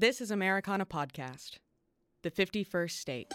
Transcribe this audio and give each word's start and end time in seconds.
This 0.00 0.22
is 0.22 0.30
Americana 0.30 0.86
Podcast, 0.86 1.58
the 2.22 2.30
51st 2.30 2.90
state. 2.92 3.34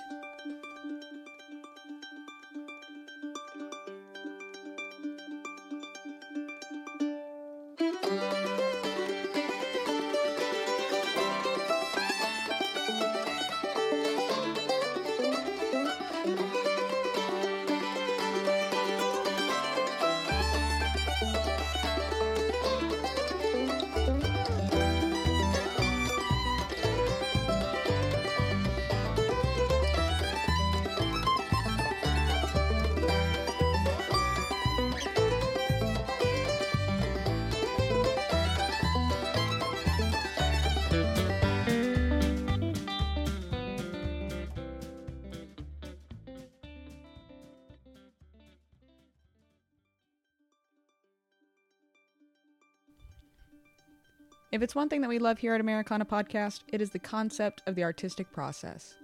One 54.76 54.90
thing 54.90 55.00
that 55.00 55.10
we 55.10 55.20
love 55.20 55.38
here 55.38 55.56
at 55.56 55.62
Americana 55.62 56.04
Podcast, 56.04 56.64
it 56.68 56.82
is 56.82 56.90
the 56.90 57.00
concept 57.00 57.64
of 57.66 57.76
the 57.76 57.84
artistic 57.84 58.30
process. 58.34 58.96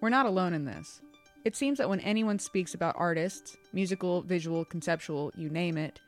We're 0.00 0.08
not 0.08 0.26
alone 0.26 0.54
in 0.54 0.64
this. 0.64 1.00
It 1.44 1.54
seems 1.54 1.78
that 1.78 1.88
when 1.88 2.00
anyone 2.00 2.40
speaks 2.40 2.74
about 2.74 2.96
artists, 2.98 3.56
musical, 3.72 4.22
visual, 4.22 4.64
conceptual, 4.64 5.30
you 5.36 5.48
name 5.48 5.78
it, 5.78 6.00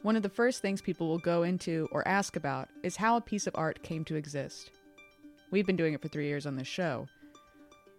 one 0.00 0.16
of 0.16 0.22
the 0.22 0.30
first 0.30 0.62
things 0.62 0.80
people 0.80 1.08
will 1.08 1.18
go 1.18 1.42
into 1.42 1.88
or 1.92 2.08
ask 2.08 2.36
about 2.36 2.70
is 2.82 2.96
how 2.96 3.18
a 3.18 3.20
piece 3.20 3.46
of 3.46 3.54
art 3.54 3.82
came 3.82 4.02
to 4.06 4.16
exist. 4.16 4.70
We've 5.50 5.66
been 5.66 5.76
doing 5.76 5.92
it 5.92 6.00
for 6.00 6.08
three 6.08 6.28
years 6.28 6.46
on 6.46 6.56
this 6.56 6.66
show. 6.66 7.06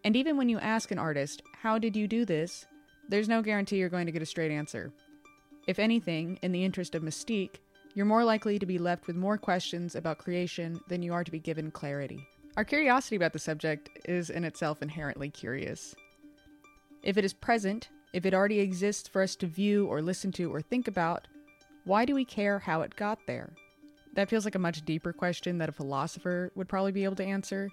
And 0.04 0.16
even 0.16 0.36
when 0.36 0.50
you 0.50 0.58
ask 0.58 0.90
an 0.90 0.98
artist, 0.98 1.44
How 1.62 1.78
did 1.78 1.96
you 1.96 2.08
do 2.08 2.26
this? 2.26 2.66
there's 3.08 3.30
no 3.30 3.44
guarantee 3.44 3.76
you're 3.78 3.90
going 3.90 4.08
to 4.08 4.12
get 4.12 4.22
a 4.24 4.26
straight 4.26 4.52
answer. 4.52 4.92
If 5.68 5.78
anything, 5.78 6.40
in 6.42 6.52
the 6.52 6.64
interest 6.64 6.96
of 6.96 7.04
mystique, 7.04 7.58
you're 7.94 8.06
more 8.06 8.24
likely 8.24 8.58
to 8.58 8.66
be 8.66 8.78
left 8.78 9.08
with 9.08 9.16
more 9.16 9.38
questions 9.38 9.96
about 9.96 10.18
creation 10.18 10.80
than 10.88 11.02
you 11.02 11.14
are 11.14 11.24
to 11.24 11.32
be 11.32 11.40
given 11.40 11.72
clarity. 11.72 12.26
Our 12.58 12.64
curiosity 12.64 13.16
about 13.16 13.34
the 13.34 13.40
subject 13.40 13.90
is 14.06 14.30
in 14.30 14.44
itself 14.44 14.82
inherently 14.82 15.30
curious. 15.30 15.96
If 17.04 17.18
it 17.18 17.26
is 17.26 17.34
present, 17.34 17.90
if 18.14 18.26
it 18.26 18.34
already 18.34 18.60
exists 18.60 19.08
for 19.08 19.22
us 19.22 19.36
to 19.38 19.48
view 19.48 19.88
or 19.88 20.02
listen 20.02 20.32
to 20.34 20.54
or 20.54 20.62
think 20.62 20.88
about, 20.88 21.28
why 21.86 22.06
do 22.06 22.14
we 22.14 22.26
care 22.26 22.60
how 22.60 22.82
it 22.82 22.96
got 22.96 23.20
there? 23.26 23.54
That 24.14 24.30
feels 24.30 24.46
like 24.46 24.56
a 24.56 24.60
much 24.60 24.86
deeper 24.86 25.14
question 25.14 25.58
that 25.58 25.70
a 25.70 25.74
philosopher 25.74 26.52
would 26.56 26.68
probably 26.68 26.92
be 26.92 27.06
able 27.06 27.16
to 27.16 27.26
answer. 27.26 27.70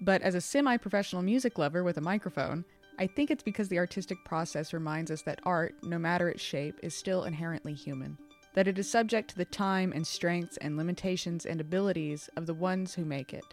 But 0.00 0.22
as 0.22 0.34
a 0.34 0.40
semi 0.40 0.76
professional 0.76 1.22
music 1.22 1.58
lover 1.58 1.82
with 1.82 1.98
a 1.98 2.00
microphone, 2.00 2.64
I 2.98 3.08
think 3.08 3.30
it's 3.30 3.42
because 3.42 3.68
the 3.68 3.78
artistic 3.78 4.18
process 4.24 4.72
reminds 4.72 5.10
us 5.10 5.22
that 5.22 5.40
art, 5.44 5.74
no 5.82 5.98
matter 5.98 6.28
its 6.28 6.42
shape, 6.42 6.78
is 6.82 6.94
still 6.94 7.24
inherently 7.24 7.74
human 7.74 8.16
that 8.54 8.68
it 8.68 8.78
is 8.78 8.90
subject 8.90 9.30
to 9.30 9.36
the 9.36 9.44
time 9.44 9.92
and 9.92 10.06
strengths 10.06 10.56
and 10.58 10.76
limitations 10.76 11.44
and 11.44 11.60
abilities 11.60 12.30
of 12.36 12.46
the 12.46 12.54
ones 12.54 12.94
who 12.94 13.04
make 13.04 13.34
it. 13.34 13.44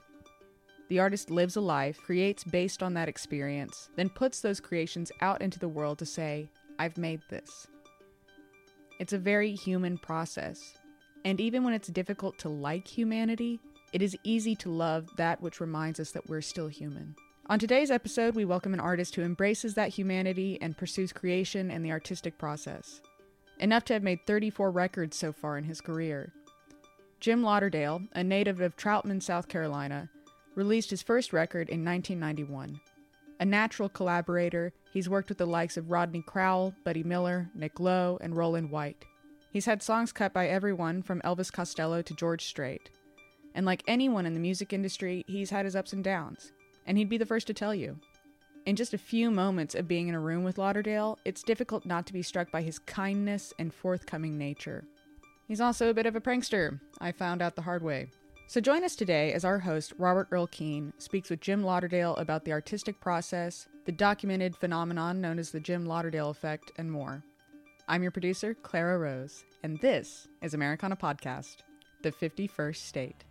The 0.90 1.00
artist 1.00 1.30
lives 1.32 1.56
a 1.56 1.62
life, 1.62 2.00
creates 2.02 2.44
based 2.44 2.84
on 2.84 2.94
that 2.94 3.10
experience, 3.10 3.90
then 3.96 4.10
puts 4.10 4.42
those 4.42 4.60
creations 4.60 5.12
out 5.22 5.42
into 5.42 5.60
the 5.60 5.70
world 5.70 6.00
to 6.00 6.06
say, 6.06 6.50
I've 6.80 6.98
made 6.98 7.22
this. 7.30 7.68
It's 9.00 9.14
a 9.14 9.18
very 9.18 9.56
human 9.56 9.98
process. 9.98 10.78
And 11.26 11.40
even 11.40 11.64
when 11.64 11.74
it's 11.74 11.88
difficult 11.88 12.38
to 12.40 12.50
like 12.50 12.88
humanity, 12.88 13.60
it 13.94 14.02
is 14.02 14.18
easy 14.24 14.56
to 14.58 14.70
love 14.70 15.08
that 15.18 15.42
which 15.42 15.60
reminds 15.60 16.00
us 16.00 16.12
that 16.12 16.28
we're 16.30 16.42
still 16.42 16.68
human. 16.68 17.16
On 17.48 17.58
today's 17.58 17.92
episode, 17.92 18.36
we 18.36 18.46
welcome 18.46 18.74
an 18.74 18.80
artist 18.80 19.16
who 19.16 19.24
embraces 19.24 19.74
that 19.74 19.90
humanity 19.90 20.58
and 20.62 20.78
pursues 20.78 21.12
creation 21.12 21.72
and 21.72 21.84
the 21.84 21.92
artistic 21.92 22.38
process 22.38 23.02
enough 23.62 23.86
to 23.86 23.94
have 23.94 24.04
made 24.04 24.26
34 24.26 24.72
records 24.72 25.16
so 25.16 25.32
far 25.32 25.58
in 25.58 25.64
his 25.64 25.80
career. 25.80 26.34
Jim 27.20 27.44
Lauderdale, 27.44 28.02
a 28.14 28.24
native 28.24 28.60
of 28.60 28.76
Troutman, 28.76 29.22
South 29.22 29.48
Carolina, 29.48 30.10
released 30.56 30.90
his 30.90 31.04
first 31.04 31.32
record 31.32 31.70
in 31.70 31.86
1991. 31.86 32.82
A 33.40 33.46
natural 33.46 33.90
collaborator, 33.90 34.74
he's 34.92 35.08
worked 35.08 35.30
with 35.30 35.38
the 35.38 35.46
likes 35.46 35.78
of 35.78 35.92
Rodney 35.92 36.24
Crowell, 36.24 36.74
Buddy 36.84 37.04
Miller, 37.04 37.50
Nick 37.56 37.80
Lowe, 37.80 38.18
and 38.22 38.36
Roland 38.36 38.72
White. 38.72 39.06
He's 39.52 39.66
had 39.66 39.84
songs 39.84 40.12
cut 40.12 40.34
by 40.34 40.48
everyone 40.48 41.04
from 41.04 41.22
Elvis 41.22 41.52
Costello 41.52 42.02
to 42.02 42.14
George 42.16 42.46
Strait. 42.46 42.90
And 43.54 43.66
like 43.66 43.84
anyone 43.88 44.26
in 44.26 44.34
the 44.34 44.40
music 44.40 44.74
industry, 44.74 45.24
he's 45.28 45.50
had 45.50 45.66
his 45.66 45.76
ups 45.76 45.94
and 45.94 46.04
downs. 46.04 46.52
And 46.88 46.98
he'd 46.98 47.10
be 47.10 47.18
the 47.18 47.26
first 47.26 47.48
to 47.48 47.54
tell 47.54 47.76
you. 47.76 48.00
In 48.68 48.76
just 48.76 48.94
a 48.94 49.00
few 49.00 49.32
moments 49.32 49.74
of 49.74 49.88
being 49.88 50.08
in 50.08 50.14
a 50.14 50.20
room 50.20 50.44
with 50.44 50.60
Lauderdale, 50.60 51.18
it's 51.26 51.42
difficult 51.42 51.84
not 51.84 52.06
to 52.06 52.14
be 52.14 52.22
struck 52.22 52.52
by 52.52 52.62
his 52.62 52.78
kindness 52.78 53.52
and 53.58 53.74
forthcoming 53.74 54.38
nature. 54.38 54.84
He's 55.48 55.60
also 55.60 55.90
a 55.90 55.96
bit 55.96 56.06
of 56.06 56.16
a 56.16 56.22
prankster, 56.22 56.80
I 57.00 57.12
found 57.12 57.42
out 57.42 57.56
the 57.56 57.64
hard 57.64 57.82
way. 57.82 58.10
So 58.46 58.62
join 58.62 58.84
us 58.84 58.96
today 58.96 59.34
as 59.34 59.44
our 59.44 59.58
host, 59.58 59.94
Robert 59.98 60.28
Earl 60.30 60.46
Keen, 60.46 60.94
speaks 61.00 61.32
with 61.32 61.42
Jim 61.42 61.64
Lauderdale 61.64 62.16
about 62.18 62.46
the 62.46 62.52
artistic 62.52 63.00
process, 63.00 63.68
the 63.86 63.92
documented 63.92 64.56
phenomenon 64.56 65.20
known 65.20 65.40
as 65.40 65.50
the 65.50 65.60
Jim 65.60 65.88
Lauderdale 65.88 66.30
effect, 66.30 66.72
and 66.78 66.92
more. 66.92 67.24
I'm 67.88 68.04
your 68.04 68.12
producer, 68.12 68.54
Clara 68.54 69.00
Rose, 69.00 69.44
and 69.64 69.80
this 69.80 70.28
is 70.44 70.54
Americana 70.54 70.96
Podcast, 70.96 71.64
the 72.04 72.12
51st 72.12 72.76
state. 72.76 73.24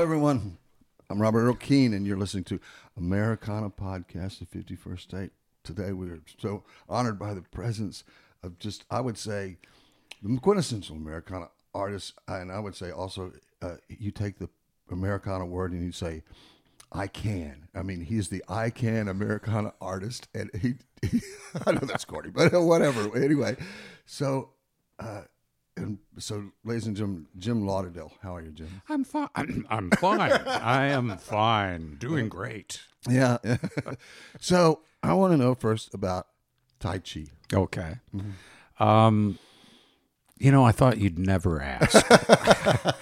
Hello, 0.00 0.08
everyone. 0.08 0.56
I'm 1.10 1.20
Robert 1.20 1.40
Earl 1.40 1.56
Keen, 1.56 1.92
and 1.92 2.06
you're 2.06 2.16
listening 2.16 2.44
to 2.44 2.58
Americana 2.96 3.68
Podcast, 3.68 4.38
the 4.38 4.46
51st 4.46 5.00
State. 5.00 5.30
Today, 5.62 5.92
we 5.92 6.08
are 6.08 6.22
so 6.38 6.64
honored 6.88 7.18
by 7.18 7.34
the 7.34 7.42
presence 7.42 8.02
of 8.42 8.58
just, 8.58 8.86
I 8.90 9.02
would 9.02 9.18
say, 9.18 9.58
the 10.22 10.38
quintessential 10.38 10.96
Americana 10.96 11.50
artist. 11.74 12.14
And 12.26 12.50
I 12.50 12.60
would 12.60 12.74
say 12.74 12.90
also, 12.90 13.32
uh, 13.60 13.74
you 13.90 14.10
take 14.10 14.38
the 14.38 14.48
Americana 14.90 15.44
word 15.44 15.72
and 15.72 15.84
you 15.84 15.92
say, 15.92 16.22
I 16.90 17.06
can. 17.06 17.68
I 17.74 17.82
mean, 17.82 18.00
he's 18.00 18.30
the 18.30 18.42
I 18.48 18.70
can 18.70 19.06
Americana 19.06 19.74
artist. 19.82 20.28
And 20.34 20.50
he, 20.62 20.76
I 21.66 21.72
know 21.72 21.80
that's 21.80 22.06
corny, 22.06 22.30
but 22.30 22.54
whatever. 22.54 23.14
Anyway, 23.22 23.54
so, 24.06 24.48
uh, 24.98 25.24
and 25.80 25.98
so, 26.18 26.50
ladies 26.64 26.86
and 26.86 26.96
gentlemen, 26.96 27.26
Jim 27.38 27.66
Lauderdale. 27.66 28.12
How 28.22 28.36
are 28.36 28.42
you, 28.42 28.50
Jim? 28.50 28.82
I'm 28.88 29.04
fine. 29.04 29.28
I'm 29.70 29.90
fine. 29.90 30.32
I 30.32 30.86
am 30.86 31.16
fine. 31.16 31.96
Doing 31.98 32.28
great. 32.28 32.80
Yeah. 33.08 33.38
so 34.40 34.80
I 35.02 35.14
want 35.14 35.32
to 35.32 35.36
know 35.36 35.54
first 35.54 35.94
about 35.94 36.26
Tai 36.78 36.98
Chi. 36.98 37.26
Okay. 37.52 37.96
Um, 38.78 39.38
you 40.38 40.50
know, 40.50 40.64
I 40.64 40.72
thought 40.72 40.98
you'd 40.98 41.18
never 41.18 41.60
ask. 41.60 42.06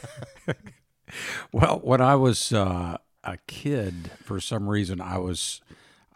well, 1.52 1.80
when 1.82 2.00
I 2.00 2.14
was 2.14 2.52
uh, 2.52 2.98
a 3.24 3.38
kid, 3.46 4.10
for 4.22 4.40
some 4.40 4.68
reason, 4.68 5.00
I 5.00 5.18
was, 5.18 5.60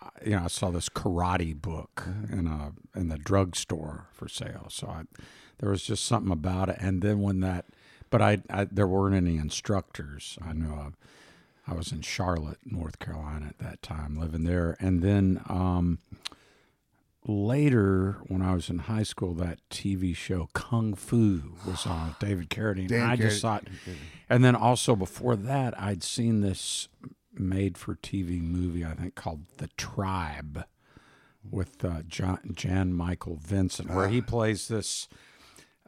uh, 0.00 0.08
you 0.24 0.32
know, 0.32 0.44
I 0.44 0.48
saw 0.48 0.70
this 0.70 0.88
karate 0.88 1.60
book 1.60 2.04
in 2.30 2.46
a 2.46 2.72
in 2.98 3.08
the 3.08 3.18
drugstore 3.18 4.08
for 4.12 4.28
sale. 4.28 4.66
So 4.70 4.88
I, 4.88 5.02
there 5.62 5.70
was 5.70 5.84
just 5.84 6.04
something 6.04 6.32
about 6.32 6.68
it. 6.68 6.76
And 6.80 7.00
then 7.00 7.20
when 7.20 7.40
that, 7.40 7.66
but 8.10 8.20
I, 8.20 8.42
I 8.50 8.64
there 8.64 8.88
weren't 8.88 9.14
any 9.14 9.38
instructors. 9.38 10.36
I 10.44 10.52
knew 10.52 10.74
of. 10.74 10.96
I 11.68 11.74
was 11.74 11.92
in 11.92 12.02
Charlotte, 12.02 12.58
North 12.66 12.98
Carolina 12.98 13.46
at 13.48 13.58
that 13.58 13.80
time, 13.80 14.18
living 14.18 14.42
there. 14.42 14.76
And 14.80 15.00
then 15.00 15.40
um, 15.48 16.00
later, 17.24 18.18
when 18.26 18.42
I 18.42 18.54
was 18.54 18.68
in 18.68 18.80
high 18.80 19.04
school, 19.04 19.34
that 19.34 19.60
TV 19.70 20.16
show 20.16 20.48
Kung 20.52 20.94
Fu 20.94 21.54
was 21.64 21.86
on 21.86 22.16
David 22.18 22.50
Carradine. 22.50 22.88
Dan 22.88 23.02
and 23.02 23.12
I 23.12 23.16
just 23.16 23.38
Carradine. 23.38 23.40
thought, 23.42 23.64
and 24.28 24.44
then 24.44 24.56
also 24.56 24.96
before 24.96 25.36
that, 25.36 25.80
I'd 25.80 26.02
seen 26.02 26.40
this 26.40 26.88
made-for-TV 27.34 28.42
movie 28.42 28.84
I 28.84 28.94
think 28.94 29.14
called 29.14 29.42
The 29.58 29.68
Tribe 29.76 30.64
with 31.48 31.84
uh, 31.84 32.02
John, 32.08 32.40
Jan 32.52 32.92
Michael 32.92 33.38
Vincent, 33.40 33.90
where 33.90 34.08
he 34.08 34.20
plays 34.20 34.66
this 34.66 35.08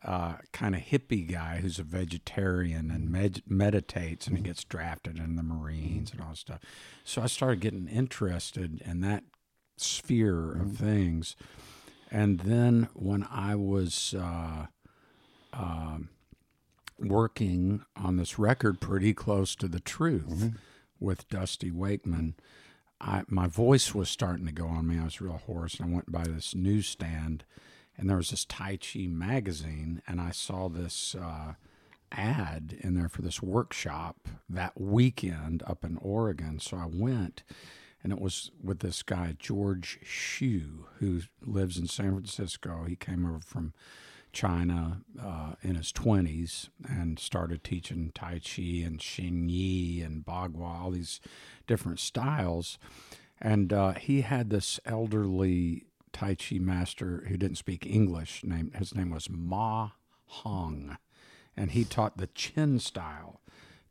uh, 0.05 0.35
kind 0.53 0.75
of 0.75 0.83
hippie 0.83 1.31
guy 1.31 1.59
who's 1.61 1.79
a 1.79 1.85
vegetarian 1.85 2.91
and 2.91 3.11
med- 3.11 3.43
meditates, 3.47 4.27
and 4.27 4.37
he 4.37 4.43
gets 4.43 4.65
drafted 4.65 5.19
in 5.19 5.37
the 5.37 5.43
Marines 5.43 6.13
and 6.13 6.21
all 6.21 6.31
that 6.31 6.39
stuff. 6.39 6.61
So 7.05 7.23
I 7.23 7.27
started 7.27 7.61
getting 7.61 7.89
interested 7.89 8.83
in 8.85 9.01
that 9.01 9.25
sphere 9.77 10.53
of 10.53 10.77
things, 10.77 11.37
and 12.11 12.41
then 12.41 12.89
when 12.95 13.27
I 13.31 13.55
was 13.57 14.15
uh, 14.17 14.67
um 15.53 16.11
working 16.99 17.85
on 17.97 18.17
this 18.17 18.39
record, 18.39 18.81
pretty 18.81 19.13
close 19.13 19.57
to 19.57 19.67
the 19.67 19.81
truth, 19.81 20.53
with 21.01 21.29
Dusty 21.29 21.71
Wakeman. 21.71 22.35
I, 23.01 23.25
my 23.29 23.47
voice 23.47 23.95
was 23.95 24.09
starting 24.09 24.47
to 24.47 24.53
go 24.53 24.67
on 24.67 24.87
me. 24.87 24.99
I 24.99 25.05
was 25.05 25.21
real 25.21 25.41
hoarse, 25.47 25.79
and 25.79 25.91
I 25.91 25.95
went 25.95 26.11
by 26.11 26.25
this 26.25 26.55
newsstand, 26.55 27.45
and 27.97 28.09
there 28.09 28.17
was 28.17 28.31
this 28.31 28.45
Tai 28.45 28.79
Chi 28.79 29.07
magazine, 29.07 30.03
and 30.07 30.21
I 30.21 30.31
saw 30.31 30.69
this 30.69 31.15
uh, 31.15 31.55
ad 32.13 32.77
in 32.81 32.95
there 32.95 33.09
for 33.09 33.23
this 33.23 33.43
workshop 33.43 34.29
that 34.49 34.81
weekend 34.81 35.63
up 35.67 35.85
in 35.85 35.99
Oregon. 35.99 36.59
So 36.59 36.77
I 36.77 36.87
went, 36.87 37.43
and 38.03 38.13
it 38.13 38.21
was 38.21 38.51
with 38.63 38.81
this 38.81 39.03
guy 39.03 39.35
George 39.39 39.99
Xu, 40.05 40.85
who 40.99 41.23
lives 41.43 41.77
in 41.79 41.87
San 41.87 42.13
Francisco. 42.13 42.85
He 42.87 42.97
came 42.97 43.25
over 43.27 43.41
from 43.41 43.73
China 44.33 45.01
uh, 45.23 45.53
in 45.63 45.77
his 45.77 45.93
20s 45.93 46.69
and 46.87 47.19
started 47.19 47.63
teaching 47.63 48.11
Tai 48.15 48.41
Chi 48.41 48.83
and 48.85 48.99
Xing 48.99 49.49
Yi 49.49 50.03
and 50.03 50.25
Bagua, 50.25 50.83
all 50.83 50.91
these 50.91 51.21
different 51.67 52.01
styles. 52.01 52.79
And 53.41 53.73
uh, 53.73 53.95
he 53.95 54.23
had 54.23 54.51
this 54.51 54.81
elderly 54.85 55.85
Tai 56.15 56.37
Chi 56.37 56.59
master 56.59 57.25
who 57.29 57.37
didn't 57.37 57.59
speak 57.59 57.85
English. 57.85 58.43
Named, 58.45 58.75
his 58.77 58.95
name 58.95 59.11
was 59.11 59.29
Ma 59.29 59.91
Hong. 60.27 60.97
And 61.57 61.73
he 61.73 61.85
taught 61.85 62.17
the 62.17 62.29
Chen 62.29 62.79
style 62.79 63.43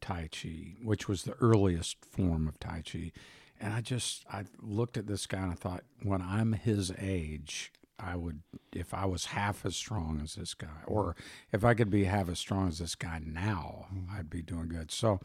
Tai 0.01 0.29
Chi, 0.31 0.77
which 0.81 1.07
was 1.07 1.23
the 1.23 1.35
earliest 1.39 2.03
form 2.03 2.47
of 2.47 2.59
Tai 2.59 2.81
Chi. 2.89 3.11
And 3.59 3.73
I 3.73 3.81
just, 3.81 4.25
I 4.31 4.45
looked 4.61 4.97
at 4.97 5.05
this 5.05 5.27
guy 5.27 5.39
and 5.39 5.51
I 5.51 5.55
thought, 5.55 5.83
when 6.01 6.21
I'm 6.21 6.53
his 6.53 6.91
age, 6.97 7.71
I 8.03 8.15
would, 8.15 8.41
if 8.73 8.93
I 8.93 9.05
was 9.05 9.27
half 9.27 9.65
as 9.65 9.75
strong 9.75 10.19
as 10.21 10.35
this 10.35 10.53
guy, 10.53 10.81
or 10.85 11.15
if 11.51 11.63
I 11.63 11.73
could 11.73 11.89
be 11.89 12.03
half 12.03 12.29
as 12.29 12.39
strong 12.39 12.67
as 12.67 12.79
this 12.79 12.95
guy 12.95 13.21
now, 13.23 13.87
I'd 14.11 14.29
be 14.29 14.41
doing 14.41 14.67
good. 14.67 14.91
So 14.91 15.19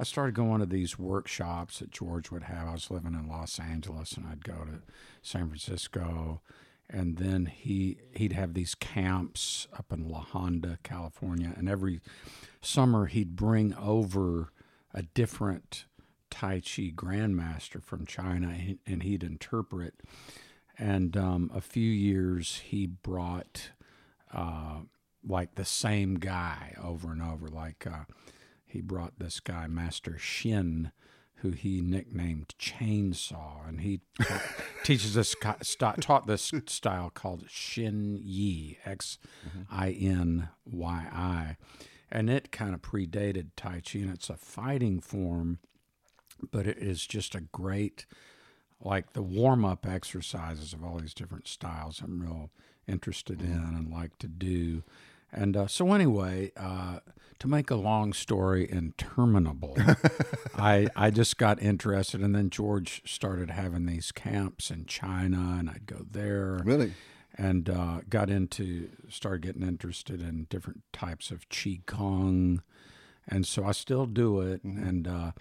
I 0.00 0.04
started 0.04 0.34
going 0.34 0.60
to 0.60 0.66
these 0.66 0.98
workshops 0.98 1.78
that 1.78 1.90
George 1.90 2.30
would 2.30 2.44
have. 2.44 2.68
I 2.68 2.72
was 2.72 2.90
living 2.90 3.14
in 3.14 3.28
Los 3.28 3.58
Angeles 3.58 4.12
and 4.12 4.26
I'd 4.26 4.44
go 4.44 4.64
to 4.64 4.82
San 5.22 5.48
Francisco. 5.48 6.40
And 6.88 7.16
then 7.16 7.46
he 7.46 7.98
he'd 8.14 8.32
have 8.32 8.54
these 8.54 8.76
camps 8.76 9.66
up 9.76 9.92
in 9.92 10.08
La 10.08 10.20
Honda, 10.20 10.78
California, 10.84 11.52
and 11.56 11.68
every 11.68 12.00
summer 12.60 13.06
he'd 13.06 13.34
bring 13.34 13.74
over 13.74 14.52
a 14.94 15.02
different 15.02 15.84
Tai 16.30 16.60
Chi 16.60 16.92
grandmaster 16.94 17.82
from 17.82 18.06
China, 18.06 18.56
and- 18.86 19.02
he'd 19.02 19.24
interpret. 19.24 20.00
And 20.78 21.16
um, 21.16 21.50
a 21.54 21.60
few 21.60 21.90
years 21.90 22.60
he 22.64 22.86
brought 22.86 23.70
uh, 24.32 24.80
like 25.26 25.54
the 25.54 25.64
same 25.64 26.16
guy 26.16 26.74
over 26.82 27.10
and 27.10 27.22
over. 27.22 27.48
Like 27.48 27.86
uh, 27.86 28.04
he 28.64 28.80
brought 28.80 29.18
this 29.18 29.40
guy, 29.40 29.66
Master 29.66 30.18
Shin, 30.18 30.92
who 31.36 31.50
he 31.50 31.80
nicknamed 31.80 32.54
Chainsaw, 32.58 33.68
and 33.68 33.80
he 33.80 34.00
ta- 34.22 34.42
teaches 34.84 35.14
this 35.14 35.34
st- 35.62 36.00
taught 36.00 36.26
this 36.26 36.52
style 36.66 37.10
called 37.10 37.44
Shin 37.48 38.18
Yi, 38.22 38.78
X 38.84 39.18
I 39.70 39.90
N 39.90 40.48
Y 40.64 41.06
I, 41.12 41.56
and 42.10 42.30
it 42.30 42.52
kind 42.52 42.74
of 42.74 42.82
predated 42.82 43.48
Tai 43.56 43.82
Chi, 43.84 43.98
and 44.00 44.10
it's 44.10 44.30
a 44.30 44.36
fighting 44.36 45.00
form, 45.00 45.58
but 46.50 46.66
it 46.66 46.78
is 46.78 47.06
just 47.06 47.34
a 47.34 47.40
great 47.40 48.06
like 48.80 49.12
the 49.14 49.22
warm 49.22 49.64
up 49.64 49.86
exercises 49.86 50.72
of 50.72 50.84
all 50.84 50.98
these 50.98 51.14
different 51.14 51.48
styles 51.48 52.00
I'm 52.02 52.20
real 52.22 52.50
interested 52.86 53.40
in 53.40 53.50
and 53.50 53.90
like 53.90 54.16
to 54.18 54.28
do. 54.28 54.82
And 55.32 55.56
uh, 55.56 55.66
so, 55.66 55.92
anyway, 55.92 56.52
uh, 56.56 57.00
to 57.40 57.48
make 57.48 57.70
a 57.70 57.74
long 57.76 58.12
story 58.12 58.70
interminable, 58.70 59.76
I, 60.56 60.88
I 60.94 61.10
just 61.10 61.36
got 61.36 61.60
interested. 61.60 62.20
And 62.22 62.34
then 62.34 62.48
George 62.48 63.02
started 63.04 63.50
having 63.50 63.86
these 63.86 64.12
camps 64.12 64.70
in 64.70 64.86
China, 64.86 65.56
and 65.58 65.68
I'd 65.68 65.86
go 65.86 66.06
there 66.08 66.60
Really? 66.64 66.92
and 67.36 67.68
uh, 67.68 68.00
got 68.08 68.30
into 68.30 68.88
started 69.10 69.42
getting 69.42 69.66
interested 69.66 70.22
in 70.22 70.46
different 70.48 70.82
types 70.92 71.30
of 71.30 71.46
qigong 71.50 72.60
and 73.28 73.44
so 73.46 73.64
i 73.64 73.72
still 73.72 74.06
do 74.06 74.40
it 74.40 74.62
and 74.64 75.06
uh, 75.06 75.32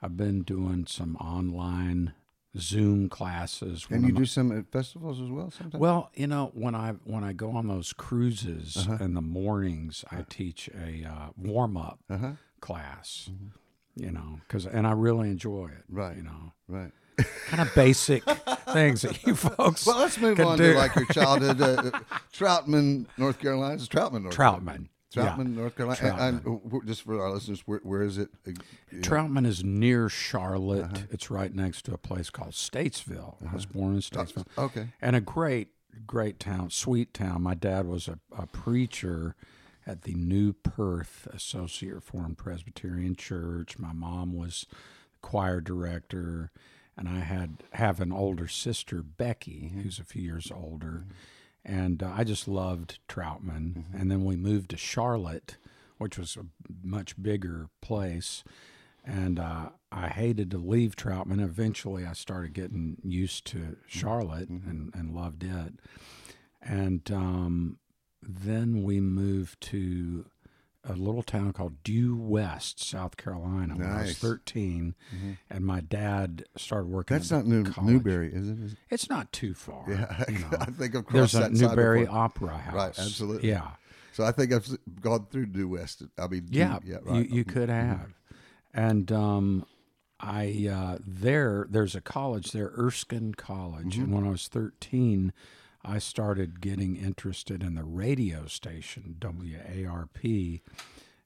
i've 0.00 0.16
been 0.16 0.42
doing 0.42 0.86
some 0.86 1.16
online 1.16 2.12
zoom 2.58 3.08
classes 3.08 3.86
And 3.90 4.02
you 4.02 4.08
I'm- 4.08 4.14
do 4.16 4.24
some 4.26 4.50
at 4.50 4.70
festivals 4.72 5.20
as 5.20 5.30
well 5.30 5.50
sometimes? 5.50 5.80
well 5.80 6.10
you 6.14 6.26
know 6.26 6.50
when 6.54 6.74
i 6.74 6.92
when 7.04 7.22
i 7.22 7.32
go 7.32 7.52
on 7.52 7.68
those 7.68 7.92
cruises 7.92 8.76
Uh-huh. 8.76 8.98
in 9.04 9.14
the 9.14 9.20
mornings 9.22 10.04
i 10.10 10.24
teach 10.28 10.68
a 10.74 11.04
uh, 11.08 11.28
warm-up 11.36 12.00
Uh-huh. 12.10 12.32
class 12.60 13.30
you 13.94 14.10
know 14.10 14.40
because 14.48 14.66
and 14.66 14.84
i 14.86 14.92
really 14.92 15.28
enjoy 15.30 15.68
it 15.68 15.84
Right. 15.88 16.16
you 16.16 16.24
know 16.24 16.52
Right. 16.66 16.90
kind 17.46 17.60
of 17.62 17.72
basic 17.74 18.24
things 18.72 19.02
that 19.02 19.22
you 19.24 19.34
folks 19.36 19.86
Well, 19.86 19.98
let's 19.98 20.18
move 20.18 20.40
on 20.40 20.56
do. 20.58 20.72
to 20.72 20.78
like 20.78 20.94
your 20.96 21.04
childhood. 21.06 21.60
Uh, 21.60 22.00
Troutman, 22.32 23.06
North 23.18 23.38
Carolina. 23.38 23.74
It's 23.74 23.88
Troutman, 23.88 24.22
North 24.22 24.34
troutman 24.36 24.82
yeah. 24.82 24.86
Troutman, 25.14 25.56
North 25.56 25.76
Carolina. 25.76 26.16
And, 26.18 26.44
and, 26.44 26.86
just 26.86 27.02
for 27.02 27.20
our 27.20 27.30
listeners, 27.30 27.62
where, 27.66 27.80
where 27.82 28.02
is 28.02 28.18
it? 28.18 28.30
Know? 28.46 28.54
Troutman 29.00 29.46
is 29.46 29.64
near 29.64 30.08
Charlotte. 30.08 30.84
Uh-huh. 30.84 31.06
It's 31.10 31.30
right 31.30 31.52
next 31.54 31.82
to 31.86 31.94
a 31.94 31.98
place 31.98 32.30
called 32.30 32.52
Statesville. 32.52 33.36
I 33.48 33.54
was 33.54 33.64
uh-huh. 33.64 33.72
born 33.72 33.94
in 33.94 34.00
Statesville. 34.00 34.46
Okay. 34.56 34.88
And 35.00 35.16
a 35.16 35.20
great, 35.20 35.68
great 36.06 36.38
town, 36.38 36.70
sweet 36.70 37.12
town. 37.12 37.42
My 37.42 37.54
dad 37.54 37.86
was 37.86 38.06
a, 38.06 38.18
a 38.36 38.46
preacher 38.46 39.34
at 39.86 40.02
the 40.02 40.14
New 40.14 40.52
Perth 40.52 41.26
Associate 41.32 41.94
Reformed 41.94 42.38
Presbyterian 42.38 43.16
Church. 43.16 43.78
My 43.78 43.92
mom 43.92 44.34
was 44.34 44.66
choir 45.22 45.60
director, 45.60 46.52
and 46.96 47.08
I 47.08 47.20
had 47.20 47.64
have 47.72 48.00
an 48.00 48.12
older 48.12 48.46
sister, 48.46 49.02
Becky, 49.02 49.70
mm-hmm. 49.72 49.80
who's 49.80 49.98
a 49.98 50.04
few 50.04 50.22
years 50.22 50.52
older. 50.54 51.04
Mm-hmm. 51.04 51.10
And 51.64 52.02
uh, 52.02 52.12
I 52.16 52.24
just 52.24 52.48
loved 52.48 52.98
Troutman. 53.08 53.84
And 53.94 54.10
then 54.10 54.24
we 54.24 54.36
moved 54.36 54.70
to 54.70 54.76
Charlotte, 54.76 55.56
which 55.98 56.18
was 56.18 56.36
a 56.36 56.46
much 56.82 57.20
bigger 57.20 57.68
place. 57.80 58.42
And 59.04 59.38
uh, 59.38 59.70
I 59.92 60.08
hated 60.08 60.50
to 60.52 60.58
leave 60.58 60.96
Troutman. 60.96 61.42
Eventually, 61.42 62.06
I 62.06 62.12
started 62.12 62.52
getting 62.52 62.96
used 63.02 63.46
to 63.46 63.76
Charlotte 63.86 64.48
and, 64.48 64.92
and 64.94 65.14
loved 65.14 65.42
it. 65.44 65.74
And 66.62 67.10
um, 67.10 67.78
then 68.22 68.82
we 68.82 69.00
moved 69.00 69.60
to 69.62 70.26
a 70.84 70.94
little 70.94 71.22
town 71.22 71.52
called 71.52 71.82
Due 71.84 72.16
West, 72.16 72.82
South 72.82 73.16
Carolina, 73.18 73.74
when 73.76 73.86
I 73.86 73.98
was 74.02 74.06
Nice. 74.08 74.18
13. 74.18 74.94
And 75.50 75.64
my 75.64 75.80
dad 75.80 76.44
started 76.56 76.88
working 76.88 77.16
That's 77.18 77.30
at 77.32 77.36
not 77.44 77.46
New, 77.46 77.64
college. 77.64 77.90
Newberry, 77.92 78.32
is 78.32 78.48
it? 78.48 78.58
Is 78.58 78.72
it? 78.72 78.78
It's 78.90 79.08
not 79.10 79.30
too 79.32 79.52
far. 79.54 79.84
Yeah, 79.88 80.24
you 80.28 80.38
know. 80.38 80.48
I 80.58 80.66
think 80.66 80.96
I've 80.96 81.06
There's 81.08 81.32
crossed 81.32 81.34
a 81.34 81.38
that 81.50 81.56
side 81.56 81.68
Newberry 81.70 82.00
before. 82.04 82.18
Opera 82.18 82.56
House. 82.58 82.74
Right, 82.74 82.98
absolutely. 82.98 83.48
Yeah. 83.50 83.70
So 84.12 84.24
I 84.24 84.32
think 84.32 84.52
I've 84.52 84.64
s- 84.64 84.76
gone 85.00 85.26
through 85.30 85.46
Due 85.46 85.68
West. 85.68 86.02
I 86.18 86.26
mean, 86.26 86.46
Due- 86.46 86.58
Yeah, 86.58 86.78
yeah, 86.84 86.96
right. 87.02 87.28
you, 87.28 87.36
you 87.36 87.44
could 87.44 87.68
have. 87.68 88.14
And 88.72 89.12
um, 89.12 89.66
I 90.18 90.68
uh, 90.72 90.98
there 91.06 91.66
there's 91.68 91.94
a 91.94 92.00
college 92.00 92.52
there, 92.52 92.72
Erskine 92.76 93.34
College, 93.34 93.94
Mm-hmm. 93.96 94.02
and 94.04 94.12
when 94.14 94.26
I 94.26 94.30
was 94.30 94.48
13, 94.48 95.32
I 95.84 95.98
started 95.98 96.60
getting 96.60 96.96
interested 96.96 97.62
in 97.62 97.74
the 97.74 97.84
radio 97.84 98.46
station 98.46 99.16
WARP, 99.20 100.60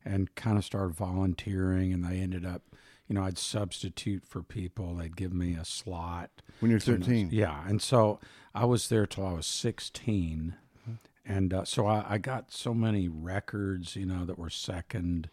and 0.04 0.34
kind 0.34 0.58
of 0.58 0.64
started 0.64 0.94
volunteering. 0.94 1.92
And 1.92 2.04
they 2.04 2.18
ended 2.18 2.44
up, 2.44 2.62
you 3.08 3.14
know, 3.14 3.24
I'd 3.24 3.38
substitute 3.38 4.24
for 4.26 4.42
people. 4.42 4.96
They'd 4.96 5.16
give 5.16 5.32
me 5.32 5.54
a 5.54 5.64
slot. 5.64 6.30
when 6.60 6.70
you're 6.70 6.80
13. 6.80 7.30
Yeah, 7.32 7.66
and 7.66 7.82
so 7.82 8.20
I 8.54 8.64
was 8.64 8.88
there 8.88 9.06
till 9.06 9.26
I 9.26 9.32
was 9.32 9.46
16, 9.46 10.54
and 11.26 11.54
uh, 11.54 11.64
so 11.64 11.86
I, 11.86 12.04
I 12.08 12.18
got 12.18 12.52
so 12.52 12.74
many 12.74 13.08
records, 13.08 13.96
you 13.96 14.06
know, 14.06 14.24
that 14.24 14.38
were 14.38 14.50
second 14.50 15.30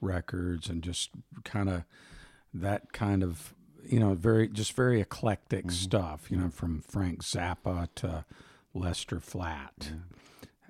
records, 0.00 0.68
and 0.68 0.82
just 0.82 1.10
kind 1.44 1.68
of 1.68 1.84
that 2.52 2.92
kind 2.92 3.22
of, 3.22 3.54
you 3.84 4.00
know, 4.00 4.14
very 4.14 4.48
just 4.48 4.72
very 4.72 5.00
eclectic 5.00 5.70
stuff, 5.70 6.30
you 6.30 6.36
know, 6.36 6.48
from 6.48 6.80
Frank 6.80 7.22
Zappa 7.22 7.88
to 7.96 8.24
Lester 8.74 9.20
Flatt. 9.20 9.92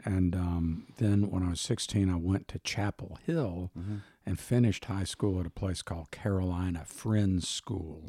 And 0.04 0.34
um, 0.36 0.86
then 0.98 1.30
when 1.30 1.42
I 1.42 1.50
was 1.50 1.60
16, 1.62 2.10
I 2.10 2.16
went 2.16 2.46
to 2.48 2.58
Chapel 2.58 3.18
Hill 3.26 3.70
Mm-hmm. 3.78 3.96
and 4.26 4.38
finished 4.38 4.84
high 4.86 5.04
school 5.04 5.40
at 5.40 5.46
a 5.46 5.50
place 5.50 5.80
called 5.82 6.10
Carolina 6.10 6.82
Friends 6.86 7.48
School. 7.48 8.04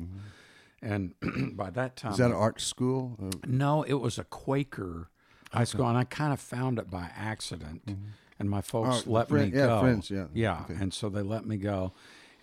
And 0.82 1.14
by 1.56 1.70
that 1.72 1.96
time, 1.96 2.12
Mm-hmm. 2.12 2.14
Is 2.14 2.18
that 2.20 2.32
an 2.32 2.38
art 2.38 2.60
school? 2.62 3.18
Uh, 3.22 3.38
no, 3.48 3.84
it 3.84 3.94
was 3.96 4.20
a 4.20 4.24
Quaker 4.26 5.10
high 5.54 5.64
school, 5.64 5.88
and 5.88 5.98
I 5.98 6.04
kind 6.04 6.34
of 6.34 6.40
found 6.42 6.80
it 6.80 6.90
by 6.90 7.10
accident. 7.16 7.96
And 8.38 8.50
my 8.50 8.60
folks 8.62 9.04
Oh, 9.08 9.12
let 9.12 9.30
friend- 9.30 9.54
me 9.54 9.58
yeah, 9.58 9.68
go. 9.68 9.80
friends, 9.82 10.12
yeah. 10.12 10.26
yeah. 10.34 10.62
Okay. 10.70 10.76
And 10.80 10.94
so 10.94 11.08
they 11.10 11.22
let 11.22 11.46
me 11.46 11.56
go, 11.56 11.94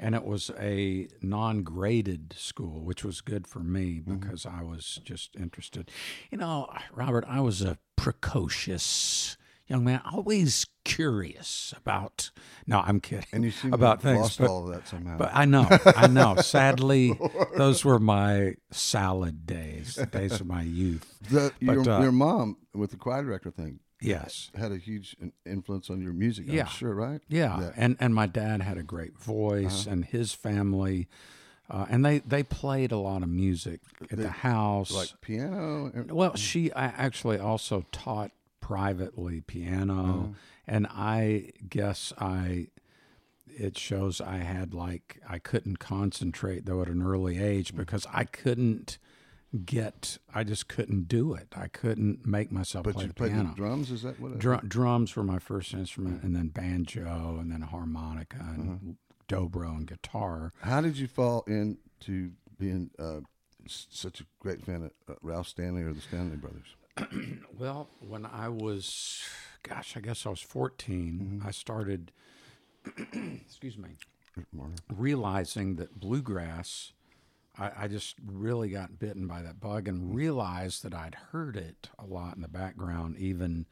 and 0.03 0.15
it 0.15 0.25
was 0.25 0.51
a 0.59 1.09
non-graded 1.23 2.35
school, 2.37 2.81
which 2.85 3.05
was 3.05 3.21
good 3.21 3.47
for 3.47 3.61
me 3.61 4.01
Mm-hmm. 4.01 4.17
because 4.17 4.45
I 4.45 4.63
was 4.63 5.01
just 5.05 5.37
interested. 5.37 5.91
You 6.31 6.39
know, 6.39 6.69
Robert, 6.93 7.25
I 7.29 7.41
was 7.41 7.63
a 7.63 7.79
precocious 7.97 9.37
young 9.69 9.85
man, 9.85 10.01
always 10.11 10.67
curious 10.85 11.73
about. 11.77 12.31
No, 12.67 12.81
I'm 12.85 13.01
kidding. 13.01 13.27
and 13.33 13.45
you 13.45 13.51
seem 13.51 13.73
about 13.73 14.01
to 14.01 14.09
have 14.09 14.15
things, 14.17 14.23
lost 14.23 14.39
but- 14.41 14.49
all 14.51 14.69
of 14.69 14.75
that 14.75 14.89
somehow. 14.89 15.17
but 15.17 15.31
I 15.33 15.45
know, 15.45 15.67
I 15.97 16.07
know. 16.09 16.37
Sadly, 16.43 17.19
those 17.57 17.85
were 17.85 17.99
my 17.99 18.55
salad 18.71 19.47
days, 19.47 19.95
the 19.95 20.07
days 20.07 20.33
of 20.41 20.47
my 20.47 20.63
youth. 20.63 21.19
the, 21.31 21.53
your, 21.61 21.89
uh, 21.89 22.03
your 22.03 22.13
mom 22.13 22.57
with 22.75 22.91
the 22.91 22.97
choir 22.97 23.23
director 23.23 23.51
thing 23.51 23.79
Yes. 24.03 24.51
had 24.55 24.73
a 24.73 24.79
huge 24.79 25.17
influence 25.47 25.91
on 25.91 26.01
your 26.01 26.13
music. 26.13 26.49
I'm 26.49 26.55
Yeah. 26.55 26.67
sure, 26.67 26.95
right? 26.95 27.21
Yeah. 27.29 27.73
And 27.77 27.97
and 28.01 28.15
my 28.15 28.27
dad 28.27 28.63
had 28.63 28.79
a 28.79 28.83
great 28.83 29.19
voice, 29.19 29.87
uh-huh. 29.87 29.93
and 29.93 30.05
his 30.05 30.33
family, 30.33 31.09
uh, 31.71 31.87
and 31.89 32.05
they 32.05 32.19
they 32.21 32.43
played 32.43 32.93
a 32.93 32.99
lot 32.99 33.23
of 33.23 33.29
music 33.29 33.81
at 34.11 34.19
the 34.19 34.31
house. 34.31 34.93
like 34.93 35.21
piano. 35.21 35.91
and- 35.95 36.11
well, 36.11 36.37
she 36.37 36.73
I 36.73 36.87
actually 36.87 37.39
also 37.39 37.85
taught 37.93 38.33
privately 38.61 39.41
piano, 39.41 39.95
uh-huh. 39.95 40.27
and 40.67 40.87
I 40.91 41.53
guess 41.69 42.13
I. 42.19 42.69
It 43.55 43.77
shows 43.77 44.19
I 44.23 44.39
had 44.39 44.73
like 44.73 45.21
I 45.29 45.39
couldn't 45.39 45.79
concentrate 45.79 46.65
though 46.65 46.81
at 46.81 46.89
an 46.89 47.03
early 47.03 47.39
age 47.39 47.75
mm. 47.75 47.77
because 47.77 48.07
I 48.11 48.25
couldn't 48.25 48.97
get 49.65 50.19
I 50.35 50.45
just 50.45 50.69
couldn't 50.69 51.09
do 51.09 51.35
it. 51.35 51.49
I 51.55 51.69
couldn't 51.69 52.27
make 52.27 52.51
myself 52.51 52.85
but 52.85 52.95
play 52.95 53.05
you 53.07 53.13
piano. 53.13 53.51
the 53.51 53.55
drums. 53.57 53.91
Is 53.91 54.03
that 54.03 54.19
what? 54.21 54.33
It, 54.33 54.39
Drum, 54.39 54.67
drums 54.67 55.15
were 55.17 55.25
my 55.25 55.39
first 55.39 55.75
instrument, 55.75 56.23
and 56.23 56.35
then 56.35 56.49
banjo, 56.49 57.37
and 57.41 57.51
then 57.53 57.61
harmonica, 57.63 58.39
and 58.41 58.97
dobro, 59.29 59.77
and 59.77 59.87
guitar. 59.87 60.53
How 60.63 60.81
did 60.81 60.97
you 60.99 61.07
fall 61.07 61.45
into 61.47 62.33
being 62.59 62.91
uh, 62.99 63.21
such 63.67 64.21
a 64.21 64.25
great 64.41 64.65
fan 64.65 64.85
of 64.85 64.93
uh, 65.09 65.19
Ralph 65.23 65.49
Stanley 65.49 65.83
or 65.83 65.93
the 65.93 66.01
Stanley 66.01 66.37
Brothers? 66.37 66.77
Well, 67.59 67.89
when 68.01 68.27
I 68.27 68.49
was, 68.49 69.23
gosh, 69.63 69.97
I 69.97 70.01
guess 70.01 70.27
I 70.27 70.31
was 70.31 70.41
14, 70.41 71.43
I 71.45 71.51
started, 71.53 72.11
excuse 72.97 73.79
me, 73.79 73.91
realizing 74.93 75.77
that 75.77 76.01
bluegrass, 76.01 76.93
I, 77.59 77.71
I 77.83 77.89
just 77.89 78.17
really 78.25 78.71
got 78.71 78.99
bitten 78.99 79.27
by 79.27 79.43
that 79.43 79.61
bug 79.61 79.89
and 79.89 80.15
realized 80.15 80.83
that 80.85 80.95
I'd 80.95 81.15
heard 81.33 81.57
it 81.57 81.91
a 81.99 82.07
lot 82.07 82.37
in 82.37 82.43
the 82.43 82.49
background, 82.49 83.17
even, 83.19 83.67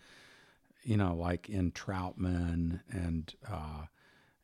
you 0.82 0.96
know, 0.96 1.14
like 1.14 1.48
in 1.48 1.72
Troutman 1.72 2.80
and 2.90 3.32
uh, 3.50 3.86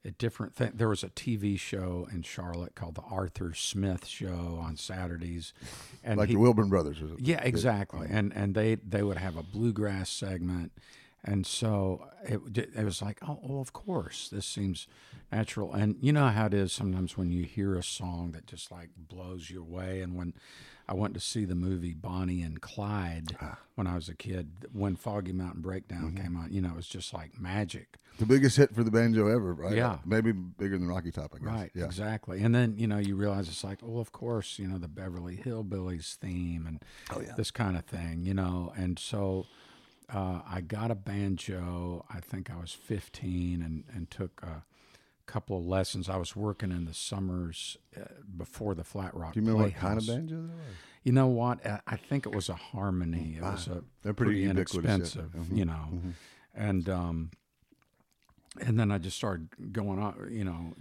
at 0.07 0.19
different 0.19 0.55
things. 0.55 0.73
There 0.77 0.89
was 0.89 1.03
a 1.03 1.09
TV 1.09 1.59
show 1.59 2.09
in 2.13 2.23
Charlotte 2.23 2.75
called 2.75 2.95
the 2.95 3.03
Arthur 3.03 3.53
Smith 3.55 4.07
Show 4.07 4.59
on 4.63 4.77
Saturdays, 4.77 5.53
and 6.05 6.19
Like 6.19 6.29
he, 6.29 6.35
the 6.35 6.41
Wilburn 6.41 6.69
Brothers? 6.69 6.99
Yeah, 7.19 7.43
exactly. 7.43 8.07
And 8.11 8.33
and 8.35 8.55
they 8.55 8.77
they 8.77 9.03
would 9.03 9.19
have 9.19 9.37
a 9.37 9.43
bluegrass 9.43 10.09
segment, 10.09 10.73
and 11.27 11.45
so 11.45 12.07
uh, 12.31 12.39
it 12.57 12.69
it 12.77 12.85
was 12.85 13.03
like, 13.03 13.19
oh, 13.27 13.39
well, 13.43 13.61
of 13.61 13.73
course, 13.73 14.29
this 14.29 14.47
seems 14.47 14.87
natural. 15.33 15.75
And 15.75 15.97
you 16.01 16.13
know 16.13 16.29
how 16.29 16.47
it 16.47 16.55
is 16.55 16.73
sometimes 16.73 17.17
when 17.17 17.33
you 17.33 17.43
hear 17.45 17.75
a 17.75 17.83
song 17.83 18.31
that 18.33 18.47
just 18.47 18.71
like 18.71 18.91
blows 18.97 19.51
you 19.51 19.61
away. 19.61 20.01
And 20.01 20.15
when 20.15 20.35
I 20.89 20.95
went 20.95 21.15
to 21.15 21.21
see 21.21 21.45
the 21.45 21.57
movie 21.57 21.95
Bonnie 21.95 22.43
and 22.43 22.61
Clyde 22.61 23.37
ah. 23.43 23.59
when 23.75 23.89
I 23.89 23.97
was 23.97 24.09
a 24.09 24.15
kid, 24.15 24.51
when 24.73 24.95
Foggy 24.95 25.33
Mountain 25.33 25.63
Breakdown 25.63 26.13
mm-hmm. 26.13 26.23
came 26.23 26.37
out, 26.37 26.53
you 26.53 26.61
know, 26.61 26.71
it 26.71 26.77
was 26.77 26.87
just 26.89 27.13
like 27.13 27.41
magic. 27.41 27.97
The 28.19 28.27
biggest 28.27 28.57
hit 28.57 28.75
for 28.75 28.83
the 28.83 28.91
banjo 28.91 29.27
ever, 29.27 29.53
right? 29.53 29.77
Yeah. 29.77 29.99
Maybe 30.07 30.33
bigger 30.33 30.79
than 30.79 30.89
Rocky 30.89 31.11
Top, 31.11 31.33
I 31.35 31.39
guess. 31.39 31.47
Right, 31.47 31.71
Yeah. 31.75 31.85
exactly. 31.85 32.41
And 32.41 32.55
then, 32.55 32.79
you 32.79 32.87
know, 32.87 32.97
you 32.97 33.15
realize 33.15 33.49
it's 33.49 33.65
like, 33.65 33.81
well, 33.83 34.01
of 34.01 34.13
course, 34.13 34.59
you 34.59 34.67
know, 34.67 34.79
the 34.79 34.89
Beverly 34.89 35.37
Hillbillies 35.37 36.15
theme 36.15 36.67
and 36.67 36.83
Oh, 37.11 37.21
yeah. 37.21 37.35
this 37.37 37.51
kind 37.51 37.77
of 37.77 37.85
thing, 37.85 38.25
you 38.25 38.33
know. 38.33 38.73
And 38.77 38.99
so 38.99 39.47
uh, 40.13 40.41
I 40.49 40.61
got 40.61 40.91
a 40.91 40.95
banjo, 40.95 42.05
I 42.09 42.21
think 42.21 42.51
I 42.51 42.57
was 42.61 42.73
15, 42.73 43.63
and, 43.63 43.85
and 43.93 44.11
took 44.11 44.41
a 44.43 44.65
couple 45.27 45.59
of 45.59 45.65
lessons. 45.67 46.09
I 46.09 46.17
was 46.17 46.37
working 46.37 46.71
in 46.71 46.85
the 46.85 46.95
summers 46.95 47.77
uh, 47.97 48.05
before 48.37 48.75
the 48.75 48.85
Flat 48.85 49.15
Rock 49.17 49.33
Do 49.35 49.41
you 49.41 49.47
remember 49.47 49.65
what 49.65 49.75
kind 49.77 49.99
of 49.99 50.07
banjo 50.07 50.37
that 50.37 50.43
was? 50.57 50.77
You 51.03 51.13
know 51.13 51.27
what? 51.29 51.65
I 51.67 51.81
I 51.87 51.97
think 51.97 52.27
it 52.27 52.35
was 52.35 52.49
a 52.49 52.55
harmony. 52.55 53.37
It 53.39 53.43
was 53.43 53.67
a 53.69 53.83
They're 54.03 54.13
pretty 54.15 54.33
pretty, 54.33 54.41
ubiquitous, 54.43 54.75
yeah. 54.85 54.95
inexpensive, 55.23 55.31
Mhm, 55.37 55.57
you 55.57 55.65
know. 55.65 56.01
And 56.55 56.89
um, 56.89 57.31
and 58.61 58.79
then 58.79 58.91
I 58.91 58.99
just 58.99 59.17
started 59.17 59.73
going 59.73 59.99
on, 60.01 60.29
you 60.31 60.45
know, 60.45 60.75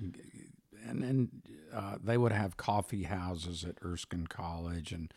and 0.88 1.02
then 1.04 1.30
uh, 1.74 1.98
they 2.04 2.18
would 2.18 2.32
have 2.32 2.58
coffee 2.58 3.04
houses 3.04 3.64
at 3.64 3.78
Erskine 3.84 4.28
College, 4.28 4.92
and 4.92 5.14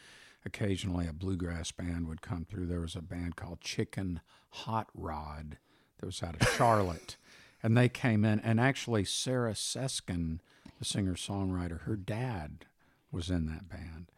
occasionally 0.49 1.07
a 1.07 1.13
bluegrass 1.13 1.71
band 1.71 2.09
would 2.09 2.23
come 2.23 2.45
through. 2.45 2.67
There 2.67 2.81
was 2.81 2.97
a 2.97 3.03
band 3.03 3.37
called 3.37 3.61
Chicken 3.61 4.21
Hot 4.51 4.89
Rod 4.95 5.59
that 6.01 6.07
was 6.07 6.23
out 6.23 6.41
of 6.41 6.49
Charlotte, 6.57 7.17
and 7.63 7.77
they 7.77 7.89
came 7.89 8.25
in, 8.25 8.41
and 8.41 8.59
actually 8.59 9.05
Sarah 9.05 9.53
Siskind, 9.53 10.41
the 10.79 10.85
singer 10.85 11.15
songwriter, 11.15 11.83
her 11.83 11.97
dad 11.97 12.67
was 13.13 13.31
in 13.31 13.47
that 13.47 13.69
band, 13.69 14.11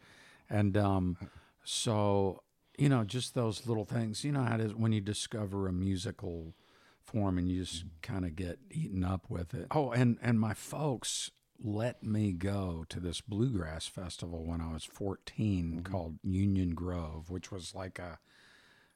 and 0.49 0.77
um, 0.77 1.17
so 1.65 2.43
you 2.79 2.89
know, 2.89 3.05
just 3.05 3.35
those 3.35 3.67
little 3.67 3.85
things. 3.85 4.25
You 4.25 4.33
know 4.33 4.43
how 4.43 4.55
it 4.55 4.61
is 4.63 4.75
when 4.75 4.93
you 4.93 5.03
discover 5.03 5.69
a 5.69 5.73
musical 5.73 6.55
form 7.03 7.37
and 7.37 7.47
you 7.47 7.63
just 7.63 7.85
kind 8.01 8.25
of 8.25 8.35
get 8.37 8.59
eaten 8.71 9.05
up 9.05 9.29
with 9.29 9.53
it. 9.53 9.67
Oh, 9.71 9.91
and 9.91 10.17
and 10.23 10.41
my 10.41 10.55
folks 10.55 11.31
let 11.63 12.03
me 12.03 12.33
go 12.33 12.85
to 12.89 13.01
this 13.01 13.21
bluegrass 13.21 13.87
festival 13.87 14.45
when 14.45 14.61
I 14.61 14.73
was 14.73 14.85
14 14.85 15.83
called 15.85 16.19
Union 16.23 16.75
Grove, 16.75 17.31
which 17.31 17.51
was 17.53 17.75
like 17.75 17.99
a 17.99 18.19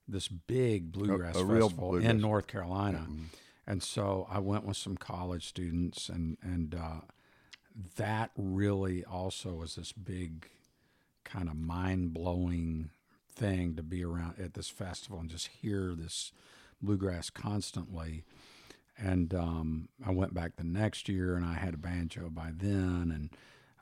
this 0.07 0.29
big 0.29 0.93
bluegrass 0.93 1.37
a 1.37 1.45
real 1.45 1.69
festival 1.69 1.91
bluegrass. 1.91 2.11
in 2.11 2.21
North 2.21 2.47
Carolina. 2.47 3.07
And 3.67 3.83
so 3.83 4.27
I 4.31 4.39
went 4.41 4.65
with 4.65 4.77
some 4.77 4.97
college 4.97 5.47
students 5.47 6.09
and 6.09 6.37
and 6.43 6.75
uh, 6.75 7.01
that 7.97 8.31
really 8.37 9.05
also 9.05 9.55
was 9.55 9.75
this 9.75 9.93
big 9.93 10.49
kind 11.25 11.49
of 11.49 11.57
mind-blowing 11.57 12.91
thing 13.35 13.75
to 13.77 13.83
be 13.83 14.05
around 14.05 14.39
at 14.39 14.55
this 14.55 14.69
festival 14.69 15.19
and 15.19 15.31
just 15.31 15.49
hear 15.49 15.95
this 15.97 16.33
bluegrass 16.81 17.31
constantly. 17.31 18.25
And 18.97 19.35
um, 19.35 19.89
I 20.07 20.11
went 20.13 20.35
back 20.35 20.57
the 20.57 20.65
next 20.65 21.09
year, 21.09 21.37
and 21.37 21.45
I 21.45 21.55
had 21.55 21.75
a 21.75 21.79
banjo 21.79 22.31
by 22.31 22.51
then, 22.57 23.11
and 23.15 23.31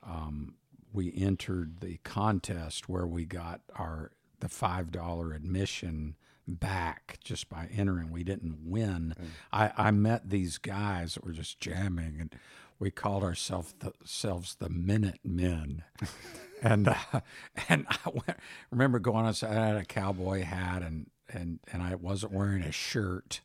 um, 0.02 0.54
we 0.92 1.12
entered 1.14 1.81
the 1.81 1.99
contest 2.02 2.88
where 2.88 3.07
we 3.07 3.25
got 3.25 3.61
our 3.76 4.12
the 4.40 4.49
five 4.49 4.90
dollar 4.90 5.33
admission 5.33 6.16
back 6.47 7.19
just 7.23 7.49
by 7.49 7.69
entering. 7.75 8.11
We 8.11 8.25
didn't 8.25 8.59
win. 8.64 9.14
I, 9.52 9.73
I 9.76 9.90
met 9.90 10.31
these 10.31 10.59
guys 10.59 11.14
that 11.14 11.25
were 11.25 11.33
just 11.33 11.61
jamming, 11.61 12.16
and 12.21 12.35
we 12.78 12.90
called 12.90 13.23
ourselves 13.23 13.75
the, 13.78 13.92
ourselves 14.00 14.57
the 14.57 14.69
Minute 14.69 15.21
Men. 15.25 15.85
and 16.62 16.88
uh, 16.88 17.21
and 17.69 17.87
I 17.88 18.11
went, 18.11 18.38
remember 18.71 18.99
going 18.99 19.26
on. 19.26 19.35
I 19.42 19.54
had 19.54 19.76
a 19.76 19.85
cowboy 19.85 20.42
hat, 20.42 20.83
and 20.83 21.09
and 21.28 21.61
and 21.73 21.83
I 21.83 21.95
wasn't 21.95 22.33
wearing 22.33 22.62
a 22.62 22.73
shirt 22.73 23.40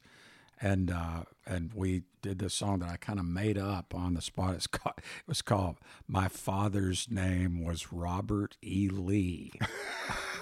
and 0.62 0.92
uh, 0.92 1.24
and 1.46 1.72
we 1.74 2.04
did 2.22 2.40
this 2.40 2.54
song 2.54 2.80
that 2.80 2.90
I 2.90 2.98
kind 2.98 3.20
of 3.20 3.26
made 3.26 3.58
up 3.58 3.94
on 3.96 4.14
the 4.16 4.22
spot. 4.22 4.56
It's 4.56 4.68
called, 4.68 4.96
it 4.98 5.28
was 5.28 5.42
called 5.42 5.78
"My 6.08 6.28
Father's 6.28 7.08
Name 7.10 7.64
Was 7.64 7.92
Robert 7.94 8.58
E. 8.64 8.90
Lee," 8.90 9.52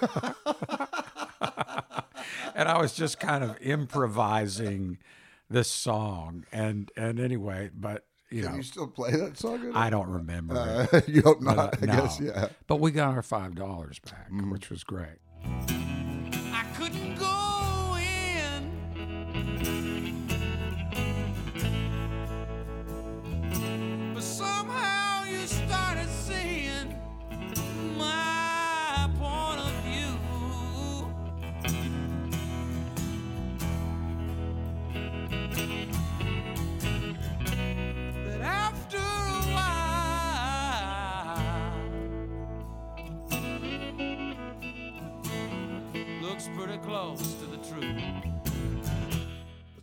and 2.54 2.68
I 2.68 2.78
was 2.80 2.94
just 2.94 3.18
kind 3.20 3.44
of 3.44 3.56
improvising 3.60 4.98
this 5.48 5.70
song. 5.70 6.44
And 6.52 6.90
and 6.96 7.20
anyway, 7.20 7.70
but 7.74 8.06
you 8.30 8.42
Can 8.42 8.52
know, 8.52 8.56
you 8.58 8.62
still 8.64 8.88
play 8.88 9.12
that 9.12 9.38
song? 9.38 9.70
I 9.74 9.90
don't 9.90 10.08
remember. 10.08 10.88
Uh, 10.92 11.00
you 11.06 11.22
hope 11.22 11.38
But, 11.42 11.56
not. 11.56 11.74
uh, 11.74 11.78
I 11.82 11.86
guess, 11.86 12.20
yeah. 12.20 12.48
But 12.66 12.80
we 12.80 12.90
got 12.90 13.14
our 13.14 13.22
five 13.22 13.54
dollars 13.54 13.98
back, 14.00 14.30
Mm-hmm. 14.30 14.50
which 14.50 14.70
was 14.70 14.82
great. 14.84 15.18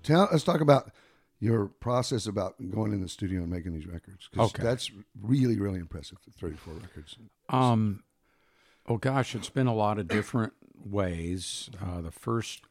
Tell, 0.04 0.28
let's 0.32 0.44
talk 0.44 0.62
about 0.62 0.92
your 1.40 1.68
process 1.68 2.26
about 2.26 2.56
going 2.72 2.94
in 2.94 3.02
the 3.02 3.10
studio 3.10 3.42
and 3.42 3.50
making 3.50 3.74
these 3.74 3.88
records. 3.88 4.30
Okay. 4.38 4.64
that's 4.64 4.92
really 5.22 5.60
really 5.60 5.80
impressive. 5.80 6.18
Thirty-four 6.40 6.76
records. 6.76 7.18
Um, 7.50 8.04
oh 8.88 8.98
gosh, 8.98 9.36
it's 9.36 9.50
been 9.50 9.68
a 9.68 9.76
lot 9.76 10.00
of 10.00 10.08
different 10.08 10.54
ways. 10.86 11.70
Uh, 11.82 12.02
the 12.02 12.12
first 12.12 12.62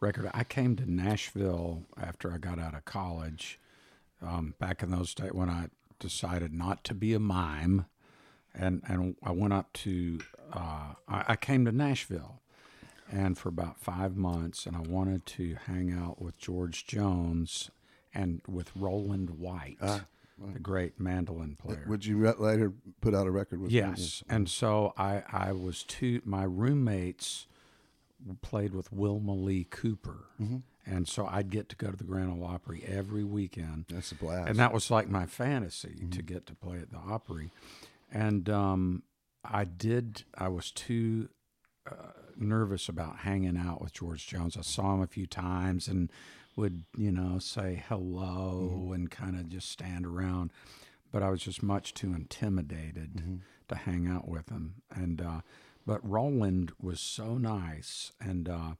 record, 0.00 0.30
I 0.32 0.44
came 0.44 0.76
to 0.76 0.90
Nashville 0.90 1.82
after 2.00 2.32
I 2.32 2.38
got 2.38 2.58
out 2.58 2.74
of 2.74 2.84
college. 2.84 3.58
Um, 4.22 4.54
back 4.58 4.82
in 4.82 4.90
those 4.90 5.12
days 5.14 5.32
when 5.32 5.50
I 5.50 5.66
decided 5.98 6.52
not 6.52 6.82
to 6.84 6.94
be 6.94 7.12
a 7.12 7.18
mime, 7.18 7.86
and 8.54 8.82
and 8.88 9.16
I 9.22 9.32
went 9.32 9.52
up 9.52 9.72
to, 9.74 10.20
uh, 10.52 10.94
I, 11.08 11.24
I 11.28 11.36
came 11.36 11.66
to 11.66 11.72
Nashville, 11.72 12.40
and 13.10 13.36
for 13.38 13.48
about 13.48 13.78
five 13.78 14.16
months, 14.16 14.66
and 14.66 14.76
I 14.76 14.80
wanted 14.80 15.26
to 15.26 15.56
hang 15.66 15.92
out 15.92 16.20
with 16.20 16.38
George 16.38 16.86
Jones 16.86 17.70
and 18.14 18.40
with 18.48 18.70
Roland 18.76 19.30
White, 19.38 19.78
the 19.80 20.58
great 20.60 20.98
mandolin 21.00 21.56
player. 21.56 21.84
Would 21.88 22.06
you 22.06 22.28
later 22.38 22.72
put 23.00 23.14
out 23.14 23.26
a 23.26 23.30
record 23.30 23.60
with? 23.60 23.70
Yes, 23.70 24.22
and 24.28 24.48
so 24.48 24.92
I 24.96 25.22
I 25.32 25.52
was 25.52 25.82
two. 25.82 26.20
My 26.24 26.44
roommates 26.44 27.46
played 28.42 28.74
with 28.74 28.92
Wilma 28.92 29.34
Lee 29.34 29.64
Cooper, 29.68 30.24
Mm-hmm. 30.40 30.58
and 30.86 31.06
so 31.06 31.26
I'd 31.26 31.50
get 31.50 31.68
to 31.70 31.76
go 31.76 31.90
to 31.90 31.96
the 31.96 32.04
Grand 32.04 32.30
Ole 32.32 32.44
Opry 32.46 32.82
every 32.86 33.22
weekend, 33.24 33.84
That's 33.90 34.12
a 34.12 34.14
blast. 34.14 34.48
and 34.48 34.58
that 34.58 34.72
was 34.72 34.90
like 34.90 35.08
my 35.10 35.26
fantasy 35.26 36.06
to 36.10 36.22
get 36.22 36.46
to 36.46 36.54
play 36.54 36.78
at 36.78 36.90
the 36.90 36.96
Opry, 36.98 37.50
and 38.10 38.48
um, 38.48 39.02
I 39.44 39.64
did. 39.64 40.24
I 40.38 40.48
was 40.48 40.70
too 40.70 41.28
uh, 41.90 41.94
nervous 42.40 42.88
about 42.88 43.18
hanging 43.18 43.56
out 43.56 43.80
with 43.80 43.92
George 43.92 44.26
Jones. 44.26 44.56
I 44.56 44.62
saw 44.62 44.94
him 44.94 45.02
a 45.02 45.06
few 45.06 45.26
times 45.26 45.88
and 45.88 46.10
would 46.56 46.84
you 46.96 47.10
know 47.10 47.38
say 47.38 47.82
hello 47.88 48.92
and 48.94 49.10
kind 49.10 49.36
of 49.36 49.48
just 49.48 49.70
stand 49.70 50.06
around, 50.06 50.52
but 51.10 51.22
I 51.22 51.30
was 51.30 51.42
just 51.42 51.62
much 51.62 51.94
too 51.94 52.14
intimidated 52.14 53.40
to 53.68 53.74
hang 53.74 54.06
out 54.06 54.28
with 54.28 54.48
him. 54.50 54.74
And 54.94 55.20
uh, 55.20 55.40
but 55.86 56.08
Roland 56.08 56.72
was 56.80 57.00
so 57.00 57.36
nice, 57.36 58.12
and 58.20 58.48
uh, 58.48 58.70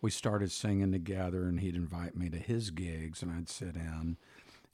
we 0.00 0.10
started 0.10 0.50
singing 0.50 0.92
together, 0.92 1.44
and 1.44 1.60
he'd 1.60 1.76
invite 1.76 2.16
me 2.16 2.28
to 2.30 2.38
his 2.38 2.70
gigs, 2.70 3.22
and 3.22 3.30
I'd 3.30 3.48
sit 3.48 3.76
in, 3.76 4.16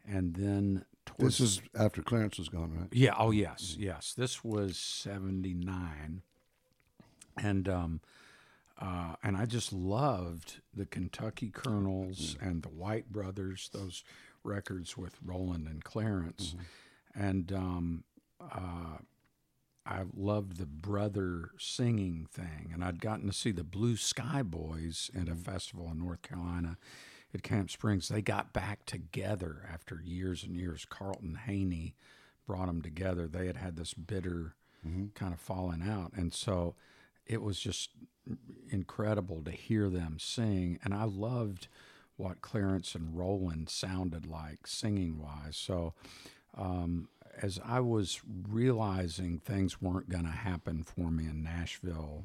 and 0.07 0.35
then 0.35 0.85
towards 1.07 1.39
this 1.39 1.59
is 1.59 1.63
after 1.79 2.03
Clarence 2.03 2.39
was 2.39 2.49
gone, 2.49 2.73
right? 2.75 2.89
yeah. 2.93 3.15
Oh, 3.19 3.31
yes, 3.31 3.77
yes. 3.79 4.15
This 4.17 4.43
was 4.43 4.77
seventy 4.77 5.55
nine, 5.55 6.23
and 7.41 7.69
um, 7.69 8.01
uh, 8.81 9.15
and 9.23 9.37
I 9.37 9.47
just 9.47 9.73
loved 9.73 10.61
the 10.75 10.87
Kentucky 10.87 11.51
Colonels 11.51 12.37
and 12.41 12.63
the 12.63 12.69
White 12.69 13.11
Brothers. 13.11 13.71
Those 13.73 14.05
records 14.45 14.97
with 14.97 15.17
Roland 15.25 15.67
and 15.67 15.83
Clarence, 15.83 16.55
and 17.15 17.53
um, 17.53 18.05
uh, 18.41 18.99
I 19.85 20.03
loved 20.15 20.59
the 20.59 20.67
brother 20.67 21.51
singing 21.59 22.29
thing. 22.31 22.71
And 22.73 22.85
I'd 22.85 23.01
gotten 23.01 23.27
to 23.27 23.33
see 23.33 23.53
the 23.53 23.65
Blue 23.65 23.97
Sky 23.97 24.43
Boys 24.43 25.11
at 25.19 25.29
a 25.29 25.35
festival 25.35 25.89
in 25.91 25.99
North 25.99 26.23
Carolina 26.23 26.77
at 27.35 27.43
Camp 27.43 27.71
Springs. 27.71 28.09
They 28.09 28.23
got 28.23 28.53
back 28.53 28.85
together 28.85 29.69
after 29.73 30.01
years 30.05 30.45
and 30.45 30.55
years. 30.55 30.87
Carlton 30.89 31.39
Haney 31.47 31.95
brought 32.47 32.67
them 32.67 32.83
together. 32.83 33.27
They 33.27 33.47
had 33.47 33.57
had 33.57 33.77
this 33.77 33.95
bitter 33.95 34.55
kind 35.15 35.33
of 35.33 35.41
falling 35.41 35.83
out. 35.83 36.13
And 36.15 36.33
so 36.33 36.75
it 37.29 37.43
was 37.43 37.61
just 37.61 37.91
incredible 38.71 39.43
to 39.45 39.51
hear 39.51 39.89
them 39.89 40.17
sing. 40.19 40.79
And 40.83 40.95
I 40.95 41.05
loved 41.05 41.69
what 42.17 42.43
Clarence 42.43 42.95
and 42.95 43.17
Roland 43.17 43.69
sounded 43.69 44.27
like 44.27 44.67
singing 44.67 45.19
wise. 45.19 45.57
So 45.57 45.95
um, 46.57 47.09
as 47.41 47.61
I 47.65 47.81
was 47.81 48.21
realizing 48.49 49.39
things 49.39 49.81
weren't 49.81 50.09
going 50.11 50.25
to 50.25 50.31
happen 50.31 50.83
for 50.83 51.11
me 51.11 51.25
in 51.25 51.43
Nashville, 51.43 52.25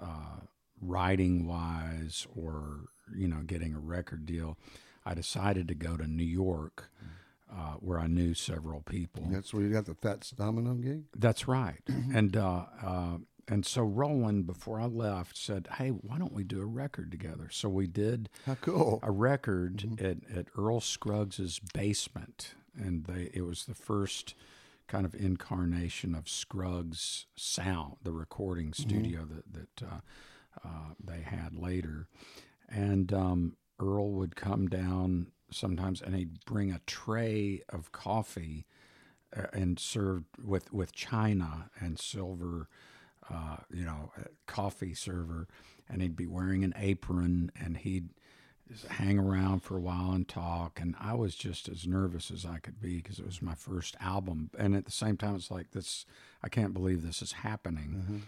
uh, 0.00 0.40
writing 0.80 1.46
wise 1.46 2.26
or 2.36 2.80
you 3.14 3.26
know 3.26 3.42
getting 3.46 3.74
a 3.74 3.78
record 3.78 4.24
deal, 4.24 4.56
I 5.04 5.14
decided 5.14 5.68
to 5.68 5.74
go 5.74 5.96
to 5.96 6.06
New 6.06 6.24
York, 6.24 6.90
uh, 7.52 7.74
where 7.80 7.98
I 7.98 8.06
knew 8.06 8.34
several 8.34 8.80
people. 8.82 9.24
That's 9.28 9.52
where 9.52 9.62
you 9.62 9.72
got 9.72 9.86
the 9.86 9.94
Fats 9.94 10.30
Domino 10.30 10.74
gig. 10.74 11.04
That's 11.16 11.48
right. 11.48 11.82
and 12.14 12.36
uh, 12.36 12.64
uh, 12.82 13.16
and 13.48 13.64
so 13.64 13.82
Roland, 13.82 14.46
before 14.46 14.80
I 14.80 14.86
left, 14.86 15.36
said, 15.36 15.68
"Hey, 15.78 15.88
why 15.88 16.18
don't 16.18 16.34
we 16.34 16.44
do 16.44 16.60
a 16.60 16.66
record 16.66 17.10
together?" 17.10 17.48
So 17.50 17.68
we 17.68 17.86
did 17.86 18.28
How 18.46 18.56
cool! 18.56 19.00
a 19.02 19.10
record 19.10 20.00
at, 20.00 20.18
at 20.34 20.46
Earl 20.56 20.80
Scruggs's 20.80 21.58
basement, 21.72 22.54
and 22.76 23.04
they 23.04 23.30
it 23.32 23.42
was 23.42 23.64
the 23.64 23.74
first 23.74 24.34
kind 24.86 25.04
of 25.04 25.14
incarnation 25.14 26.14
of 26.14 26.28
Scruggs' 26.28 27.26
sound, 27.36 27.96
the 28.02 28.12
recording 28.12 28.72
studio 28.72 29.26
that 29.26 29.52
that 29.52 29.86
uh, 29.86 30.00
uh, 30.64 30.92
they 31.02 31.20
had 31.20 31.56
later, 31.56 32.06
and 32.68 33.12
um, 33.12 33.56
Earl 33.80 34.10
would 34.12 34.36
come 34.36 34.66
down 34.68 35.28
sometimes, 35.50 36.02
and 36.02 36.14
he'd 36.14 36.44
bring 36.44 36.70
a 36.70 36.80
tray 36.86 37.62
of 37.70 37.92
coffee 37.92 38.66
uh, 39.36 39.46
and 39.52 39.78
served 39.78 40.26
with 40.42 40.72
with 40.72 40.92
china 40.92 41.70
and 41.80 41.98
silver, 41.98 42.68
uh, 43.30 43.58
you 43.72 43.84
know, 43.84 44.12
coffee 44.46 44.94
server, 44.94 45.48
and 45.88 46.02
he'd 46.02 46.16
be 46.16 46.26
wearing 46.26 46.64
an 46.64 46.74
apron, 46.76 47.50
and 47.60 47.76
he'd 47.78 48.10
hang 48.90 49.18
around 49.18 49.60
for 49.60 49.76
a 49.76 49.80
while 49.80 50.12
and 50.12 50.28
talk. 50.28 50.78
And 50.80 50.94
I 51.00 51.14
was 51.14 51.34
just 51.34 51.68
as 51.68 51.86
nervous 51.86 52.30
as 52.30 52.44
I 52.44 52.58
could 52.58 52.80
be 52.80 52.96
because 52.96 53.18
it 53.18 53.24
was 53.26 53.40
my 53.40 53.54
first 53.54 53.96
album, 54.00 54.50
and 54.58 54.74
at 54.74 54.84
the 54.84 54.92
same 54.92 55.16
time, 55.16 55.34
it's 55.36 55.50
like 55.50 55.70
this. 55.70 56.04
I 56.42 56.48
can't 56.48 56.74
believe 56.74 57.02
this 57.02 57.22
is 57.22 57.32
happening. 57.32 58.22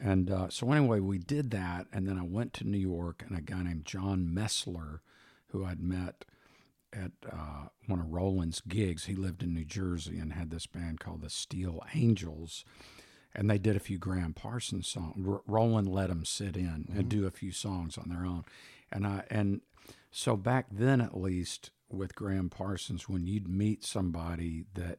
And 0.00 0.30
uh, 0.30 0.48
so 0.48 0.70
anyway, 0.72 1.00
we 1.00 1.18
did 1.18 1.50
that, 1.50 1.86
and 1.92 2.06
then 2.06 2.18
I 2.18 2.22
went 2.22 2.52
to 2.54 2.64
New 2.64 2.78
York, 2.78 3.24
and 3.26 3.36
a 3.36 3.40
guy 3.40 3.62
named 3.64 3.84
John 3.84 4.30
Messler, 4.32 5.00
who 5.48 5.64
I'd 5.64 5.80
met 5.82 6.24
at 6.92 7.12
uh, 7.30 7.68
one 7.86 8.00
of 8.00 8.12
Roland's 8.12 8.60
gigs. 8.60 9.06
He 9.06 9.14
lived 9.14 9.42
in 9.42 9.54
New 9.54 9.64
Jersey 9.64 10.18
and 10.18 10.32
had 10.32 10.50
this 10.50 10.66
band 10.66 11.00
called 11.00 11.22
the 11.22 11.30
Steel 11.30 11.82
Angels, 11.94 12.64
and 13.38 13.48
they 13.48 13.56
did 13.56 13.76
a 13.76 13.80
few 13.80 13.98
Gram 13.98 14.34
Parsons 14.34 14.88
songs. 14.88 15.24
R- 15.26 15.42
Roland 15.46 15.86
let 15.86 16.08
them 16.08 16.24
sit 16.24 16.56
in 16.56 16.66
and 16.66 16.88
mm-hmm. 16.88 17.08
do 17.08 17.24
a 17.24 17.30
few 17.30 17.52
songs 17.52 17.96
on 17.96 18.08
their 18.08 18.26
own, 18.26 18.44
and 18.90 19.06
I 19.06 19.22
and 19.30 19.60
so 20.10 20.36
back 20.36 20.66
then 20.72 21.00
at 21.00 21.16
least 21.16 21.70
with 21.88 22.16
Gram 22.16 22.50
Parsons, 22.50 23.08
when 23.08 23.26
you'd 23.26 23.48
meet 23.48 23.84
somebody 23.84 24.64
that 24.74 24.98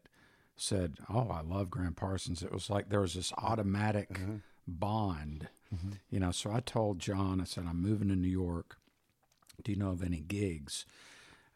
said, 0.55 0.95
"Oh, 1.09 1.27
I 1.29 1.41
love 1.41 1.69
Gram 1.69 1.93
Parsons," 1.93 2.41
it 2.41 2.53
was 2.53 2.69
like 2.69 2.89
there 2.89 3.01
was 3.01 3.13
this 3.13 3.33
automatic 3.37 4.13
mm-hmm. 4.13 4.37
bond, 4.65 5.49
mm-hmm. 5.75 5.91
you 6.09 6.21
know. 6.21 6.31
So 6.31 6.49
I 6.49 6.61
told 6.61 6.99
John, 6.99 7.41
I 7.41 7.43
said, 7.43 7.65
"I'm 7.67 7.81
moving 7.81 8.07
to 8.07 8.15
New 8.15 8.29
York. 8.29 8.77
Do 9.61 9.73
you 9.73 9.77
know 9.77 9.91
of 9.91 10.01
any 10.01 10.21
gigs?" 10.21 10.85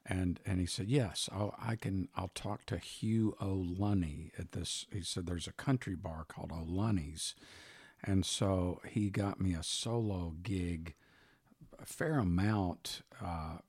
And 0.06 0.40
and 0.46 0.60
he 0.60 0.66
said, 0.66 0.88
"Yes, 0.88 1.30
I'll, 1.32 1.56
I 1.62 1.76
can. 1.78 2.10
I'll 2.16 2.32
talk 2.36 2.66
to 2.66 2.78
Hugh 2.78 3.36
O'Lunney 3.42 4.32
at 4.38 4.52
this." 4.52 4.86
He 4.92 5.02
said, 5.02 5.26
"There's 5.26 5.48
a 5.48 5.54
country 5.54 5.96
bar 5.96 6.26
called 6.28 6.52
O'Lunney's," 6.52 7.36
and 8.04 8.26
so 8.26 8.82
he 8.86 9.10
got 9.10 9.40
me 9.40 9.54
a 9.54 9.64
solo 9.64 10.36
gig, 10.44 10.96
a 11.80 11.86
fair 11.86 12.20
amount, 12.20 13.02
uh, 13.24 13.60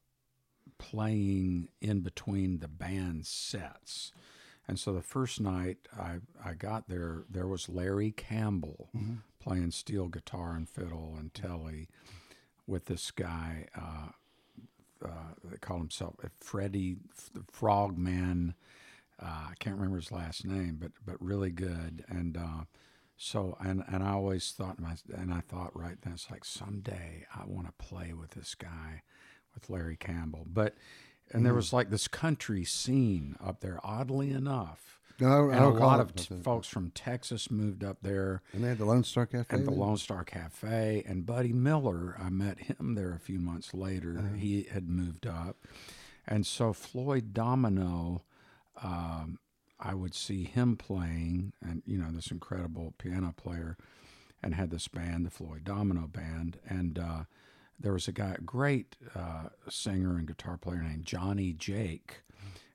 playing 0.79 1.69
in 1.81 2.01
between 2.01 2.59
the 2.59 2.69
band 2.69 3.27
sets. 3.27 4.13
And 4.67 4.79
so 4.79 4.93
the 4.93 5.03
first 5.03 5.41
night 5.41 5.77
I, 5.97 6.17
I 6.43 6.55
got 6.55 6.89
there, 6.89 7.25
there 7.31 7.47
was 7.47 7.69
Larry 7.69 8.11
Campbell 8.13 8.89
playing 9.39 9.73
steel 9.73 10.09
guitar 10.09 10.55
and 10.57 10.69
fiddle 10.69 11.17
and 11.19 11.33
telly 11.35 11.89
with 12.67 12.87
this 12.87 13.11
guy. 13.11 13.69
Uh, 13.77 14.09
uh, 15.05 15.35
they 15.45 15.57
call 15.59 15.79
himself 15.79 16.15
uh, 16.23 16.29
Freddie 16.41 16.97
the 17.33 17.45
Frogman. 17.51 18.55
Uh, 19.21 19.49
I 19.51 19.55
can't 19.59 19.77
remember 19.77 19.99
his 19.99 20.13
last 20.13 20.45
name, 20.45 20.79
but 20.81 20.93
but 21.05 21.21
really 21.23 21.51
good. 21.51 22.05
And 22.09 22.37
uh, 22.37 22.65
so 23.17 23.57
and 23.61 23.85
and 23.89 24.03
I 24.03 24.13
always 24.13 24.51
thought 24.53 24.81
my 24.81 24.97
and 25.15 25.33
I 25.33 25.41
thought 25.41 25.77
right 25.79 25.97
then 26.03 26.15
it's 26.15 26.31
like 26.31 26.45
someday 26.45 27.27
I 27.35 27.45
want 27.47 27.67
to 27.67 27.85
play 27.85 28.13
with 28.13 28.31
this 28.31 28.55
guy, 28.55 29.03
with 29.55 29.71
Larry 29.71 29.97
Campbell. 29.97 30.47
But 30.51 30.75
and 31.33 31.45
there 31.45 31.55
was 31.55 31.73
like 31.73 31.91
this 31.91 32.09
country 32.09 32.65
scene 32.65 33.37
up 33.43 33.61
there. 33.61 33.79
Oddly 33.83 34.31
enough, 34.31 35.01
No, 35.21 35.49
and 35.51 35.65
a 35.65 35.69
lot 35.69 36.01
of 36.01 36.15
t- 36.15 36.35
folks 36.43 36.67
from 36.67 36.91
Texas 36.91 37.51
moved 37.51 37.85
up 37.85 37.99
there 38.03 38.43
And 38.53 38.65
they 38.65 38.69
had 38.69 38.79
the 38.79 38.85
Lone 38.85 39.05
Star 39.05 39.27
Cafe. 39.27 39.55
at 39.57 39.65
the? 39.65 39.71
Lone 39.71 39.97
Star 39.97 40.25
Cafe. 40.25 41.05
And 41.07 41.25
Buddy 41.25 41.53
Miller, 41.53 42.17
I 42.21 42.31
met 42.31 42.59
him 42.59 42.95
there 42.95 43.13
a 43.13 43.21
few 43.21 43.39
months 43.39 43.73
later. 43.75 44.31
He 44.37 44.65
had 44.65 44.89
moved 44.89 45.27
up. 45.27 45.57
And 46.27 46.47
so 46.47 46.73
Floyd 46.73 47.33
Domino, 47.33 48.23
um, 48.83 49.39
I 49.79 49.95
would 49.95 50.15
see 50.15 50.45
him 50.45 50.77
playing, 50.77 51.53
and, 51.63 51.83
you 51.87 51.99
know, 51.99 52.11
this 52.11 52.31
incredible 52.31 52.95
piano 52.99 53.35
player, 53.37 53.77
and 54.43 54.55
had 54.55 54.71
this 54.71 54.89
band, 54.89 55.27
the 55.27 55.31
Floyd 55.31 55.65
Domino 55.65 56.07
Band. 56.07 56.59
And, 56.69 56.99
uh, 56.99 57.25
there 57.79 57.93
was 57.93 58.09
a 58.09 58.13
guy, 58.13 58.37
a 58.39 58.41
great 58.41 58.97
uh, 59.15 59.49
singer 59.69 60.17
and 60.17 60.27
guitar 60.27 60.57
player 60.57 60.81
named 60.83 61.05
Johnny 61.05 61.53
Jake, 61.53 62.23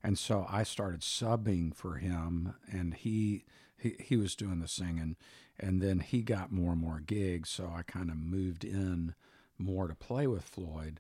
and 0.04 0.18
so 0.18 0.46
I 0.50 0.64
started 0.64 1.02
subbing 1.02 1.74
for 1.76 1.96
him, 1.96 2.56
and 2.72 2.94
he 2.94 3.46
he 3.78 3.96
he 4.00 4.16
was 4.18 4.36
doing 4.36 4.60
the 4.60 4.68
singing, 4.68 5.16
and 5.60 5.82
then 5.82 6.00
he 6.00 6.22
got 6.22 6.52
more 6.52 6.72
and 6.74 6.82
more 6.82 7.02
gigs, 7.06 7.50
so 7.50 7.72
I 7.76 7.84
kind 7.84 8.10
of 8.10 8.18
moved 8.18 8.64
in 8.64 9.14
more 9.58 9.88
to 9.88 9.96
play 9.96 10.28
with 10.28 10.44
Floyd. 10.44 11.00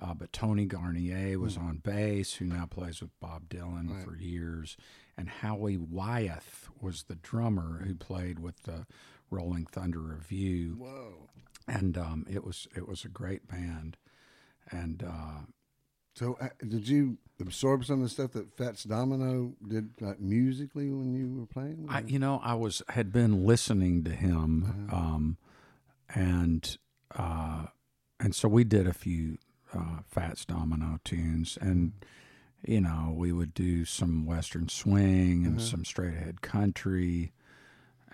Uh, 0.00 0.14
but 0.14 0.32
Tony 0.32 0.64
Garnier 0.64 1.38
was 1.38 1.56
on 1.56 1.76
bass, 1.76 2.34
who 2.34 2.46
now 2.46 2.66
plays 2.66 3.00
with 3.00 3.10
Bob 3.20 3.48
Dylan 3.48 4.02
for 4.02 4.16
years, 4.16 4.76
and 5.16 5.28
Howie 5.28 5.76
Wyeth 5.76 6.68
was 6.80 7.04
the 7.04 7.14
drummer 7.14 7.82
who 7.86 7.94
played 7.94 8.40
with 8.40 8.62
the 8.64 8.86
Rolling 9.30 9.66
Thunder 9.66 10.00
Revue. 10.00 10.74
Whoa. 10.78 11.28
and 11.68 11.96
um, 11.96 12.26
it 12.28 12.42
was 12.44 12.66
it 12.74 12.88
was 12.88 13.04
a 13.04 13.08
great 13.08 13.46
band, 13.46 13.96
and 14.70 15.04
uh, 15.04 15.42
So, 16.14 16.36
uh, 16.40 16.48
did 16.66 16.86
you 16.88 17.16
absorb 17.40 17.84
some 17.84 17.96
of 17.96 18.02
the 18.02 18.08
stuff 18.08 18.32
that 18.32 18.54
Fats 18.56 18.84
Domino 18.84 19.54
did 19.66 19.90
like, 20.00 20.20
musically 20.20 20.90
when 20.90 21.14
you 21.14 21.40
were 21.40 21.46
playing? 21.46 21.86
I 21.88 22.02
you 22.02 22.18
know 22.18 22.40
I 22.42 22.54
was 22.54 22.82
had 22.88 23.12
been 23.12 23.46
listening 23.46 24.04
to 24.04 24.10
him, 24.10 24.88
um, 24.92 25.36
and 26.14 26.76
uh, 27.16 27.66
and 28.20 28.34
so 28.34 28.48
we 28.48 28.64
did 28.64 28.86
a 28.86 28.92
few 28.92 29.38
uh, 29.74 30.00
Fats 30.06 30.44
Domino 30.44 30.98
tunes, 31.04 31.56
and 31.60 31.92
you 32.66 32.80
know 32.82 33.14
we 33.16 33.32
would 33.32 33.54
do 33.54 33.84
some 33.86 34.26
Western 34.26 34.68
swing 34.68 35.46
and 35.46 35.60
some 35.60 35.84
straight 35.84 36.14
ahead 36.14 36.42
country. 36.42 37.32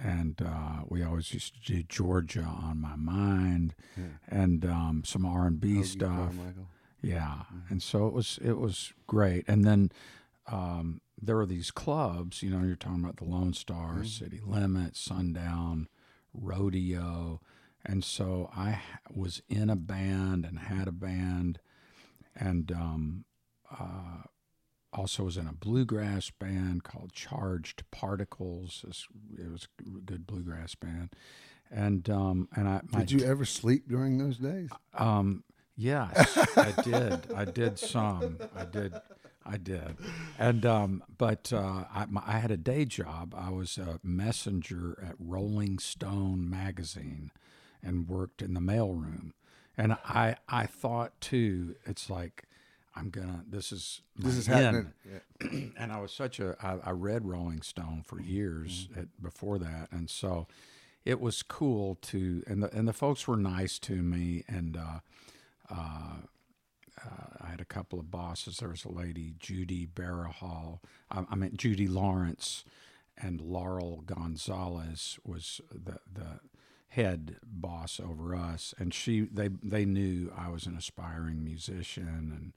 And 0.00 0.40
uh, 0.40 0.84
we 0.86 1.02
always 1.02 1.34
used 1.34 1.54
to 1.54 1.72
do 1.72 1.82
Georgia 1.82 2.44
on 2.44 2.80
my 2.80 2.94
mind, 2.94 3.74
and 4.28 4.64
um, 4.64 5.02
some 5.04 5.26
R 5.26 5.48
and 5.48 5.60
B 5.60 5.82
stuff. 5.82 6.08
Carmichael. 6.36 6.68
Yeah, 7.00 7.42
and 7.68 7.82
so 7.82 8.06
it 8.06 8.12
was 8.12 8.38
it 8.42 8.58
was 8.58 8.92
great. 9.06 9.44
And 9.48 9.64
then 9.64 9.92
um, 10.50 11.00
there 11.20 11.36
were 11.36 11.46
these 11.46 11.70
clubs. 11.70 12.42
You 12.42 12.50
know, 12.50 12.64
you're 12.66 12.76
talking 12.76 13.04
about 13.04 13.18
the 13.18 13.24
Lone 13.24 13.52
Star, 13.54 14.04
City 14.04 14.40
Limits, 14.44 15.00
Sundown, 15.00 15.88
Rodeo, 16.34 17.40
and 17.84 18.02
so 18.04 18.50
I 18.56 18.80
was 19.10 19.42
in 19.48 19.70
a 19.70 19.76
band 19.76 20.44
and 20.44 20.58
had 20.58 20.88
a 20.88 20.92
band, 20.92 21.60
and 22.34 22.72
um, 22.72 23.24
uh, 23.70 24.22
also 24.92 25.24
was 25.24 25.36
in 25.36 25.46
a 25.46 25.52
bluegrass 25.52 26.30
band 26.30 26.82
called 26.82 27.12
Charged 27.12 27.88
Particles. 27.90 28.84
It 29.38 29.50
was 29.50 29.68
a 29.80 30.00
good 30.00 30.26
bluegrass 30.26 30.74
band, 30.74 31.10
and 31.70 32.08
um, 32.10 32.48
and 32.56 32.68
I 32.68 32.80
Did 32.98 33.12
you 33.12 33.24
ever 33.24 33.44
sleep 33.44 33.88
during 33.88 34.18
those 34.18 34.38
days? 34.38 34.70
um, 34.94 35.44
yes, 35.78 36.36
I 36.56 36.72
did. 36.82 37.32
I 37.34 37.44
did 37.44 37.78
some. 37.78 38.38
I 38.54 38.64
did. 38.64 38.92
I 39.46 39.56
did. 39.56 39.96
And 40.38 40.66
um, 40.66 41.02
but 41.16 41.52
uh, 41.52 41.84
I, 41.94 42.06
my, 42.10 42.22
I 42.26 42.38
had 42.38 42.50
a 42.50 42.56
day 42.56 42.84
job. 42.84 43.34
I 43.36 43.50
was 43.50 43.78
a 43.78 43.98
messenger 44.02 45.02
at 45.06 45.14
Rolling 45.18 45.78
Stone 45.78 46.50
magazine, 46.50 47.30
and 47.82 48.08
worked 48.08 48.42
in 48.42 48.54
the 48.54 48.60
mailroom. 48.60 49.32
And 49.76 49.96
I 50.04 50.36
I 50.48 50.66
thought 50.66 51.18
too. 51.20 51.76
It's 51.86 52.10
like 52.10 52.44
I'm 52.94 53.10
gonna. 53.10 53.44
This 53.48 53.72
is 53.72 54.02
This 54.16 54.34
is 54.34 54.48
end 54.48 54.64
happening. 54.64 54.92
Yeah. 55.40 55.70
and 55.78 55.92
I 55.92 56.00
was 56.00 56.12
such 56.12 56.40
a 56.40 56.56
I, 56.60 56.78
I 56.84 56.90
read 56.90 57.24
Rolling 57.24 57.62
Stone 57.62 58.02
for 58.06 58.20
years 58.20 58.88
at, 58.96 59.06
before 59.22 59.58
that, 59.60 59.88
and 59.90 60.10
so 60.10 60.46
it 61.04 61.20
was 61.20 61.42
cool 61.42 61.96
to 62.02 62.42
and 62.46 62.62
the 62.62 62.74
and 62.76 62.86
the 62.86 62.92
folks 62.92 63.26
were 63.26 63.36
nice 63.36 63.78
to 63.80 63.94
me, 64.02 64.44
and 64.48 64.76
uh, 64.76 64.98
uh, 65.70 66.16
uh, 67.04 67.26
I 67.40 67.46
had 67.46 67.60
a 67.60 67.64
couple 67.64 67.98
of 67.98 68.10
bosses. 68.10 68.58
There 68.58 68.68
was 68.68 68.84
a 68.84 68.92
lady, 68.92 69.34
Judy 69.38 69.86
Barahal, 69.86 70.80
I, 71.10 71.24
I 71.30 71.34
meant 71.34 71.56
Judy 71.56 71.86
Lawrence, 71.86 72.64
and 73.16 73.40
Laurel 73.40 74.02
Gonzalez 74.06 75.18
was 75.24 75.60
the 75.72 75.98
the 76.12 76.40
head 76.88 77.36
boss 77.42 78.00
over 78.00 78.34
us, 78.34 78.74
and 78.78 78.92
she 78.92 79.20
they 79.20 79.48
they 79.62 79.84
knew 79.84 80.32
I 80.36 80.48
was 80.48 80.66
an 80.66 80.76
aspiring 80.76 81.44
musician, 81.44 82.32
and 82.34 82.52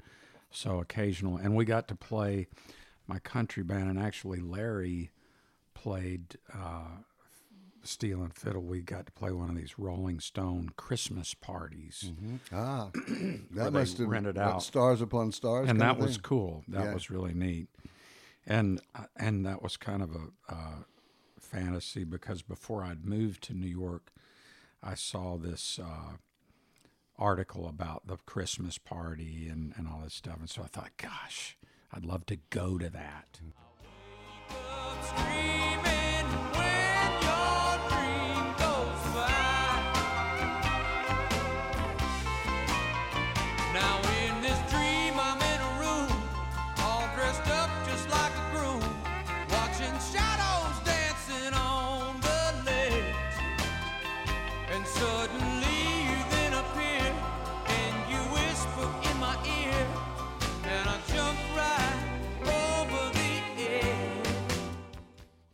so 0.50 0.80
occasional, 0.80 1.38
and 1.38 1.56
we 1.56 1.66
got 1.66 1.88
to 1.90 1.96
play 1.96 2.48
my 3.08 3.20
country 3.20 3.64
band, 3.64 3.90
and 3.90 4.00
actually 4.00 4.40
Larry 4.40 5.12
played 5.74 6.38
uh, 6.54 7.04
steel 7.84 8.22
and 8.22 8.34
fiddle. 8.34 8.62
We 8.62 8.82
got 8.82 9.06
to 9.06 9.12
play 9.12 9.32
one 9.32 9.50
of 9.50 9.56
these 9.56 9.78
Rolling 9.78 10.20
Stone 10.20 10.70
Christmas 10.78 11.34
parties, 11.34 12.12
Ah, 12.52 12.90
that 13.52 13.74
must 13.74 13.98
have 13.98 14.08
rented 14.08 14.38
out. 14.38 14.64
stars 14.64 15.02
upon 15.02 15.32
stars, 15.32 15.70
and 15.70 15.82
that 15.82 15.98
was 15.98 16.18
cool. 16.18 16.64
That 16.68 16.84
Yeah. 16.86 16.94
was 16.94 17.10
really 17.10 17.34
neat, 17.34 17.68
and 18.46 18.82
uh, 18.96 19.06
and 19.16 19.46
that 19.46 19.62
was 19.62 19.78
kind 19.78 20.02
of 20.02 20.12
a 20.12 20.54
uh, 20.54 20.76
fantasy 21.40 22.04
because 22.04 22.42
before 22.42 22.84
I'd 22.84 23.06
moved 23.06 23.44
to 23.46 23.54
New 23.54 23.68
York, 23.68 24.12
I 24.84 24.94
saw 24.96 25.38
this. 25.38 25.80
Uh, 25.80 26.18
article 27.18 27.68
about 27.68 28.08
the 28.08 28.18
Christmas 28.26 28.80
party 28.80 29.48
and, 29.48 29.74
and 29.78 29.88
all 29.88 30.00
this 30.04 30.16
stuff. 30.16 30.38
And 30.40 30.50
so 30.50 30.64
I 30.64 30.66
thought, 30.66 30.90
gosh, 30.98 31.56
I'd 31.94 32.04
love 32.04 32.26
to 32.28 32.38
go 32.50 32.80
to 32.80 32.90
that. 32.90 33.40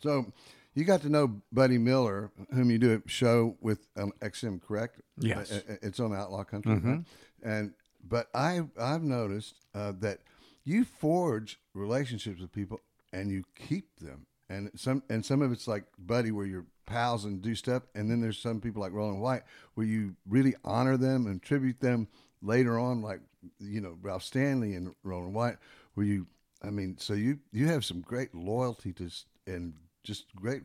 So 0.08 0.32
you 0.74 0.86
got 0.86 1.02
to 1.02 1.10
know 1.10 1.42
Buddy 1.52 1.78
Miller, 1.78 2.32
whom 2.54 2.72
you 2.72 2.78
do 2.78 3.02
a 3.06 3.10
show 3.10 3.58
with 3.60 3.88
on 3.98 4.14
XM, 4.22 4.62
correct? 4.62 5.02
Yes. 5.20 5.52
Uh, 5.52 5.62
uh, 5.70 5.76
It's 5.82 6.00
on 6.00 6.14
Outlaw 6.16 6.46
Country, 6.46 6.76
right? 6.76 7.04
and 7.44 7.74
but 8.08 8.28
I 8.34 8.62
I've 8.80 9.04
noticed 9.04 9.56
uh, 9.76 9.92
that 10.00 10.20
you 10.64 10.86
forge 10.86 11.60
relationships 11.74 12.40
with 12.40 12.54
people 12.54 12.80
and 13.12 13.30
you 13.30 13.44
keep 13.56 14.00
them, 14.00 14.28
and 14.50 14.72
some 14.76 15.04
and 15.10 15.26
some 15.26 15.42
of 15.42 15.52
it's 15.52 15.68
like 15.68 15.84
Buddy, 16.00 16.32
where 16.32 16.46
you're 16.46 16.68
pals 16.86 17.26
and 17.26 17.42
do 17.42 17.54
stuff, 17.54 17.84
and 17.96 18.10
then 18.10 18.22
there's 18.22 18.40
some 18.40 18.62
people 18.62 18.82
like 18.82 18.94
Roland 18.94 19.22
White, 19.22 19.44
where 19.74 19.86
you 19.86 20.16
really 20.26 20.56
honor 20.64 20.96
them 20.96 21.28
and 21.28 21.42
tribute 21.42 21.82
them 21.82 22.08
later 22.42 22.80
on, 22.80 23.02
like 23.02 23.20
you 23.60 23.82
know 23.82 23.98
Ralph 24.02 24.24
Stanley 24.24 24.74
and 24.76 24.96
Roland 25.04 25.34
White, 25.34 25.58
where 25.96 26.06
you 26.06 26.28
I 26.64 26.70
mean, 26.70 26.98
so 26.98 27.14
you 27.14 27.40
you 27.52 27.68
have 27.68 27.84
some 27.84 28.00
great 28.00 28.34
loyalty 28.34 28.94
to 28.94 29.10
and 29.46 29.74
just 30.08 30.34
great 30.36 30.64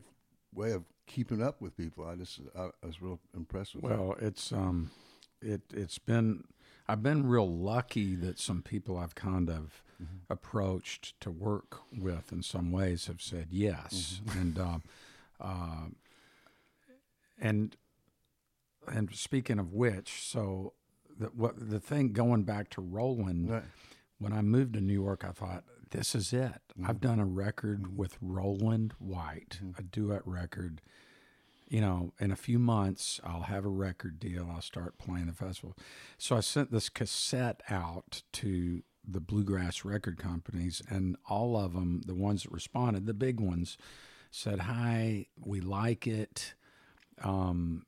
way 0.53 0.71
of 0.71 0.83
keeping 1.05 1.43
up 1.43 1.61
with 1.61 1.75
people. 1.75 2.07
I 2.07 2.15
just 2.15 2.39
I, 2.57 2.69
I 2.81 2.85
was 2.85 3.01
real 3.01 3.19
impressed 3.35 3.75
with. 3.75 3.83
that. 3.83 3.99
Well, 3.99 4.15
it's 4.19 4.51
um, 4.53 4.89
it 5.41 5.61
it's 5.73 5.97
been 5.99 6.45
I've 6.87 7.03
been 7.03 7.27
real 7.27 7.49
lucky 7.49 8.15
that 8.15 8.39
some 8.39 8.61
people 8.61 8.97
I've 8.97 9.15
kind 9.15 9.49
of 9.49 9.83
approached 10.29 11.19
to 11.21 11.29
work 11.29 11.79
with 11.97 12.31
in 12.31 12.41
some 12.41 12.71
ways 12.71 13.07
have 13.07 13.21
said 13.21 13.47
yes, 13.51 14.21
and 14.31 14.57
uh, 14.57 14.79
uh, 15.41 15.87
and 17.39 17.75
and 18.87 19.13
speaking 19.13 19.59
of 19.59 19.73
which, 19.73 20.23
so 20.23 20.73
the 21.19 21.27
what 21.27 21.69
the 21.69 21.79
thing 21.81 22.13
going 22.13 22.43
back 22.43 22.69
to 22.71 22.81
Roland. 22.81 23.51
Right. 23.51 23.63
When 24.19 24.31
I 24.31 24.41
moved 24.41 24.75
to 24.75 24.79
New 24.79 24.93
York, 24.93 25.25
I 25.27 25.31
thought, 25.31 25.65
this 25.93 26.15
is 26.15 26.33
it. 26.33 26.59
I've 26.83 26.97
mm-hmm. 26.97 27.07
done 27.07 27.19
a 27.19 27.25
record 27.25 27.97
with 27.97 28.17
Roland 28.19 28.93
White, 28.99 29.59
mm-hmm. 29.63 29.79
a 29.79 29.83
duet 29.83 30.23
record. 30.25 30.81
You 31.69 31.81
know, 31.81 32.13
in 32.19 32.31
a 32.31 32.35
few 32.35 32.59
months, 32.59 33.21
I'll 33.23 33.43
have 33.43 33.63
a 33.63 33.69
record 33.69 34.19
deal. 34.19 34.49
I'll 34.53 34.61
start 34.61 34.97
playing 34.97 35.27
the 35.27 35.33
festival. 35.33 35.77
So 36.17 36.35
I 36.35 36.41
sent 36.41 36.71
this 36.71 36.89
cassette 36.89 37.61
out 37.69 38.23
to 38.33 38.83
the 39.07 39.19
bluegrass 39.19 39.85
record 39.85 40.17
companies, 40.17 40.81
and 40.89 41.15
all 41.29 41.57
of 41.57 41.73
them, 41.73 42.01
the 42.05 42.15
ones 42.15 42.43
that 42.43 42.51
responded, 42.51 43.05
the 43.05 43.13
big 43.13 43.39
ones, 43.39 43.77
said, 44.31 44.61
Hi, 44.61 45.27
we 45.39 45.61
like 45.61 46.07
it, 46.07 46.55
um, 47.23 47.85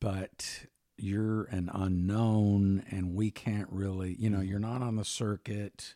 but 0.00 0.66
you're 0.98 1.44
an 1.44 1.70
unknown, 1.72 2.84
and 2.90 3.14
we 3.14 3.30
can't 3.30 3.68
really, 3.70 4.14
you 4.18 4.28
know, 4.28 4.38
mm-hmm. 4.38 4.48
you're 4.48 4.58
not 4.58 4.82
on 4.82 4.96
the 4.96 5.04
circuit. 5.04 5.94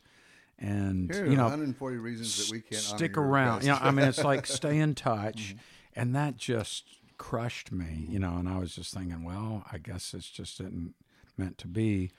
And, 0.61 1.12
you 1.14 1.37
know, 1.37 1.44
140 1.44 1.96
reasons 1.96 2.37
that 2.37 2.53
we 2.53 2.61
can't 2.61 2.83
stick 2.83 3.16
around. 3.16 3.62
You 3.62 3.70
know, 3.70 3.79
I 3.81 3.90
mean, 3.90 4.07
it's 4.07 4.23
like 4.23 4.46
stay 4.61 4.79
in 4.79 4.94
touch, 4.94 5.55
mm-hmm. 5.55 6.01
and 6.01 6.14
that 6.14 6.37
just 6.37 6.85
crushed 7.16 7.73
me. 7.73 8.07
You 8.09 8.18
know, 8.18 8.37
and 8.37 8.46
I 8.46 8.59
was 8.59 8.75
just 8.75 8.92
thinking, 8.92 9.25
well, 9.25 9.64
I 9.73 9.79
guess 9.79 10.12
it's 10.12 10.29
just 10.29 10.59
didn't 10.59 10.94
meant 11.38 11.57
to 11.59 11.66
be, 11.66 12.11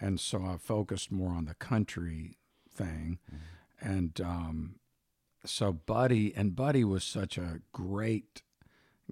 and 0.00 0.18
so 0.18 0.44
I 0.44 0.56
focused 0.56 1.12
more 1.12 1.32
on 1.32 1.44
the 1.44 1.54
country 1.54 2.38
thing, 2.74 3.20
mm-hmm. 3.32 3.88
and 3.88 4.20
um, 4.20 4.74
so 5.44 5.72
Buddy 5.72 6.34
and 6.34 6.56
Buddy 6.56 6.82
was 6.82 7.04
such 7.04 7.38
a 7.38 7.60
great 7.72 8.42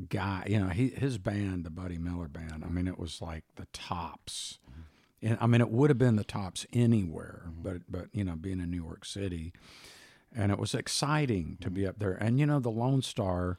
guy. 0.09 0.45
You 0.49 0.61
know, 0.61 0.69
he 0.69 0.89
his 0.89 1.19
band, 1.19 1.65
the 1.65 1.71
Buddy 1.71 1.99
Miller 1.99 2.29
band. 2.29 2.65
I 2.65 2.69
mean, 2.69 2.89
it 2.89 2.99
was 2.99 3.23
like 3.23 3.45
the 3.57 3.67
tops. 3.73 4.59
Mm-hmm. 4.69 4.81
And 5.23 5.37
I 5.41 5.47
mean, 5.47 5.61
it 5.61 5.71
would 5.71 5.91
have 5.91 5.99
been 5.99 6.17
the 6.17 6.25
tops 6.25 6.67
anywhere, 6.73 7.51
but 7.61 7.83
but 7.89 8.07
you 8.13 8.25
know, 8.25 8.37
being 8.37 8.61
in 8.61 8.71
New 8.71 8.83
York 8.83 9.05
City, 9.05 9.53
and 10.35 10.53
it 10.53 10.59
was 10.59 10.75
exciting 10.75 11.59
to 11.61 11.71
be 11.71 11.87
up 11.87 11.99
there. 11.99 12.13
And 12.13 12.39
you 12.39 12.47
know, 12.47 12.61
the 12.61 12.71
Lone 12.71 13.03
Star, 13.03 13.59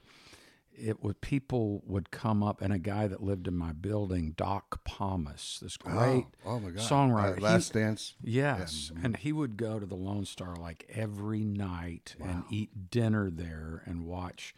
it 0.74 1.04
would 1.04 1.20
people 1.20 1.84
would 1.86 2.12
come 2.12 2.42
up, 2.42 2.62
and 2.62 2.72
a 2.72 2.80
guy 2.80 3.08
that 3.08 3.22
lived 3.22 3.46
in 3.48 3.58
my 3.58 3.74
building, 3.74 4.34
Doc 4.38 4.86
Pomus, 4.86 5.60
this 5.60 5.76
great 5.76 5.96
oh, 5.96 6.28
oh 6.46 6.60
my 6.60 6.70
God. 6.70 6.82
songwriter. 6.90 7.44
Uh, 7.44 7.58
He- 7.60 7.74
Dance. 7.74 8.16
Yes, 8.24 8.92
and 9.04 9.18
he 9.18 9.34
would 9.34 9.58
go 9.58 9.80
to 9.80 9.86
the 9.86 9.96
Lone 9.96 10.26
Star 10.26 10.56
like 10.56 10.90
every 10.94 11.44
night 11.44 12.16
and 12.22 12.44
eat 12.50 12.90
dinner 12.90 13.30
there 13.30 13.84
and 13.86 14.06
watch 14.06 14.56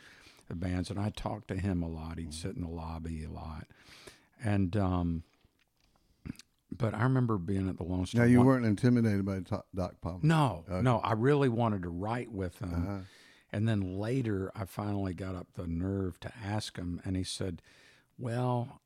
the 0.47 0.55
bands. 0.55 0.91
And 0.91 0.99
I 0.99 1.09
talked 1.09 1.47
to 1.47 1.55
him 1.55 1.81
a 1.81 1.87
lot. 1.89 2.19
He'd 2.19 2.33
sit 2.33 2.55
in 2.55 2.61
the 2.61 2.69
lobby 2.69 3.23
a 3.23 3.29
lot, 3.31 3.65
and 4.43 4.77
um, 4.77 5.23
but 6.75 6.93
I 6.93 7.03
remember 7.03 7.37
being 7.37 7.67
at 7.69 7.77
the 7.77 7.83
Lone 7.83 8.05
Star. 8.05 8.21
Now 8.21 8.27
you 8.27 8.37
one- 8.39 8.47
weren't 8.47 8.65
intimidated 8.65 9.25
by 9.25 9.39
Doc 9.75 9.95
Pomus. 10.03 10.23
no, 10.23 10.63
no. 10.81 10.99
I 10.99 11.13
really 11.13 11.49
wanted 11.49 11.83
to 11.83 11.89
write 11.89 12.31
with 12.31 12.59
him. 12.59 12.73
Uh-huh. 12.73 12.97
And 13.53 13.67
then 13.67 13.97
later, 13.99 14.49
I 14.55 14.63
finally 14.65 15.13
got 15.13 15.35
up 15.35 15.47
the 15.55 15.67
nerve 15.67 16.19
to 16.21 16.31
ask 16.41 16.77
him, 16.77 17.01
and 17.03 17.17
he 17.17 17.23
said, 17.25 17.61
Well, 18.17 18.79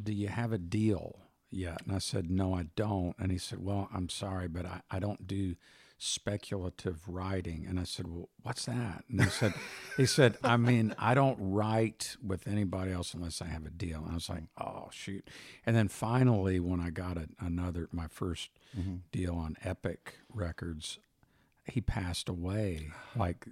do 0.00 0.12
you 0.12 0.28
have 0.28 0.52
a 0.52 0.58
deal 0.58 1.18
yet? 1.50 1.82
And 1.84 1.94
I 1.94 1.98
said, 1.98 2.30
No, 2.30 2.54
I 2.54 2.66
don't. 2.76 3.16
And 3.18 3.32
he 3.32 3.38
said, 3.38 3.64
Well, 3.64 3.88
I'm 3.92 4.08
sorry, 4.08 4.46
but 4.46 4.64
I, 4.64 4.82
I 4.90 4.98
don't 5.00 5.26
do 5.26 5.56
speculative 5.98 7.08
writing. 7.08 7.66
And 7.68 7.80
I 7.80 7.84
said, 7.84 8.06
Well, 8.06 8.28
what's 8.42 8.66
that? 8.66 9.04
And 9.08 9.22
he 9.22 9.30
said, 9.30 9.54
He 9.96 10.06
said, 10.06 10.36
I 10.42 10.56
mean, 10.56 10.94
I 10.98 11.14
don't 11.14 11.38
write 11.40 12.16
with 12.24 12.46
anybody 12.46 12.92
else 12.92 13.14
unless 13.14 13.40
I 13.40 13.46
have 13.46 13.66
a 13.66 13.70
deal. 13.70 14.02
And 14.02 14.12
I 14.12 14.14
was 14.14 14.28
like, 14.28 14.44
Oh, 14.58 14.88
shoot. 14.90 15.28
And 15.64 15.74
then 15.74 15.88
finally, 15.88 16.60
when 16.60 16.80
I 16.80 16.90
got 16.90 17.16
a, 17.16 17.28
another, 17.40 17.88
my 17.92 18.06
1st 18.06 18.48
mm-hmm. 18.78 18.96
deal 19.12 19.34
on 19.34 19.56
Epic 19.64 20.14
Records, 20.32 20.98
he 21.64 21.80
passed 21.80 22.28
away 22.28 22.88
like 23.16 23.46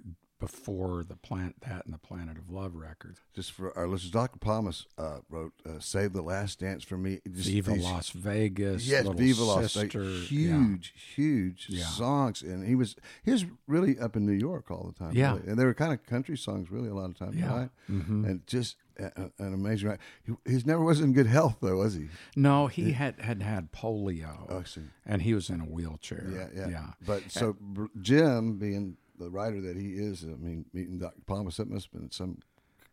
before 0.45 1.03
the 1.03 1.15
plant 1.15 1.55
that 1.61 1.85
and 1.85 1.93
the 1.93 1.97
Planet 1.97 2.37
of 2.37 2.51
Love 2.51 2.75
record. 2.75 3.17
Just 3.33 3.51
for 3.51 3.75
our 3.77 3.87
listeners, 3.87 4.11
Dr. 4.11 4.37
Pomus 4.39 4.85
uh, 4.97 5.17
wrote 5.29 5.53
uh, 5.65 5.79
"Save 5.79 6.13
the 6.13 6.21
Last 6.21 6.59
Dance 6.59 6.83
for 6.83 6.97
Me." 6.97 7.19
Just 7.31 7.49
Viva 7.49 7.71
these- 7.71 7.83
Las 7.83 8.09
Vegas, 8.11 8.87
Yes, 8.87 9.05
Little 9.05 9.19
Viva 9.19 9.43
Las 9.43 9.73
Vegas. 9.73 10.31
yeah. 10.31 10.57
Huge, 10.57 10.93
huge 11.15 11.65
Yeah. 11.69 11.85
songs, 11.85 12.41
and 12.43 12.65
he 12.67 12.75
was 12.75 12.95
he 13.23 13.31
was 13.31 13.45
really 13.67 13.97
up 13.97 14.15
in 14.15 14.25
New 14.25 14.33
York 14.33 14.69
all 14.69 14.91
the 14.93 14.97
time. 14.97 15.13
Yeah. 15.15 15.35
really. 15.35 15.47
and 15.49 15.57
they 15.59 15.65
were 15.65 15.73
kind 15.73 15.91
of 15.93 16.05
country 16.05 16.37
songs, 16.37 16.69
really 16.69 16.89
a 16.89 16.93
lot 16.93 17.09
of 17.09 17.17
times, 17.17 17.35
Yeah. 17.35 17.55
right? 17.57 17.69
Mhm. 17.89 18.25
And 18.29 18.47
just 18.47 18.77
an 18.97 19.31
amazing. 19.39 19.89
Right, 19.89 19.99
he, 20.25 20.33
he's 20.45 20.65
never 20.65 20.81
was 20.83 21.01
in 21.01 21.11
good 21.13 21.27
health 21.27 21.57
though, 21.61 21.77
was 21.77 21.95
he? 21.95 22.07
No, 22.35 22.67
he 22.67 22.91
had 22.93 23.19
had 23.19 23.41
had 23.41 23.71
polio, 23.71 24.45
Oh, 24.49 24.63
and 25.05 25.21
he 25.23 25.33
was 25.33 25.49
in 25.49 25.59
a 25.59 25.65
wheelchair. 25.65 26.27
Yeah, 26.31 26.47
yeah, 26.55 26.69
yeah. 26.69 26.87
But 27.05 27.29
so 27.31 27.57
Br- 27.59 27.87
Jim, 27.99 28.57
being 28.57 28.97
the 29.19 29.29
writer 29.29 29.61
that 29.61 29.77
he 29.77 29.93
is, 29.93 30.23
I 30.23 30.35
mean, 30.35 30.65
meeting 30.73 30.99
Dr. 30.99 31.21
Pomus, 31.27 31.57
that 31.57 31.69
must 31.69 31.89
have 31.91 32.01
been 32.01 32.11
some 32.11 32.39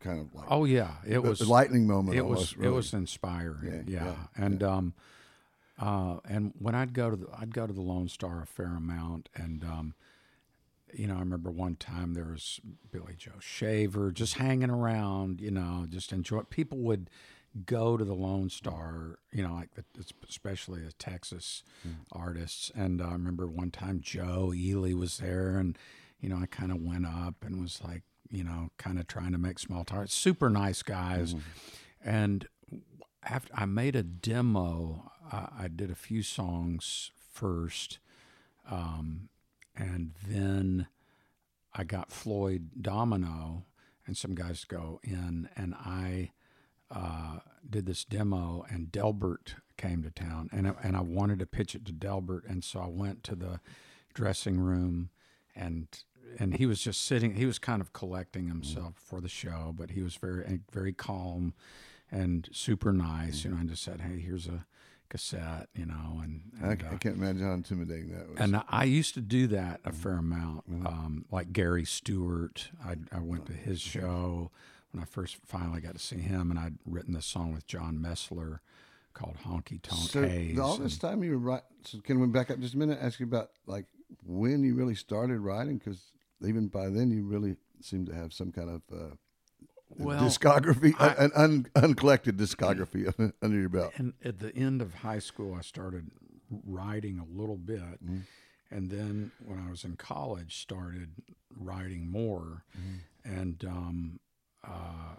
kind 0.00 0.20
of 0.20 0.34
like 0.34 0.46
Oh 0.48 0.64
yeah, 0.64 0.92
it 1.06 1.22
was 1.22 1.46
lightning 1.48 1.86
moment. 1.86 2.16
it 2.16 2.20
almost, 2.20 2.40
was 2.40 2.56
really. 2.56 2.68
it 2.68 2.74
was 2.74 2.92
inspiring. 2.92 3.84
Yeah, 3.86 4.00
Yeah, 4.00 4.04
yeah, 4.04 4.44
and 4.44 4.62
um, 4.62 4.94
uh, 5.78 6.16
and 6.28 6.52
when 6.58 6.74
I'd 6.74 6.92
go 6.92 7.10
to 7.10 7.16
the, 7.16 7.26
I'd 7.38 7.54
go 7.54 7.66
to 7.66 7.72
the 7.72 7.80
Lone 7.80 8.08
Star 8.08 8.42
a 8.42 8.46
fair 8.46 8.76
amount, 8.76 9.28
and 9.34 9.64
um, 9.64 9.94
you 10.92 11.06
know, 11.06 11.16
I 11.16 11.20
remember 11.20 11.50
one 11.50 11.76
time 11.76 12.14
there 12.14 12.26
was 12.30 12.60
Billy 12.90 13.14
Joe 13.16 13.32
Shaver 13.40 14.12
just 14.12 14.34
hanging 14.34 14.70
around, 14.70 15.40
you 15.40 15.50
know, 15.50 15.86
just 15.88 16.12
enjoy. 16.12 16.40
People 16.42 16.78
would 16.78 17.08
go 17.66 17.96
to 17.96 18.04
the 18.04 18.14
Lone 18.14 18.48
Star, 18.48 19.18
you 19.30 19.42
know, 19.42 19.54
like 19.54 19.74
the, 19.74 19.84
especially 20.28 20.80
the 20.80 20.92
Texas 20.92 21.62
artists. 22.10 22.70
And 22.74 23.02
I 23.02 23.12
remember 23.12 23.46
one 23.46 23.70
time 23.70 24.00
Joe 24.02 24.52
Ely 24.54 24.92
was 24.92 25.18
there, 25.18 25.58
and 25.58 25.76
you 26.22 26.30
know, 26.30 26.38
I 26.40 26.46
kind 26.46 26.72
of 26.72 26.80
went 26.80 27.04
up 27.04 27.34
and 27.44 27.60
was 27.60 27.80
like, 27.84 28.02
you 28.30 28.44
know, 28.44 28.70
kind 28.78 28.98
of 28.98 29.06
trying 29.06 29.32
to 29.32 29.38
make 29.38 29.58
small 29.58 29.84
talk. 29.84 30.06
Super 30.08 30.48
nice 30.48 30.82
guys, 30.82 31.34
and 32.02 32.48
after 33.22 33.52
I 33.54 33.66
made 33.66 33.94
a 33.94 34.02
demo, 34.02 35.10
I, 35.30 35.48
I 35.64 35.68
did 35.68 35.90
a 35.90 35.94
few 35.94 36.22
songs 36.22 37.10
first, 37.32 37.98
um, 38.70 39.28
and 39.76 40.12
then 40.26 40.86
I 41.74 41.84
got 41.84 42.10
Floyd 42.10 42.70
Domino 42.80 43.64
and 44.06 44.16
some 44.16 44.34
guys 44.34 44.62
to 44.62 44.66
go 44.66 45.00
in, 45.02 45.48
and 45.56 45.74
I 45.74 46.30
uh, 46.90 47.38
did 47.68 47.86
this 47.86 48.04
demo, 48.04 48.64
and 48.70 48.90
Delbert 48.92 49.56
came 49.76 50.02
to 50.02 50.10
town, 50.10 50.50
and 50.52 50.68
I, 50.68 50.74
and 50.82 50.96
I 50.96 51.00
wanted 51.00 51.38
to 51.38 51.46
pitch 51.46 51.74
it 51.74 51.84
to 51.86 51.92
Delbert, 51.92 52.44
and 52.46 52.62
so 52.62 52.80
I 52.80 52.88
went 52.88 53.22
to 53.24 53.34
the 53.34 53.60
dressing 54.14 54.58
room, 54.58 55.10
and 55.54 55.86
and 56.38 56.56
he 56.56 56.66
was 56.66 56.80
just 56.80 57.04
sitting. 57.04 57.34
He 57.34 57.46
was 57.46 57.58
kind 57.58 57.80
of 57.80 57.92
collecting 57.92 58.48
himself 58.48 58.94
for 58.96 59.20
the 59.20 59.28
show, 59.28 59.74
but 59.76 59.90
he 59.90 60.02
was 60.02 60.16
very 60.16 60.60
very 60.70 60.92
calm 60.92 61.54
and 62.10 62.48
super 62.52 62.92
nice. 62.92 63.44
You 63.44 63.50
know, 63.50 63.56
and 63.58 63.68
just 63.68 63.82
said, 63.82 64.00
"Hey, 64.00 64.20
here's 64.20 64.46
a 64.46 64.66
cassette," 65.08 65.68
you 65.74 65.86
know, 65.86 66.20
and, 66.22 66.42
I, 66.62 66.68
and, 66.68 66.82
I 66.82 66.94
uh, 66.94 66.98
can't 66.98 67.16
imagine 67.16 67.42
how 67.42 67.52
intimidating 67.52 68.10
that 68.12 68.28
was. 68.28 68.38
and 68.38 68.62
I 68.68 68.84
used 68.84 69.14
to 69.14 69.20
do 69.20 69.46
that 69.48 69.80
a 69.84 69.92
fair 69.92 70.18
amount, 70.18 70.64
um, 70.86 71.24
like 71.30 71.52
Gary 71.52 71.84
Stewart. 71.84 72.70
I, 72.84 72.96
I 73.10 73.20
went 73.20 73.46
to 73.46 73.52
his 73.52 73.80
show 73.80 74.50
when 74.92 75.02
I 75.02 75.06
first 75.06 75.36
finally 75.44 75.80
got 75.80 75.94
to 75.94 76.00
see 76.00 76.18
him, 76.18 76.50
and 76.50 76.58
I'd 76.58 76.78
written 76.86 77.14
this 77.14 77.26
song 77.26 77.52
with 77.52 77.66
John 77.66 77.98
Messler 77.98 78.60
called 79.14 79.36
"Honky 79.44 79.80
Tonk 79.82 80.10
so 80.10 80.22
Haze." 80.22 80.58
all 80.58 80.76
this 80.76 80.98
time 80.98 81.22
you 81.22 81.32
were 81.32 81.38
right. 81.38 81.62
So 81.84 81.98
can 81.98 82.20
we 82.20 82.26
back 82.26 82.50
up 82.50 82.60
just 82.60 82.74
a 82.74 82.78
minute? 82.78 82.98
Ask 83.00 83.20
you 83.20 83.26
about 83.26 83.50
like 83.66 83.86
when 84.24 84.62
you 84.62 84.74
really 84.74 84.94
started 84.94 85.40
writing, 85.40 85.78
because 85.78 86.12
even 86.44 86.68
by 86.68 86.88
then 86.88 87.10
you 87.10 87.24
really 87.24 87.56
seemed 87.80 88.06
to 88.06 88.14
have 88.14 88.32
some 88.32 88.52
kind 88.52 88.70
of 88.70 88.82
uh, 88.92 89.14
Well, 89.90 90.22
discography, 90.22 90.94
I- 90.98 91.14
an 91.24 91.30
un, 91.34 91.66
uncollected 91.74 92.36
discography 92.36 93.12
under 93.42 93.58
your 93.58 93.68
belt. 93.68 93.92
and 93.96 94.14
at 94.24 94.38
the 94.38 94.54
end 94.56 94.80
of 94.82 94.94
high 94.94 95.18
school, 95.18 95.54
I 95.54 95.60
started 95.62 96.10
writing 96.66 97.18
a 97.18 97.24
little 97.40 97.56
bit, 97.56 97.80
Mm-hmm. 98.04 98.18
and 98.70 98.90
then 98.90 99.32
when 99.44 99.58
I 99.58 99.70
was 99.70 99.84
in 99.84 99.96
college, 99.96 100.58
started 100.60 101.10
writing 101.56 102.10
more, 102.10 102.64
Mm-hmm. 102.78 103.38
and 103.40 103.64
um, 103.64 104.20
uh, 104.64 105.16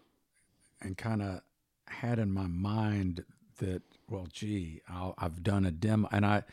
and 0.82 0.98
kind 0.98 1.22
of 1.22 1.42
had 1.88 2.18
in 2.20 2.32
my 2.32 2.48
mind 2.48 3.24
that 3.60 3.82
well, 4.10 4.28
gee, 4.32 4.82
I'll, 4.90 5.14
I've 5.18 5.44
done 5.44 5.66
a 5.66 5.72
demo, 5.72 6.08
and 6.12 6.26
I 6.26 6.44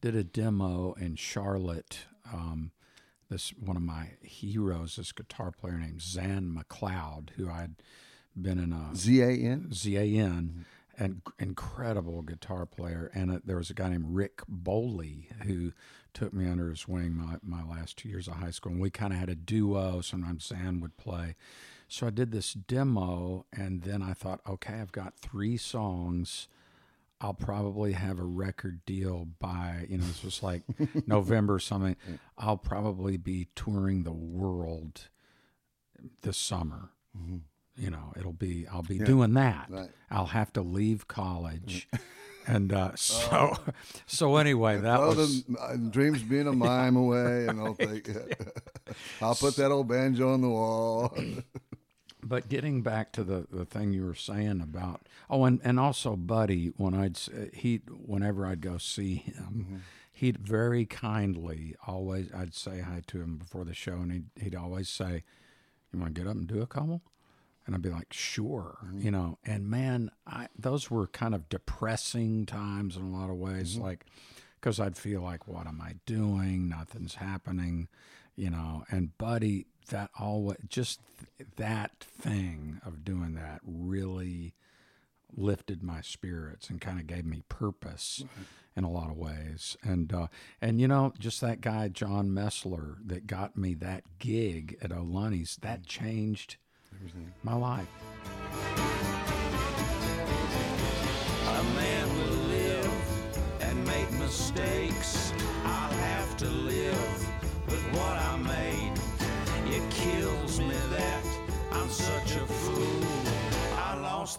did 0.00 0.14
a 0.14 0.22
demo 0.24 0.92
in 0.94 1.16
Charlotte. 1.16 2.00
Um, 2.32 2.70
this 3.30 3.50
one 3.50 3.76
of 3.76 3.82
my 3.82 4.10
heroes, 4.22 4.96
this 4.96 5.12
guitar 5.12 5.52
player 5.52 5.78
named 5.78 6.02
Zan 6.02 6.54
McLeod, 6.58 7.30
who 7.30 7.48
I'd 7.48 7.76
been 8.40 8.58
in 8.58 8.72
a 8.72 8.94
Z 8.94 9.20
A 9.22 9.30
N. 9.30 9.70
Z-A-N, 9.72 10.66
and 10.98 11.22
incredible 11.38 12.22
guitar 12.22 12.66
player. 12.66 13.10
And 13.14 13.30
uh, 13.30 13.38
there 13.44 13.56
was 13.56 13.70
a 13.70 13.74
guy 13.74 13.88
named 13.88 14.06
Rick 14.08 14.42
Boley 14.50 15.32
who 15.44 15.72
took 16.12 16.32
me 16.32 16.48
under 16.48 16.68
his 16.70 16.86
wing 16.86 17.14
my, 17.14 17.36
my 17.42 17.64
last 17.64 17.96
two 17.96 18.08
years 18.08 18.28
of 18.28 18.34
high 18.34 18.50
school. 18.50 18.72
And 18.72 18.80
we 18.80 18.90
kind 18.90 19.12
of 19.12 19.18
had 19.18 19.30
a 19.30 19.34
duo. 19.34 20.00
Sometimes 20.00 20.46
Zan 20.46 20.80
would 20.80 20.96
play. 20.96 21.36
So 21.88 22.06
I 22.06 22.10
did 22.10 22.30
this 22.30 22.52
demo, 22.52 23.46
and 23.52 23.82
then 23.82 24.02
I 24.02 24.12
thought, 24.12 24.40
okay, 24.48 24.74
I've 24.74 24.92
got 24.92 25.16
three 25.16 25.56
songs. 25.56 26.48
I'll 27.20 27.34
probably 27.34 27.92
have 27.92 28.18
a 28.18 28.24
record 28.24 28.84
deal 28.86 29.28
by, 29.38 29.86
you 29.88 29.98
know, 29.98 30.04
this 30.04 30.24
was 30.24 30.42
like 30.42 30.62
November 31.06 31.54
or 31.54 31.58
something. 31.58 31.96
I'll 32.38 32.56
probably 32.56 33.16
be 33.16 33.48
touring 33.54 34.04
the 34.04 34.12
world 34.12 35.08
this 36.22 36.38
summer 36.38 36.90
you 37.76 37.90
know 37.90 38.12
it'll 38.16 38.32
be 38.32 38.66
i'll 38.72 38.82
be 38.82 38.98
doing 38.98 39.34
that 39.34 39.66
right. 39.68 39.90
i'll 40.10 40.26
have 40.26 40.52
to 40.52 40.62
leave 40.62 41.08
college 41.08 41.88
and 42.46 42.72
uh, 42.72 42.90
so 42.94 43.56
so 44.06 44.36
anyway 44.36 44.78
that 44.78 45.00
was 45.00 45.44
the 45.44 45.58
uh, 45.58 45.76
dreams 45.76 46.22
being 46.22 46.46
a 46.46 46.52
mime 46.52 46.96
away, 46.96 47.46
and 47.46 47.60
I'll 47.60 47.74
take. 47.74 48.08
I'll 49.20 49.34
put 49.34 49.56
that 49.56 49.70
old 49.70 49.88
banjo 49.88 50.32
on 50.32 50.40
the 50.40 50.48
wall. 50.48 51.16
But 52.22 52.48
getting 52.48 52.82
back 52.82 53.12
to 53.12 53.24
the, 53.24 53.46
the 53.50 53.64
thing 53.64 53.92
you 53.92 54.04
were 54.04 54.14
saying 54.14 54.60
about 54.60 55.02
oh 55.28 55.44
and, 55.44 55.60
and 55.64 55.78
also 55.78 56.16
buddy 56.16 56.72
when 56.76 56.94
i'd 56.94 57.18
uh, 57.28 57.46
he 57.52 57.80
whenever 57.88 58.46
i'd 58.46 58.60
go 58.60 58.78
see 58.78 59.16
him 59.16 59.66
mm-hmm. 59.66 59.76
he'd 60.12 60.38
very 60.38 60.84
kindly 60.84 61.74
always 61.86 62.32
i'd 62.34 62.54
say 62.54 62.80
hi 62.80 63.02
to 63.06 63.20
him 63.20 63.36
before 63.36 63.64
the 63.64 63.74
show 63.74 63.94
and 63.94 64.12
he'd, 64.12 64.26
he'd 64.36 64.54
always 64.54 64.88
say 64.88 65.22
you 65.92 65.98
want 65.98 66.14
to 66.14 66.20
get 66.20 66.28
up 66.28 66.36
and 66.36 66.46
do 66.46 66.62
a 66.62 66.66
couple? 66.66 67.02
And 67.66 67.74
I'd 67.74 67.82
be 67.82 67.90
like, 67.90 68.12
sure, 68.12 68.78
mm-hmm. 68.84 69.00
you 69.00 69.10
know. 69.10 69.38
And 69.44 69.68
man, 69.68 70.10
I 70.26 70.48
those 70.58 70.90
were 70.90 71.06
kind 71.06 71.34
of 71.34 71.48
depressing 71.48 72.46
times 72.46 72.96
in 72.96 73.02
a 73.02 73.10
lot 73.10 73.30
of 73.30 73.36
ways, 73.36 73.74
mm-hmm. 73.74 73.84
like 73.84 74.06
because 74.60 74.80
I'd 74.80 74.96
feel 74.96 75.22
like, 75.22 75.46
what 75.46 75.66
am 75.66 75.80
I 75.80 75.94
doing? 76.06 76.68
Nothing's 76.68 77.16
happening, 77.16 77.88
you 78.40 78.50
know. 78.50 78.84
And 78.90 79.16
Buddy, 79.18 79.66
that 79.90 80.10
always 80.18 80.56
just 80.68 81.00
th- 81.18 81.50
that 81.56 81.92
thing 82.00 82.80
of 82.84 83.04
doing 83.04 83.34
that 83.34 83.60
really 83.62 84.54
lifted 85.36 85.82
my 85.82 86.00
spirits 86.00 86.70
and 86.70 86.80
kind 86.80 86.98
of 86.98 87.06
gave 87.06 87.24
me 87.24 87.42
purpose 87.48 88.24
in 88.74 88.82
a 88.82 88.90
lot 88.90 89.10
of 89.10 89.16
ways. 89.16 89.76
And 89.82 90.12
uh, 90.12 90.28
and 90.60 90.80
you 90.80 90.88
know, 90.88 91.12
just 91.18 91.42
that 91.42 91.60
guy 91.60 91.88
John 91.88 92.30
Messler 92.30 92.96
that 93.06 93.26
got 93.26 93.58
me 93.58 93.74
that 93.74 94.04
gig 94.18 94.78
at 94.80 94.90
O'Lunney's 94.90 95.58
that 95.60 95.84
changed 95.84 96.56
my 97.42 97.54
life. 97.54 97.88
A 101.46 101.62
man 101.74 102.16
will 102.16 102.38
live 102.48 102.92
and 103.60 103.86
make 103.86 104.10
mistakes. 104.12 104.79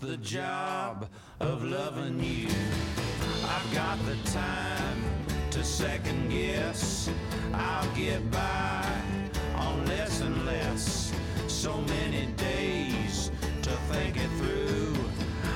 The 0.01 0.17
job 0.17 1.07
of 1.39 1.63
loving 1.63 2.23
you. 2.23 2.49
I've 3.45 3.73
got 3.73 3.99
the 4.05 4.15
time 4.31 5.03
to 5.51 5.63
second 5.63 6.29
guess. 6.29 7.09
I'll 7.53 7.95
get 7.95 8.29
by 8.31 8.83
on 9.55 9.85
less 9.85 10.21
and 10.21 10.43
less. 10.45 11.13
So 11.47 11.79
many 11.81 12.25
days 12.33 13.29
to 13.61 13.69
think 13.69 14.17
it 14.17 14.29
through. 14.39 14.95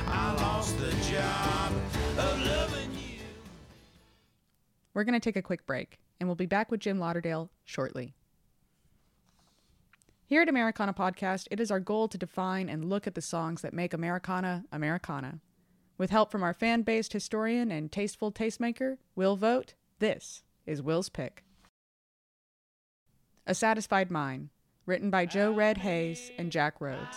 I 0.07 0.33
lost 0.35 0.77
the 0.77 0.91
job 1.11 1.73
of 2.17 2.45
loving 2.45 2.91
you. 2.93 3.21
We're 4.93 5.05
going 5.05 5.13
to 5.13 5.19
take 5.19 5.37
a 5.37 5.41
quick 5.41 5.65
break, 5.65 5.97
and 6.19 6.29
we'll 6.29 6.35
be 6.35 6.45
back 6.45 6.69
with 6.69 6.81
Jim 6.81 6.99
Lauderdale 6.99 7.49
shortly. 7.63 8.13
Here 10.35 10.41
at 10.41 10.49
Americana 10.49 10.93
Podcast, 10.93 11.47
it 11.49 11.61
is 11.61 11.71
our 11.71 11.79
goal 11.79 12.09
to 12.09 12.17
define 12.17 12.67
and 12.67 12.89
look 12.89 13.07
at 13.07 13.15
the 13.15 13.21
songs 13.21 13.61
that 13.61 13.73
make 13.73 13.93
Americana 13.93 14.65
Americana. 14.69 15.39
With 15.97 16.09
help 16.09 16.29
from 16.29 16.43
our 16.43 16.53
fan 16.53 16.81
based 16.81 17.13
historian 17.13 17.71
and 17.71 17.89
tasteful 17.89 18.33
tastemaker, 18.33 18.97
Will 19.15 19.37
Vote, 19.37 19.75
this 19.99 20.43
is 20.65 20.81
Will's 20.81 21.07
Pick. 21.07 21.45
A 23.47 23.55
Satisfied 23.55 24.11
Mind, 24.11 24.49
written 24.85 25.09
by 25.09 25.25
Joe 25.25 25.53
Red 25.53 25.77
Hayes 25.77 26.29
and 26.37 26.51
Jack 26.51 26.81
Rhodes. 26.81 27.15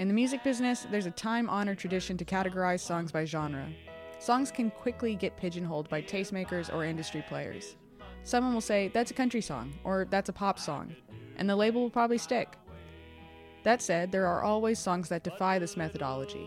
In 0.00 0.08
the 0.08 0.14
music 0.14 0.42
business, 0.42 0.88
there's 0.90 1.06
a 1.06 1.12
time 1.12 1.48
honored 1.48 1.78
tradition 1.78 2.16
to 2.16 2.24
categorize 2.24 2.80
songs 2.80 3.12
by 3.12 3.24
genre. 3.24 3.68
Songs 4.18 4.50
can 4.50 4.72
quickly 4.72 5.14
get 5.14 5.36
pigeonholed 5.36 5.88
by 5.88 6.02
tastemakers 6.02 6.68
or 6.74 6.82
industry 6.84 7.24
players. 7.28 7.76
Someone 8.26 8.54
will 8.54 8.60
say, 8.60 8.88
that's 8.88 9.12
a 9.12 9.14
country 9.14 9.40
song, 9.40 9.72
or 9.84 10.04
that's 10.10 10.28
a 10.28 10.32
pop 10.32 10.58
song, 10.58 10.92
and 11.36 11.48
the 11.48 11.54
label 11.54 11.80
will 11.80 11.90
probably 11.90 12.18
stick. 12.18 12.56
That 13.62 13.80
said, 13.80 14.10
there 14.10 14.26
are 14.26 14.42
always 14.42 14.80
songs 14.80 15.08
that 15.10 15.22
defy 15.22 15.60
this 15.60 15.76
methodology. 15.76 16.44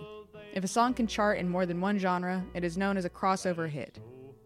If 0.54 0.66
a 0.66 0.68
song 0.68 0.94
can 0.94 1.08
chart 1.08 1.38
in 1.38 1.48
more 1.48 1.66
than 1.66 1.80
one 1.80 1.98
genre, 1.98 2.44
it 2.54 2.66
is 2.66 2.78
known 2.78 2.98
as 2.98 3.06
a 3.06 3.10
crossover 3.10 3.70
hit. 3.70 3.98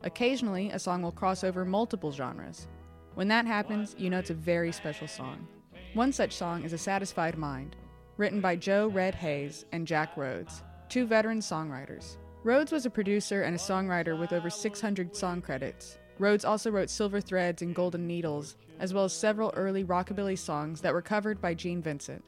Occasionally, 0.03 0.69
a 0.69 0.77
song 0.77 1.01
will 1.01 1.11
cross 1.11 1.43
over 1.43 1.65
multiple 1.65 2.11
genres. 2.11 2.67
When 3.15 3.29
that 3.29 3.47
happens, 3.47 3.95
you 3.97 4.11
know 4.11 4.19
it's 4.19 4.29
a 4.29 4.35
very 4.35 4.71
special 4.71 5.07
song. 5.07 5.47
One 5.95 6.13
such 6.13 6.33
song 6.33 6.63
is 6.63 6.73
A 6.73 6.77
Satisfied 6.77 7.35
Mind, 7.35 7.75
written 8.17 8.41
by 8.41 8.57
Joe 8.57 8.89
Red 8.89 9.15
Hayes 9.15 9.65
and 9.71 9.87
Jack 9.87 10.15
Rhodes, 10.17 10.61
two 10.87 11.07
veteran 11.07 11.39
songwriters. 11.39 12.17
Rhodes 12.43 12.71
was 12.71 12.85
a 12.85 12.91
producer 12.91 13.41
and 13.41 13.55
a 13.55 13.59
songwriter 13.59 14.19
with 14.19 14.33
over 14.33 14.51
600 14.51 15.15
song 15.15 15.41
credits. 15.41 15.97
Rhodes 16.19 16.45
also 16.45 16.69
wrote 16.69 16.89
Silver 16.89 17.19
Threads 17.19 17.61
and 17.61 17.73
Golden 17.73 18.07
Needles, 18.07 18.55
as 18.79 18.93
well 18.93 19.05
as 19.05 19.13
several 19.13 19.51
early 19.55 19.83
rockabilly 19.83 20.37
songs 20.37 20.81
that 20.81 20.93
were 20.93 21.01
covered 21.01 21.41
by 21.41 21.53
Gene 21.53 21.81
Vincent. 21.81 22.23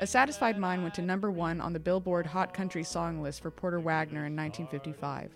A 0.00 0.06
Satisfied 0.06 0.58
Mind 0.58 0.82
went 0.82 0.94
to 0.94 1.02
number 1.02 1.30
one 1.30 1.60
on 1.60 1.72
the 1.72 1.80
Billboard 1.80 2.26
Hot 2.26 2.52
Country 2.52 2.84
Song 2.84 3.22
list 3.22 3.40
for 3.40 3.50
Porter 3.50 3.80
Wagoner 3.80 4.26
in 4.26 4.36
1955. 4.36 5.30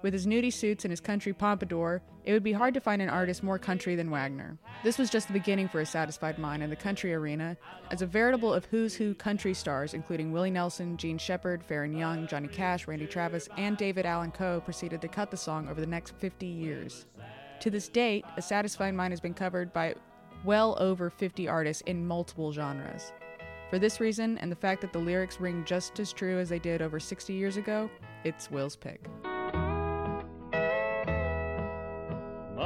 With 0.00 0.12
his 0.12 0.26
nudie 0.26 0.52
suits 0.52 0.84
and 0.84 0.92
his 0.92 1.00
country 1.00 1.32
pompadour, 1.32 2.02
it 2.24 2.32
would 2.32 2.44
be 2.44 2.52
hard 2.52 2.72
to 2.74 2.80
find 2.80 3.02
an 3.02 3.08
artist 3.08 3.42
more 3.42 3.58
country 3.58 3.96
than 3.96 4.10
Wagoner. 4.10 4.56
This 4.84 4.96
was 4.96 5.10
just 5.10 5.26
the 5.26 5.32
beginning 5.32 5.66
for 5.66 5.80
A 5.80 5.86
Satisfied 5.86 6.38
Mind 6.38 6.62
in 6.62 6.70
the 6.70 6.76
country 6.76 7.12
arena, 7.14 7.56
as 7.90 8.00
a 8.00 8.06
veritable 8.06 8.54
of 8.54 8.64
who's 8.66 8.94
who 8.94 9.14
country 9.14 9.54
stars, 9.54 9.94
including 9.94 10.30
Willie 10.30 10.52
Nelson, 10.52 10.96
Jean 10.96 11.18
Shepard, 11.18 11.66
Faron 11.66 11.98
Young, 11.98 12.28
Johnny 12.28 12.46
Cash, 12.46 12.86
Randy 12.86 13.06
Travis, 13.06 13.48
and 13.56 13.76
David 13.76 14.06
Allan 14.06 14.30
Coe, 14.30 14.60
proceeded 14.60 15.00
to 15.00 15.08
cut 15.08 15.32
the 15.32 15.36
song 15.36 15.68
over 15.68 15.80
the 15.80 15.86
next 15.86 16.14
50 16.18 16.46
years. 16.46 17.06
To 17.60 17.70
this 17.70 17.88
date, 17.88 18.24
A 18.36 18.42
Satisfied 18.42 18.94
Mind 18.94 19.12
has 19.12 19.20
been 19.20 19.34
covered 19.34 19.72
by 19.72 19.96
well 20.44 20.76
over 20.78 21.10
50 21.10 21.48
artists 21.48 21.82
in 21.86 22.06
multiple 22.06 22.52
genres. 22.52 23.12
For 23.70 23.80
this 23.80 24.00
reason, 24.00 24.38
and 24.38 24.50
the 24.50 24.56
fact 24.56 24.80
that 24.82 24.92
the 24.92 24.98
lyrics 25.00 25.40
ring 25.40 25.64
just 25.66 25.98
as 25.98 26.12
true 26.12 26.38
as 26.38 26.48
they 26.48 26.60
did 26.60 26.82
over 26.82 27.00
60 27.00 27.32
years 27.32 27.56
ago, 27.56 27.90
it's 28.22 28.48
Will's 28.50 28.76
pick. 28.76 29.00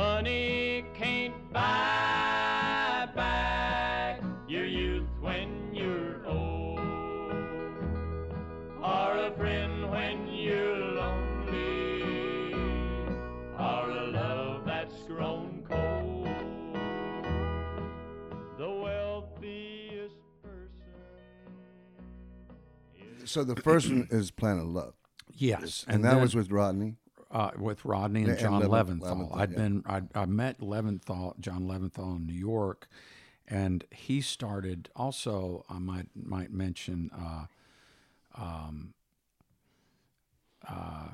Money 0.07 0.85
can't 0.95 1.33
buy 1.53 3.09
back 3.15 4.21
your 4.49 4.65
youth 4.67 5.07
when 5.21 5.73
you're 5.73 6.27
old, 6.27 6.81
or 8.83 9.17
a 9.29 9.33
friend 9.37 9.89
when 9.93 10.27
you're 10.27 10.77
lonely, 10.77 12.03
or 13.57 13.91
a 13.91 14.07
love 14.11 14.65
that's 14.67 15.05
grown 15.05 15.63
cold. 15.71 16.27
The 18.59 18.71
wealthiest 18.71 20.17
person. 20.43 20.83
So 23.25 23.45
the 23.45 23.55
first 23.55 23.89
one 23.89 24.09
is 24.11 24.33
Planet 24.33 24.67
Love, 24.67 24.95
Yes, 25.33 25.85
and, 25.87 26.05
that 26.05 26.15
then- 26.15 26.21
was 26.23 26.35
with 26.35 26.51
Rodney. 26.51 26.97
Uh, 27.33 27.51
with 27.59 27.85
Rodney 27.85 28.23
and 28.23 28.31
And 28.31 28.39
John 28.39 28.61
Leven- 28.63 29.01
Leventhal. 29.01 29.31
Leventhal, 29.31 29.37
I'd 29.37 29.51
yeah. 29.51 29.57
been 29.57 29.83
I, 29.87 30.03
I 30.15 30.27
met 30.27 30.61
Leventhal, 30.61 31.39
John 31.41 31.63
Leventhal 31.63 32.17
in 32.17 32.27
New 32.27 32.33
York, 32.35 32.89
and 33.49 33.85
he 33.91 34.21
started. 34.21 34.89
Also, 34.95 35.65
I 35.69 35.79
might 35.79 36.09
might 36.15 36.53
mention. 36.53 37.11
Uh, 37.13 37.47
um, 38.35 38.95
uh, 40.69 41.09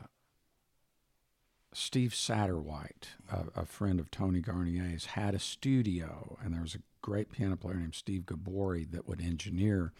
Steve 1.73 2.15
Satterwhite, 2.15 3.11
a, 3.31 3.61
a 3.61 3.65
friend 3.67 4.01
of 4.01 4.11
Tony 4.11 4.41
Garnier's, 4.41 5.07
had 5.07 5.35
a 5.35 5.39
studio, 5.39 6.37
and 6.43 6.53
there 6.55 6.63
was 6.63 6.75
a 6.75 6.79
great 7.03 7.31
piano 7.31 7.57
player 7.57 7.77
named 7.77 7.95
Steve 7.95 8.27
Gabori 8.27 8.85
that 8.91 9.07
would 9.07 9.21
engineer. 9.21 9.93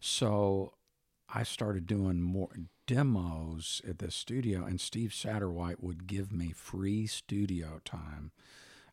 So 0.00 0.72
I 1.34 1.42
started 1.44 1.86
doing 1.86 2.20
more 2.20 2.50
demos 2.86 3.80
at 3.88 3.98
the 3.98 4.10
studio, 4.10 4.64
and 4.64 4.80
Steve 4.80 5.14
Satterwhite 5.14 5.82
would 5.82 6.06
give 6.06 6.32
me 6.32 6.52
free 6.52 7.06
studio 7.06 7.80
time. 7.84 8.32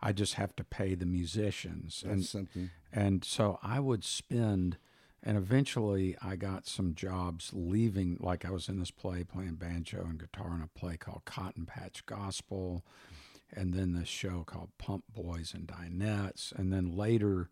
I 0.02 0.14
just 0.14 0.36
have 0.36 0.56
to 0.56 0.64
pay 0.64 0.96
the 0.96 1.06
musicians, 1.06 2.02
That's 2.06 2.14
and 2.14 2.26
something. 2.26 2.70
and 2.94 3.26
so 3.26 3.60
I 3.62 3.82
would 3.82 4.06
spend, 4.06 4.78
and 5.22 5.38
eventually 5.38 6.16
I 6.22 6.38
got 6.38 6.66
some 6.66 6.96
jobs 6.96 7.52
leaving. 7.54 8.18
Like 8.22 8.46
I 8.46 8.52
was 8.52 8.70
in 8.70 8.80
this 8.80 8.92
play 8.92 9.26
playing 9.26 9.56
banjo 9.56 10.02
and 10.06 10.18
guitar 10.20 10.56
in 10.56 10.62
a 10.62 10.68
play 10.80 10.96
called 10.96 11.26
Cotton 11.26 11.66
Patch 11.66 12.06
Gospel, 12.06 12.86
and 13.52 13.74
then 13.74 13.92
this 13.94 14.08
show 14.08 14.44
called 14.46 14.70
Pump 14.78 15.04
Boys 15.14 15.54
and 15.54 15.68
Dinettes, 15.68 16.54
and 16.54 16.72
then 16.72 16.96
later 16.96 17.50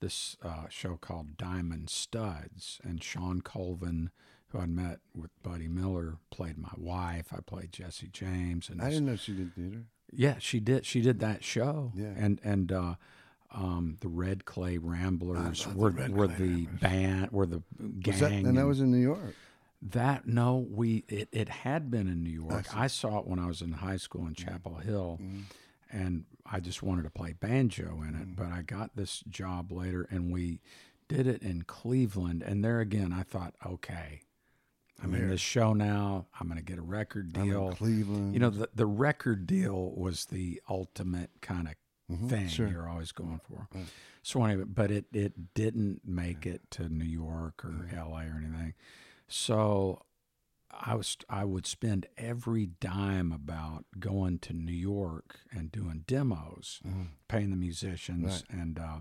this 0.00 0.36
uh, 0.42 0.68
show 0.68 0.96
called 1.00 1.36
Diamond 1.36 1.90
Studs. 1.90 2.80
And 2.82 3.02
Shawn 3.02 3.40
Colvin, 3.42 4.10
who 4.48 4.58
I 4.58 4.66
met 4.66 4.98
with 5.14 5.30
Buddy 5.42 5.68
Miller, 5.68 6.16
played 6.30 6.58
my 6.58 6.72
wife. 6.76 7.32
I 7.32 7.40
played 7.40 7.72
Jesse 7.72 8.08
James, 8.12 8.68
and 8.68 8.80
I 8.82 8.88
didn't 8.90 9.06
know 9.06 9.16
she 9.16 9.32
did 9.32 9.54
theater. 9.54 9.84
yeah, 10.12 10.36
she 10.38 10.60
did. 10.60 10.84
She 10.86 11.00
did 11.00 11.20
that 11.20 11.44
show. 11.44 11.92
Yeah. 11.94 12.12
And 12.16 12.40
and 12.42 12.72
uh, 12.72 12.94
um, 13.52 13.96
the 14.00 14.08
Red 14.08 14.44
Clay 14.44 14.78
Ramblers 14.78 15.66
love 15.66 15.74
the 15.74 15.78
were 15.78 15.90
were 16.10 16.26
Clay 16.28 16.36
the 16.36 16.54
Ramblers. 16.66 16.80
band 16.80 17.30
were 17.32 17.46
the 17.46 17.62
gang. 18.00 18.18
That, 18.20 18.32
and 18.32 18.56
that 18.58 18.66
was 18.66 18.80
in 18.80 18.90
New 18.90 18.98
York. 18.98 19.34
that 19.82 20.26
no, 20.26 20.66
we 20.70 21.04
it, 21.08 21.28
it 21.32 21.48
had 21.48 21.90
been 21.90 22.08
in 22.08 22.22
New 22.22 22.30
York. 22.30 22.66
see. 22.66 22.76
I 22.76 22.86
saw 22.86 23.18
it 23.20 23.26
when 23.26 23.38
I 23.38 23.46
was 23.46 23.60
in 23.62 23.72
high 23.72 23.96
school 23.98 24.26
in 24.26 24.34
Chapel 24.34 24.76
Hill, 24.76 25.18
Mm-hmm. 25.22 25.40
And 25.92 26.24
I 26.46 26.60
just 26.60 26.82
wanted 26.82 27.02
to 27.04 27.10
play 27.10 27.32
banjo 27.32 28.02
in 28.02 28.12
Mm-hmm. 28.14 28.22
it. 28.22 28.36
But 28.36 28.46
I 28.52 28.62
got 28.62 28.96
this 28.96 29.20
job 29.28 29.72
later, 29.72 30.06
and 30.10 30.32
we 30.32 30.60
did 31.08 31.26
it 31.26 31.42
in 31.42 31.62
Cleveland. 31.62 32.42
And 32.42 32.64
there 32.64 32.80
again, 32.80 33.12
I 33.12 33.22
thought, 33.22 33.54
okay, 33.66 34.22
I'm 35.02 35.14
in 35.14 35.28
this 35.28 35.40
show 35.40 35.72
now. 35.72 36.26
I'm 36.38 36.46
going 36.46 36.58
to 36.58 36.64
get 36.64 36.78
a 36.78 36.82
record 36.82 37.32
deal. 37.32 37.72
Cleveland. 37.72 38.34
You 38.34 38.40
know, 38.40 38.50
the, 38.50 38.68
the 38.74 38.86
record 38.86 39.46
deal 39.46 39.92
was 39.96 40.26
the 40.26 40.60
ultimate 40.68 41.30
kind 41.40 41.68
of 41.68 41.74
thing 42.28 42.48
sure. 42.48 42.68
you're 42.68 42.88
always 42.88 43.12
going 43.12 43.40
for. 43.48 43.66
So 44.22 44.44
anyway, 44.44 44.64
but 44.66 44.90
it 44.90 45.06
it 45.12 45.54
didn't 45.54 46.02
make 46.04 46.44
it 46.44 46.70
to 46.72 46.88
New 46.88 47.04
York 47.04 47.64
or 47.64 47.88
L.A. 47.96 48.24
or 48.24 48.42
anything. 48.44 48.74
So 49.28 50.02
I 50.72 50.94
was 50.94 51.16
I 51.28 51.44
would 51.44 51.66
spend 51.66 52.06
every 52.16 52.66
dime 52.66 53.32
about 53.32 53.84
going 53.98 54.38
to 54.40 54.52
New 54.52 54.72
York 54.72 55.40
and 55.50 55.70
doing 55.72 56.04
demos, 56.06 56.80
paying 57.28 57.50
the 57.50 57.56
musicians 57.56 58.44
and. 58.50 58.78
Uh, 58.78 59.00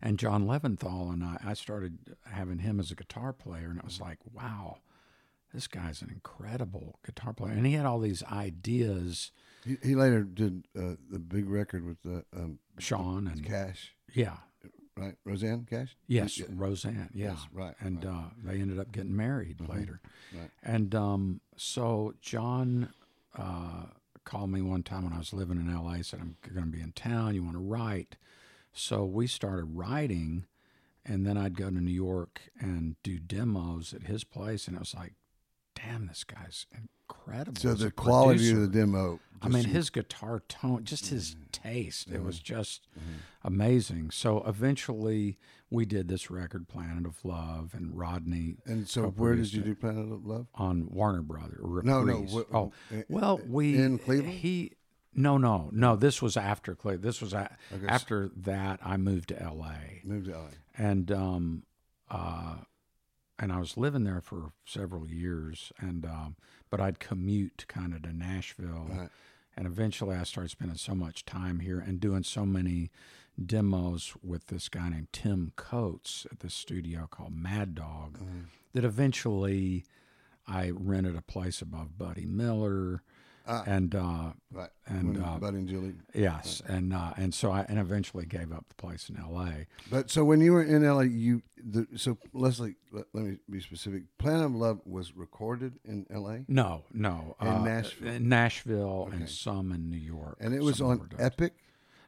and 0.00 0.16
John 0.16 0.46
Leventhal 0.46 1.12
and 1.12 1.24
I, 1.24 1.38
I 1.44 1.54
started 1.54 2.14
having 2.24 2.58
him 2.60 2.78
as 2.78 2.92
a 2.92 2.94
guitar 2.94 3.32
player, 3.32 3.68
and 3.68 3.78
it 3.78 3.84
was 3.84 4.00
like, 4.00 4.18
wow, 4.32 4.78
this 5.52 5.66
guy's 5.66 6.02
an 6.02 6.10
incredible 6.10 7.00
guitar 7.04 7.32
player. 7.32 7.52
And 7.52 7.66
he 7.66 7.72
had 7.72 7.84
all 7.84 7.98
these 7.98 8.22
ideas, 8.24 9.32
He, 9.64 9.76
he 9.82 9.94
later 9.96 10.22
did 10.22 10.68
uh, 10.78 10.94
the 11.10 11.18
big 11.18 11.48
record 11.48 11.84
with 11.84 11.98
um, 12.32 12.60
Shawn 12.78 13.26
and 13.26 13.44
Cash, 13.44 13.94
yeah, 14.14 14.36
right? 14.98 15.14
Rosanne 15.24 15.66
Cash. 15.68 15.96
yes, 16.06 16.38
Yeah. 16.38 16.46
Rosanne, 16.50 17.10
yeah, 17.14 17.30
Yes, 17.32 17.46
right, 17.52 17.74
And 17.80 18.04
right. 18.04 18.12
Uh, 18.14 18.22
they 18.44 18.60
ended 18.60 18.78
up 18.78 18.92
getting 18.92 19.16
married 19.16 19.60
later. 19.60 20.00
right. 20.34 20.50
And 20.62 20.94
um, 20.94 21.40
so 21.56 22.14
John 22.20 22.92
uh, 23.36 23.84
called 24.24 24.50
me 24.50 24.60
one 24.62 24.82
time 24.82 25.04
when 25.04 25.12
I 25.12 25.18
was 25.18 25.32
living 25.32 25.56
in 25.58 25.72
LA. 25.74 26.02
Said, 26.02 26.20
"I'm 26.20 26.36
going 26.52 26.66
to 26.66 26.70
be 26.76 26.80
in 26.82 26.92
town. 26.92 27.34
You 27.34 27.42
want 27.42 27.54
to 27.56 27.62
write?" 27.62 28.16
So 28.72 29.04
we 29.04 29.26
started 29.26 29.76
writing, 29.76 30.44
and 31.04 31.26
then 31.26 31.36
I'd 31.38 31.56
go 31.56 31.70
to 31.70 31.80
New 31.80 31.90
York 31.90 32.42
and 32.60 32.96
do 33.02 33.18
demos 33.18 33.94
at 33.94 34.02
his 34.04 34.24
place, 34.24 34.66
and 34.66 34.76
it 34.76 34.80
was 34.80 34.94
like, 34.94 35.14
"Damn, 35.74 36.06
this 36.08 36.24
guy's 36.24 36.66
incredible." 37.08 37.60
So 37.60 37.74
the 37.74 37.90
quality 37.90 38.38
producer. 38.38 38.62
of 38.64 38.72
the 38.72 38.78
demo. 38.78 39.20
I 39.40 39.48
mean, 39.48 39.64
his 39.64 39.88
guitar 39.88 40.42
tone, 40.48 40.82
just 40.84 41.06
his 41.06 41.36
taste, 41.52 42.10
it 42.10 42.22
was 42.24 42.40
just 42.40 42.88
Mm-hmm. 42.98 43.12
amazing. 43.44 44.10
So 44.10 44.42
eventually, 44.44 45.38
we 45.70 45.84
did 45.86 46.08
this 46.08 46.28
record, 46.28 46.66
Planet 46.66 47.06
of 47.06 47.24
Love, 47.24 47.72
and 47.72 47.96
Rodney. 47.96 48.56
And 48.66 48.88
so, 48.88 49.10
where 49.10 49.36
did 49.36 49.52
you 49.52 49.62
do 49.62 49.76
Planet 49.76 50.12
of 50.12 50.26
Love? 50.26 50.46
on 50.56 50.88
Warner 50.90 51.22
Brothers? 51.22 51.60
No, 51.84 52.02
no, 52.02 52.16
what- 52.16 52.48
oh, 52.52 52.72
in- 52.90 53.04
well, 53.08 53.40
we 53.46 53.76
in 53.78 53.98
Cleveland? 53.98 54.34
He, 54.38 54.72
no, 55.14 55.38
no, 55.38 55.70
no. 55.72 55.94
This 55.94 56.20
was 56.20 56.36
after 56.36 56.74
Cleveland. 56.74 57.04
This 57.04 57.20
was 57.20 57.32
a, 57.32 57.56
Okay, 57.72 57.86
after 57.86 58.30
that. 58.38 58.80
I 58.82 58.96
moved 58.96 59.28
to 59.28 59.40
L.A. 59.40 60.00
Moved 60.04 60.26
to 60.26 60.32
LA. 60.32 60.48
and 60.76 61.12
um, 61.12 61.62
uh, 62.10 62.56
and 63.38 63.52
I 63.52 63.58
was 63.58 63.76
living 63.76 64.04
there 64.04 64.20
for 64.20 64.52
several 64.64 65.08
years, 65.08 65.72
and 65.78 66.04
um, 66.04 66.36
but 66.70 66.80
I'd 66.80 66.98
commute 66.98 67.64
kind 67.68 67.94
of 67.94 68.02
to 68.02 68.12
Nashville, 68.12 68.86
Right. 68.90 69.08
and 69.56 69.66
eventually 69.66 70.16
I 70.16 70.24
started 70.24 70.50
spending 70.50 70.76
so 70.76 70.94
much 70.94 71.24
time 71.24 71.60
here 71.60 71.78
and 71.78 72.00
doing 72.00 72.22
so 72.24 72.44
many 72.44 72.90
demos 73.44 74.14
with 74.22 74.46
this 74.48 74.68
guy 74.68 74.88
named 74.88 75.08
Tim 75.12 75.52
Coates 75.56 76.26
at 76.32 76.40
this 76.40 76.54
studio 76.54 77.06
called 77.10 77.34
Mad 77.34 77.74
Dog, 77.74 78.18
Mm-hmm. 78.18 78.40
that 78.74 78.84
eventually 78.84 79.84
I 80.46 80.70
rented 80.70 81.14
a 81.16 81.22
place 81.22 81.60
above 81.62 81.96
Buddy 81.98 82.26
Miller, 82.26 83.02
Ah. 83.48 83.62
and 83.66 83.94
uh, 83.94 84.32
Right. 84.52 84.68
And, 84.86 85.14
When 85.14 85.24
uh, 85.24 85.38
Buddy 85.38 85.56
and 85.58 85.68
Julie. 85.68 85.94
yes, 86.14 86.62
and 86.66 86.92
uh, 86.92 87.12
and 87.16 87.32
so 87.34 87.50
I 87.50 87.62
and 87.68 87.78
eventually 87.78 88.26
gave 88.26 88.52
up 88.52 88.66
the 88.68 88.74
place 88.74 89.08
in 89.08 89.16
L.A. 89.18 89.66
But 89.90 90.10
so 90.10 90.24
when 90.24 90.40
you 90.40 90.52
were 90.52 90.62
in 90.62 90.82
LA, 90.86 91.00
you 91.02 91.42
the 91.62 91.86
so 91.96 92.18
Leslie, 92.32 92.76
let, 92.92 93.06
let 93.12 93.24
me 93.24 93.38
be 93.50 93.60
specific. 93.60 94.02
Plan 94.18 94.40
of 94.42 94.54
Love 94.54 94.80
was 94.86 95.16
recorded 95.16 95.78
in 95.84 96.06
LA, 96.10 96.38
No, 96.48 96.84
no. 96.92 97.36
In 97.40 97.48
uh, 97.48 97.64
Nashville? 97.64 98.08
in 98.12 98.28
Nashville, 98.28 99.04
Okay. 99.08 99.16
and 99.16 99.28
some 99.28 99.72
in 99.72 99.88
New 99.90 99.96
York. 99.98 100.36
and 100.40 100.54
it 100.54 100.62
was 100.62 100.80
on. 100.80 101.08
Epic. 101.18 101.54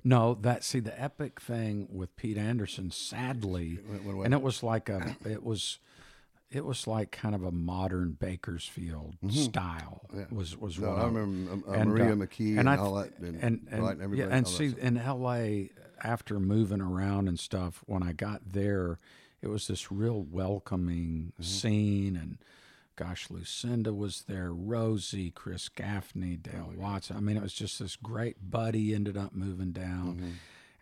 No, 0.03 0.32
that 0.41 0.64
see 0.64 0.80
the 0.80 0.99
Epic 1.01 1.41
thing 1.43 1.86
with 1.93 2.16
Pete 2.16 2.38
Anderson. 2.38 2.91
Sadly, 2.91 3.78
Went- 3.86 4.05
went 4.05 4.16
away. 4.16 4.24
and 4.24 4.32
it 4.34 4.41
was 4.41 4.62
like 4.62 4.88
a, 4.88 5.14
it 5.26 5.43
was, 5.43 5.78
it 6.51 6.64
was 6.64 6.86
like 6.86 7.11
kind 7.12 7.34
of 7.34 7.44
a 7.44 7.53
modern 7.53 8.12
Bakersfield 8.12 9.14
style. 9.30 10.03
Mm-hmm. 10.12 10.18
Yeah. 10.18 10.24
Was 10.30 10.57
was 10.57 10.78
No, 10.78 10.90
what 10.90 10.98
I 10.98 11.05
remember 11.05 11.68
uh, 11.68 11.72
and, 11.74 11.90
Maria 11.90 12.12
uh, 12.12 12.16
McKee 12.16 12.59
and, 12.59 12.68
I 12.68 12.76
all 12.76 12.94
that, 12.94 13.16
and, 13.18 13.36
and 13.42 13.66
and, 13.70 13.82
right, 13.82 13.92
everybody, 14.01 14.18
yeah, 14.28 14.36
and 14.36 14.46
see 14.48 14.74
in 14.78 14.96
L.A. 14.98 15.70
after 16.03 16.40
moving 16.40 16.80
around 16.80 17.28
and 17.28 17.38
stuff, 17.38 17.82
when 17.86 18.03
I 18.03 18.12
got 18.12 18.40
there, 18.53 18.98
it 19.42 19.48
was 19.48 19.66
this 19.68 19.90
real 19.92 20.22
welcoming 20.22 21.32
Mm-hmm. 21.34 21.42
scene, 21.42 22.16
and 22.16 22.38
gosh, 22.96 23.30
Lucinda 23.30 23.94
was 23.94 24.24
there, 24.28 24.53
Rosie, 24.53 25.30
Chris 25.30 25.68
Gaffney, 25.68 26.36
Oh 26.46 26.51
Dale 26.51 26.72
Watson. 26.76 27.16
I 27.16 27.20
mean, 27.20 27.36
it 27.36 27.42
was 27.42 27.55
just 27.55 27.78
this 27.78 27.96
great. 27.96 28.51
Buddy 28.51 28.94
ended 28.94 29.16
up 29.16 29.34
moving 29.34 29.70
down, 29.72 30.16
Mm-hmm. 30.16 30.30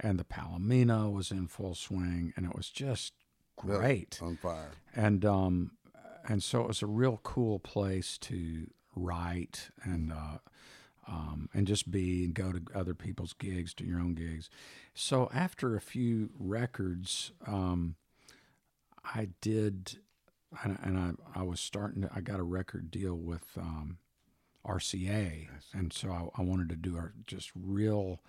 and 0.01 0.19
the 0.19 0.25
Palomino 0.25 1.13
was 1.13 1.31
in 1.31 1.47
full 1.47 1.75
swing, 1.75 2.33
and 2.37 2.47
it 2.47 2.57
was 2.57 2.71
just 2.71 3.13
Great 3.59 4.19
on 4.23 4.37
fire. 4.37 4.71
and 4.95 5.25
um, 5.25 5.73
and 6.29 6.43
so 6.43 6.61
it 6.63 6.69
was 6.69 6.83
a 6.83 6.87
real 6.87 7.21
cool 7.23 7.59
place 7.59 8.19
to 8.19 8.69
write 8.95 9.71
and 9.83 10.13
uh, 10.13 10.39
um, 11.07 11.49
and 11.55 11.67
just 11.67 11.91
be 11.91 12.25
and 12.25 12.35
go 12.35 12.53
to 12.53 12.63
other 12.75 12.95
people's 12.95 13.33
gigs, 13.33 13.73
to 13.75 13.85
your 13.85 13.99
own 13.99 14.15
gigs. 14.15 14.51
So 14.95 15.31
after 15.33 15.75
a 15.75 15.81
few 15.81 16.31
records, 16.39 17.33
um, 17.47 17.95
I 19.05 19.29
did, 19.41 19.99
and, 20.63 20.79
and 20.83 20.99
I 21.35 21.41
I 21.41 21.43
was 21.43 21.61
starting. 21.61 22.03
To, 22.03 22.11
I 22.15 22.21
got 22.21 22.41
a 22.41 22.45
record 22.45 22.91
deal 22.91 23.15
with 23.15 23.45
um, 23.57 23.99
RCA, 24.67 25.49
and 25.73 25.93
so 25.93 26.11
I, 26.11 26.41
I 26.41 26.45
wanted 26.45 26.69
to 26.71 26.77
do 26.77 26.97
our 26.97 27.15
just 27.27 27.51
real. 27.55 28.21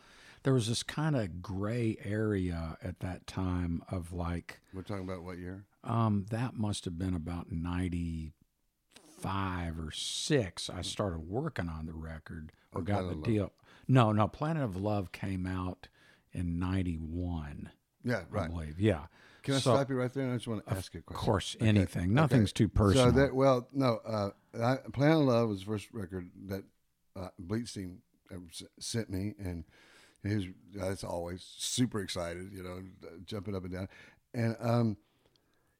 There 0.43 0.53
was 0.53 0.67
this 0.67 0.83
kind 0.83 1.15
of 1.15 1.41
gray 1.41 1.97
area 2.03 2.77
at 2.81 2.99
that 3.01 3.27
time 3.27 3.83
of 3.91 4.13
like 4.13 4.61
We're 4.73 4.81
talking 4.83 5.03
about 5.03 5.23
what 5.23 5.37
year? 5.37 5.65
um, 5.83 6.25
that 6.29 6.55
must 6.55 6.85
have 6.85 6.97
been 6.97 7.13
about 7.13 7.51
95 7.51 9.79
or 9.79 9.91
6. 9.91 10.69
I 10.69 10.81
started 10.81 11.19
working 11.19 11.67
on 11.69 11.85
the 11.85 11.93
record 11.93 12.51
or 12.73 12.79
On 12.79 12.85
got 12.85 13.01
Planet 13.01 13.23
the 13.23 13.31
deal. 13.31 13.51
No, 13.87 14.11
no, 14.11 14.27
Planet 14.27 14.63
of 14.63 14.75
Love 14.77 15.11
came 15.11 15.45
out 15.45 15.87
in 16.31 16.59
91, 16.59 17.71
Yeah, 18.03 18.17
I 18.17 18.23
right. 18.29 18.49
believe. 18.49 18.79
Yeah. 18.79 19.05
Can 19.43 19.55
I 19.55 19.59
So, 19.59 19.73
stop 19.75 19.89
you 19.89 19.95
right 19.95 20.13
there? 20.13 20.29
I 20.31 20.35
just 20.35 20.47
want 20.47 20.65
to 20.67 20.73
ask 20.73 20.93
you 20.93 20.99
a 20.99 21.03
question. 21.03 21.19
Of 21.19 21.25
course, 21.25 21.57
anything. 21.59 22.03
okay. 22.03 22.11
Nothing's 22.11 22.53
too 22.53 22.67
personal. 22.69 23.05
So 23.07 23.11
that 23.11 23.33
well, 23.33 23.67
no, 23.73 23.99
uh, 24.05 24.29
I, 24.61 24.75
Planet 24.91 25.17
of 25.17 25.23
Love 25.23 25.49
was 25.49 25.59
the 25.61 25.65
first 25.65 25.87
record 25.93 26.29
that 26.47 26.63
uh, 27.15 27.29
Bleetstein 27.41 27.97
ever 28.31 28.43
sent 28.79 29.09
me, 29.09 29.33
and 29.39 29.63
he 30.23 30.35
was 30.35 30.45
as 30.81 31.03
always 31.03 31.43
super 31.57 32.01
excited, 32.01 32.51
you 32.53 32.63
know, 32.63 32.81
jumping 33.25 33.55
up 33.55 33.63
and 33.63 33.73
down, 33.73 33.89
and 34.33 34.55
um, 34.59 34.97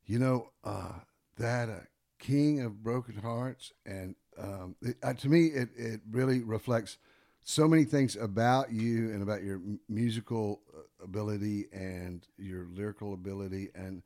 you 0.06 0.20
know, 0.20 0.50
uh, 0.64 0.94
that 1.38 1.70
uh, 1.70 1.80
King 2.20 2.62
of 2.62 2.84
Broken 2.84 3.16
Hearts, 3.16 3.74
and 3.86 4.16
um, 4.38 4.76
it, 4.82 4.98
uh, 5.04 5.14
to 5.14 5.30
me, 5.30 5.48
it 5.48 5.70
it 5.76 6.02
really 6.10 6.42
reflects 6.42 6.98
so 7.44 7.68
many 7.68 7.84
things 7.84 8.16
about 8.16 8.72
you 8.72 9.12
and 9.12 9.24
about 9.24 9.44
your 9.44 9.62
musical 9.88 10.62
uh, 10.76 11.04
ability 11.04 11.68
and 11.72 12.28
your 12.38 12.68
lyrical 12.72 13.14
ability. 13.14 13.70
And 13.74 14.04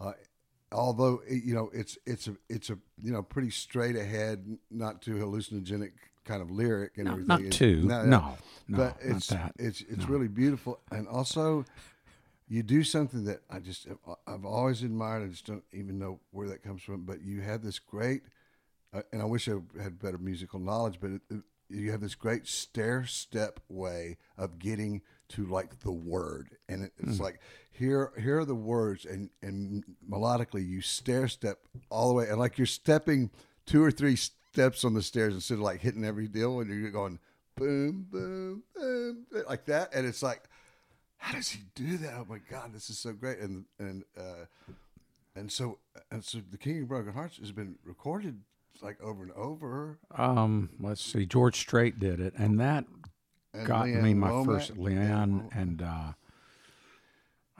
uh, 0.00 0.12
although 0.72 1.20
it, 1.26 1.44
you 1.44 1.54
know 1.54 1.70
it's 1.72 1.98
it's 2.06 2.28
a 2.28 2.36
it's 2.48 2.70
a 2.70 2.78
you 3.02 3.12
know 3.12 3.22
pretty 3.22 3.50
straight 3.50 3.96
ahead 3.96 4.58
not 4.70 5.02
too 5.02 5.14
hallucinogenic 5.14 5.92
kind 6.24 6.42
of 6.42 6.50
lyric 6.50 6.96
and 6.96 7.06
No, 7.06 7.12
everything. 7.12 7.28
not 7.28 7.40
It's- 7.40 7.56
too. 7.56 7.82
No, 7.82 8.04
no, 8.04 8.36
but 8.68 8.96
it's 9.00 9.28
that. 9.28 9.52
it's 9.58 9.80
it's 9.82 9.98
No. 10.02 10.06
really 10.06 10.28
beautiful. 10.28 10.80
And 10.90 11.08
also 11.08 11.64
you 12.48 12.62
do 12.62 12.82
something 12.82 13.24
that 13.24 13.42
I 13.48 13.60
just 13.60 13.86
I've 14.26 14.44
always 14.44 14.82
admired. 14.82 15.22
I 15.22 15.28
just 15.28 15.46
don't 15.46 15.64
even 15.72 15.98
know 15.98 16.20
where 16.32 16.48
that 16.48 16.62
comes 16.62 16.82
from. 16.82 17.02
But 17.04 17.22
you 17.22 17.40
have 17.42 17.62
this 17.62 17.78
great 17.78 18.22
uh, 18.92 19.02
and 19.12 19.22
I 19.22 19.24
wish 19.24 19.48
I 19.48 19.54
had 19.80 19.98
better 20.00 20.18
musical 20.18 20.58
knowledge, 20.58 20.98
but 21.00 21.10
it, 21.12 21.20
it, 21.30 21.42
you 21.68 21.92
have 21.92 22.00
this 22.00 22.16
great 22.16 22.48
stair 22.48 23.04
step 23.06 23.60
way 23.68 24.16
of 24.36 24.58
getting 24.58 25.02
to 25.28 25.46
like 25.46 25.78
the 25.80 25.92
word, 25.92 26.56
and 26.68 26.82
it, 26.82 26.92
it's 26.98 27.20
like 27.20 27.38
here 27.70 28.12
here 28.18 28.40
are 28.40 28.44
the 28.44 28.56
words, 28.56 29.04
and 29.04 29.30
and 29.42 29.84
melodically 30.10 30.66
you 30.66 30.80
stair 30.80 31.28
step 31.28 31.60
all 31.88 32.08
the 32.08 32.14
way, 32.14 32.28
and 32.28 32.40
like 32.40 32.58
you're 32.58 32.66
stepping 32.66 33.30
two 33.64 33.80
or 33.80 33.92
three 33.92 34.16
steps 34.52 34.84
on 34.84 34.94
the 34.94 35.02
stairs 35.02 35.34
instead 35.34 35.54
of 35.54 35.60
like 35.60 35.80
hitting 35.80 36.04
every 36.04 36.28
deal, 36.28 36.60
and 36.60 36.70
you're 36.70 36.90
going 36.90 37.18
boom 37.56 38.06
boom 38.10 38.62
boom 38.74 39.26
like 39.48 39.64
that, 39.66 39.94
and 39.94 40.06
it's 40.06 40.22
like. 40.22 40.42
How 41.22 41.34
does 41.34 41.50
he 41.50 41.60
do 41.74 41.98
that? 41.98 42.14
Oh 42.14 42.24
my 42.26 42.38
God, 42.50 42.72
this 42.72 42.88
is 42.88 42.98
so 42.98 43.12
great! 43.12 43.40
And 43.40 43.66
and 43.78 44.04
uh, 44.16 44.46
and 45.36 45.52
so 45.52 45.76
and 46.10 46.24
so, 46.24 46.38
the 46.50 46.56
King 46.56 46.80
of 46.80 46.88
Broken 46.88 47.12
Hearts 47.12 47.36
has 47.36 47.52
been 47.52 47.74
recorded 47.84 48.40
like 48.80 48.98
over 49.02 49.22
and 49.24 49.32
over. 49.32 49.98
um, 50.16 50.70
let's 50.80 51.02
see. 51.04 51.26
George 51.26 51.56
Strait 51.58 52.00
did 52.00 52.20
it, 52.20 52.32
and 52.38 52.58
that 52.58 52.86
And 53.52 53.66
got 53.66 53.84
Lee 53.84 53.92
Ann 53.96 54.02
me 54.02 54.14
my 54.14 54.30
Womack. 54.30 54.46
first 54.46 54.78
Lee 54.78 54.94
Ann 54.96 55.50
and 55.54 55.82
uh, 55.82 56.12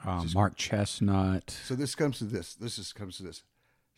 uh, 0.03 0.25
Mark 0.33 0.57
Chesnutt. 0.57 1.51
So 1.51 1.75
this 1.75 1.93
comes 1.93 2.17
to 2.17 2.23
this. 2.23 2.55
This 2.55 2.79
is 2.79 2.91
comes 2.91 3.17
to 3.17 3.23
this. 3.23 3.43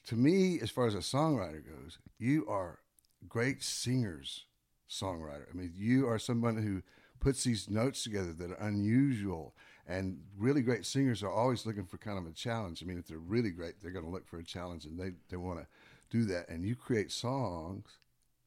To 0.07 0.17
me, 0.17 0.59
as 0.59 0.71
far 0.71 0.87
as 0.87 0.93
a 0.93 0.97
songwriter 0.97 1.63
goes, 1.65 1.99
you 2.19 2.45
are 2.49 2.79
great 3.27 3.63
singers, 3.63 4.45
songwriter. 4.89 5.45
I 5.51 5.55
mean, 5.55 5.73
you 5.75 6.07
are 6.07 6.19
someone 6.19 6.57
who 6.57 6.81
puts 7.19 7.43
these 7.43 7.69
notes 7.69 8.03
together 8.03 8.33
that 8.33 8.51
are 8.51 8.67
unusual. 8.67 9.55
And 9.87 10.19
really 10.37 10.61
great 10.61 10.85
singers 10.85 11.23
are 11.23 11.31
always 11.31 11.65
looking 11.65 11.85
for 11.85 11.97
kind 11.97 12.17
of 12.17 12.25
a 12.25 12.31
challenge. 12.31 12.81
I 12.81 12.85
mean, 12.85 12.97
if 12.97 13.07
they're 13.07 13.17
really 13.17 13.49
great, 13.49 13.81
they're 13.81 13.91
going 13.91 14.05
to 14.05 14.11
look 14.11 14.27
for 14.27 14.37
a 14.39 14.43
challenge, 14.43 14.85
and 14.85 14.97
they 14.97 15.11
they 15.29 15.35
want 15.35 15.59
to 15.59 15.67
do 16.09 16.23
that. 16.25 16.47
And 16.47 16.63
you 16.63 16.75
create 16.75 17.11
songs, 17.11 17.87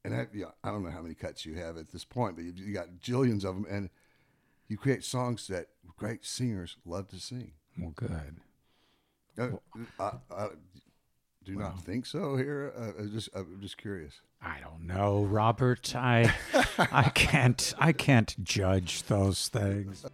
and 0.03 0.15
I, 0.15 0.27
yeah, 0.33 0.47
I 0.63 0.71
don't 0.71 0.83
know 0.83 0.89
how 0.89 1.01
many 1.01 1.13
cuts 1.13 1.45
you 1.45 1.53
have 1.55 1.77
at 1.77 1.91
this 1.91 2.05
point, 2.05 2.35
but 2.35 2.45
you, 2.45 2.53
you 2.55 2.73
got 2.73 2.87
jillions 2.99 3.45
of 3.45 3.53
them, 3.53 3.67
and 3.69 3.91
you 4.67 4.77
create 4.77 5.03
songs 5.03 5.47
that 5.47 5.67
great 5.95 6.25
singers 6.25 6.77
love 6.85 7.07
to 7.09 7.19
sing. 7.19 7.51
Well, 7.77 7.93
good. 7.95 8.11
Uh, 9.37 9.49
I, 9.99 10.11
I 10.35 10.47
do 11.43 11.55
not 11.55 11.79
think 11.81 12.07
so. 12.07 12.35
Here, 12.35 12.73
uh, 12.75 12.99
I'm 12.99 13.11
just 13.11 13.29
I'm 13.35 13.59
just 13.61 13.77
curious. 13.77 14.21
I 14.41 14.59
don't 14.61 14.85
know, 14.85 15.23
Robert. 15.23 15.95
I 15.95 16.33
I 16.77 17.09
can't 17.09 17.73
I 17.79 17.91
can't 17.91 18.35
judge 18.43 19.03
those 19.03 19.47
things. 19.49 20.05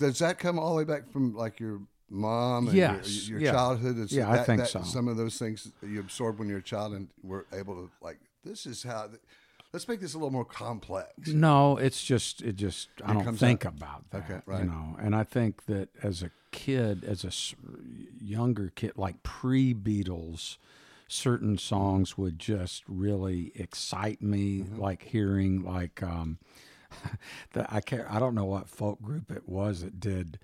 Does 0.00 0.18
that 0.18 0.38
come 0.38 0.58
all 0.58 0.70
the 0.70 0.76
way 0.76 0.84
back 0.84 1.10
from 1.12 1.34
like 1.34 1.60
your 1.60 1.80
mom 2.08 2.66
and 2.68 2.76
Yes, 2.76 3.28
your, 3.28 3.38
your 3.38 3.46
yeah. 3.46 3.52
childhood? 3.52 3.98
Is 3.98 4.12
Yeah, 4.12 4.30
I 4.30 4.42
think 4.42 4.62
that, 4.62 4.68
so. 4.68 4.82
Some 4.82 5.06
of 5.08 5.16
those 5.16 5.38
things 5.38 5.70
you 5.82 6.00
absorb 6.00 6.38
when 6.38 6.48
you're 6.48 6.58
a 6.58 6.62
child 6.62 6.92
and 6.94 7.08
were 7.22 7.46
able 7.52 7.74
to 7.74 7.90
like. 8.02 8.18
This 8.44 8.66
is 8.66 8.82
how. 8.82 9.06
th- 9.06 9.20
Let's 9.72 9.86
make 9.86 10.00
this 10.00 10.14
a 10.14 10.16
little 10.18 10.32
more 10.32 10.44
complex. 10.44 11.28
No, 11.28 11.76
it's 11.76 12.02
just 12.02 12.42
it 12.42 12.56
just 12.56 12.88
I 13.04 13.12
don't 13.12 13.36
think 13.36 13.64
out. 13.64 13.76
about 13.76 14.10
that. 14.10 14.24
Okay, 14.24 14.40
right. 14.44 14.64
You 14.64 14.66
know, 14.70 14.96
and 15.00 15.14
I 15.14 15.22
think 15.22 15.66
that 15.66 15.90
as 16.02 16.24
a 16.24 16.32
kid, 16.50 17.04
as 17.04 17.22
a 17.22 17.30
younger 18.20 18.72
kid, 18.74 18.94
like 18.96 19.22
pre 19.22 19.72
Beatles, 19.74 20.56
certain 21.06 21.56
songs 21.56 22.18
would 22.18 22.38
just 22.40 22.82
really 22.88 23.52
excite 23.54 24.20
me. 24.20 24.60
Mm-hmm. 24.62 24.80
Like 24.80 25.02
hearing 25.04 25.62
like 25.62 26.02
um, 26.02 26.38
the 27.52 27.66
I 27.74 27.80
can't 27.80 28.10
I 28.10 28.18
don't 28.18 28.34
know 28.34 28.44
what 28.44 28.68
folk 28.68 29.00
group 29.02 29.30
it 29.30 29.48
was 29.48 29.82
that 29.82 30.00
did. 30.00 30.38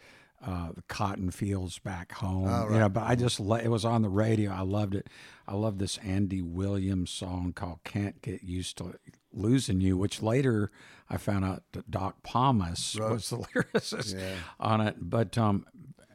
Uh, 0.46 0.70
the 0.70 0.82
cotton 0.82 1.30
fields 1.30 1.78
back 1.78 2.12
home, 2.12 2.46
Oh, 2.46 2.68
you 2.70 2.78
know. 2.78 2.90
But 2.90 3.04
I 3.04 3.14
just 3.14 3.40
lo- 3.40 3.56
it 3.56 3.68
was 3.68 3.86
on 3.86 4.02
the 4.02 4.10
radio. 4.10 4.52
I 4.52 4.60
loved 4.60 4.94
it. 4.94 5.08
I 5.48 5.54
love 5.54 5.78
this 5.78 5.96
Andy 6.04 6.42
Williams 6.42 7.10
song 7.10 7.54
called 7.54 7.78
"Can't 7.84 8.20
Get 8.20 8.42
Used 8.44 8.76
to 8.78 8.96
Losing 9.32 9.80
You," 9.80 9.96
which 9.96 10.22
later 10.22 10.70
I 11.08 11.16
found 11.16 11.46
out 11.46 11.62
that 11.72 11.90
Doc 11.90 12.16
Pomus 12.22 13.00
was 13.00 13.30
the 13.30 13.38
lyricist 13.54 14.14
Yeah. 14.14 14.34
on 14.60 14.82
it. 14.82 14.96
But 15.00 15.38
um, 15.38 15.64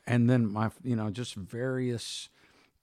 and 0.06 0.30
then 0.30 0.46
my 0.46 0.70
you 0.84 0.96
know 0.96 1.10
just 1.10 1.34
various 1.34 2.30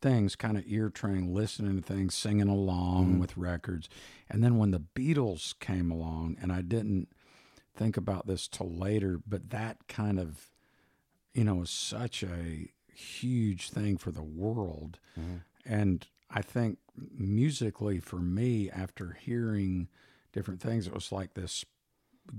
things, 0.02 0.34
kind 0.34 0.58
of 0.58 0.64
ear 0.66 0.90
training, 0.90 1.32
listening 1.32 1.80
to 1.80 1.82
things, 1.82 2.16
singing 2.16 2.48
along 2.48 3.20
with 3.20 3.36
records, 3.36 3.88
and 4.28 4.42
then 4.42 4.58
when 4.58 4.72
the 4.72 4.80
Beatles 4.80 5.56
came 5.60 5.92
along, 5.92 6.36
and 6.42 6.52
I 6.52 6.62
didn't 6.62 7.08
think 7.78 7.96
about 7.96 8.26
this 8.26 8.48
till 8.48 8.70
later, 8.70 9.20
but 9.26 9.50
that 9.50 9.88
kind 9.88 10.18
of 10.18 10.48
you 11.32 11.44
know 11.44 11.54
was 11.54 11.70
such 11.70 12.22
a 12.22 12.70
huge 12.92 13.70
thing 13.70 13.96
for 13.96 14.10
the 14.10 14.22
world, 14.22 14.98
mm-hmm. 15.18 15.36
and 15.64 16.06
I 16.30 16.42
think 16.42 16.78
musically 17.16 18.00
for 18.00 18.18
me, 18.18 18.70
after 18.70 19.16
hearing 19.20 19.88
different 20.32 20.60
things, 20.60 20.86
it 20.86 20.92
was 20.92 21.12
like 21.12 21.34
this 21.34 21.64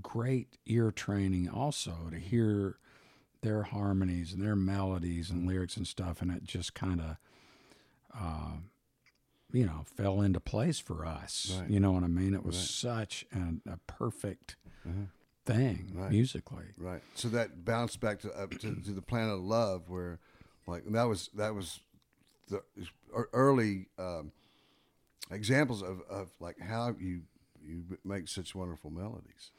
great 0.01 0.57
ear 0.65 0.91
training 0.91 1.49
also 1.49 2.09
to 2.11 2.17
hear 2.17 2.77
their 3.41 3.63
harmonies 3.63 4.33
and 4.33 4.41
their 4.41 4.55
melodies 4.55 5.29
and 5.29 5.39
mm-hmm. 5.39 5.49
lyrics 5.49 5.77
and 5.77 5.87
stuff, 5.87 6.21
and 6.21 6.31
it 6.31 6.43
just 6.43 6.73
kind 6.73 7.01
of, 7.01 7.17
uh, 8.13 8.57
you 9.51 9.65
know, 9.65 9.85
fell 9.95 10.21
into 10.21 10.39
place 10.39 10.79
for 10.79 11.05
us. 11.05 11.57
Right. 11.59 11.69
You 11.69 11.79
know 11.79 11.91
what 11.91 12.03
I 12.03 12.07
mean? 12.07 12.33
It 12.33 12.45
was 12.45 12.57
such 12.57 13.25
an, 13.31 13.61
a 13.67 13.77
perfect 13.87 14.57
mm-hmm. 14.87 15.05
Thing 15.53 15.91
Right. 15.95 16.11
musically. 16.11 16.65
Right. 16.77 17.01
So 17.15 17.27
that 17.29 17.63
bounced 17.65 17.99
back 17.99 18.19
to, 18.21 18.31
uh, 18.31 18.47
to 18.47 18.75
to 18.81 18.91
the 18.91 19.01
planet 19.01 19.35
of 19.35 19.41
love, 19.41 19.89
where 19.89 20.19
like 20.67 20.83
that 20.91 21.03
was 21.03 21.29
that 21.35 21.53
was 21.55 21.79
the 22.49 22.61
early 23.33 23.87
um, 23.97 24.31
examples 25.31 25.81
of, 25.81 26.01
of 26.09 26.29
like 26.39 26.59
how 26.59 26.95
you 26.99 27.21
you 27.63 27.83
make 28.03 28.27
such 28.27 28.55
wonderful 28.55 28.89
melodies. 28.89 29.51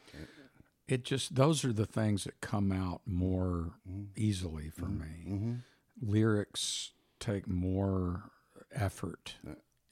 It 0.89 1.05
just 1.05 1.35
those 1.37 1.65
are 1.65 1.73
the 1.73 1.87
things 1.87 2.25
that 2.25 2.41
come 2.41 2.73
out 2.73 3.03
more 3.07 3.75
easily 4.17 4.71
for 4.71 4.87
me. 4.87 5.57
Lyrics 6.01 6.93
take 7.21 7.47
more 7.47 8.31
effort, 8.73 9.35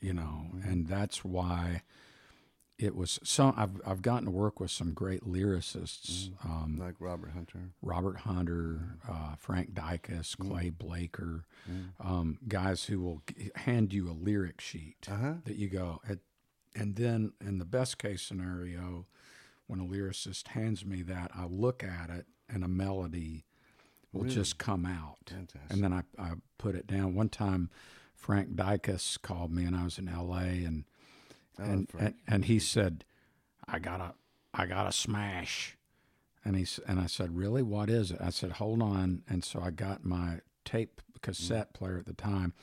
you 0.01 0.13
know, 0.15 0.47
and 0.65 0.87
that's 0.89 1.25
why 1.25 1.83
it 2.79 2.95
was 2.95 3.19
so. 3.25 3.53
I've 3.57 3.81
I've 3.87 4.03
gotten 4.03 4.27
to 4.27 4.31
work 4.31 4.61
with 4.61 4.71
some 4.71 4.93
great 4.93 5.25
lyricists, 5.25 6.31
um, 6.45 6.77
Like 6.79 6.95
Robert 7.01 7.31
Hunter. 7.33 7.71
Robert 7.83 8.19
Hunter, 8.19 8.99
uh, 9.09 9.35
Frank 9.37 9.75
Dycus, 9.75 10.37
Clay 10.37 10.71
Blaker, 10.71 11.45
um, 12.01 12.39
guys 12.47 12.85
who 12.85 13.01
will 13.01 13.23
hand 13.57 13.93
you 13.93 14.09
a 14.09 14.13
lyric 14.13 14.61
sheet 14.61 15.09
Uh-huh. 15.11 15.35
that 15.45 15.57
you 15.57 15.69
go, 15.69 16.01
at, 16.09 16.19
and 16.75 16.95
then 16.97 17.33
in 17.41 17.59
the 17.59 17.65
best 17.65 17.99
case 17.99 18.23
scenario, 18.23 19.07
when 19.67 19.81
a 19.81 19.85
lyricist 19.85 20.49
hands 20.49 20.85
me 20.85 21.03
that, 21.03 21.31
I 21.35 21.47
look 21.47 21.83
at 21.83 22.11
it 22.11 22.27
and 22.49 22.63
a 22.65 22.69
melody 22.69 23.45
will 24.13 24.25
just 24.25 24.57
come 24.59 24.87
out, 24.87 25.19
Fantastic. 25.29 25.61
and 25.71 25.83
then 25.85 25.93
I, 25.93 26.03
I 26.19 26.33
put 26.59 26.75
it 26.75 26.87
down. 26.87 27.15
One 27.15 27.29
time, 27.29 27.71
Frank 28.15 28.55
Dycus 28.57 29.21
called 29.21 29.51
me, 29.53 29.65
and 29.65 29.77
I 29.77 29.85
was 29.85 29.99
in 29.99 30.09
L.A. 30.09 30.65
and 30.65 30.85
and, 31.59 31.89
and 31.99 32.15
and 32.27 32.45
he 32.45 32.59
said, 32.59 33.05
"I 33.67 33.79
got 33.79 34.01
a 34.01 34.15
I 34.55 34.67
got 34.67 34.87
a 34.87 34.93
smash." 34.93 35.77
And 36.45 36.57
he 36.57 36.67
and 36.87 37.01
I 37.01 37.07
said, 37.07 37.37
"Really? 37.37 37.63
What 37.63 37.91
is 37.91 38.11
it?" 38.11 38.19
I 38.21 38.31
said, 38.31 38.53
"Hold 38.53 38.83
on." 38.83 39.23
And 39.29 39.45
so 39.45 39.61
I 39.61 39.71
got 39.71 40.05
my 40.05 40.41
tape 40.65 41.01
cassette 41.23 41.75
player 41.75 41.99
at 41.99 42.07
the 42.07 42.13
time, 42.15 42.55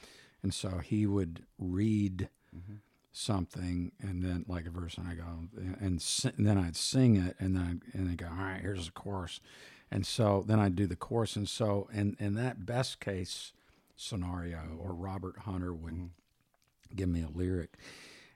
and 0.41 0.53
so 0.53 0.79
he 0.79 1.05
would 1.05 1.43
read 1.59 2.29
something, 3.11 3.91
and 4.01 4.23
then 4.23 4.45
like 4.47 4.65
a 4.65 4.69
verse, 4.69 4.97
and 4.97 5.07
I 5.07 5.15
go, 5.15 5.23
and, 5.57 6.01
and 6.37 6.47
then 6.47 6.57
I'd 6.57 6.75
sing 6.75 7.15
it, 7.15 7.35
and 7.39 7.55
then 7.55 7.63
I'd, 7.63 7.93
and 7.93 8.09
they 8.09 8.15
go, 8.15 8.27
"All 8.27 8.37
right, 8.37 8.61
here's 8.61 8.85
the 8.85 8.91
chorus," 8.91 9.39
and 9.91 10.05
so 10.05 10.43
then 10.45 10.59
I'd 10.59 10.75
do 10.75 10.87
the 10.87 10.95
chorus, 10.95 11.35
and 11.35 11.47
so 11.47 11.89
in 11.93 12.15
in 12.19 12.35
that 12.35 12.65
best 12.65 12.99
case 12.99 13.53
scenario, 13.95 14.77
or 14.79 14.93
Robert 14.93 15.39
Hunter 15.39 15.73
would 15.73 16.09
give 16.95 17.09
me 17.09 17.23
a 17.23 17.29
lyric 17.29 17.77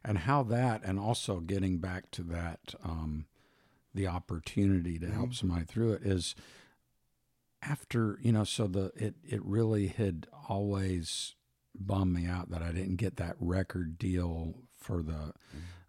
and 0.04 0.20
how 0.20 0.44
that 0.44 0.82
and 0.84 1.00
also 1.00 1.40
getting 1.40 1.78
back 1.78 2.10
to 2.12 2.24
that 2.24 2.74
um, 2.84 3.26
the 3.94 4.08
opportunity 4.08 4.98
to 5.00 5.08
help 5.12 5.34
somebody 5.34 5.66
through 5.66 5.94
it 5.94 6.04
is 6.04 6.36
after 7.62 8.18
you 8.22 8.32
know 8.32 8.44
so 8.44 8.68
the 8.68 8.92
it 8.96 9.16
it 9.28 9.44
really 9.44 9.88
had 9.88 10.28
always 10.48 11.36
bummed 11.76 12.14
me 12.14 12.26
out 12.26 12.50
that 12.50 12.62
I 12.62 12.72
didn't 12.72 12.96
get 12.98 13.18
that 13.18 13.36
record 13.40 13.98
deal 13.98 14.56
for 14.78 15.02
the 15.02 15.34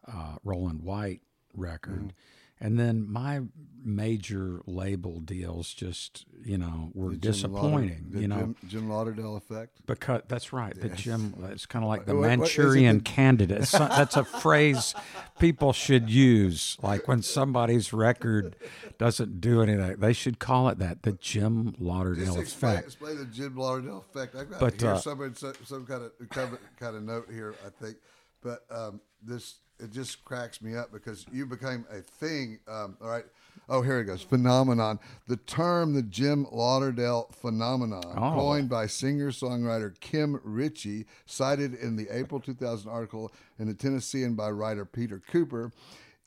uh, 0.07 0.37
Roland 0.45 0.83
White 0.83 1.21
record. 1.55 2.13
And 2.61 2.79
then 2.79 3.11
my 3.11 3.41
major 3.83 4.61
label 4.67 5.21
deals 5.21 5.73
just, 5.73 6.27
you 6.45 6.59
know, 6.59 6.91
were 6.93 7.13
The 7.13 7.17
disappointing. 7.17 7.89
Lauder- 7.89 8.11
the 8.11 8.21
you 8.21 8.29
know, 8.29 8.37
Jim, 8.39 8.57
Jim 8.69 8.89
Lauderdale 8.91 9.37
effect. 9.37 9.81
because 9.87 10.21
that's 10.29 10.53
right. 10.53 10.79
The 10.79 10.91
Jim, 10.91 11.35
it's 11.51 11.65
kind 11.65 11.83
of 11.83 11.89
like 11.89 12.05
the 12.05 12.15
What- 12.15 12.29
what 12.29 12.39
Manchurian 12.41 12.99
that- 12.99 13.05
candidate. 13.07 13.73
Not- 13.73 13.89
that's 13.97 14.19
a 14.19 14.25
phrase 14.25 14.95
people 15.39 15.73
should 15.73 16.11
use. 16.11 16.77
Like 16.83 17.09
when 17.09 17.23
somebody's 17.23 17.95
record 17.95 18.55
doesn't 18.99 19.41
do 19.41 19.63
anything, 19.63 19.97
they 19.99 20.13
should 20.13 20.39
call 20.39 20.69
it 20.69 20.79
that. 20.79 21.03
The 21.03 21.13
Jim 21.13 21.75
Lauderdale 21.79 22.27
Just 22.35 22.39
explain, 22.39 22.73
effect. 22.75 22.87
explain 22.89 23.17
the 23.17 23.25
Jim 23.25 23.57
Lauderdale 23.57 24.05
effect. 24.11 24.35
I've 24.37 24.51
got 24.51 24.61
But, 24.61 24.79
here 24.79 24.91
uh, 24.91 24.99
some, 24.99 25.35
some 25.35 25.55
some 25.65 25.87
kind 25.87 26.03
of 26.03 26.13
kind 26.29 26.53
of, 26.53 26.59
kind 26.79 26.97
of 26.97 27.03
note 27.03 27.29
here, 27.33 27.55
I 27.67 27.71
think. 27.83 27.97
But 28.43 28.61
um, 28.71 29.01
this 29.23 29.55
it 29.83 29.91
just 29.93 30.25
cracks 30.25 30.61
me 30.63 30.77
up 30.77 30.93
because 30.93 31.27
you 31.33 31.47
became 31.47 31.85
a 31.91 32.01
thing. 32.01 32.59
Um, 32.69 32.97
all 33.01 33.09
right. 33.09 33.25
Oh, 33.69 33.83
here 33.83 34.01
it 34.01 34.05
goes. 34.05 34.23
Phenomenon. 34.23 34.99
The 35.29 35.37
term 35.37 35.93
the 35.95 36.03
Jim 36.03 36.47
Lauderdale 36.51 37.29
phenomenon, 37.33 38.03
Oh. 38.17 38.33
coined 38.35 38.69
by 38.69 38.87
singer-songwriter 38.87 39.99
Kim 40.01 40.41
Richey, 40.43 41.07
cited 41.27 41.75
in 41.75 41.97
the 41.97 42.09
April 42.11 42.41
2000 42.41 42.91
article 42.91 43.33
in 43.59 43.67
the 43.69 43.75
Tennessean 43.75 44.35
by 44.35 44.51
writer 44.51 44.85
Peter 44.85 45.21
Cooper, 45.31 45.73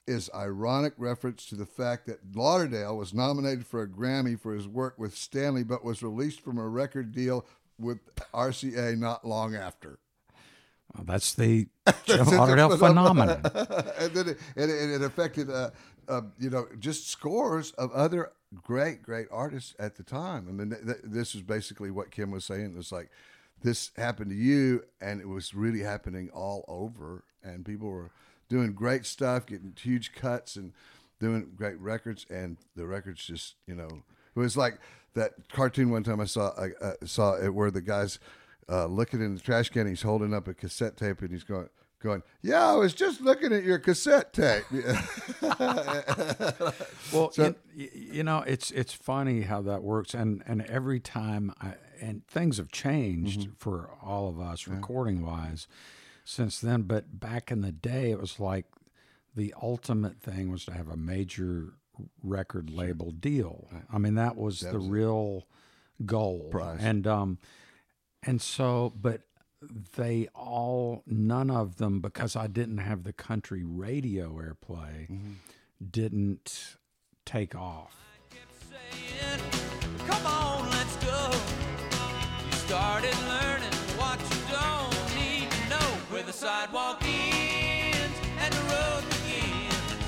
is 0.07 0.29
ironic 0.35 0.93
reference 0.97 1.45
to 1.47 1.55
the 1.55 1.65
fact 1.65 2.05
that 2.07 2.19
Lauderdale 2.35 2.95
was 2.97 3.13
nominated 3.13 3.65
for 3.65 3.81
a 3.81 3.87
Grammy 3.87 4.39
for 4.39 4.53
his 4.53 4.67
work 4.67 4.97
with 4.97 5.15
Stanley, 5.15 5.63
but 5.63 5.83
was 5.83 6.03
released 6.03 6.41
from 6.41 6.57
a 6.57 6.67
record 6.67 7.11
deal 7.13 7.45
with 7.79 7.99
RCA 8.33 8.97
not 8.97 9.25
long 9.25 9.55
after. 9.55 9.99
Well, 10.95 11.05
that's 11.05 11.33
the 11.33 11.67
Joe 12.05 12.23
Lauderdale 12.23 12.77
phenomenon. 12.77 13.41
and 13.97 14.13
then 14.13 14.29
it, 14.29 14.37
and 14.55 14.71
it, 14.71 14.91
it 14.91 15.01
affected, 15.01 15.49
uh, 15.49 15.71
uh, 16.07 16.21
you 16.39 16.49
know, 16.49 16.67
just 16.79 17.09
scores 17.09 17.71
of 17.71 17.91
other 17.91 18.31
great, 18.61 19.01
great 19.01 19.27
artists 19.31 19.73
at 19.79 19.95
the 19.95 20.03
time. 20.03 20.47
I 20.47 20.51
mean, 20.51 20.69
th- 20.69 20.85
th- 20.85 20.99
this 21.03 21.33
is 21.35 21.41
basically 21.41 21.89
what 21.89 22.11
Kim 22.11 22.31
was 22.31 22.45
saying. 22.45 22.75
It's 22.77 22.91
like 22.91 23.09
this 23.63 23.91
happened 23.97 24.29
to 24.31 24.35
you, 24.35 24.83
and 25.01 25.19
it 25.19 25.27
was 25.27 25.53
really 25.53 25.79
happening 25.79 26.29
all 26.31 26.63
over, 26.67 27.23
and 27.43 27.65
people 27.65 27.89
were 27.89 28.11
doing 28.49 28.73
great 28.73 29.05
stuff, 29.05 29.45
getting 29.45 29.73
huge 29.79 30.13
cuts, 30.13 30.55
and 30.55 30.73
doing 31.19 31.51
great 31.55 31.79
records, 31.79 32.25
and 32.29 32.57
the 32.75 32.85
records 32.85 33.25
just, 33.25 33.55
you 33.65 33.73
know, 33.73 34.03
it 34.35 34.39
was 34.39 34.57
like 34.57 34.79
that 35.13 35.31
cartoon 35.49 35.89
one 35.89 36.03
time 36.03 36.19
I 36.19 36.25
saw. 36.25 36.51
I 36.57 36.69
uh, 36.83 36.93
saw 37.05 37.35
it 37.35 37.53
where 37.53 37.71
the 37.71 37.81
guys 37.81 38.19
uh, 38.69 38.85
looking 38.85 39.21
in 39.21 39.35
the 39.35 39.41
trash 39.41 39.69
can. 39.69 39.87
He's 39.87 40.01
holding 40.01 40.33
up 40.33 40.47
a 40.47 40.53
cassette 40.53 40.97
tape, 40.97 41.21
and 41.21 41.31
he's 41.31 41.43
going, 41.43 41.67
going, 42.01 42.23
"Yeah, 42.41 42.67
I 42.71 42.75
was 42.75 42.93
just 42.93 43.21
looking 43.21 43.51
at 43.53 43.63
your 43.63 43.79
cassette 43.79 44.33
tape." 44.33 44.63
Well, 47.13 47.31
So- 47.31 47.55
you, 47.75 47.89
you 47.93 48.23
know, 48.23 48.39
it's 48.39 48.71
it's 48.71 48.93
funny 48.93 49.41
how 49.41 49.61
that 49.63 49.83
works, 49.83 50.13
and 50.13 50.43
and 50.45 50.61
every 50.63 50.99
time, 50.99 51.53
I, 51.61 51.75
and 52.01 52.25
things 52.27 52.57
have 52.57 52.71
changed 52.71 53.41
Mm-hmm. 53.41 53.51
for 53.57 53.91
all 54.01 54.27
of 54.27 54.39
us 54.39 54.67
recording 54.67 55.25
wise 55.25 55.67
since 56.25 56.59
then. 56.59 56.83
But 56.83 57.19
back 57.19 57.51
in 57.51 57.61
the 57.61 57.71
day, 57.71 58.11
it 58.11 58.19
was 58.19 58.39
like 58.39 58.65
the 59.35 59.53
ultimate 59.61 60.19
thing 60.21 60.51
was 60.51 60.65
to 60.65 60.73
have 60.73 60.87
a 60.89 60.97
major 60.97 61.73
record 62.23 62.69
label 62.69 63.11
deal. 63.11 63.67
I 63.91 63.97
mean, 63.99 64.15
that 64.15 64.35
was 64.35 64.59
the 64.61 64.79
real 64.79 65.47
goal, 66.05 66.49
Prize. 66.51 66.79
and 66.81 67.05
um, 67.07 67.37
and 68.25 68.41
so, 68.41 68.93
but 68.99 69.21
they 69.95 70.27
all, 70.35 71.03
none 71.05 71.49
of 71.49 71.77
them, 71.77 71.99
because 72.01 72.35
I 72.35 72.47
didn't 72.47 72.79
have 72.79 73.03
the 73.03 73.13
country 73.13 73.63
radio 73.63 74.33
airplay, 74.33 75.09
mm-hmm. 75.09 75.33
didn't 75.89 76.77
take 77.25 77.55
off. 77.55 77.95
saying, 78.69 79.41
Come 80.07 80.25
on, 80.25 80.69
let's 80.71 80.95
go. 80.97 81.31
You 82.45 82.51
started 82.53 83.15
learning 83.27 83.73
what 83.97 84.19
you 84.19 84.41
don't 84.51 85.15
need 85.15 85.49
to 85.49 85.69
know. 85.69 85.89
Where 86.11 86.23
the 86.23 86.33
sidewalk 86.33 87.01
ends 87.03 88.17
and 88.39 88.53
the 88.53 88.61
road 88.73 89.03
begins. 89.09 90.03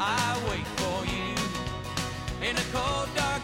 I 0.00 0.40
wait 0.48 0.66
for 0.80 1.06
you 1.06 2.48
in 2.48 2.56
a 2.56 2.66
cold, 2.72 3.08
dark 3.14 3.39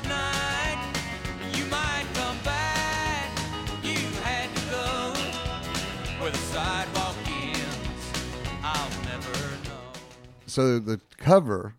so 10.57 10.79
the 10.79 10.99
cover 11.19 11.75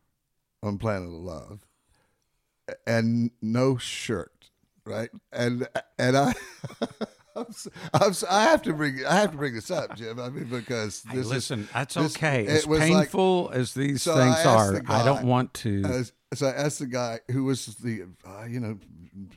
on 0.62 0.78
Planet 0.78 1.08
of 1.08 1.14
Love, 1.16 1.60
and 2.86 3.32
no 3.42 3.78
shirt, 3.78 4.52
right? 4.86 5.10
And 5.32 5.68
and 5.98 6.16
I. 6.16 6.34
I'm, 7.36 7.46
I'm, 7.94 8.14
I 8.32 8.44
have 8.46 8.64
to 8.64 8.74
bring 8.74 9.06
I 9.06 9.14
have 9.18 9.30
to 9.32 9.38
bring 9.38 9.54
this 9.54 9.70
up, 9.70 9.96
Jim. 9.96 10.20
I 10.20 10.30
mean, 10.30 10.46
because 10.46 11.04
Hey, 11.08 11.18
this 11.18 11.26
is- 11.28 11.32
listen, 11.32 11.70
that's 11.72 11.94
this- 11.94 12.16
okay. 12.16 12.48
As 12.48 12.66
was 12.66 12.80
like- 12.80 12.90
painful 12.90 13.52
as 13.54 13.76
these 13.76 14.02
So 14.02 14.16
things 14.16 14.44
are, 14.44 14.72
the 14.74 14.84
I 14.92 15.04
don't 15.06 15.26
want 15.28 15.54
to. 15.56 15.84
As, 15.86 16.14
so 16.34 16.48
I 16.48 16.52
asked 16.52 16.80
the 16.80 16.88
guy 16.88 17.20
who 17.32 17.44
was 17.44 17.68
the, 17.76 18.08
uh, 18.28 18.46
you 18.46 18.60
know, 18.60 18.80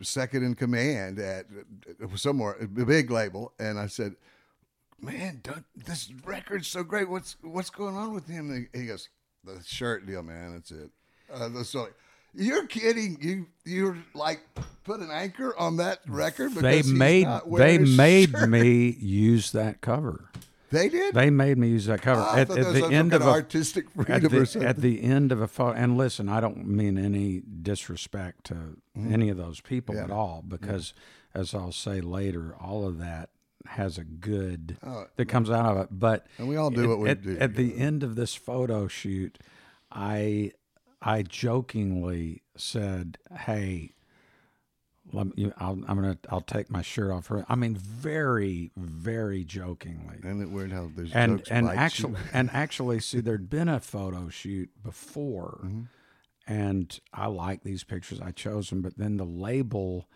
second 0.01 0.45
in 0.45 0.55
command 0.55 1.19
at 1.19 1.45
uh, 2.03 2.17
somewhere, 2.17 2.57
a 2.59 2.67
big 2.67 3.11
label, 3.11 3.53
and 3.59 3.79
I 3.79 3.87
said, 3.87 4.17
"Man, 4.99 5.41
don't, 5.43 5.67
this 5.77 6.11
record's 6.25 6.69
so 6.69 6.83
great. 6.83 7.09
What's 7.11 7.37
what's 7.43 7.69
going 7.69 7.97
on 7.97 8.15
with 8.15 8.27
him?" 8.27 8.51
And 8.51 8.69
he 8.73 8.87
goes, 8.87 9.11
"The 9.45 9.63
shirt 9.65 10.07
deal, 10.07 10.23
man. 10.23 10.53
That's 10.55 10.71
it." 10.71 10.91
Uh, 11.33 11.63
so 11.63 11.89
you're 12.35 12.67
kidding? 12.67 13.19
You 13.21 13.47
you're 13.65 13.99
like 14.15 14.41
put 14.85 15.01
an 15.01 15.11
anchor 15.11 15.57
on 15.59 15.77
that 15.79 16.01
record? 16.09 16.53
they 16.55 16.83
made 16.83 17.27
they 17.51 17.79
made 17.79 18.31
shirt? 18.31 18.49
me 18.49 18.91
use 19.01 19.53
that 19.53 19.81
cover. 19.81 20.31
They 20.73 20.89
did. 20.89 21.15
They 21.15 21.31
made 21.31 21.59
me 21.59 21.69
use 21.69 21.87
that 21.87 22.01
cover 22.01 22.25
Oh, 22.25 22.37
at, 22.37 22.49
at 22.49 22.73
the 22.73 22.87
end 22.93 23.13
of 23.13 23.23
a 23.23 23.29
artistic 23.29 23.91
freedom 23.91 24.33
or 24.33 24.45
the, 24.47 24.65
at 24.65 24.77
the 24.77 25.03
end 25.03 25.33
of 25.33 25.41
a 25.41 25.49
photo. 25.49 25.77
And 25.77 25.97
listen, 25.97 26.29
I 26.29 26.39
don't 26.41 26.65
mean 26.65 26.97
any 26.97 27.43
disrespect 27.63 28.45
to 28.47 28.77
any 28.97 29.31
of 29.31 29.37
those 29.37 29.61
people 29.61 29.97
Mm-hmm. 29.97 30.09
Yeah. 30.09 30.15
at 30.15 30.17
all, 30.17 30.45
because 30.47 30.95
as 31.35 31.55
I'll 31.57 31.73
say 31.73 32.01
later, 32.01 32.55
all 32.61 32.87
of 32.87 32.99
that 32.99 33.31
has 33.67 33.99
a 33.99 34.05
good 34.05 34.77
that 35.17 35.27
comes 35.27 35.51
out 35.51 35.77
of 35.77 35.83
it. 35.85 35.89
But 35.93 36.27
Oh, 36.27 36.33
And 36.39 36.49
we 36.49 36.57
all 36.57 36.71
do 36.71 36.89
what 36.89 36.99
we 36.99 37.11
at, 37.11 37.23
do, 37.23 37.37
At 37.39 37.55
the 37.57 37.77
end 37.79 38.03
of 38.03 38.17
this 38.17 38.35
photo 38.35 38.89
shoot, 38.89 39.39
I 39.91 40.53
I 41.03 41.23
jokingly 41.23 42.43
said, 42.57 43.19
"Hey." 43.35 43.93
Let 45.13 45.37
me, 45.37 45.51
I'll, 45.59 45.73
I'm 45.89 45.97
gonna. 45.97 46.19
I'll 46.29 46.41
take 46.41 46.71
my 46.71 46.83
shirt 46.83 47.11
off. 47.11 47.27
Her. 47.29 47.45
I 47.49 47.57
mean, 47.57 47.75
very, 47.75 48.71
very 48.77 49.43
jokingly 49.43 50.19
Isn't 50.21 50.41
it 50.43 50.51
weird 50.51 50.71
how 50.71 50.89
there's 50.95 51.11
and 51.13 51.39
jokes 51.39 51.51
and 51.51 51.67
bite 51.67 51.73
you? 51.73 51.79
actually 51.81 52.15
and 52.33 52.51
actually 52.53 53.01
see 53.01 53.19
there'd 53.21 53.51
been 53.51 53.69
a 53.69 53.81
photo 53.81 54.29
shoot 54.29 54.71
before 54.85 55.63
Mm-hmm. 55.65 55.83
and 56.47 57.01
i 57.13 57.27
like 57.27 57.65
these 57.65 57.83
pictures 57.83 58.21
i 58.21 58.31
chose 58.31 58.71
them 58.71 58.83
but 58.83 58.99
then 58.99 59.17
the 59.17 59.25
label 59.25 60.07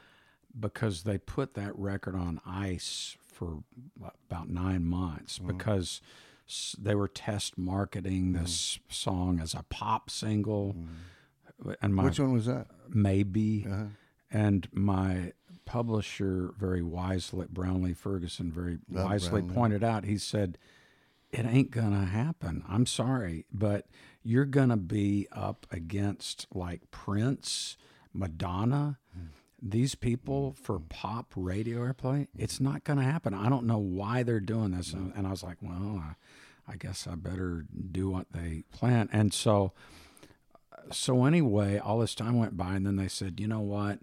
because 0.59 1.03
they 1.03 1.19
put 1.19 1.55
that 1.55 1.77
record 1.77 2.15
on 2.15 2.41
ice 2.47 3.17
for 3.35 3.63
about 4.31 4.49
nine 4.49 4.85
months 4.85 5.39
Mm-hmm. 5.39 5.49
because 5.49 6.01
they 6.79 6.95
were 6.95 7.09
test 7.09 7.57
marketing 7.57 8.33
this 8.33 8.79
song 8.89 9.41
as 9.41 9.55
a 9.55 9.65
pop 9.71 10.11
single 10.11 10.77
and 11.81 11.95
my 11.95 12.03
Mm-hmm. 12.03 12.07
Which 12.09 12.21
one 12.21 12.33
was 12.33 12.47
that? 12.47 12.67
maybe. 12.89 13.67
Uh-huh. 13.69 13.85
And 14.31 14.69
my 14.73 15.33
publisher, 15.65 16.53
very 16.59 16.83
wisely, 16.83 17.47
Brownlee 17.51 17.95
Ferguson, 17.95 18.51
very 18.53 18.79
Love 18.91 19.05
wisely 19.11 19.41
Brownlee. 19.41 19.55
pointed 19.55 19.85
out, 19.85 20.05
he 20.05 20.19
said, 20.19 20.59
It 21.33 21.47
ain't 21.47 21.71
gonna 21.71 22.05
happen. 22.05 22.63
I'm 22.69 22.85
sorry, 22.87 23.47
but 23.53 23.87
you're 24.23 24.45
gonna 24.45 24.77
be 24.77 25.27
up 25.33 25.67
against 25.71 26.47
like 26.53 26.91
Prince, 26.91 27.77
Madonna. 28.13 28.99
These 29.67 29.95
people 29.95 30.55
for 30.61 30.79
pop 30.79 31.33
radio 31.35 31.79
airplay, 31.79 32.29
it's 32.37 32.61
not 32.61 32.85
going 32.85 32.99
to 32.99 33.05
happen. 33.05 33.33
I 33.33 33.49
don't 33.49 33.65
know 33.65 33.79
why 33.79 34.23
they're 34.23 34.39
doing 34.39 34.73
this. 34.73 34.93
And, 34.93 35.13
and 35.17 35.27
I 35.27 35.31
was 35.31 35.43
like, 35.43 35.57
well, 35.63 36.03
I, 36.05 36.73
I 36.73 36.77
guess 36.77 37.07
I 37.11 37.15
better 37.15 37.65
do 37.91 38.11
what 38.11 38.27
they 38.33 38.65
plan. 38.73 39.09
And 39.11 39.33
so, 39.33 39.73
so 40.93 41.25
anyway, 41.25 41.79
all 41.79 42.01
this 42.01 42.15
time 42.15 42.39
went 42.39 42.59
by, 42.59 42.75
and 42.75 42.87
then 42.87 42.97
they 42.97 43.09
said, 43.09 43.41
you 43.41 43.49
know 43.49 43.61
what? 43.61 44.01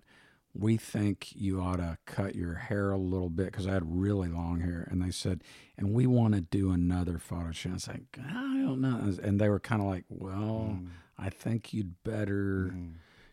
We 0.53 0.77
think 0.77 1.29
you 1.35 1.61
ought 1.61 1.77
to 1.77 1.99
cut 2.05 2.35
your 2.35 2.55
hair 2.55 2.91
a 2.91 2.97
little 2.97 3.29
bit 3.29 3.45
because 3.47 3.67
I 3.67 3.73
had 3.73 3.99
really 4.01 4.29
long 4.29 4.61
hair. 4.61 4.87
And 4.89 5.01
they 5.01 5.11
said, 5.11 5.43
and 5.77 5.93
we 5.93 6.07
want 6.07 6.33
to 6.33 6.41
do 6.41 6.71
another 6.71 7.19
photo 7.19 7.51
shoot. 7.51 7.69
I 7.69 7.73
was 7.73 7.87
like, 7.87 8.17
I 8.19 8.31
don't 8.65 8.81
know. 8.81 9.13
And 9.23 9.39
they 9.39 9.47
were 9.47 9.59
kind 9.59 9.81
of 9.81 9.87
like, 9.87 10.05
well, 10.09 10.75
hmm. 10.77 10.87
I 11.17 11.29
think 11.29 11.71
you'd 11.71 12.03
better 12.03 12.71
hmm. 12.73 12.89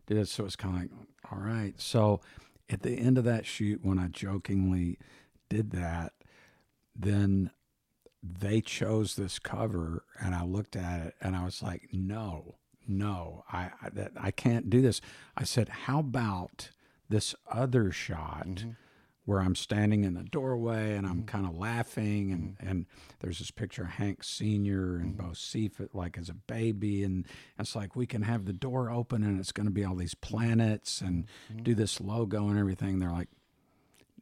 Do 0.08 0.14
this. 0.14 0.30
So 0.30 0.44
it's 0.44 0.56
kind 0.56 0.74
of 0.74 0.80
like, 0.82 0.90
all 1.30 1.38
right. 1.38 1.74
So 1.80 2.20
at 2.68 2.82
the 2.82 2.92
end 2.98 3.18
of 3.18 3.24
that 3.24 3.46
shoot, 3.46 3.80
when 3.82 3.98
I 3.98 4.08
jokingly 4.08 4.98
did 5.48 5.70
that, 5.72 6.12
then 6.94 7.50
they 8.22 8.60
chose 8.60 9.14
this 9.14 9.38
cover 9.38 10.04
and 10.20 10.34
I 10.34 10.44
looked 10.44 10.76
at 10.76 11.06
it 11.06 11.14
and 11.20 11.36
I 11.36 11.44
was 11.44 11.62
like, 11.62 11.88
no, 11.92 12.56
no, 12.86 13.44
I, 13.52 13.70
I 13.82 13.90
that 13.90 14.12
I 14.18 14.30
can't 14.30 14.68
do 14.68 14.80
this. 14.80 15.00
I 15.36 15.44
said, 15.44 15.68
how 15.68 16.00
about 16.00 16.70
this 17.08 17.34
other 17.50 17.92
shot 17.92 18.46
mm-hmm. 18.46 18.70
Where 19.28 19.40
I'm 19.40 19.54
standing 19.54 20.04
in 20.04 20.14
the 20.14 20.22
doorway 20.22 20.94
and 20.94 21.06
I'm 21.06 21.18
mm-hmm. 21.18 21.26
kind 21.26 21.46
of 21.46 21.54
laughing 21.54 22.32
and, 22.32 22.56
mm-hmm. 22.56 22.66
and 22.66 22.86
there's 23.20 23.40
this 23.40 23.50
picture 23.50 23.82
of 23.82 23.90
Hank 23.90 24.24
Senior 24.24 24.96
and 24.96 25.14
mm-hmm. 25.14 25.30
Bocephus 25.30 25.90
like 25.92 26.16
as 26.16 26.30
a 26.30 26.34
baby 26.34 27.04
and 27.04 27.26
it's 27.58 27.76
like 27.76 27.94
we 27.94 28.06
can 28.06 28.22
have 28.22 28.46
the 28.46 28.54
door 28.54 28.90
open 28.90 29.22
and 29.22 29.38
it's 29.38 29.52
going 29.52 29.66
to 29.66 29.72
be 29.72 29.84
all 29.84 29.94
these 29.94 30.14
planets 30.14 31.02
and 31.02 31.26
do 31.62 31.74
this 31.74 32.00
logo 32.00 32.48
and 32.48 32.58
everything. 32.58 33.00
They're 33.00 33.10
like, 33.10 33.28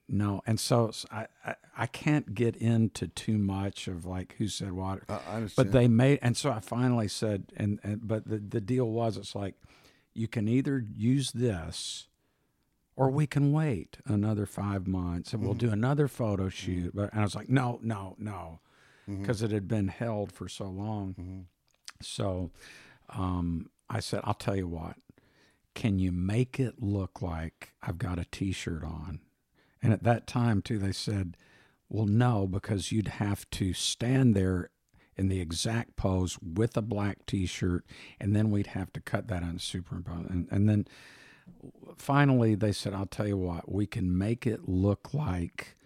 no, 0.09 0.43
and 0.47 0.59
so 0.59 0.91
I 1.11 1.27
I 1.77 1.87
can't 1.87 2.35
get 2.35 2.57
into 2.57 3.09
too 3.09 3.39
much 3.39 3.89
of 3.89 4.07
like 4.07 4.35
who 4.39 4.49
said 4.49 4.73
what. 4.73 5.01
I- 5.09 5.15
I 5.15 5.49
but 5.57 5.73
they 5.73 5.89
made, 5.89 6.21
and 6.23 6.37
so 6.37 6.51
I 6.51 6.61
finally 6.61 7.09
said, 7.09 7.53
and, 7.57 7.81
and 7.83 8.07
but 8.07 8.27
the 8.27 8.39
the 8.39 8.61
deal 8.61 8.89
was, 8.89 9.17
it's 9.17 9.35
like 9.35 9.55
you 10.15 10.29
can 10.29 10.49
either 10.49 10.85
use 10.95 11.33
this, 11.33 12.07
or 12.97 13.11
we 13.11 13.27
can 13.27 13.53
wait 13.53 13.99
another 14.07 14.47
five 14.47 14.87
months 14.87 15.33
and 15.33 15.43
we'll 15.43 15.53
Mm-hmm. 15.53 15.67
do 15.67 15.73
another 15.73 16.09
photo 16.09 16.49
shoot. 16.49 16.95
But 16.95 17.13
and 17.13 17.21
I 17.21 17.25
was 17.25 17.35
like, 17.35 17.49
no, 17.49 17.79
no, 17.83 18.17
no, 18.19 18.61
Mm-hmm. 19.09 19.21
because 19.23 19.43
it 19.43 19.51
had 19.53 19.69
been 19.69 19.89
held 19.89 20.33
for 20.33 20.49
so 20.49 20.65
long. 20.65 21.47
So 22.03 22.51
um, 23.11 23.71
I 23.89 24.01
said, 24.01 24.21
I'll 24.25 24.35
tell 24.35 24.57
you 24.57 24.67
what, 24.67 24.97
can 25.75 25.99
you 25.99 26.11
make 26.11 26.59
it 26.59 26.83
look 26.83 27.23
like 27.23 27.73
I've 27.83 27.99
got 27.99 28.19
a 28.19 28.25
t 28.25 28.51
shirt 28.53 28.83
on? 28.83 29.21
And 29.83 29.93
at 29.93 30.03
that 30.03 30.27
time, 30.27 30.63
too, 30.63 30.79
they 30.79 30.91
said, 30.93 31.37
well, 31.89 32.07
no, 32.07 32.47
because 32.49 32.91
you'd 32.91 33.09
have 33.09 33.49
to 33.51 33.73
stand 33.73 34.35
there 34.35 34.71
in 35.17 35.29
the 35.29 35.41
exact 35.41 35.95
pose 35.97 36.37
with 36.43 36.77
a 36.77 36.83
black 36.83 37.25
t 37.27 37.47
shirt, 37.47 37.85
and 38.21 38.35
then 38.35 38.51
we'd 38.51 38.69
have 38.69 38.93
to 38.95 39.01
cut 39.01 39.29
that 39.29 39.43
on 39.45 39.59
superimpose. 39.61 40.27
And, 40.29 40.49
and 40.51 40.69
then 40.69 40.87
finally, 41.97 42.55
they 42.55 42.73
said, 42.73 42.95
I'll 42.95 43.07
tell 43.07 43.27
you 43.27 43.37
what, 43.37 43.71
we 43.71 43.87
can 43.87 44.17
make 44.17 44.47
it 44.47 44.69
look 44.69 45.13
like 45.13 45.77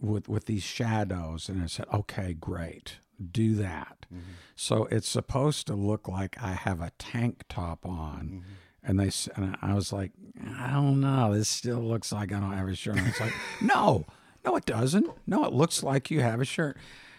with, 0.00 0.28
with 0.28 0.46
these 0.46 0.62
shadows. 0.62 1.48
And 1.48 1.62
I 1.62 1.66
said, 1.66 1.86
okay, 1.92 2.34
great. 2.34 2.96
Do 3.30 3.54
that. 3.56 4.06
Mm-hmm. 4.12 4.32
So 4.56 4.86
it's 4.86 5.08
supposed 5.08 5.66
to 5.66 5.74
look 5.74 6.08
like 6.08 6.42
I 6.42 6.52
have 6.52 6.80
a 6.80 6.92
tank 6.98 7.44
top 7.48 7.86
on. 7.86 8.42
Mm-hmm. 8.42 8.52
And 8.82 8.98
they 8.98 9.10
and 9.36 9.56
I 9.60 9.74
was 9.74 9.92
like, 9.92 10.12
I 10.58 10.70
don't 10.72 11.02
know. 11.02 11.34
This 11.34 11.50
still 11.50 11.80
looks 11.80 12.12
like 12.12 12.32
I 12.32 12.40
don't 12.40 12.54
have 12.54 12.66
a 12.66 12.74
shirt. 12.74 12.98
on. 12.98 13.06
It's 13.06 13.20
like, 13.20 13.34
no, 13.60 14.06
no, 14.42 14.56
it 14.56 14.64
doesn't. 14.64 15.06
No, 15.26 15.44
it 15.44 15.52
looks 15.52 15.82
like 15.82 16.10
you 16.10 16.20
have 16.20 16.40
a 16.40 16.46
shirt. 16.46 16.78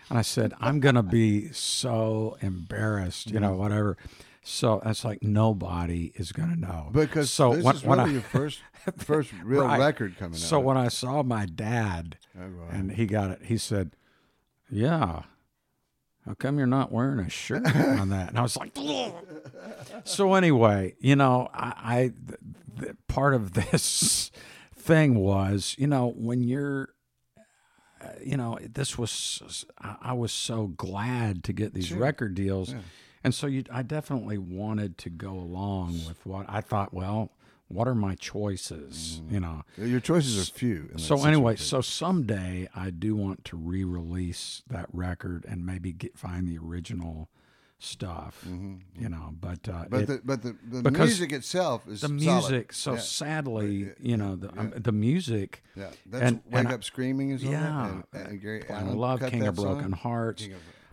And 0.10 0.18
I 0.18 0.24
said, 0.24 0.54
I'm 0.60 0.80
gonna 0.80 1.04
be 1.04 1.52
so 1.52 2.36
embarrassed, 2.42 3.30
you 3.30 3.40
know, 3.40 3.52
mm-hmm. 3.52 3.60
whatever. 3.60 3.98
So 4.44 4.82
it's 4.86 5.06
like 5.06 5.22
nobody 5.22 6.12
is 6.16 6.32
gonna 6.32 6.56
know 6.56 6.90
Because 6.92 7.30
so 7.32 7.54
this 7.56 7.64
when, 7.64 7.76
is 7.76 7.84
when 7.84 8.00
really 8.00 8.10
I, 8.10 8.14
your 8.14 8.22
first 8.22 8.60
first 8.98 9.32
real 9.44 9.66
Right. 9.66 9.80
record 9.80 10.18
coming 10.18 10.34
out. 10.34 10.40
So 10.40 10.60
when 10.60 10.78
I 10.78 10.88
saw 10.88 11.22
my 11.24 11.46
dad 11.46 12.18
Oh, 12.36 12.46
right. 12.48 12.74
and 12.74 12.92
he 12.94 13.06
got 13.06 13.30
it, 13.30 13.44
he 13.44 13.58
said, 13.58 13.92
"Yeah, 14.70 15.24
how 16.26 16.34
come 16.40 16.58
you're 16.58 16.66
not 16.66 16.92
wearing 16.92 17.20
a 17.20 17.30
shirt 17.30 17.66
on 17.76 18.10
that?" 18.10 18.30
And 18.30 18.40
I 18.40 18.42
was 18.42 18.58
like, 18.58 18.72
"Ugh." 18.78 19.14
"So 20.06 20.34
anyway, 20.34 20.96
you 21.00 21.16
know, 21.16 21.50
I, 21.54 21.74
I 21.78 22.00
th- 22.28 22.40
th- 22.80 22.96
part 23.08 23.34
of 23.36 23.54
this 23.54 24.32
thing 24.76 25.16
was, 25.20 25.76
you 25.78 25.86
know, 25.88 26.14
when 26.18 26.42
you're." 26.44 26.90
uh, 28.02 28.08
You 28.24 28.38
know, 28.38 28.58
this 28.74 28.98
was 28.98 29.66
I 29.80 29.98
I 30.02 30.14
was 30.14 30.32
so 30.32 30.68
glad 30.68 31.44
to 31.44 31.54
get 31.54 31.74
these 31.76 31.92
record 31.94 32.34
deals, 32.34 32.74
and 33.24 33.34
so 33.36 33.48
you, 33.48 33.64
I 33.72 33.84
definitely 33.84 34.38
wanted 34.38 34.98
to 35.00 35.10
go 35.10 35.32
along 35.32 36.02
with 36.08 36.26
what 36.26 36.46
I 36.50 36.62
thought. 36.62 36.94
Well, 36.94 37.32
what 37.68 37.88
are 37.88 37.96
my 37.96 38.16
choices? 38.16 39.22
You 39.30 39.40
know, 39.40 39.64
your 39.78 40.00
choices 40.02 40.38
are 40.42 40.52
few. 40.52 40.90
so 40.98 41.24
anyway, 41.26 41.56
so 41.56 41.80
someday 41.82 42.68
I 42.76 42.90
do 42.90 43.16
want 43.16 43.46
to 43.46 43.58
re-release 43.58 44.64
that 44.70 44.88
record 44.92 45.46
and 45.48 45.66
maybe 45.66 45.92
get 45.94 46.18
find 46.18 46.48
the 46.48 46.58
original 46.58 47.30
stuff, 47.80 48.46
you 48.46 49.10
know. 49.10 49.34
But 49.40 49.68
uh, 49.70 49.86
Mm-hmm. 49.86 49.90
but 49.90 50.02
it- 50.02 50.08
the 50.08 50.22
but 50.24 50.42
the, 50.44 50.56
the 50.82 50.92
music 50.92 51.32
itself 51.32 51.88
is 51.88 52.02
the 52.02 52.08
solid. 52.10 52.22
music, 52.22 52.74
so 52.74 52.94
Yeah. 52.94 53.00
sadly, 53.00 53.92
you 54.00 54.18
know, 54.18 54.36
the 54.36 54.50
um, 54.60 54.74
the 54.76 54.92
music. 54.92 55.64
Yeah, 55.76 55.88
that's 56.06 56.24
and- 56.24 56.36
Wake 56.46 56.60
and 56.60 56.68
I- 56.68 56.74
Up 56.74 56.84
Screaming 56.84 57.32
is 57.32 57.44
on 57.44 57.52
Yeah, 57.52 58.02
and, 58.14 58.28
and 58.28 58.42
Gary 58.42 58.70
I 58.70 58.84
love 58.84 59.20
cut 59.22 59.32
King 59.32 59.48
of 59.48 59.56
Broken. 59.56 59.94
Hearts. 59.94 60.48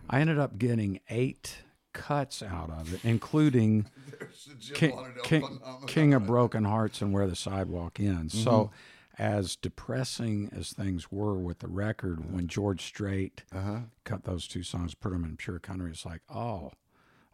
I 0.09 0.21
ended 0.21 0.39
up 0.39 0.57
getting 0.57 0.99
eight 1.09 1.57
cuts 1.99 2.41
out 2.41 2.69
of 2.69 2.93
it, 2.93 2.99
including 3.03 3.85
King, 4.73 4.97
King, 5.23 5.59
King 5.87 6.13
of 6.13 6.25
Broken 6.25 6.63
Hearts 6.65 7.01
and 7.01 7.13
Where 7.13 7.27
the 7.27 7.35
Sidewalk 7.35 7.99
Ends. 7.99 8.33
Mm-hmm. 8.33 8.43
So, 8.43 8.71
as 9.17 9.55
depressing 9.57 10.49
as 10.55 10.71
things 10.71 11.11
were 11.11 11.35
with 11.35 11.59
the 11.59 11.67
record, 11.67 12.33
when 12.33 12.47
George 12.47 12.81
Strait 12.83 13.43
Uh-huh. 13.53 13.79
cut 14.05 14.23
those 14.23 14.47
two 14.47 14.63
songs, 14.63 14.93
put 14.95 15.11
them 15.11 15.25
in 15.25 15.35
pure 15.37 15.59
country, 15.59 15.91
it's 15.91 16.05
like, 16.05 16.21
oh, 16.33 16.71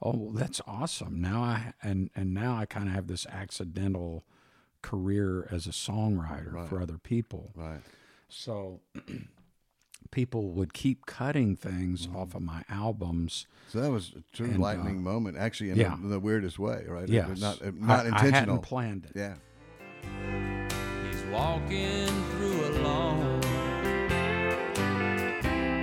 oh, 0.02 0.32
that's 0.34 0.62
awesome. 0.66 1.22
Now 1.22 1.42
I 1.44 1.74
and 1.84 2.10
and 2.16 2.34
now 2.34 2.56
I 2.58 2.66
kind 2.66 2.88
of 2.88 2.96
have 2.96 3.08
this 3.08 3.26
accidental 3.28 4.24
career 4.82 5.48
as 5.52 5.68
a 5.68 5.72
songwriter 5.72 6.68
for 6.68 6.82
other 6.82 6.98
people. 6.98 7.52
Right. 7.56 7.82
So. 8.30 8.82
People 10.12 10.52
would 10.52 10.74
keep 10.74 11.06
cutting 11.06 11.56
things 11.56 12.08
Mm-hmm. 12.08 12.16
off 12.18 12.36
of 12.36 12.42
my 12.42 12.64
albums. 12.70 13.48
So 13.70 13.82
that 13.82 13.92
was 13.92 14.14
a 14.18 14.36
true 14.36 14.46
And, 14.48 14.60
lightning 14.60 14.98
uh, 14.98 15.02
moment, 15.02 15.36
actually, 15.38 15.72
in, 15.72 15.78
yeah. 15.78 15.90
the, 15.90 15.96
in 16.04 16.10
the 16.10 16.20
weirdest 16.20 16.58
way, 16.60 16.86
right? 16.88 17.08
Yes, 17.10 17.40
Not 17.42 17.62
uh, 17.62 17.66
I- 17.68 17.72
not 17.72 18.00
I, 18.06 18.08
intentional. 18.08 18.32
hadn't 18.40 18.62
planned 18.62 19.06
it. 19.06 19.12
yeah. 19.16 19.36
He's 21.12 21.24
walking 21.32 22.08
through 22.32 22.68
a 22.68 22.72
lawn. 22.84 23.42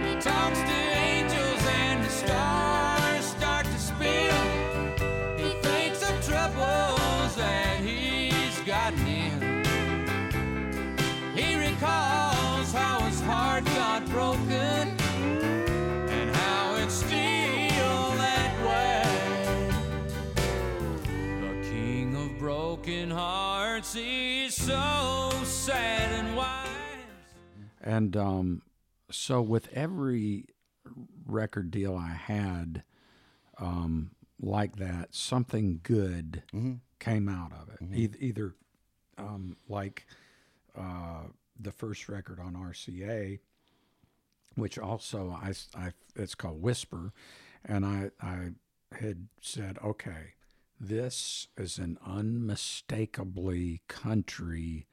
He 0.07 0.14
talks 0.20 0.61
to 0.61 0.79
angels 1.11 1.62
and 1.66 2.05
the 2.05 2.09
stars 2.09 2.72
hearts 23.95 24.55
so 24.57 25.30
sad 25.45 26.12
and 26.24 26.36
wise. 26.36 26.68
And 27.80 28.16
um, 28.16 28.62
so 29.11 29.40
with 29.43 29.68
every 29.72 30.47
record 31.26 31.70
deal 31.70 31.97
I 31.97 32.12
had 32.12 32.82
um, 33.59 34.12
like 34.40 34.76
that, 34.76 35.14
something 35.14 35.80
good 35.82 36.43
came 37.01 37.28
out 37.28 37.53
of 37.53 37.68
it. 37.68 37.90
Eith- 37.90 38.20
either 38.20 38.55
um, 39.18 39.57
like 39.68 40.07
uh, 40.76 41.24
the 41.59 41.72
first 41.72 42.09
record 42.09 42.38
on 42.40 42.55
RCA, 42.55 43.38
which 44.55 44.78
also 44.78 45.36
I, 45.43 45.51
s- 45.51 45.68
I- 45.76 45.93
it's 46.16 46.34
called 46.34 46.62
Whisper, 46.62 47.12
and 47.64 47.84
I 47.84 48.11
I 48.20 48.51
had 48.99 49.26
said, 49.40 49.78
okay, 49.84 50.34
this 50.83 51.47
is 51.57 51.78
an 51.78 51.97
unmistakably 52.05 53.83
country 53.87 54.87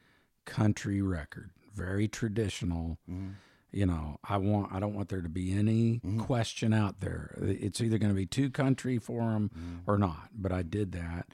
country 0.46 1.02
record, 1.02 1.50
very 1.74 2.08
traditional. 2.08 3.00
Mm-hmm. 3.10 3.30
You 3.72 3.86
know, 3.86 4.18
I 4.24 4.38
want 4.38 4.72
I 4.72 4.80
don't 4.80 4.94
want 4.94 5.10
there 5.10 5.22
to 5.22 5.30
be 5.30 5.52
any 5.52 5.96
mm-hmm. 5.96 6.20
question 6.20 6.74
out 6.74 7.00
there. 7.02 7.36
It's 7.42 7.82
either 7.82 7.98
going 7.98 8.12
to 8.12 8.16
be 8.16 8.28
too 8.28 8.50
country 8.52 9.00
for 9.00 9.32
them 9.32 9.50
mm-hmm. 9.50 9.92
or 9.92 9.98
not. 9.98 10.30
But 10.34 10.52
I 10.52 10.62
did 10.62 10.92
that, 10.92 11.28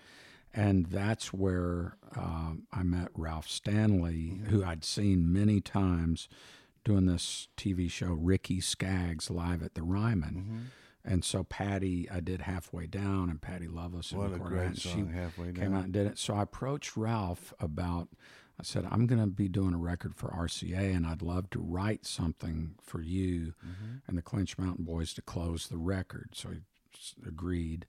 and 0.53 0.86
that's 0.86 1.34
where 1.34 1.97
um, 2.16 2.64
I 2.72 2.84
met 2.84 3.10
Ralph 3.14 3.49
Stanley, 3.49 4.39
who 4.47 4.64
I'd 4.64 4.86
seen 4.86 5.32
many 5.32 5.60
times 5.60 6.30
doing 6.86 7.08
this 7.08 7.49
TV 7.58 7.89
show 7.91 8.08
Ricky 8.08 8.62
Skaggs 8.62 9.30
live 9.30 9.64
at 9.64 9.76
the 9.76 9.84
Ryman. 9.84 10.72
And 11.08 11.24
so 11.24 11.43
Patty, 11.43 12.10
I 12.10 12.20
did 12.20 12.41
halfway 12.41 12.88
down, 12.88 13.30
and 13.30 13.39
Patty 13.41 13.68
Loveless 13.68 14.12
and 14.12 14.20
What 14.22 14.34
a 14.34 14.38
great 14.39 14.78
song, 14.78 15.10
Halfway 15.14 15.51
came 15.53 15.76
out 15.76 15.84
and 15.86 15.93
did 15.93 16.08
it. 16.08 16.18
So 16.18 16.34
I 16.34 16.41
approached 16.43 16.97
Ralph 16.97 17.53
about. 17.60 18.10
I 18.60 18.64
said, 18.64 18.88
I'm 18.89 19.06
going 19.06 19.20
to 19.20 19.28
be 19.28 19.49
doing 19.49 19.74
a 19.74 19.78
record 19.78 20.16
for 20.16 20.30
RCA, 20.30 20.95
and 20.95 21.06
I'd 21.06 21.22
love 21.22 21.49
to 21.49 21.60
write 21.60 22.06
something 22.06 22.76
for 22.82 23.01
you 23.01 23.53
Mm-hmm. 23.66 23.95
and 24.08 24.18
the 24.18 24.22
Clinch 24.22 24.58
Mountain 24.58 24.86
Boys 24.86 25.14
to 25.16 25.22
close 25.22 25.68
the 25.68 25.78
record. 25.78 26.30
So 26.34 26.49
he 26.51 26.60
agreed. 27.28 27.86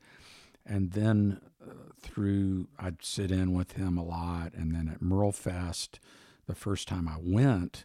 And 0.67 0.91
then 0.91 1.41
uh, 1.63 1.73
through, 2.03 2.67
I'd 2.81 3.05
sit 3.05 3.31
in 3.31 3.53
with 3.53 3.73
him 3.73 3.97
a 3.97 4.03
lot. 4.05 4.55
And 4.55 4.75
then 4.75 4.89
at 4.93 5.01
Merle 5.01 5.31
Fest, 5.31 6.01
the 6.49 6.55
first 6.57 6.89
time 6.89 7.07
I 7.09 7.17
went, 7.21 7.85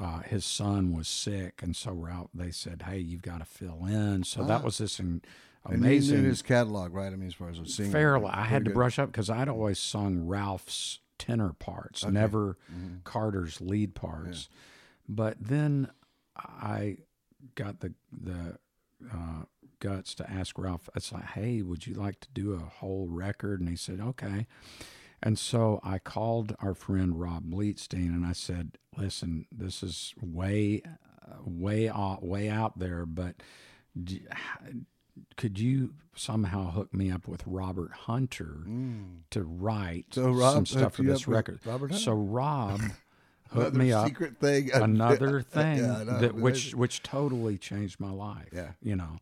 uh, 0.00 0.20
his 0.20 0.44
son 0.44 0.92
was 0.96 1.08
sick. 1.08 1.60
And 1.62 1.74
so 1.74 1.92
Ralph, 1.92 2.30
they 2.34 2.50
said, 2.50 2.82
Hey, 2.86 2.98
you've 2.98 3.22
got 3.22 3.38
to 3.38 3.44
fill 3.44 3.84
in. 3.86 4.24
So 4.24 4.44
that 4.44 4.62
was 4.64 4.78
this 4.78 4.98
in, 5.00 5.22
Ah. 5.66 5.70
And 5.70 5.84
amazing 5.84 6.22
knew 6.22 6.28
his 6.28 6.40
catalog, 6.40 6.94
right? 6.94 7.12
I 7.12 7.16
mean, 7.16 7.26
as 7.28 7.34
far 7.34 7.50
as 7.50 7.58
singer. 7.74 7.90
fairly. 7.90 8.26
I 8.26 8.44
had 8.44 8.64
to 8.64 8.70
good. 8.70 8.74
brush 8.74 8.98
up 8.98 9.10
because 9.10 9.28
I'd 9.28 9.48
always 9.48 9.78
sung 9.80 10.26
Ralph's 10.26 11.00
tenor 11.18 11.52
parts, 11.52 12.04
never 12.06 12.56
Mm-hmm. 12.72 12.94
Carter's 13.04 13.60
lead 13.60 13.94
parts. 13.96 14.48
But 15.08 15.36
then 15.40 15.90
I 16.36 16.98
got 17.56 17.80
the 17.80 17.92
the 18.12 18.58
uh, 19.12 19.42
guts 19.80 20.14
to 20.16 20.30
ask 20.30 20.56
Ralph. 20.58 20.88
It's 20.94 21.12
like, 21.12 21.24
hey, 21.24 21.60
would 21.62 21.86
you 21.88 21.94
like 21.94 22.20
to 22.20 22.28
do 22.32 22.54
a 22.54 22.58
whole 22.58 23.08
record? 23.08 23.58
And 23.60 23.68
he 23.68 23.76
said, 23.76 24.00
okay. 24.00 24.46
And 25.22 25.38
so 25.38 25.80
I 25.82 25.98
called 25.98 26.54
our 26.60 26.74
friend 26.74 27.20
Rob 27.20 27.44
Bleetstein 27.50 28.08
and 28.08 28.24
I 28.24 28.32
said, 28.32 28.78
listen, 28.96 29.46
this 29.50 29.82
is 29.82 30.14
way, 30.20 30.82
way 31.44 31.88
out, 31.88 32.24
way 32.24 32.48
out 32.48 32.78
there, 32.78 33.04
but 33.04 33.36
d- 34.02 34.22
could 35.36 35.58
you 35.58 35.94
somehow 36.14 36.70
hook 36.70 36.94
me 36.94 37.10
up 37.10 37.26
with 37.26 37.42
Robert 37.46 37.92
Hunter 37.92 38.60
to 39.30 39.42
write 39.42 40.10
Mm. 40.10 40.14
So 40.14 40.30
Rob 40.30 40.54
some 40.54 40.66
stuff 40.66 40.94
for 40.94 41.02
this 41.02 41.26
record? 41.26 41.58
Robert 41.64 41.90
Hunter? 41.90 42.04
So 42.04 42.12
Rob 42.14 42.80
hooked 43.50 43.74
me 43.74 43.92
up 43.92 44.06
secret 44.06 44.38
thing. 44.38 44.70
another 44.74 45.40
thing 45.42 45.78
Yeah, 45.78 46.04
that 46.20 46.34
which 46.34 46.74
which 46.74 47.02
totally 47.02 47.58
changed 47.58 47.98
my 47.98 48.10
life. 48.12 48.48
Yeah. 48.52 48.72
you 48.82 48.94
know, 48.94 49.16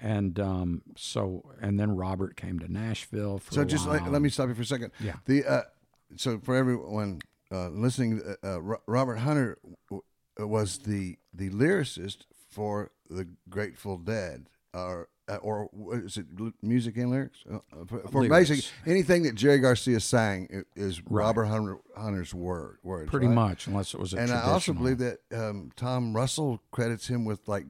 And 0.00 0.38
um, 0.38 0.82
so, 0.96 1.42
and 1.60 1.78
then 1.80 1.90
Robert 1.96 2.36
came 2.36 2.58
to 2.58 2.70
Nashville 2.70 3.38
for 3.38 3.54
So 3.54 3.64
just 3.64 3.86
let, 3.86 4.10
let 4.10 4.20
me 4.22 4.28
stop 4.28 4.48
you 4.48 4.54
for 4.54 4.62
a 4.62 4.66
second. 4.66 4.92
Yeah. 5.00 5.14
The 5.24 5.44
uh, 5.44 5.62
so 6.16 6.38
for 6.38 6.54
everyone 6.54 7.20
uh, 7.50 7.68
listening, 7.68 8.20
uh, 8.42 8.46
uh, 8.58 8.76
Robert 8.86 9.16
Hunter 9.16 9.58
w- 9.88 10.02
was 10.38 10.78
the 10.78 11.18
the 11.32 11.50
lyricist 11.50 12.18
for 12.50 12.90
the 13.08 13.28
Grateful 13.48 13.96
Dead, 13.98 14.48
or 14.74 15.08
uh, 15.28 15.36
or 15.36 15.68
is 16.04 16.16
it 16.16 16.26
music 16.62 16.96
and 16.96 17.10
lyrics? 17.10 17.38
Uh, 17.50 17.56
uh, 17.56 17.84
for 17.86 18.00
for 18.08 18.22
Lyrics. 18.22 18.48
basically 18.50 18.90
anything 18.92 19.22
that 19.24 19.34
Jerry 19.34 19.58
Garcia 19.58 19.98
sang 20.00 20.48
i- 20.54 20.80
is 20.80 21.02
Robert 21.08 21.46
Hunter, 21.46 21.78
Hunter's 21.96 22.32
word 22.32 22.78
words. 22.82 23.10
pretty 23.10 23.26
right? 23.26 23.34
much, 23.34 23.66
unless 23.66 23.92
it 23.94 24.00
was 24.00 24.14
a 24.14 24.18
And 24.18 24.30
I 24.30 24.42
also 24.42 24.72
believe 24.72 24.98
that 24.98 25.18
um, 25.34 25.72
Tom 25.76 26.14
Russell 26.14 26.62
credits 26.70 27.06
him 27.08 27.24
with 27.24 27.46
like 27.48 27.66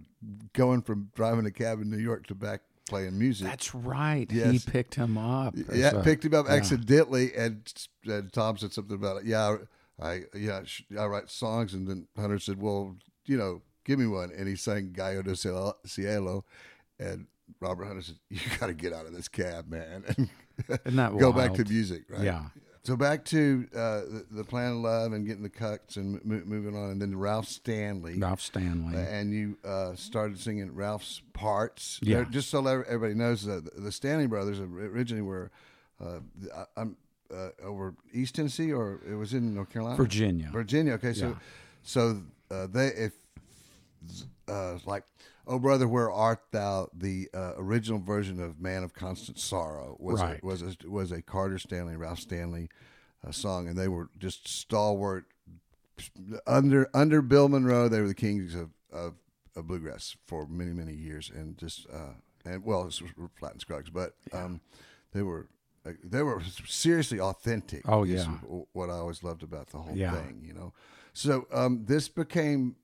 going 0.53 0.83
from 0.83 1.11
driving 1.15 1.47
a 1.47 1.51
cab 1.51 1.81
in 1.81 1.91
New 1.91 1.97
York 1.99 2.27
to 2.27 2.35
back 2.35 2.61
playing 2.89 3.19
music. 3.19 3.47
That's 3.49 3.75
right. 3.75 4.31
He 4.31 4.59
picked 4.59 4.95
him 4.95 5.17
up. 5.19 5.55
yeah, 5.73 5.91
a- 5.97 6.03
picked 6.05 6.25
him 6.25 6.35
up 6.35 6.47
yeah. 6.47 6.55
accidentally, 6.55 7.35
and, 7.35 7.63
and 8.07 8.33
Tom 8.33 8.59
said 8.59 8.73
something 8.73 8.95
about 8.95 9.19
it. 9.19 9.25
Yeah, 9.25 9.57
I 10.01 10.25
yeah 10.35 10.61
sh- 10.65 10.83
I 10.99 11.07
write 11.07 11.31
songs, 11.31 11.73
and 11.75 11.89
then 11.89 12.07
Hunter 12.17 12.39
said, 12.39 12.61
"Well, 12.61 12.97
you 13.25 13.39
know, 13.39 13.63
give 13.85 13.99
me 13.99 14.07
one," 14.07 14.31
and 14.37 14.47
he 14.47 14.57
sang 14.57 14.93
"Gallo 14.93 15.23
de 15.23 15.35
Cielo," 15.35 15.75
Cielo 15.87 16.45
and 16.99 17.27
Robert 17.61 17.85
Hunter 17.87 18.03
said, 18.03 18.17
"You 18.31 18.41
got 18.61 18.67
to 18.67 18.75
get 18.75 18.93
out 18.93 19.07
of 19.07 19.13
this 19.15 19.29
cab, 19.29 19.69
man, 19.71 20.05
and 20.85 20.97
go 21.19 21.33
back 21.33 21.55
to 21.55 21.65
music." 21.65 22.05
Right? 22.09 22.23
Yeah. 22.23 22.45
So 22.85 22.97
back 22.97 23.25
to 23.27 23.67
uh, 23.75 23.79
the, 24.03 24.27
the 24.31 24.45
Plan 24.45 24.71
of 24.73 24.77
Love 24.79 25.13
and 25.13 25.27
getting 25.27 25.43
the 25.43 25.49
cuts 25.51 25.97
and 25.97 26.25
mo- 26.25 26.43
moving 26.45 26.77
on, 26.77 26.91
and 26.91 27.03
then 27.03 27.19
Ralph 27.19 27.49
Stanley. 27.49 28.17
Ralph 28.17 28.41
Stanley. 28.41 28.95
Uh, 28.97 29.01
and 29.01 29.33
you 29.33 29.59
uh, 29.65 29.97
started 29.97 30.39
singing 30.39 30.73
Ralph's 30.73 31.21
parts. 31.33 31.99
Yeah. 32.01 32.19
They're- 32.19 32.25
Just 32.27 32.49
so 32.49 32.65
everybody 32.65 33.15
knows, 33.15 33.49
uh, 33.49 33.61
the, 33.75 33.81
the 33.81 33.91
Stanley 33.91 34.29
brothers 34.29 34.61
originally 34.61 35.23
were 35.23 35.51
uh, 36.01 36.21
I'm 36.77 36.97
uh, 37.35 37.49
over 37.61 37.97
East 38.13 38.37
Tennessee, 38.37 38.73
or 38.73 39.01
it 39.11 39.15
was 39.17 39.35
in 39.35 39.53
North 39.53 39.71
Carolina, 39.71 39.97
Virginia. 39.97 40.49
Virginia. 40.53 40.93
Okay, 40.93 41.13
so 41.13 41.29
Yeah. 41.31 41.35
so 41.83 42.23
uh, 42.53 42.69
they 42.69 42.87
if 42.87 43.13
uh, 44.49 44.79
like 44.87 45.03
oh 45.47 45.59
brother 45.59 45.87
where 45.89 46.11
art 46.11 46.41
thou 46.51 46.89
the 46.93 47.29
uh, 47.35 47.53
original 47.57 47.99
version 47.99 48.41
of 48.41 48.61
man 48.61 48.83
of 48.83 48.95
constant 48.95 49.39
sorrow 49.39 49.97
was 50.01 50.21
Right. 50.21 50.41
a, 50.43 50.47
was 50.47 50.63
a, 50.63 50.75
was 50.89 51.13
a 51.13 51.23
Carter 51.23 51.59
Stanley 51.59 51.97
Ralph 51.97 52.19
Stanley 52.21 52.69
uh, 53.27 53.31
song 53.33 53.69
and 53.69 53.77
they 53.79 53.89
were 53.89 54.09
just 54.19 54.47
stalwart 54.49 55.27
under 56.47 56.89
under 56.95 57.23
Bill 57.23 57.49
Monroe 57.49 57.89
they 57.89 58.01
were 58.01 58.09
the 58.09 58.15
kings 58.15 58.55
of, 58.55 58.71
of, 58.93 59.15
of 59.55 59.67
bluegrass 59.67 60.17
for 60.27 60.47
many 60.47 60.73
many 60.73 60.93
years 60.95 61.31
and 61.35 61.57
just 61.57 61.87
uh, 61.93 62.13
and 62.45 62.65
well 62.65 62.87
it's 62.87 63.03
Flatt 63.39 63.53
and 63.53 63.61
scruggs 63.61 63.91
but 63.91 64.15
um, 64.33 64.61
they 65.13 65.23
were 65.23 65.49
uh, 65.87 65.93
they 66.05 66.23
were 66.23 66.43
seriously 66.67 67.21
authentic 67.21 67.83
Oh, 67.89 68.03
is 68.05 68.27
yeah. 68.27 68.33
what 68.73 68.91
I 68.91 68.95
always 68.95 69.23
loved 69.23 69.43
about 69.43 69.69
the 69.69 69.79
whole 69.79 69.97
Yeah. 69.97 70.13
thing 70.13 70.43
you 70.45 70.53
know 70.53 70.73
so 71.13 71.47
um, 71.53 71.85
this 71.87 72.09
became 72.09 72.77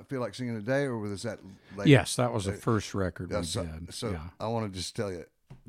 I 0.00 0.02
feel 0.04 0.20
like 0.20 0.34
singing 0.34 0.54
today 0.58 0.82
or 0.84 0.98
was 0.98 1.22
that 1.22 1.38
later? 1.76 1.88
yes, 1.90 2.16
that 2.16 2.32
was 2.32 2.44
the 2.46 2.52
uh, 2.52 2.56
first 2.56 2.94
record 2.94 3.30
Yeah, 3.30 3.40
we 3.40 3.44
so, 3.44 3.64
did. 3.64 3.94
so 3.94 4.10
yeah. 4.10 4.20
I 4.40 4.48
want 4.48 4.72
to 4.72 4.76
just 4.78 4.96
tell 4.96 5.10
you, 5.12 5.24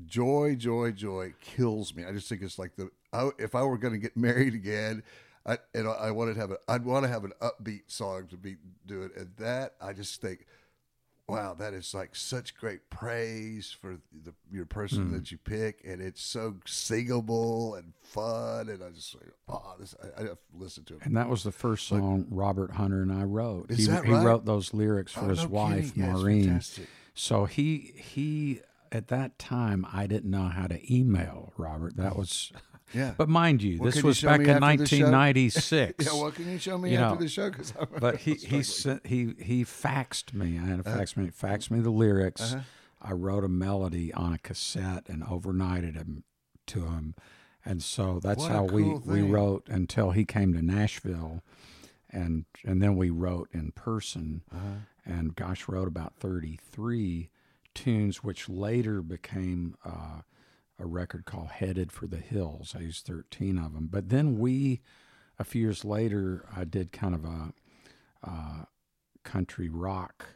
joy, 0.06 0.56
joy, 0.58 0.92
joy 0.92 1.34
kills 1.42 1.94
me. 1.96 2.06
I 2.06 2.12
just 2.12 2.30
think 2.30 2.42
it's 2.42 2.58
like 2.60 2.76
the 2.76 2.90
I, 3.12 3.30
if 3.38 3.54
I 3.56 3.64
were 3.64 3.78
going 3.78 3.94
to 3.94 4.00
get 4.00 4.16
married 4.30 4.54
again, 4.54 5.04
I 5.46 5.58
and 5.74 5.88
I 5.88 6.12
wanted 6.12 6.36
to 6.36 6.40
have 6.40 6.52
a 6.52 6.58
I'd 6.68 6.86
want 6.86 7.04
to 7.04 7.10
have 7.10 7.24
an 7.26 7.34
upbeat 7.42 7.84
song 7.88 8.28
to 8.30 8.38
be 8.38 8.56
do 8.86 9.04
it, 9.04 9.12
and 9.18 9.32
that 9.38 9.76
I 9.82 9.94
just 9.94 10.22
think, 10.22 10.46
wow, 11.28 11.54
that 11.56 11.74
is 11.74 11.94
like 11.94 12.16
such 12.16 12.56
great 12.58 12.90
praise 12.90 13.72
for 13.80 13.98
the 14.24 14.34
your 14.52 14.66
person 14.66 15.08
Hmm. 15.08 15.14
that 15.14 15.32
you 15.32 15.38
pick, 15.38 15.82
and 15.86 16.02
it's 16.02 16.22
so 16.22 16.56
singable 16.66 17.76
and 17.76 17.94
fun, 18.02 18.70
and 18.70 18.84
I 18.84 18.90
just 18.90 19.16
like, 19.16 19.32
oh, 19.50 19.76
this 19.80 19.96
I, 20.04 20.22
I 20.22 20.28
have 20.28 20.38
to 20.86 20.96
it. 20.96 21.00
And 21.04 21.16
that 21.18 21.30
was 21.30 21.44
the 21.44 21.52
first 21.52 21.88
song 21.88 22.26
Robert 22.30 22.72
Hunter 22.72 23.02
and 23.02 23.12
I 23.12 23.24
wrote. 23.24 23.72
Is 23.72 23.80
he, 23.80 23.86
that 23.88 24.06
he 24.06 24.12
wrote 24.12 24.46
those 24.46 24.74
lyrics 24.74 25.14
for 25.14 25.22
Oh, 25.26 25.30
his 25.30 25.44
no 25.44 25.50
wife, 25.50 25.94
kidding. 25.96 26.12
Maureen. 26.12 26.62
so 27.14 27.46
he 27.46 27.94
he 27.96 28.62
at 28.92 29.08
that 29.08 29.40
time 29.40 29.86
I 29.92 30.08
didn't 30.08 30.30
know 30.30 30.50
how 30.50 30.68
to 30.68 30.94
email 30.94 31.54
Robert. 31.58 31.96
That 31.98 32.16
was 32.16 32.52
Yeah. 32.94 33.14
But 33.18 33.28
mind 33.30 33.62
you, 33.64 33.80
this 33.80 33.96
could 33.96 34.04
you 34.04 34.08
was 34.08 34.22
back 34.22 34.42
in 34.42 34.50
after 34.50 34.78
the 34.78 34.86
show? 34.88 35.06
1996. 35.12 36.06
Yeah, 36.06 36.14
well, 36.22 36.32
can 36.32 36.52
you 36.52 36.60
show 36.60 36.78
me 36.78 36.92
You 36.92 36.98
after 37.00 37.16
know, 37.16 37.22
the 37.22 37.28
show? 37.28 37.50
Because 37.50 37.74
but 38.00 38.18
he 38.18 38.34
he 38.54 38.64
sent, 38.64 39.06
he 39.08 39.34
he 39.40 39.64
faxed 39.66 40.34
me. 40.34 40.60
I 40.60 40.66
had 40.66 40.80
a 40.80 40.84
fax 40.84 41.18
me 41.18 41.28
faxed 41.30 41.72
me 41.72 41.80
the 41.80 41.90
lyrics. 41.90 42.54
Uh-huh. 42.54 42.62
I 43.02 43.12
wrote 43.14 43.44
a 43.44 43.50
melody 43.50 44.14
on 44.14 44.32
a 44.34 44.38
cassette 44.38 45.04
and 45.10 45.24
overnighted 45.24 45.96
him 45.96 46.24
to 46.68 46.86
him, 46.86 47.16
and 47.66 47.84
so 47.84 48.20
that's 48.24 48.46
how 48.46 48.64
we 48.64 48.84
cool 48.84 49.02
we 49.06 49.22
thing. 49.22 49.32
wrote 49.32 49.68
until 49.68 50.12
he 50.12 50.24
came 50.24 50.54
to 50.54 50.62
Nashville, 50.62 51.42
and 52.10 52.46
and 52.64 52.82
then 52.82 52.96
we 52.96 53.10
wrote 53.10 53.50
in 53.52 53.72
person, 53.72 54.42
Uh-huh. 54.54 54.66
and 55.06 55.36
gosh, 55.36 55.68
wrote 55.68 55.88
about 55.88 56.16
thirty 56.16 56.58
three 56.72 57.30
tunes, 57.74 58.24
which 58.24 58.48
later 58.48 59.02
became. 59.02 59.76
Uh, 59.84 60.22
a 60.84 60.88
record 60.88 61.26
called 61.26 61.48
Headed 61.48 61.92
for 61.92 62.06
the 62.08 62.18
Hills. 62.18 62.76
I 62.78 62.82
used 62.82 63.06
13 63.08 63.58
of 63.58 63.74
them. 63.74 63.88
But 63.90 64.10
then 64.10 64.38
we, 64.38 64.82
a 65.40 65.44
few 65.44 65.62
years 65.62 65.86
later, 65.86 66.46
I 66.56 66.66
did 66.66 66.92
kind 66.92 67.16
of 67.16 67.24
a, 67.26 67.54
uh, 68.24 68.66
country 69.24 69.70
rock 69.70 70.36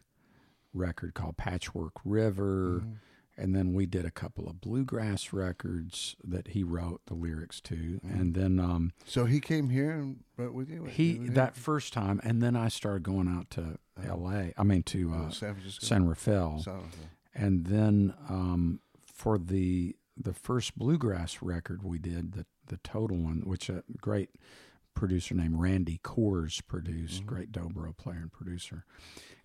record 0.74 1.14
called 1.14 1.36
Patchwork 1.38 1.93
River. 2.06 2.82
Mm-hmm. 2.82 2.91
And 3.39 3.56
then 3.56 3.74
we 3.74 3.86
did 3.86 4.04
a 4.04 4.10
couple 4.10 4.48
of 4.48 4.62
bluegrass 4.62 5.32
records 5.32 6.16
that 6.24 6.50
he 6.50 6.64
wrote 6.64 7.02
the 7.06 7.14
lyrics 7.14 7.62
to. 7.62 7.76
Mm-hmm. 7.76 8.20
And 8.20 8.34
then 8.34 8.60
um, 8.60 8.93
So 9.06 9.26
he 9.26 9.39
came 9.39 9.70
here 9.70 9.91
and 9.91 10.24
wrote 10.38 10.54
with 10.54 10.70
you. 10.72 10.86
he, 10.86 11.18
that 11.30 11.56
first 11.56 11.93
time, 11.93 12.20
and 12.24 12.41
then 12.41 12.56
I 12.56 12.70
started 12.70 13.04
going 13.04 13.28
out 13.28 13.50
to 13.52 13.78
LA, 14.04 14.52
I 14.58 14.64
mean, 14.64 14.82
to 14.84 15.14
uh, 15.14 15.26
Oh, 15.28 15.30
San 15.30 15.54
Francisco. 15.54 15.86
San 15.86 16.08
Rafael 16.08 16.62
San 16.64 16.74
Rafael. 16.76 16.89
and 17.36 17.66
then 17.68 18.14
um, 18.30 18.80
for 19.06 19.38
the 19.38 19.95
the 20.20 20.34
first 20.34 20.78
bluegrass 20.78 21.41
record 21.41 21.84
we 21.84 21.99
did, 21.99 22.34
the 22.34 22.45
the 22.68 22.78
total 22.84 23.18
one, 23.18 23.41
which 23.45 23.70
a 23.70 23.84
great 24.01 24.30
producer 24.93 25.36
named 25.36 25.59
Randy 25.59 25.99
Kohrs 26.03 26.61
produced, 26.68 27.22
Mm-hmm. 27.22 27.30
great 27.34 27.51
dobro 27.51 27.95
player 27.95 28.18
and 28.20 28.32
producer, 28.32 28.84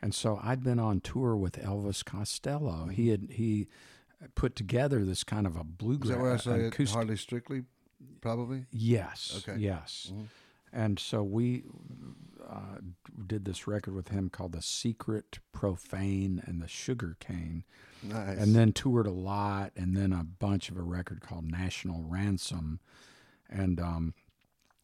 and 0.00 0.14
so 0.14 0.40
I'd 0.42 0.62
been 0.64 0.78
on 0.78 1.00
tour 1.00 1.36
with 1.36 1.54
Elvis 1.62 2.04
Costello. 2.04 2.86
He 2.86 3.08
had 3.10 3.28
he 3.32 3.68
put 4.34 4.56
together 4.56 5.04
this 5.04 5.24
kind 5.24 5.46
of 5.46 5.56
a 5.56 5.60
Is 5.60 5.66
bluegrass 5.66 6.10
that 6.16 6.20
where 6.22 6.32
I 6.32 6.36
say 6.36 6.66
acoustic 6.66 6.94
Hardly 6.94 7.16
strictly, 7.16 7.64
probably. 8.20 8.66
Yes. 8.70 9.42
Okay. 9.46 9.60
Yes. 9.60 10.10
And 10.72 10.98
so 10.98 11.22
we 11.22 11.64
uh, 12.48 12.78
did 13.26 13.44
this 13.44 13.66
record 13.66 13.94
with 13.94 14.08
him 14.08 14.30
called 14.30 14.52
The 14.52 14.62
Secret, 14.62 15.38
Profane, 15.52 16.42
and 16.46 16.62
The 16.62 16.68
Sugar 16.68 17.16
Cane. 17.20 17.64
Nice. 18.02 18.38
And 18.38 18.54
then 18.54 18.72
toured 18.72 19.06
a 19.06 19.12
lot, 19.12 19.72
and 19.76 19.96
then 19.96 20.12
a 20.12 20.24
bunch 20.24 20.70
of 20.70 20.76
a 20.76 20.82
record 20.82 21.20
called 21.20 21.50
National 21.50 22.02
Ransom. 22.02 22.80
And 23.50 23.78
um, 23.80 24.14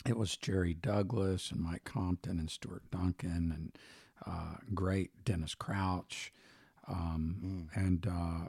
it 0.06 0.16
was 0.16 0.36
Jerry 0.36 0.74
Douglas 0.74 1.50
and 1.50 1.60
Mike 1.60 1.84
Compton 1.84 2.38
and 2.38 2.50
Stuart 2.50 2.82
Duncan 2.90 3.52
and 3.54 3.78
uh, 4.26 4.56
great 4.74 5.24
Dennis 5.24 5.54
Crouch. 5.54 6.32
Um, 6.86 7.68
And 7.74 8.06
uh, 8.06 8.48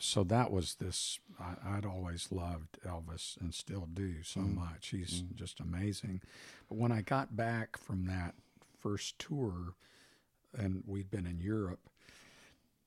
so 0.00 0.24
that 0.24 0.50
was 0.50 0.76
this. 0.76 1.18
I, 1.40 1.76
I'd 1.76 1.86
always 1.86 2.28
loved 2.30 2.78
Elvis 2.86 3.40
and 3.40 3.54
still 3.54 3.88
do 3.92 4.22
so 4.22 4.40
mm. 4.40 4.56
much. 4.56 4.88
He's 4.88 5.22
mm. 5.22 5.34
just 5.34 5.60
amazing. 5.60 6.20
But 6.68 6.78
when 6.78 6.92
I 6.92 7.02
got 7.02 7.36
back 7.36 7.76
from 7.76 8.06
that 8.06 8.34
first 8.80 9.18
tour, 9.18 9.74
and 10.56 10.82
we'd 10.86 11.10
been 11.10 11.26
in 11.26 11.40
Europe, 11.40 11.90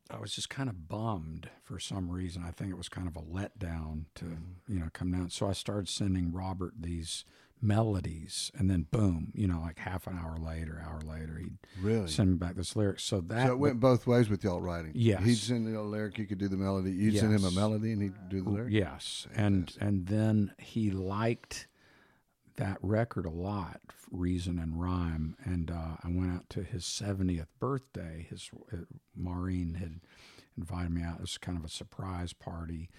I 0.10 0.20
was 0.20 0.34
just 0.34 0.50
kind 0.50 0.70
of 0.70 0.88
bummed 0.88 1.50
for 1.64 1.80
some 1.80 2.10
reason. 2.10 2.44
I 2.46 2.52
think 2.52 2.72
it 2.72 2.78
was 2.78 2.90
kind 2.90 3.08
of 3.08 3.16
a 3.16 3.22
letdown 3.22 4.06
to 4.16 4.26
mm. 4.26 4.38
you 4.68 4.80
know 4.80 4.90
come 4.94 5.12
down. 5.12 5.30
So 5.30 5.48
I 5.48 5.54
started 5.54 5.90
sending 5.90 6.34
Robert 6.34 6.74
these 6.80 7.24
melodies, 7.62 8.52
and 8.58 8.70
then 8.70 8.88
boom, 8.92 9.32
you 9.36 9.48
know, 9.48 9.60
like 9.62 9.78
half 9.78 10.08
an 10.08 10.18
hour 10.18 10.38
later, 10.38 10.84
hour 10.86 11.00
later, 11.02 11.38
he'd 11.38 11.58
Really? 11.82 12.08
send 12.08 12.32
me 12.32 12.38
back 12.38 12.56
this 12.56 12.76
lyric. 12.76 13.00
So 13.00 13.22
that 13.22 13.48
so 13.48 13.54
it 13.54 13.60
went 13.60 13.80
both 13.80 14.08
ways 14.08 14.30
with 14.30 14.44
y'all 14.44 14.62
writing. 14.62 14.92
Yes. 14.96 15.24
He'd 15.24 15.36
send 15.38 15.68
you 15.68 15.80
a 15.80 15.82
lyric, 15.82 16.18
you 16.18 16.26
could 16.26 16.38
do 16.40 16.48
the 16.48 16.58
melody. 16.58 16.92
You'd 16.92 17.18
send 17.18 17.34
him 17.34 17.44
a 17.46 17.52
melody, 17.52 17.92
and 17.94 18.02
he'd 18.02 18.30
do 18.30 18.42
the 18.44 18.50
lyric. 18.50 18.74
Yes, 18.74 19.28
and 19.36 19.72
and 19.80 20.08
then 20.08 20.54
he 20.58 20.92
liked 20.92 21.68
that 22.58 22.78
record 22.82 23.26
a 23.26 23.30
lot, 23.32 23.80
Reason 24.12 24.60
and 24.60 24.80
Rhyme, 24.82 25.38
and 25.44 25.72
uh, 25.72 25.96
I 26.04 26.08
went 26.10 26.32
out 26.34 26.50
to 26.52 26.64
his 26.64 26.86
seventieth 26.86 27.48
birthday. 27.60 28.28
His 28.30 28.50
uh, 28.74 28.78
Maureen 29.16 29.76
had 29.76 30.02
invited 30.58 30.92
me 30.92 31.02
out. 31.02 31.16
It 31.16 31.22
was 31.22 31.38
kind 31.38 31.58
of 31.58 31.64
a 31.64 31.70
surprise 31.70 32.34
party, 32.34 32.90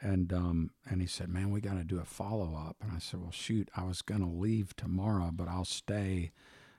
and 0.00 0.32
um, 0.32 0.70
and 0.88 1.00
he 1.00 1.06
said, 1.06 1.28
"Man, 1.28 1.50
we 1.50 1.60
got 1.60 1.74
to 1.74 1.84
do 1.84 1.98
a 1.98 2.04
follow 2.04 2.54
up." 2.54 2.76
And 2.82 2.92
I 2.92 2.98
said, 2.98 3.20
"Well, 3.20 3.30
shoot, 3.30 3.70
I 3.76 3.84
was 3.84 4.02
gonna 4.02 4.30
leave 4.30 4.76
tomorrow, 4.76 5.30
but 5.32 5.48
I'll 5.48 5.64
stay 5.64 6.32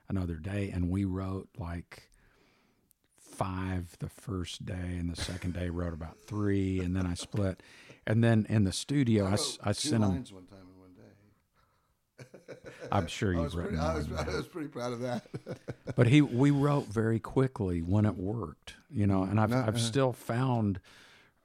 another 0.08 0.36
day." 0.36 0.70
And 0.74 0.90
we 0.90 1.06
wrote 1.06 1.50
like 1.58 2.10
five 3.18 3.96
the 4.00 4.10
first 4.10 4.66
day, 4.66 4.98
and 4.98 5.10
the 5.12 5.22
second 5.22 5.54
day 5.54 5.70
wrote 5.70 5.94
about 5.94 6.18
three, 6.26 6.80
and 6.80 6.96
then 6.96 7.06
I 7.06 7.14
split. 7.14 7.62
And 8.06 8.24
then 8.24 8.46
in 8.50 8.64
the 8.64 8.72
studio, 8.72 9.26
I, 9.26 9.34
I 9.64 9.74
Two 9.74 9.90
sent 9.90 10.04
him. 10.04 10.10
one 10.10 10.46
time 10.46 10.68
in 10.74 10.80
one 10.80 10.94
day. 10.96 12.60
I'm 12.92 13.08
sure 13.08 13.38
I 13.38 13.42
you've 13.42 13.56
written 13.56 13.78
pretty, 13.78 13.84
I, 13.84 13.96
was, 13.96 14.08
I 14.12 14.38
was 14.38 14.48
pretty 14.48 14.70
proud 14.70 14.94
of 14.94 15.02
that. 15.02 15.28
but 15.96 16.08
he 16.08 16.22
we 16.22 16.52
wrote 16.52 16.88
very 16.88 17.20
quickly 17.20 17.82
when 17.82 18.06
it 18.06 18.16
worked 18.16 18.76
you 18.90 19.06
know 19.06 19.24
and 19.24 19.40
i've, 19.40 19.52
I've 19.54 19.76
uh, 19.76 19.80
still 19.80 20.14
found 20.14 20.80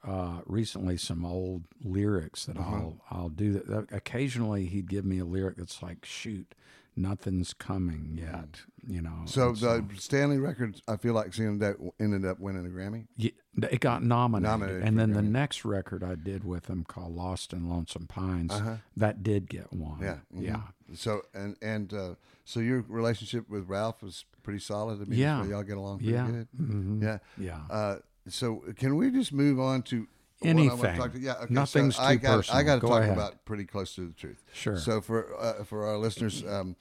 uh, 0.04 0.40
recently 0.46 0.96
some 0.96 1.24
old 1.24 1.64
lyrics 1.82 2.46
that 2.46 2.56
Uh-huh. 2.56 2.74
I'll 2.76 3.00
I'll 3.10 3.28
do 3.28 3.52
that. 3.52 3.86
Occasionally 3.92 4.66
he'd 4.66 4.88
give 4.88 5.04
me 5.04 5.18
a 5.18 5.24
lyric 5.24 5.56
that's 5.56 5.82
like, 5.82 6.04
"Shoot, 6.04 6.54
nothing's 6.96 7.54
coming 7.54 8.18
yet," 8.20 8.62
you 8.86 9.00
know. 9.00 9.22
so 9.26 9.52
the 9.52 9.84
Stanley 9.96 10.38
records, 10.38 10.82
I 10.88 10.96
feel 10.96 11.14
like 11.14 11.32
seeing 11.32 11.58
that 11.60 11.76
ended 12.00 12.24
up 12.26 12.40
winning 12.40 12.66
a 12.66 12.68
Grammy. 12.68 13.06
Yeah, 13.16 13.30
it 13.70 13.80
got 13.80 14.02
nominated, 14.02 14.50
Nominated 14.50 14.82
and 14.84 14.98
then 14.98 15.12
the 15.12 15.22
next 15.22 15.64
record 15.64 16.02
I 16.02 16.16
did 16.16 16.42
with 16.44 16.66
him 16.68 16.84
called 16.84 17.14
"Lost 17.14 17.52
in 17.52 17.68
Lonesome 17.68 18.06
Pines" 18.08 18.52
Uh-huh. 18.52 18.76
that 18.96 19.22
did 19.22 19.48
get 19.48 19.72
one. 19.72 20.00
Yeah, 20.00 20.18
mhm. 20.34 20.42
yeah. 20.44 20.62
So 20.94 21.22
and 21.32 21.56
and 21.62 21.94
uh, 21.94 22.14
so 22.44 22.60
your 22.60 22.84
relationship 22.88 23.48
with 23.48 23.68
Ralph 23.68 24.02
was 24.02 24.24
pretty 24.42 24.58
solid. 24.58 25.00
I 25.00 25.04
mean, 25.04 25.18
Yeah. 25.18 25.44
y'all 25.46 25.62
get 25.62 25.76
along 25.76 25.98
pretty 25.98 26.12
Yeah. 26.12 26.26
good. 26.30 26.48
Mhm. 26.60 27.02
Yeah, 27.02 27.18
Yeah. 27.38 27.60
Uh, 27.70 27.98
so 28.28 28.62
can 28.76 28.96
we 28.96 29.10
just 29.10 29.32
move 29.32 29.58
on 29.60 29.82
to 29.84 30.06
what 30.40 30.50
I 30.50 30.54
want 30.54 30.68
to 30.70 30.72
Anything. 30.88 30.96
talk 31.00 31.12
to? 31.12 31.18
Yeah, 31.20 31.32
okay. 31.42 31.54
Nothing's 31.54 31.96
so 31.96 32.02
I 32.02 32.14
too 32.16 32.18
got, 32.22 32.32
I 32.32 32.36
personal. 32.36 32.64
got 32.64 32.74
to 32.76 32.80
Go 32.80 32.88
talk 32.88 33.02
ahead. 33.02 33.12
about 33.12 33.44
pretty 33.44 33.64
close 33.64 33.94
to 33.94 34.06
the 34.08 34.12
truth. 34.14 34.42
Sure. 34.52 34.76
So 34.76 35.00
for 35.00 35.34
uh, 35.38 35.64
for 35.64 35.86
our 35.86 35.98
listeners, 35.98 36.44
um, 36.46 36.76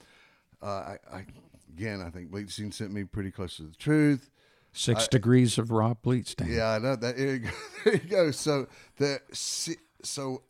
uh, 0.62 0.66
I, 0.66 0.98
I 1.12 1.26
again, 1.74 2.00
I 2.00 2.10
think 2.10 2.30
Bleetstein 2.30 2.72
sent 2.72 2.92
me 2.92 3.04
pretty 3.04 3.30
close 3.30 3.56
to 3.56 3.62
the 3.64 3.74
truth. 3.76 4.30
Six 4.74 5.06
degrees 5.06 5.58
of 5.58 5.70
Rob 5.70 5.98
Bleetstein. 6.02 6.48
Yeah, 6.48 6.70
I 6.70 6.78
know 6.78 6.96
that. 6.96 7.16
There 7.16 7.26
you 7.34 7.38
go. 7.40 7.50
There 7.84 7.94
you 7.94 8.00
go. 8.08 8.30
So 8.30 8.68
the 8.96 9.20
so 9.32 10.42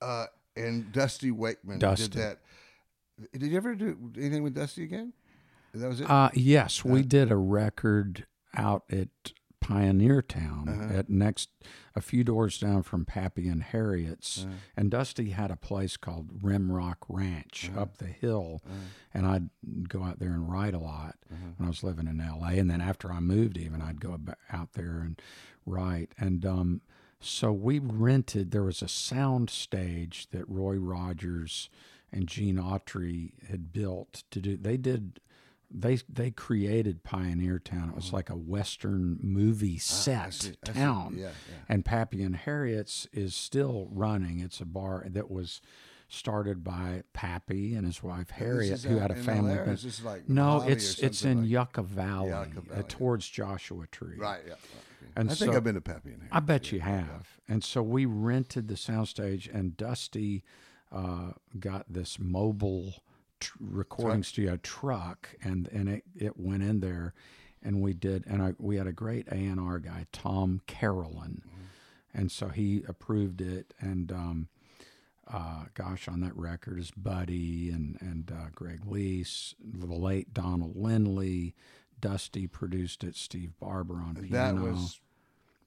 uh, 0.00 0.26
and 0.56 0.92
Dusty 0.92 1.30
Wakeman 1.32 1.80
Dusty. 1.80 2.08
did 2.08 2.12
that. 2.20 2.38
Did 3.32 3.42
you 3.50 3.56
ever 3.56 3.74
do 3.74 3.96
anything 4.16 4.42
with 4.42 4.54
Dusty 4.54 4.84
again? 4.84 5.12
That 5.74 5.88
was 5.88 6.00
it. 6.00 6.08
Uh, 6.10 6.30
yes, 6.34 6.84
we 6.84 7.02
did 7.02 7.30
a 7.32 7.36
record 7.36 8.26
out 8.56 8.84
at 8.90 9.08
Pioneer 9.68 10.20
Town 10.22 10.68
Uh-huh. 10.68 10.94
at 10.98 11.08
next 11.08 11.48
a 11.94 12.00
few 12.00 12.22
doors 12.24 12.58
down 12.58 12.82
from 12.82 13.04
Pappy 13.04 13.48
and 13.48 13.62
Harriet's, 13.62 14.44
Uh-huh. 14.44 14.54
and 14.76 14.90
Dusty 14.90 15.30
had 15.30 15.50
a 15.50 15.56
place 15.56 15.96
called 15.96 16.42
Rimrock 16.42 16.98
Ranch 17.08 17.70
Uh-huh. 17.70 17.80
up 17.80 17.96
the 17.98 18.06
hill, 18.08 18.62
and 19.12 19.26
I'd 19.26 19.48
go 19.88 20.02
out 20.04 20.18
there 20.18 20.32
and 20.32 20.50
write 20.50 20.74
a 20.74 20.78
lot 20.78 21.16
Uh-huh. 21.32 21.52
when 21.56 21.66
I 21.66 21.70
was 21.70 21.82
living 21.82 22.06
in 22.08 22.20
L.A. 22.20 22.58
And 22.58 22.70
then 22.70 22.80
after 22.80 23.10
I 23.10 23.20
moved, 23.20 23.56
even 23.56 23.80
I'd 23.80 24.00
go 24.00 24.18
out 24.50 24.72
there 24.74 25.00
and 25.00 25.20
write, 25.64 26.12
and 26.18 26.44
um, 26.44 26.80
so 27.20 27.50
we 27.52 27.78
rented. 27.78 28.50
There 28.50 28.64
was 28.64 28.82
a 28.82 28.88
sound 28.88 29.48
stage 29.48 30.28
that 30.30 30.46
Roy 30.46 30.76
Rogers 30.76 31.70
and 32.12 32.28
Gene 32.28 32.56
Autry 32.58 33.32
had 33.48 33.72
built 33.72 34.24
to 34.30 34.40
do. 34.42 34.56
They 34.58 34.76
did 34.76 35.20
they 35.74 35.96
they 36.08 36.30
created 36.30 37.02
Pioneer 37.02 37.58
Town. 37.58 37.88
It 37.90 37.96
was 37.96 38.12
like 38.12 38.30
a 38.30 38.36
western 38.36 39.18
movie 39.20 39.78
set. 39.78 40.26
Ah, 40.26 40.30
see, 40.30 40.52
I 40.68 40.72
town. 40.72 41.16
Yeah, 41.18 41.24
yeah. 41.24 41.56
And 41.68 41.84
Pappy 41.84 42.22
and 42.22 42.36
Harriet's 42.36 43.08
is 43.12 43.34
still 43.34 43.88
running. 43.90 44.38
It's 44.40 44.60
a 44.60 44.64
bar 44.64 45.04
that 45.08 45.30
was 45.30 45.60
started 46.08 46.62
by 46.62 47.02
Pappy 47.12 47.74
and 47.74 47.84
his 47.86 48.02
wife 48.02 48.30
Harriet, 48.30 48.82
who 48.82 48.98
had 48.98 49.10
a 49.10 49.16
family. 49.16 49.54
LA, 49.54 49.60
or 49.62 49.66
bus- 49.66 49.78
is 49.78 49.84
this 49.84 50.04
like 50.04 50.28
no, 50.28 50.62
it's 50.66 50.98
it's 51.00 51.24
in 51.24 51.40
like- 51.42 51.50
Yucca 51.50 51.82
Valley, 51.82 52.28
Yucca 52.28 52.58
uh, 52.58 52.74
Valley. 52.74 52.84
towards 52.88 53.28
Joshua 53.28 53.86
Tree. 53.88 54.16
right. 54.16 54.42
Yeah. 54.46 54.54
And 55.16 55.30
I 55.30 55.34
think 55.34 55.54
I've 55.54 55.62
been 55.62 55.74
to 55.76 55.80
Pappy 55.80 56.12
in 56.12 56.20
here. 56.20 56.28
I 56.32 56.40
bet 56.40 56.72
you 56.72 56.80
have. 56.80 57.38
And 57.46 57.62
so 57.62 57.82
we 57.82 58.04
rented 58.04 58.68
the 58.68 58.74
soundstage, 58.74 59.52
and 59.52 59.76
Dusty 59.76 60.42
uh, 60.90 61.32
got 61.58 61.92
this 61.92 62.18
mobile 62.18 62.94
recording 63.60 64.22
studio 64.22 64.56
truck, 64.56 65.30
and 65.42 65.68
and 65.68 65.88
it, 65.88 66.04
it 66.16 66.38
went 66.38 66.62
in 66.62 66.80
there, 66.80 67.14
and 67.62 67.80
we 67.80 67.92
did, 67.92 68.24
and 68.26 68.42
I, 68.42 68.54
we 68.58 68.76
had 68.76 68.86
a 68.86 68.92
great 68.92 69.26
A 69.28 69.34
and 69.34 69.60
R 69.60 69.78
guy, 69.78 70.06
Tom 70.12 70.60
Carolyn, 70.66 71.42
and 72.12 72.30
so 72.30 72.48
he 72.48 72.82
approved 72.88 73.40
it, 73.40 73.74
and. 73.80 74.12
Um, 74.12 74.48
uh, 75.26 75.64
gosh, 75.72 76.06
on 76.06 76.20
that 76.20 76.36
record 76.36 76.78
is 76.78 76.90
Buddy 76.90 77.70
and 77.70 77.96
and 78.02 78.30
uh, 78.30 78.50
Greg 78.54 78.84
Leisz, 78.84 79.54
the 79.58 79.86
late 79.86 80.34
Donald 80.34 80.76
Lindley, 80.76 81.54
Dusty 81.98 82.46
produced 82.46 83.02
it, 83.04 83.16
Steve 83.16 83.52
Barber 83.58 83.94
on 83.94 84.14
that 84.14 84.28
piano. 84.28 84.72
was, 84.72 85.00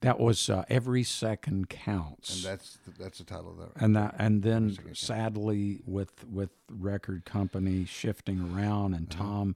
That 0.02 0.20
was 0.20 0.48
uh, 0.50 0.64
every 0.70 1.04
second 1.04 1.70
counts, 1.70 2.36
and 2.36 2.54
that's 2.54 2.78
the, 2.86 2.91
that's 3.04 3.18
the 3.18 3.24
title 3.24 3.50
of 3.52 3.58
that. 3.58 3.84
and 3.84 3.95
that, 3.95 4.16
and 4.20 4.43
then 4.43 4.70
Second 4.72 4.86
Counts. 4.86 5.00
sadly, 5.02 5.82
with 5.88 6.24
with 6.32 6.52
record 6.70 7.26
company 7.26 7.86
shifting 7.86 8.39
around, 8.54 8.93
and 8.93 9.12
Uh-huh. 9.14 9.24
Tom 9.24 9.56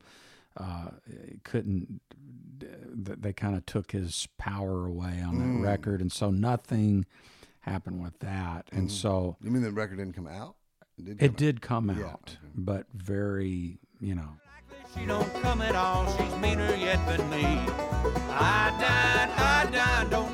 uh, 0.57 0.89
couldn't. 1.43 2.01
They 2.59 3.33
kind 3.33 3.55
of 3.55 3.65
took 3.65 3.91
his 3.91 4.27
power 4.37 4.85
away 4.85 5.21
on 5.21 5.37
that 5.39 5.45
Mm. 5.45 5.63
record, 5.63 6.01
and 6.01 6.11
so 6.11 6.29
nothing 6.31 7.05
happened 7.61 8.01
with 8.03 8.17
that. 8.19 8.67
And 8.71 8.91
so 8.91 9.37
You 9.41 9.51
mean 9.51 9.61
the 9.63 9.71
record 9.71 9.97
didn't 9.97 10.13
come 10.15 10.27
out? 10.27 10.55
It 10.97 11.05
did. 11.05 11.21
it 11.21 11.27
come 11.27 11.35
did 11.35 11.61
come 11.61 11.89
out, 11.91 11.97
Yeah, 11.97 12.05
okay. 12.13 12.37
but 12.55 12.85
very, 12.93 13.79
you 13.99 14.13
know. 14.15 14.29
She 14.95 15.05
don't 15.05 15.31
come 15.41 15.61
at 15.61 15.73
all, 15.75 16.05
she's 16.17 16.35
meaner 16.37 16.75
yet 16.75 16.99
than 17.07 17.27
me. 17.29 17.43
I 18.29 18.75
died, 18.79 19.29
I 19.39 19.71
died, 19.71 20.09
don't 20.09 20.30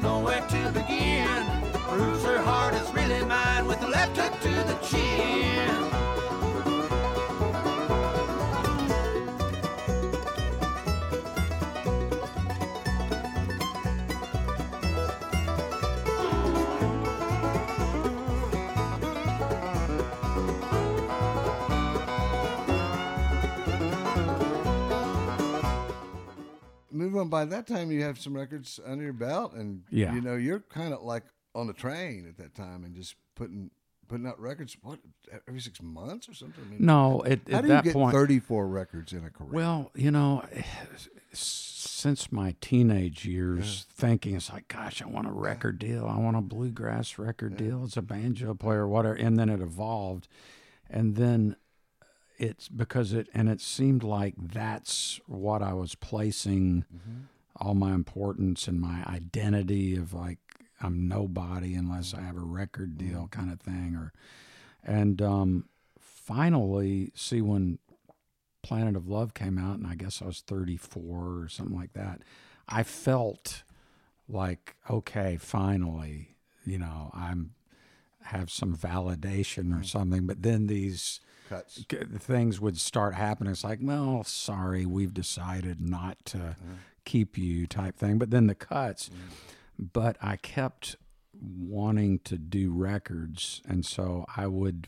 to 0.49 0.71
begin. 0.71 1.45
Proves 1.73 2.23
her 2.23 2.41
heart 2.41 2.73
is 2.75 2.93
really 2.93 3.23
mine 3.25 3.67
with 3.67 3.79
the 3.81 3.87
left 3.87 4.17
hook 4.17 4.39
to 4.41 4.49
the 4.49 4.77
chin. 4.85 5.86
Move 26.97 27.15
on. 27.15 27.29
By 27.29 27.45
that 27.45 27.67
time, 27.67 27.91
you 27.91 28.01
have 28.03 28.19
some 28.19 28.35
records 28.35 28.79
under 28.85 29.03
your 29.03 29.13
belt, 29.13 29.53
and 29.53 29.83
Yeah. 29.89 30.13
you 30.13 30.21
know 30.21 30.35
you're 30.35 30.59
kind 30.61 30.93
of 30.93 31.03
like 31.03 31.23
on 31.55 31.67
the 31.67 31.73
train 31.73 32.25
at 32.27 32.37
that 32.37 32.55
time, 32.55 32.83
and 32.83 32.95
just 32.95 33.15
putting 33.35 33.71
putting 34.07 34.25
out 34.25 34.39
records. 34.39 34.77
What 34.81 34.99
every 35.47 35.59
six 35.59 35.81
months 35.81 36.29
or 36.29 36.33
something? 36.33 36.63
I 36.65 36.69
mean, 36.71 36.85
No, 36.85 37.23
at, 37.25 37.41
How 37.49 37.57
at 37.57 37.61
do 37.63 37.67
you 37.67 37.73
that 37.73 37.83
get 37.83 37.93
point, 37.93 38.13
34 38.15 38.65
records 38.67 39.11
in 39.11 39.25
a 39.25 39.29
career? 39.29 39.51
Well, 39.51 39.91
you 39.95 40.11
know, 40.11 40.45
since 41.33 42.31
my 42.31 42.55
teenage 42.61 43.25
years, 43.25 43.85
thinking 43.89 44.35
it's 44.35 44.51
like, 44.51 44.67
gosh, 44.69 45.01
I 45.01 45.07
want 45.07 45.27
a 45.27 45.31
record 45.31 45.79
deal. 45.79 46.05
I 46.05 46.17
want 46.17 46.37
a 46.37 46.41
bluegrass 46.41 47.17
record 47.17 47.57
deal 47.57 47.83
as 47.83 47.97
a 47.97 48.01
banjo 48.01 48.53
player, 48.53 48.87
whatever. 48.87 49.15
And 49.15 49.37
then 49.37 49.49
it 49.49 49.59
evolved, 49.61 50.27
and 50.89 51.15
then 51.15 51.55
it's 52.37 52.67
because 52.67 53.13
it 53.13 53.27
and 53.33 53.49
it 53.49 53.61
seemed 53.61 54.03
like 54.03 54.35
that's 54.37 55.19
what 55.27 55.61
I 55.61 55.73
was 55.73 55.95
placing 55.95 56.85
mm-hmm. 56.93 57.21
all 57.55 57.73
my 57.73 57.93
importance 57.93 58.67
and 58.67 58.79
my 58.79 59.03
identity 59.07 59.95
of 59.95 60.13
like 60.13 60.39
I'm 60.81 61.07
nobody 61.07 61.73
unless 61.73 62.13
I 62.13 62.17
mm-hmm. 62.17 62.27
have 62.27 62.37
a 62.37 62.41
record 62.41 62.97
mm-hmm. 62.97 63.09
deal 63.09 63.27
kind 63.31 63.51
of 63.51 63.59
thing 63.59 63.95
or 63.95 64.13
and 64.83 65.21
um 65.21 65.65
finally 66.01 67.11
see 67.15 67.41
when 67.41 67.79
Planet 68.67 68.97
of 68.97 69.07
Love 69.07 69.33
came 69.33 69.57
out, 69.57 69.77
and 69.77 69.87
I 69.87 69.95
guess 69.95 70.21
I 70.21 70.25
was 70.25 70.41
34 70.41 71.41
or 71.41 71.47
something 71.47 71.73
like 71.73 71.93
that. 71.93 72.21
I 72.67 72.83
felt 72.83 73.63
like, 74.27 74.75
okay, 74.89 75.37
finally, 75.37 76.35
you 76.65 76.77
know, 76.77 77.09
I'm 77.13 77.53
have 78.23 78.51
some 78.51 78.75
validation 78.75 79.79
or 79.79 79.85
something. 79.85 80.27
But 80.27 80.41
then 80.41 80.67
these 80.67 81.21
Cuts. 81.47 81.85
things 82.19 82.59
would 82.59 82.77
start 82.77 83.15
happening. 83.15 83.51
It's 83.51 83.63
like, 83.63 83.79
well, 83.81 84.23
sorry, 84.23 84.85
we've 84.85 85.13
decided 85.13 85.81
not 85.81 86.17
to 86.25 86.37
mm-hmm. 86.37 86.73
keep 87.05 87.37
you, 87.37 87.67
type 87.67 87.97
thing. 87.97 88.17
But 88.17 88.31
then 88.31 88.47
the 88.47 88.55
cuts. 88.55 89.09
Mm-hmm. 89.09 89.85
But 89.93 90.17
I 90.21 90.37
kept 90.37 90.95
wanting 91.39 92.19
to 92.19 92.37
do 92.37 92.71
records, 92.71 93.61
and 93.67 93.85
so 93.85 94.25
I 94.35 94.47
would. 94.47 94.87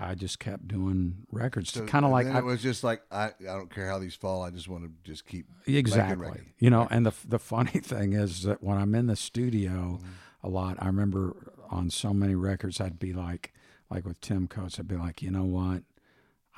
I 0.00 0.14
just 0.14 0.38
kept 0.38 0.68
doing 0.68 1.26
records, 1.32 1.72
So- 1.72 1.84
kind 1.84 2.04
of 2.04 2.12
like 2.12 2.28
I, 2.28 2.38
it 2.38 2.44
was 2.44 2.62
just 2.62 2.84
like 2.84 3.02
I, 3.10 3.32
I 3.40 3.54
don't 3.54 3.68
care 3.68 3.88
how 3.88 3.98
these 3.98 4.14
fall. 4.14 4.42
I 4.42 4.50
just 4.50 4.68
want 4.68 4.84
to 4.84 4.90
just 5.02 5.26
keep 5.26 5.46
Exactly. 5.66 6.40
You 6.60 6.70
know, 6.70 6.86
and 6.90 7.04
the 7.04 7.12
the 7.26 7.40
funny 7.40 7.70
thing 7.80 8.12
is 8.12 8.44
that 8.44 8.62
when 8.62 8.78
I'm 8.78 8.94
in 8.94 9.08
the 9.08 9.16
studio 9.16 9.98
mm-hmm. 10.00 10.46
a 10.46 10.48
lot, 10.48 10.76
I 10.78 10.86
remember 10.86 11.52
on 11.68 11.90
so 11.90 12.14
many 12.14 12.34
records 12.34 12.80
I'd 12.80 12.98
be 12.98 13.12
like 13.12 13.52
like 13.90 14.04
with 14.04 14.20
Tim 14.20 14.48
Coates, 14.48 14.78
I'd 14.78 14.88
be 14.88 14.96
like, 14.96 15.22
you 15.22 15.30
know 15.30 15.44
what? 15.44 15.82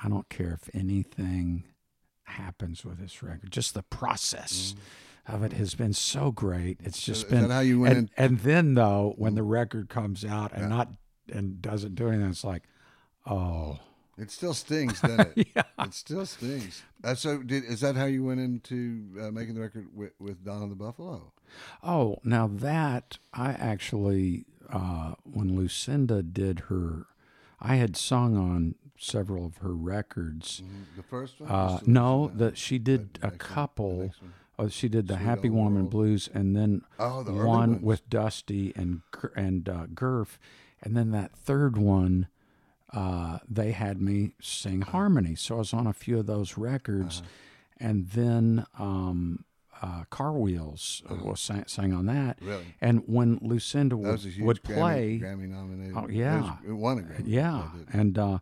I 0.03 0.09
don't 0.09 0.29
care 0.29 0.57
if 0.61 0.69
anything 0.75 1.63
happens 2.23 2.83
with 2.83 2.99
this 2.99 3.21
record. 3.21 3.51
Just 3.51 3.73
the 3.73 3.83
process 3.83 4.75
of 5.27 5.43
it 5.43 5.53
has 5.53 5.75
been 5.75 5.93
so 5.93 6.31
great. 6.31 6.77
It's 6.83 7.01
just 7.01 7.25
is 7.25 7.29
been. 7.31 7.41
that 7.47 7.51
how 7.53 7.59
you 7.59 7.81
went 7.81 7.97
and, 7.97 8.09
in- 8.17 8.23
and 8.25 8.39
then 8.39 8.73
though, 8.73 9.13
when 9.17 9.35
the 9.35 9.43
record 9.43 9.89
comes 9.89 10.25
out 10.25 10.51
and 10.53 10.69
not 10.69 10.89
and 11.31 11.61
doesn't 11.61 11.95
do 11.95 12.07
anything, 12.09 12.29
it's 12.29 12.43
like, 12.43 12.63
oh, 13.27 13.79
It 14.17 14.31
still 14.31 14.53
stings, 14.53 14.99
doesn't 15.01 15.37
it? 15.37 15.47
yeah. 15.55 15.63
It 15.85 15.93
still 15.93 16.25
stings. 16.25 16.81
Uh, 17.03 17.15
so, 17.15 17.37
did, 17.43 17.63
is 17.63 17.79
that 17.81 17.95
how 17.95 18.05
you 18.05 18.23
went 18.23 18.39
into 18.39 19.05
uh, 19.21 19.31
making 19.31 19.53
the 19.55 19.61
record 19.61 19.87
with, 19.95 20.11
with 20.19 20.43
Donna 20.43 20.67
the 20.67 20.75
Buffalo? 20.75 21.31
Oh, 21.83 22.17
now 22.23 22.47
that 22.47 23.17
I 23.33 23.51
actually, 23.51 24.45
uh, 24.69 25.13
when 25.23 25.55
Lucinda 25.55 26.23
did 26.23 26.61
her, 26.69 27.05
I 27.61 27.75
had 27.75 27.95
sung 27.95 28.35
on 28.37 28.75
several 28.97 29.45
of 29.45 29.57
her 29.57 29.73
records. 29.73 30.61
The 30.95 31.03
first 31.03 31.39
one? 31.39 31.49
Uh, 31.49 31.79
the- 31.83 31.89
no, 31.91 32.31
that 32.35 32.57
she 32.57 32.77
did 32.79 33.15
the 33.15 33.27
a 33.27 33.31
the 33.31 33.37
couple. 33.37 34.11
Oh, 34.59 34.67
she 34.67 34.89
did 34.89 35.07
the 35.07 35.15
Sweet 35.15 35.23
Happy 35.25 35.49
Woman 35.49 35.81
World. 35.83 35.89
Blues, 35.91 36.29
and 36.33 36.55
then 36.55 36.81
Oh, 36.99 37.23
the 37.23 37.31
one 37.33 37.81
with 37.81 38.07
Dusty 38.09 38.73
and 38.75 39.01
and 39.35 39.67
uh, 39.69 39.87
Gurf, 39.93 40.37
and 40.81 40.95
then 40.95 41.11
that 41.11 41.35
third 41.35 41.77
one. 41.77 42.27
Uh, 42.93 43.39
they 43.49 43.71
had 43.71 44.01
me 44.01 44.33
sing 44.41 44.81
harmony, 44.81 45.33
so 45.33 45.55
I 45.55 45.59
was 45.59 45.73
on 45.73 45.87
a 45.87 45.93
few 45.93 46.19
of 46.19 46.25
those 46.25 46.57
records, 46.57 47.19
Uh-huh. 47.21 47.87
and 47.89 48.07
then 48.09 48.65
um, 48.77 49.45
uh, 49.81 50.03
Car 50.09 50.33
Wheels 50.33 51.01
was 51.09 51.39
sang, 51.41 51.63
sang 51.67 51.91
on 51.93 52.05
that. 52.05 52.37
Really? 52.41 52.75
And 52.81 53.03
when 53.07 53.39
Lucinda 53.41 53.95
That 53.95 54.01
would, 54.01 54.11
was 54.11 54.25
a 54.25 54.29
huge 54.29 54.45
would 54.45 54.63
Grammy, 54.63 54.75
play, 54.75 55.19
Grammy 55.23 55.49
nominated. 55.49 55.95
Oh, 55.97 56.05
It, 56.05 56.11
yeah. 56.11 56.41
was, 56.41 56.51
it 56.67 56.71
won 56.73 56.99
a 56.99 57.01
Grammy. 57.01 57.23
yeah, 57.25 57.69
and 57.91 58.17
uh, 58.17 58.39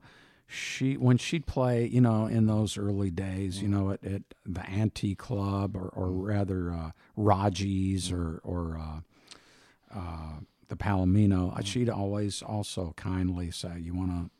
she 0.47 0.97
when 0.97 1.17
she'd 1.17 1.45
play, 1.45 1.85
you 1.87 2.01
know, 2.01 2.25
in 2.25 2.47
those 2.47 2.77
early 2.77 3.09
days, 3.11 3.61
you 3.61 3.67
know, 3.69 3.91
at, 3.91 4.03
at 4.03 4.21
the 4.45 4.67
Anti 4.69 5.15
Club 5.15 5.75
or, 5.75 5.89
or 5.89 6.09
rather 6.11 6.71
uh, 6.73 6.91
Raji's 7.17 8.11
or 8.11 8.41
or 8.43 8.77
uh, 8.77 9.97
uh, 9.97 10.39
the 10.67 10.75
Palomino, 10.75 11.57
uh, 11.57 11.63
she'd 11.63 11.89
always 11.89 12.41
also 12.41 12.93
kindly 12.97 13.51
say, 13.51 13.79
"You 13.79 13.93
want 13.95 14.31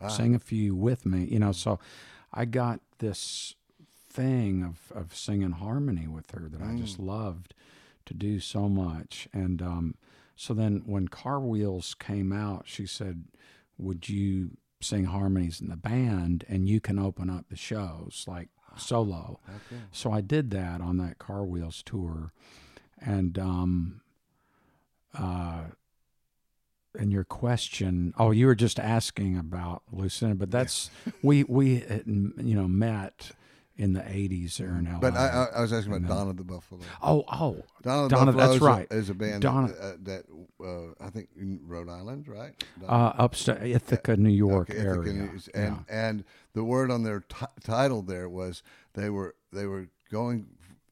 to 0.00 0.10
sing 0.10 0.34
a 0.34 0.38
few 0.38 0.74
with 0.74 1.04
me?" 1.04 1.24
You 1.24 1.38
know, 1.40 1.52
so 1.52 1.78
I 2.32 2.44
got 2.44 2.80
this 2.98 3.54
thing 4.16 4.62
of 4.64 4.76
of 4.96 5.14
singing 5.14 5.52
harmony 5.52 6.06
with 6.08 6.30
her 6.32 6.48
that 6.48 6.62
I 6.62 6.74
just 6.76 6.98
loved 6.98 7.54
to 8.06 8.14
do 8.14 8.40
so 8.40 8.68
much, 8.68 9.28
and 9.32 9.60
um, 9.62 9.94
so 10.36 10.54
then 10.54 10.82
when 10.86 11.08
Car 11.08 11.40
Wheels 11.40 11.94
came 11.94 12.32
out, 12.32 12.62
she 12.66 12.86
said, 12.86 13.24
"Would 13.78 14.08
you 14.08 14.56
sing 14.80 15.04
harmonies 15.04 15.60
in 15.60 15.68
the 15.68 15.76
band, 15.76 16.44
and 16.48 16.68
you 16.68 16.80
can 16.80 16.98
open 16.98 17.28
up 17.30 17.44
the 17.48 17.56
shows 17.56 18.24
like 18.26 18.48
solo?" 18.76 19.40
So 19.92 20.12
I 20.12 20.20
did 20.20 20.50
that 20.50 20.80
on 20.80 20.96
that 20.98 21.18
Car 21.18 21.44
Wheels 21.44 21.82
tour, 21.84 22.32
and 23.00 23.38
um, 23.38 24.00
uh, 25.18 25.64
and 26.98 27.12
your 27.12 27.24
question, 27.24 28.14
oh, 28.18 28.30
you 28.30 28.46
were 28.46 28.54
just 28.54 28.78
asking 28.78 29.36
about 29.38 29.82
Lucinda, 29.92 30.34
but 30.34 30.50
that's 30.50 30.90
we 31.22 31.44
we 31.44 31.82
uh, 31.84 32.00
you 32.06 32.54
know 32.54 32.68
met 32.68 33.32
in 33.76 33.92
the 33.92 34.00
'80s 34.00 34.56
there 34.56 34.70
in 34.76 34.84
LA. 34.84 34.98
But 34.98 35.14
I, 35.16 35.48
I, 35.56 35.60
was 35.60 35.72
asking 35.72 35.94
about 35.94 36.08
Donna 36.08 36.32
the 36.32 36.44
Buffalo. 36.44 36.80
oh 37.02 37.24
oh 37.30 37.62
Donna 37.82 38.08
the 38.08 38.08
Donna, 38.08 38.32
Buffalo 38.32 38.32
that's 38.36 38.54
is, 38.56 38.60
right. 38.60 38.86
A, 38.90 38.94
is 38.94 39.10
a 39.10 39.14
band 39.14 39.42
Donna- 39.42 39.68
that, 39.68 39.80
uh, 39.80 39.96
that 40.02 40.24
uh, 40.64 41.04
I 41.04 41.10
think 41.10 41.28
in 41.38 41.60
Rhode 41.66 41.88
Island, 41.88 42.28
right? 42.28 42.52
uh, 42.88 43.12
upstate 43.16 43.62
Ithaca, 43.62 44.16
New 44.16 44.30
York 44.30 44.70
Okay, 44.70 44.78
area. 44.78 45.12
News. 45.12 45.48
and 45.48 45.84
and 45.88 46.24
the 46.54 46.64
word 46.64 46.90
on 46.90 47.02
their 47.02 47.20
ti 47.20 47.46
title 47.62 48.02
there 48.02 48.28
was 48.28 48.62
they 48.94 49.10
were 49.10 49.34
they 49.52 49.66
were 49.66 49.88
going. 50.10 50.46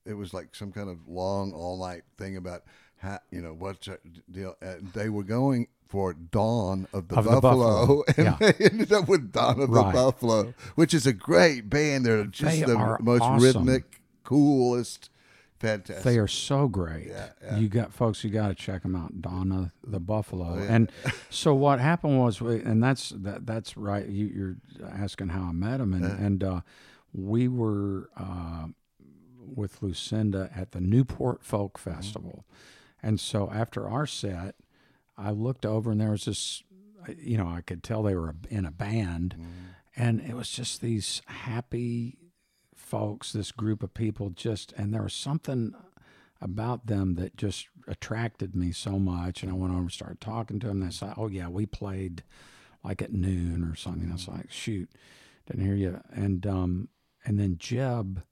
It 0.06 0.14
was 0.14 0.34
like 0.34 0.54
some 0.54 0.70
kind 0.70 0.90
of 0.90 1.08
long 1.08 1.54
all 1.54 1.78
night 1.78 2.02
thing 2.18 2.36
about 2.36 2.64
how 2.98 3.20
you 3.30 3.40
know 3.40 3.54
what's 3.54 3.88
deal. 4.30 4.56
And 4.60 4.92
they 4.92 5.08
were 5.08 5.22
going 5.22 5.68
for 5.86 6.12
Dawn 6.14 6.86
of 6.92 7.08
the 7.08 7.16
Of 7.16 7.24
the 7.24 7.30
Buffalo, 7.40 7.86
Buffalo, 7.86 8.04
and 8.16 8.26
yeah. 8.26 8.36
they 8.52 8.64
ended 8.64 8.92
up 8.92 9.08
with 9.08 9.32
Dawn 9.32 9.60
of 9.60 9.70
Right. 9.70 9.86
the 9.86 9.92
Buffalo, 9.92 10.54
which 10.74 10.92
is 10.94 11.06
a 11.06 11.12
great 11.12 11.68
band. 11.70 12.04
They're 12.06 12.24
just 12.24 12.58
They 12.60 12.64
the 12.64 12.96
most 13.00 13.22
awesome. 13.22 13.44
rhythmic, 13.44 14.00
coolest, 14.24 15.10
fantastic. 15.60 16.02
They 16.04 16.18
are 16.18 16.26
so 16.28 16.66
great. 16.68 17.08
Yeah, 17.08 17.28
yeah. 17.42 17.56
You 17.58 17.68
got 17.68 17.92
folks. 17.92 18.24
You 18.24 18.30
got 18.30 18.48
to 18.48 18.54
check 18.54 18.82
them 18.82 18.96
out. 18.96 19.20
Dawn 19.22 19.52
of 19.52 19.70
the 19.88 20.00
Buffalo. 20.00 20.56
Oh. 20.58 20.66
And 20.68 20.90
so 21.30 21.54
what 21.54 21.78
happened 21.80 22.18
was, 22.18 22.40
and 22.40 22.82
that's 22.82 23.10
that. 23.10 23.46
That's 23.46 23.76
right. 23.76 24.06
You, 24.06 24.26
you're 24.26 24.56
asking 24.90 25.28
how 25.28 25.42
I 25.42 25.52
met 25.52 25.80
him, 25.80 25.92
and 25.94 26.04
and 26.04 26.42
uh, 26.44 26.60
we 27.12 27.46
were 27.46 28.10
uh, 28.16 28.66
with 29.38 29.82
Lucinda 29.82 30.50
at 30.56 30.72
the 30.72 30.80
Newport 30.80 31.44
Folk 31.44 31.78
Mm-hmm. 31.78 31.90
Festival, 31.94 32.44
and 33.02 33.20
so 33.20 33.50
after 33.54 33.88
our 33.88 34.06
set, 34.06 34.54
I 35.16 35.30
looked 35.30 35.64
over 35.66 35.90
and 35.90 36.00
there 36.00 36.10
was 36.10 36.24
this. 36.24 36.62
You 37.18 37.36
know, 37.36 37.48
I 37.48 37.60
could 37.60 37.82
tell 37.82 38.02
they 38.02 38.14
were 38.14 38.34
in 38.48 38.64
a 38.64 38.70
band, 38.70 39.34
Mm-hmm. 39.38 39.50
and 39.96 40.20
it 40.22 40.34
was 40.34 40.48
just 40.50 40.80
these 40.80 41.20
happy 41.26 42.16
folks, 42.74 43.30
this 43.32 43.52
group 43.52 43.82
of 43.82 43.92
people 43.92 44.30
just, 44.30 44.72
and 44.72 44.92
there 44.94 45.02
was 45.02 45.12
something 45.12 45.74
about 46.40 46.86
them 46.86 47.14
that 47.16 47.36
just 47.36 47.68
attracted 47.86 48.56
me 48.56 48.72
so 48.72 48.98
much. 48.98 49.42
And 49.42 49.52
I 49.52 49.54
went 49.54 49.72
over 49.72 49.82
and 49.82 49.92
started 49.92 50.20
talking 50.20 50.58
to 50.60 50.68
them. 50.68 50.80
They 50.80 50.90
said, 50.90 51.12
"Oh 51.18 51.28
yeah, 51.28 51.48
we 51.48 51.66
played 51.66 52.22
like 52.82 53.02
at 53.02 53.12
noon 53.12 53.62
or 53.64 53.74
something." 53.74 54.08
I 54.08 54.14
was 54.14 54.26
like, 54.28 54.50
"Shoot, 54.50 54.88
didn't 55.46 55.64
hear 55.64 55.74
you." 55.74 56.00
And 56.10 56.46
um, 56.46 56.88
and 57.26 57.38
then 57.38 57.56
Jeb, 57.58 58.22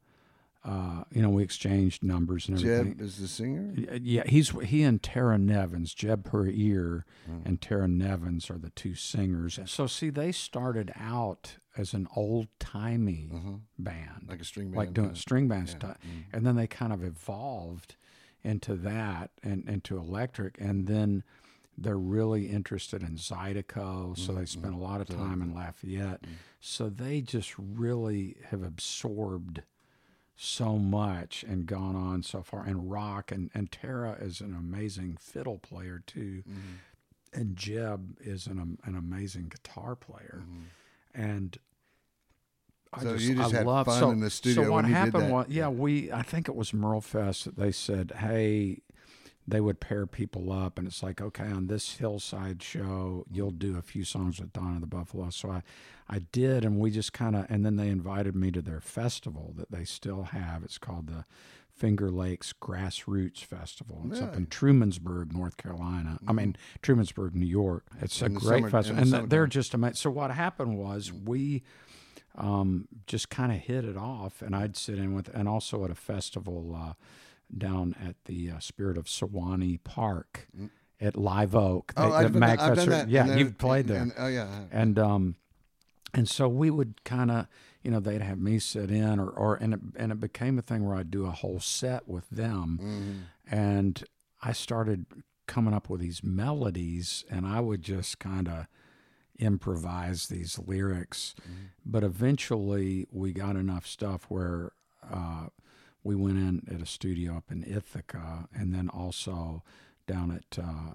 uh, 0.64 1.02
you 1.10 1.20
know, 1.20 1.30
we 1.30 1.42
exchanged 1.42 2.04
numbers 2.04 2.48
and 2.48 2.56
everything. 2.56 2.92
Jeb 2.92 3.00
is 3.00 3.16
the 3.18 3.26
singer. 3.26 3.74
Uh, 3.90 3.98
yeah, 4.00 4.22
he's 4.26 4.50
he 4.50 4.84
and 4.84 5.02
Tara 5.02 5.36
Nevins, 5.36 5.92
Jeb 5.92 6.24
Puryear 6.24 7.04
hmm. 7.26 7.38
and 7.44 7.60
Tara 7.60 7.88
Nevins 7.88 8.48
are 8.48 8.58
the 8.58 8.70
two 8.70 8.94
singers. 8.94 9.58
So 9.66 9.88
see, 9.88 10.10
they 10.10 10.30
started 10.30 10.92
out 10.96 11.56
as 11.76 11.94
an 11.94 12.06
old 12.14 12.46
timey 12.60 13.30
mm-hmm. 13.32 13.54
band, 13.78 14.26
Like 14.28 14.40
a 14.40 14.44
string 14.44 14.72
like 14.72 14.88
band 14.88 14.94
doing 14.94 15.08
kinda. 15.08 15.20
string 15.20 15.48
band 15.48 15.68
stuff, 15.68 15.98
mm-hmm. 15.98 16.36
and 16.36 16.46
then 16.46 16.54
they 16.54 16.68
kind 16.68 16.92
of 16.92 17.02
evolved 17.02 17.96
into 18.44 18.74
that 18.76 19.30
and 19.42 19.68
into 19.68 19.96
electric, 19.96 20.60
and 20.60 20.86
then 20.86 21.24
they're 21.76 21.96
really 21.98 22.46
interested 22.46 23.02
in 23.02 23.16
Zydeco, 23.16 24.16
so 24.16 24.32
they 24.32 24.42
mm-hmm. 24.42 24.44
spent 24.44 24.74
a 24.74 24.78
lot 24.78 25.00
of 25.00 25.08
time 25.08 25.40
in 25.42 25.54
Lafayette. 25.54 26.20
So 26.60 26.88
they 26.88 27.20
just 27.20 27.54
really 27.58 28.36
have 28.50 28.62
absorbed 28.62 29.62
so 30.42 30.76
much 30.76 31.44
and 31.44 31.66
gone 31.66 31.94
on 31.94 32.22
so 32.22 32.42
far. 32.42 32.64
And 32.64 32.90
rock 32.90 33.30
and 33.30 33.50
and 33.54 33.70
Tara 33.70 34.16
is 34.20 34.40
an 34.40 34.54
amazing 34.54 35.16
fiddle 35.20 35.58
player 35.58 36.02
too. 36.04 36.42
Mm-hmm. 36.48 37.40
And 37.40 37.56
Jeb 37.56 38.16
is 38.20 38.46
an 38.46 38.78
an 38.84 38.96
amazing 38.96 39.48
guitar 39.48 39.94
player. 39.94 40.42
Mm-hmm. 40.42 41.22
And 41.22 41.58
I 42.92 43.02
So 43.02 43.12
just, 43.14 43.24
you 43.24 43.34
just 43.36 43.54
I 43.54 43.58
had 43.58 43.66
love, 43.66 43.86
fun 43.86 43.98
so, 43.98 44.10
in 44.10 44.20
the 44.20 44.30
studio 44.30 44.64
So 44.64 44.70
what 44.70 44.82
when 44.82 44.86
you 44.86 44.94
did 44.94 44.98
happened 44.98 45.32
was, 45.32 45.46
yeah, 45.48 45.68
we 45.68 46.10
I 46.10 46.22
think 46.22 46.48
it 46.48 46.56
was 46.56 46.74
Merle 46.74 47.00
Fest 47.00 47.44
that 47.44 47.56
they 47.56 47.72
said, 47.72 48.12
hey, 48.18 48.80
they 49.46 49.60
would 49.60 49.80
pair 49.80 50.06
people 50.06 50.52
up, 50.52 50.78
and 50.78 50.86
it's 50.86 51.02
like, 51.02 51.20
okay, 51.20 51.46
on 51.46 51.66
this 51.66 51.96
hillside 51.96 52.62
show, 52.62 53.24
you'll 53.30 53.50
do 53.50 53.76
a 53.76 53.82
few 53.82 54.04
songs 54.04 54.40
with 54.40 54.52
Donna 54.52 54.78
the 54.80 54.86
Buffalo. 54.86 55.30
So 55.30 55.50
I, 55.50 55.62
I 56.08 56.20
did, 56.30 56.64
and 56.64 56.78
we 56.78 56.90
just 56.90 57.12
kind 57.12 57.34
of, 57.34 57.46
and 57.48 57.64
then 57.66 57.76
they 57.76 57.88
invited 57.88 58.36
me 58.36 58.50
to 58.52 58.62
their 58.62 58.80
festival 58.80 59.52
that 59.56 59.70
they 59.72 59.84
still 59.84 60.24
have. 60.24 60.62
It's 60.62 60.78
called 60.78 61.08
the 61.08 61.24
Finger 61.74 62.10
Lakes 62.10 62.52
Grassroots 62.52 63.40
Festival. 63.40 64.02
It's 64.10 64.20
up 64.20 64.36
in 64.36 64.46
Trumansburg, 64.46 65.32
North 65.32 65.56
Carolina. 65.56 66.18
I 66.28 66.32
mean, 66.32 66.54
Trumansburg, 66.82 67.34
New 67.34 67.46
York. 67.46 67.84
It's 68.00 68.18
Mm-hmm. 68.20 68.26
In 68.26 68.36
a 68.36 68.40
great 68.40 68.58
summer- 68.60 68.70
festival, 68.70 69.04
the 69.04 69.16
and 69.18 69.30
they're 69.30 69.46
just 69.48 69.74
amazing. 69.74 69.94
So 69.96 70.10
what 70.10 70.30
happened 70.30 70.78
was 70.78 71.12
we 71.12 71.62
um, 72.36 72.86
just 73.06 73.28
kind 73.30 73.50
of 73.50 73.58
hit 73.58 73.84
it 73.84 73.96
off, 73.96 74.40
and 74.42 74.54
I'd 74.54 74.76
sit 74.76 74.98
in 74.98 75.14
with, 75.14 75.28
and 75.34 75.48
also 75.48 75.84
at 75.84 75.90
a 75.90 75.94
festival 75.94 76.76
uh, 76.78 76.92
down 77.56 77.94
at 78.02 78.16
the 78.24 78.50
uh, 78.50 78.58
Spirit 78.58 78.96
of 78.98 79.08
Suwannee 79.08 79.78
Park 79.78 80.48
at 81.00 81.16
Live 81.16 81.54
Oak. 81.54 81.92
Oh, 81.96 82.08
They- 82.10 82.14
I've 82.16 82.32
the 82.32 82.40
been, 82.40 82.42
I've 82.48 82.76
done 82.76 82.88
that. 82.90 83.08
Yeah, 83.08 83.36
you've 83.36 83.58
played 83.58 83.86
there, 83.88 84.02
and- 84.02 84.12
oh 84.18 84.28
yeah. 84.28 84.64
And 84.70 84.98
um, 84.98 85.36
and 86.14 86.28
so 86.28 86.48
we 86.48 86.70
would 86.70 87.04
kind 87.04 87.30
of, 87.30 87.46
you 87.82 87.90
know, 87.90 87.98
they'd 88.00 88.20
have 88.22 88.38
me 88.38 88.58
sit 88.58 88.90
in, 88.90 89.18
or 89.18 89.28
or 89.30 89.54
and 89.56 89.74
it, 89.74 89.80
and 89.96 90.12
it 90.12 90.20
became 90.20 90.58
a 90.58 90.62
thing 90.62 90.86
where 90.86 90.96
I'd 90.96 91.10
do 91.10 91.26
a 91.26 91.30
whole 91.30 91.60
set 91.60 92.06
with 92.08 92.28
them, 92.30 92.78
Mm-hmm. 92.82 93.54
and 93.54 94.04
I 94.42 94.52
started 94.52 95.06
coming 95.46 95.74
up 95.74 95.88
with 95.90 96.00
these 96.00 96.22
melodies, 96.24 97.24
and 97.30 97.46
I 97.46 97.60
would 97.60 97.82
just 97.82 98.18
kind 98.18 98.48
of 98.48 98.66
improvise 99.38 100.28
these 100.28 100.58
lyrics. 100.58 101.34
But 101.84 102.04
eventually, 102.04 103.06
we 103.10 103.32
got 103.32 103.56
enough 103.56 103.86
stuff 103.86 104.26
where 104.28 104.72
uh, 105.10 105.46
we 106.04 106.14
went 106.14 106.38
in 106.38 106.62
at 106.74 106.80
a 106.82 106.86
studio 106.86 107.36
up 107.36 107.50
in 107.50 107.62
Ithaca, 107.64 108.48
and 108.54 108.74
then 108.74 108.88
also 108.88 109.62
down 110.06 110.30
at 110.30 110.58
uh, 110.58 110.94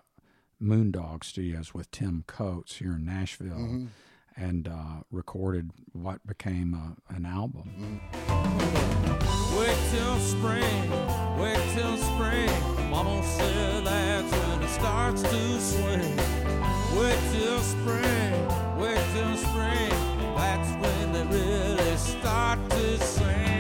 Moondog 0.62 1.24
Studios 1.24 1.74
with 1.74 1.90
Tim 1.92 2.24
Coates 2.28 2.78
here 2.78 2.94
in 2.94 3.06
Nashville. 3.06 3.88
and 4.40 4.68
uh, 4.68 5.02
recorded 5.12 5.72
what 5.94 6.26
became 6.28 6.74
a, 6.76 6.96
an 7.16 7.26
album. 7.26 8.00
Wait 9.58 9.78
till 9.92 10.20
spring, 10.20 10.92
wait 11.40 11.60
till 11.74 11.98
spring. 11.98 12.50
Mama 12.92 13.24
said 13.24 13.84
that's 13.86 14.32
when 14.32 14.62
it 14.62 14.70
starts 14.70 15.22
to 15.24 15.60
swing. 15.60 16.18
Wait 17.00 17.20
till 17.34 17.60
spring, 17.62 18.48
wait 18.78 19.02
till 19.14 19.38
spring. 19.38 19.90
That's 20.36 20.70
when 20.82 21.14
they 21.14 21.24
really 21.36 21.98
start 21.98 22.60
to 22.70 23.00
sing. 23.00 23.57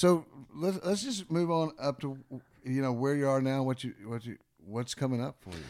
So 0.00 0.24
let's 0.54 0.78
let's 0.82 1.02
just 1.02 1.30
move 1.30 1.50
on 1.50 1.72
up 1.78 2.00
to 2.00 2.16
you 2.64 2.80
know 2.80 2.90
where 2.90 3.14
you 3.14 3.28
are 3.28 3.42
now. 3.42 3.62
What 3.62 3.84
you 3.84 3.92
what 4.06 4.24
you 4.24 4.38
what's 4.64 4.94
coming 4.94 5.22
up 5.22 5.36
for 5.40 5.50
you? 5.50 5.62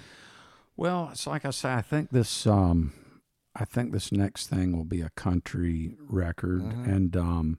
Well, 0.77 1.09
it's 1.11 1.27
like 1.27 1.45
I 1.45 1.51
say. 1.51 1.75
I 1.75 1.83
think 1.83 2.11
this. 2.11 2.47
Um, 2.47 2.93
I 3.57 3.65
think 3.65 3.91
this 3.91 4.13
next 4.13 4.47
thing 4.47 4.77
will 4.77 4.85
be 4.85 5.01
a 5.01 5.11
country 5.11 5.97
record, 6.09 6.63
and 6.63 7.17
um, 7.17 7.59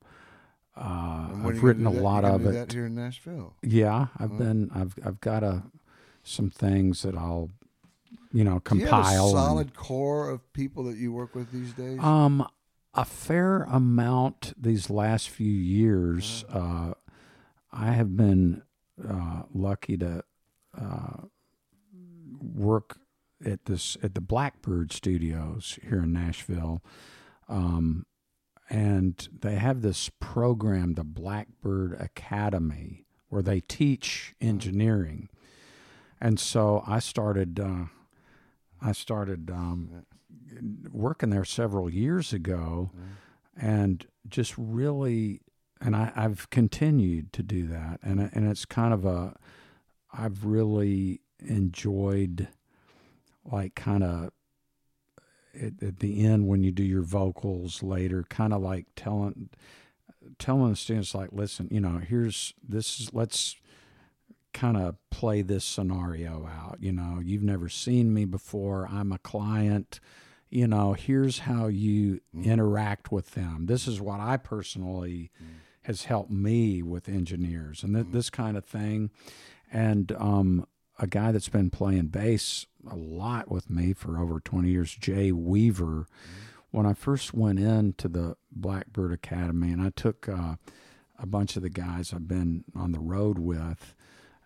uh, 0.78 0.80
Uh-huh. 0.80 1.34
And 1.34 1.44
when 1.44 1.54
are 1.56 1.58
I've 1.58 1.64
written 1.64 1.88
a 1.88 1.92
that? 1.92 2.02
lot 2.02 2.24
of 2.24 2.46
it. 2.46 2.54
that 2.54 2.72
here 2.72 2.86
in 2.86 2.96
Nashville. 2.96 3.54
Yeah, 3.62 4.08
I've 4.18 4.38
been. 4.38 4.72
I've 4.74 4.96
I've 5.06 5.20
got 5.20 5.44
a 5.44 5.64
some 6.24 6.50
things 6.50 7.02
that 7.02 7.18
I'll, 7.18 7.50
you 8.32 8.46
know, 8.46 8.62
Do 8.64 8.78
you 8.78 8.86
have 8.86 8.94
a 8.94 8.96
compile. 9.02 9.26
and- 9.26 9.32
solid 9.34 9.76
core 9.76 10.30
of 10.30 10.54
people 10.54 10.86
that 10.86 10.96
you 10.96 11.12
work 11.12 11.36
with 11.36 11.52
these 11.52 11.74
days? 11.74 12.00
Um, 12.00 12.48
a 12.94 13.06
fair 13.06 13.64
amount 13.64 14.54
these 14.62 14.90
last 14.90 15.30
few 15.30 15.52
years. 15.52 16.44
Uh, 16.50 16.94
I 17.72 17.92
have 17.92 18.18
been 18.18 18.64
uh, 19.08 19.44
lucky 19.54 19.98
to 19.98 20.24
uh, 20.78 21.22
work 22.42 22.98
at 23.46 23.66
this 23.66 23.98
at 24.04 24.14
the 24.14 24.22
Blackbird 24.22 24.92
Studios 24.92 25.80
here 25.88 26.04
in 26.04 26.14
Nashville, 26.14 26.84
um, 27.48 28.06
and 28.70 29.28
they 29.40 29.56
have 29.56 29.82
this 29.82 30.10
program, 30.20 30.94
the 30.94 31.04
Blackbird 31.04 31.94
Academy, 32.00 33.06
where 33.30 33.42
they 33.42 33.62
teach 33.62 34.36
engineering. 34.42 35.30
And 36.20 36.40
so 36.40 36.84
I 36.86 37.00
started. 37.00 37.60
Uh, 37.60 37.86
I 38.84 38.94
started 38.94 39.52
um, 39.52 40.06
working 40.92 41.30
there 41.30 41.46
several 41.46 41.90
years 41.90 42.34
ago, 42.34 42.92
mm-hmm. 42.94 43.66
and 43.66 44.06
just 44.28 44.54
really, 44.58 45.42
and 45.80 45.96
I, 45.96 46.12
I've 46.16 46.50
continued 46.50 47.34
to 47.34 47.44
do 47.44 47.68
that, 47.68 48.00
and 48.04 48.20
and 48.20 48.50
it's 48.50 48.66
kind 48.66 48.94
of 48.94 49.06
a, 49.06 49.36
I've 50.14 50.46
really 50.46 51.22
enjoyed, 51.40 52.48
like 53.46 53.76
kind 53.76 54.04
of. 54.04 54.32
At, 55.54 55.84
at 55.84 56.00
the 56.00 56.24
end, 56.24 56.48
when 56.48 56.64
you 56.64 56.72
do 56.72 56.82
your 56.82 57.02
vocals 57.02 57.84
later, 57.84 58.24
kind 58.30 58.54
of 58.54 58.62
like 58.62 58.86
telling, 58.96 59.50
telling 60.40 60.70
the 60.70 60.78
students, 60.78 61.14
like, 61.14 61.34
listen, 61.34 61.68
you 61.70 61.82
know, 61.82 61.98
here's 61.98 62.54
this 62.66 63.02
is 63.02 63.14
let's 63.14 63.58
kind 64.54 64.78
of 64.78 64.96
play 65.10 65.42
this 65.42 65.66
scenario 65.66 66.48
out. 66.48 66.78
You 66.80 66.92
know, 66.92 67.20
you've 67.24 67.44
never 67.44 67.70
seen 67.70 68.14
me 68.14 68.26
before. 68.26 68.88
I'm 68.92 69.12
a 69.12 69.18
client. 69.20 70.00
You 70.52 70.68
know, 70.68 70.92
here's 70.94 71.40
how 71.40 71.68
you 71.68 72.20
interact 72.44 73.12
with 73.12 73.32
them. 73.32 73.68
This 73.68 73.88
is 73.88 74.02
what 74.02 74.20
I 74.20 74.36
personally 74.36 75.32
has 75.84 76.04
helped 76.04 76.30
me 76.30 76.84
with 76.84 77.08
engineers 77.10 77.84
and 77.84 77.96
th- 77.96 78.08
this 78.12 78.30
kind 78.30 78.58
of 78.58 78.66
thing. 78.66 79.10
And 79.72 80.12
um, 80.20 80.68
a 81.00 81.08
guy 81.08 81.32
that's 81.32 81.50
been 81.50 81.70
playing 81.70 82.08
bass 82.08 82.68
a 82.90 82.96
lot 82.96 83.50
with 83.50 83.70
me 83.70 83.94
for 83.94 84.20
over 84.20 84.40
20 84.42 84.70
years, 84.70 84.94
Jay 84.94 85.32
Weaver. 85.32 86.06
When 86.72 86.86
I 86.86 86.94
first 86.94 87.34
went 87.34 87.60
into 87.60 88.08
the 88.08 88.36
Blackbird 88.52 89.12
Academy, 89.14 89.72
and 89.72 89.82
I 89.82 89.90
took 89.90 90.28
uh, 90.30 90.56
a 91.18 91.26
bunch 91.26 91.56
of 91.56 91.64
the 91.64 91.70
guys 91.70 92.14
I've 92.14 92.28
been 92.28 92.64
on 92.76 92.92
the 92.92 93.00
road 93.00 93.40
with, 93.40 93.96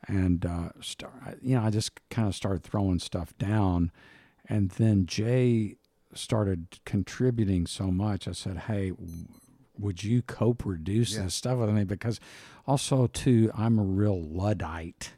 and 0.07 0.45
uh, 0.45 0.69
start, 0.81 1.13
you 1.41 1.55
know, 1.55 1.63
I 1.63 1.69
just 1.71 1.99
kind 2.09 2.27
of 2.27 2.35
started 2.35 2.63
throwing 2.63 2.99
stuff 2.99 3.35
down, 3.37 3.91
and 4.47 4.69
then 4.71 5.05
Jay 5.07 5.77
started 6.15 6.79
contributing 6.85 7.67
so 7.67 7.91
much. 7.91 8.27
I 8.27 8.31
said, 8.31 8.57
"Hey, 8.59 8.91
would 9.77 10.03
you 10.03 10.21
co-produce 10.21 11.13
Yeah. 11.15 11.23
this 11.23 11.35
stuff 11.35 11.59
with 11.59 11.69
me?" 11.69 11.83
Because 11.83 12.19
also, 12.65 13.07
too, 13.07 13.51
I'm 13.53 13.77
a 13.77 13.83
real 13.83 14.21
luddite. 14.21 15.13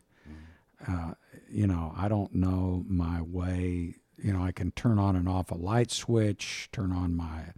Uh, 0.88 1.14
you 1.49 1.65
know, 1.65 1.94
I 1.95 2.07
don't 2.07 2.36
know 2.36 2.84
my 2.88 3.22
way. 3.22 3.95
You 4.22 4.34
know, 4.34 4.41
I 4.44 4.52
can 4.52 4.72
turn 4.72 4.99
on 4.99 5.15
and 5.15 5.28
off 5.30 5.52
a 5.52 5.56
light 5.56 5.91
switch, 5.91 6.69
turn 6.72 6.91
on 6.91 7.15
my 7.15 7.53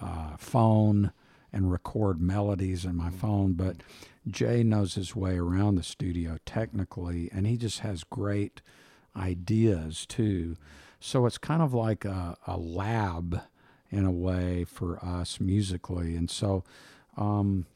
uh, 0.00 0.36
phone, 0.36 1.12
and 1.52 1.70
record 1.72 2.20
melodies 2.20 2.84
in 2.84 2.94
my 2.96 3.10
phone. 3.10 3.54
But 3.54 3.78
Jay 4.28 4.62
knows 4.62 4.94
his 4.94 5.16
way 5.16 5.36
around 5.38 5.76
the 5.76 5.82
studio 5.82 6.38
technically, 6.44 7.30
and 7.32 7.46
he 7.46 7.56
just 7.56 7.80
has 7.80 8.04
great 8.04 8.60
ideas 9.14 10.04
too. 10.06 10.56
So 11.00 11.26
it's 11.26 11.38
kind 11.38 11.62
of 11.62 11.74
like 11.74 12.04
a, 12.04 12.36
a 12.46 12.56
lab 12.56 13.40
in 13.90 14.04
a 14.04 14.10
way 14.10 14.64
for 14.64 14.98
us 15.04 15.40
musically. 15.40 16.16
And 16.16 16.30
so, 16.30 16.64
um, 17.16 17.66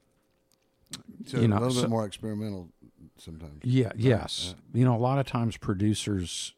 so 1.27 1.39
you 1.39 1.49
know, 1.49 1.59
a 1.59 1.61
little 1.61 1.75
so- 1.75 1.83
bit 1.83 1.91
more 1.91 2.07
experimental 2.07 2.69
sometimes. 3.17 3.61
yeah, 3.63 3.93
yes. 3.97 4.55
You 4.73 4.85
know, 4.85 4.97
a 4.97 4.99
lot 4.99 5.19
of 5.19 5.27
times 5.27 5.57
producers 5.57 6.55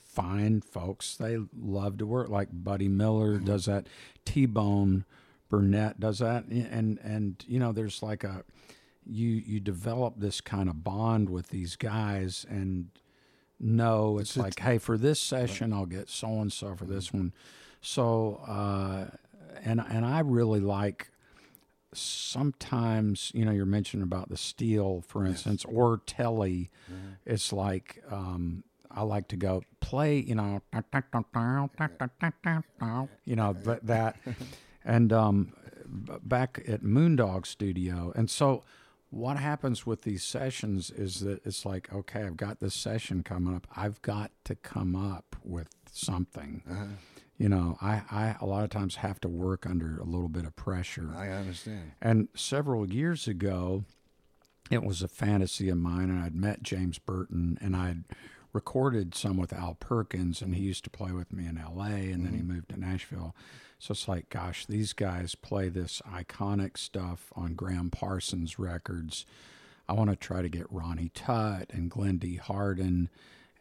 find 0.00 0.64
folks 0.64 1.16
they 1.16 1.38
love 1.56 1.96
to 1.98 2.04
work 2.06 2.28
like 2.28 2.48
Buddy 2.52 2.88
Miller 2.88 3.38
does 3.38 3.66
that, 3.66 3.86
T 4.24 4.44
Bone 4.44 5.04
Burnett 5.48 6.00
does 6.00 6.18
that, 6.18 6.44
and 6.46 6.98
and 6.98 7.44
you 7.46 7.58
know, 7.58 7.72
there's 7.72 8.02
like 8.02 8.24
a 8.24 8.44
you 9.06 9.28
you 9.28 9.60
develop 9.60 10.14
this 10.18 10.40
kind 10.40 10.68
of 10.68 10.82
bond 10.84 11.30
with 11.30 11.48
these 11.48 11.76
guys 11.76 12.44
and 12.48 12.88
know 13.60 14.18
it's, 14.18 14.36
like, 14.36 14.58
hey, 14.58 14.78
for 14.78 14.96
this 14.96 15.20
session 15.20 15.72
I'll 15.72 15.86
get 15.86 16.08
so 16.08 16.40
and 16.40 16.52
so 16.52 16.74
for 16.74 16.84
this 16.86 17.12
one. 17.12 17.32
So 17.80 18.40
uh, 18.46 19.06
and 19.62 19.80
and 19.80 20.04
I 20.04 20.20
really 20.20 20.60
like 20.60 21.10
sometimes 21.92 23.32
you 23.34 23.44
know 23.44 23.50
you're 23.50 23.66
mentioning 23.66 24.02
about 24.04 24.28
the 24.28 24.36
steel 24.36 25.02
for 25.06 25.24
instance 25.26 25.64
or 25.64 26.00
telly. 26.06 26.70
It's 27.26 27.52
like 27.52 28.02
um 28.10 28.64
i 28.92 29.02
like 29.02 29.28
to 29.28 29.36
go 29.36 29.62
play 29.80 30.18
you 30.18 30.34
know 30.34 30.60
you 33.24 33.36
know 33.36 33.52
that, 33.64 33.86
that. 33.86 34.16
And 34.84 35.12
um 35.12 35.52
back 36.22 36.62
at 36.66 36.82
moondog 36.82 37.46
studio. 37.46 38.12
And 38.16 38.30
so 38.30 38.64
what 39.10 39.36
happens 39.36 39.84
with 39.84 40.02
these 40.02 40.22
sessions 40.22 40.90
is 40.90 41.20
that 41.20 41.44
it's 41.44 41.66
like 41.66 41.92
okay 41.92 42.22
i've 42.22 42.36
got 42.36 42.60
this 42.60 42.74
session 42.74 43.22
coming 43.22 43.54
up 43.54 43.66
i've 43.76 44.00
got 44.02 44.30
to 44.44 44.54
come 44.54 44.94
up 44.94 45.36
with 45.44 45.68
something 45.92 46.62
uh-huh. 46.70 46.84
you 47.36 47.48
know 47.48 47.76
I, 47.80 48.02
I 48.10 48.36
a 48.40 48.46
lot 48.46 48.64
of 48.64 48.70
times 48.70 48.96
have 48.96 49.20
to 49.20 49.28
work 49.28 49.66
under 49.66 49.98
a 49.98 50.04
little 50.04 50.28
bit 50.28 50.44
of 50.44 50.54
pressure 50.56 51.12
I 51.16 51.28
understand. 51.30 51.92
and 52.00 52.28
several 52.34 52.90
years 52.90 53.26
ago, 53.26 53.84
it 54.70 54.84
was 54.84 55.02
a 55.02 55.08
fantasy 55.08 55.68
of 55.68 55.78
mine, 55.78 56.10
and 56.10 56.22
I'd 56.22 56.34
met 56.34 56.62
James 56.62 56.98
Burton, 56.98 57.58
and 57.60 57.74
I'd 57.74 58.04
recorded 58.52 59.14
some 59.14 59.36
with 59.36 59.52
Al 59.52 59.74
Perkins, 59.74 60.40
and 60.40 60.54
he 60.54 60.62
used 60.62 60.84
to 60.84 60.90
play 60.90 61.12
with 61.12 61.32
me 61.32 61.46
in 61.46 61.58
L.A., 61.58 62.12
and 62.12 62.24
then 62.24 62.32
he 62.32 62.38
mm-hmm. 62.38 62.52
moved 62.54 62.68
to 62.70 62.80
Nashville. 62.80 63.34
So 63.80 63.92
it's 63.92 64.06
like, 64.06 64.28
gosh, 64.28 64.66
these 64.66 64.92
guys 64.92 65.34
play 65.34 65.70
this 65.70 66.02
iconic 66.06 66.76
stuff 66.76 67.32
on 67.34 67.54
Gram 67.54 67.88
Parsons 67.90 68.58
records. 68.58 69.24
I 69.88 69.94
want 69.94 70.10
to 70.10 70.16
try 70.16 70.42
to 70.42 70.48
get 70.50 70.70
Ronnie 70.70 71.10
Tutt 71.14 71.70
and 71.72 71.90
Glen 71.90 72.18
D. 72.18 72.36
Hardin. 72.36 73.08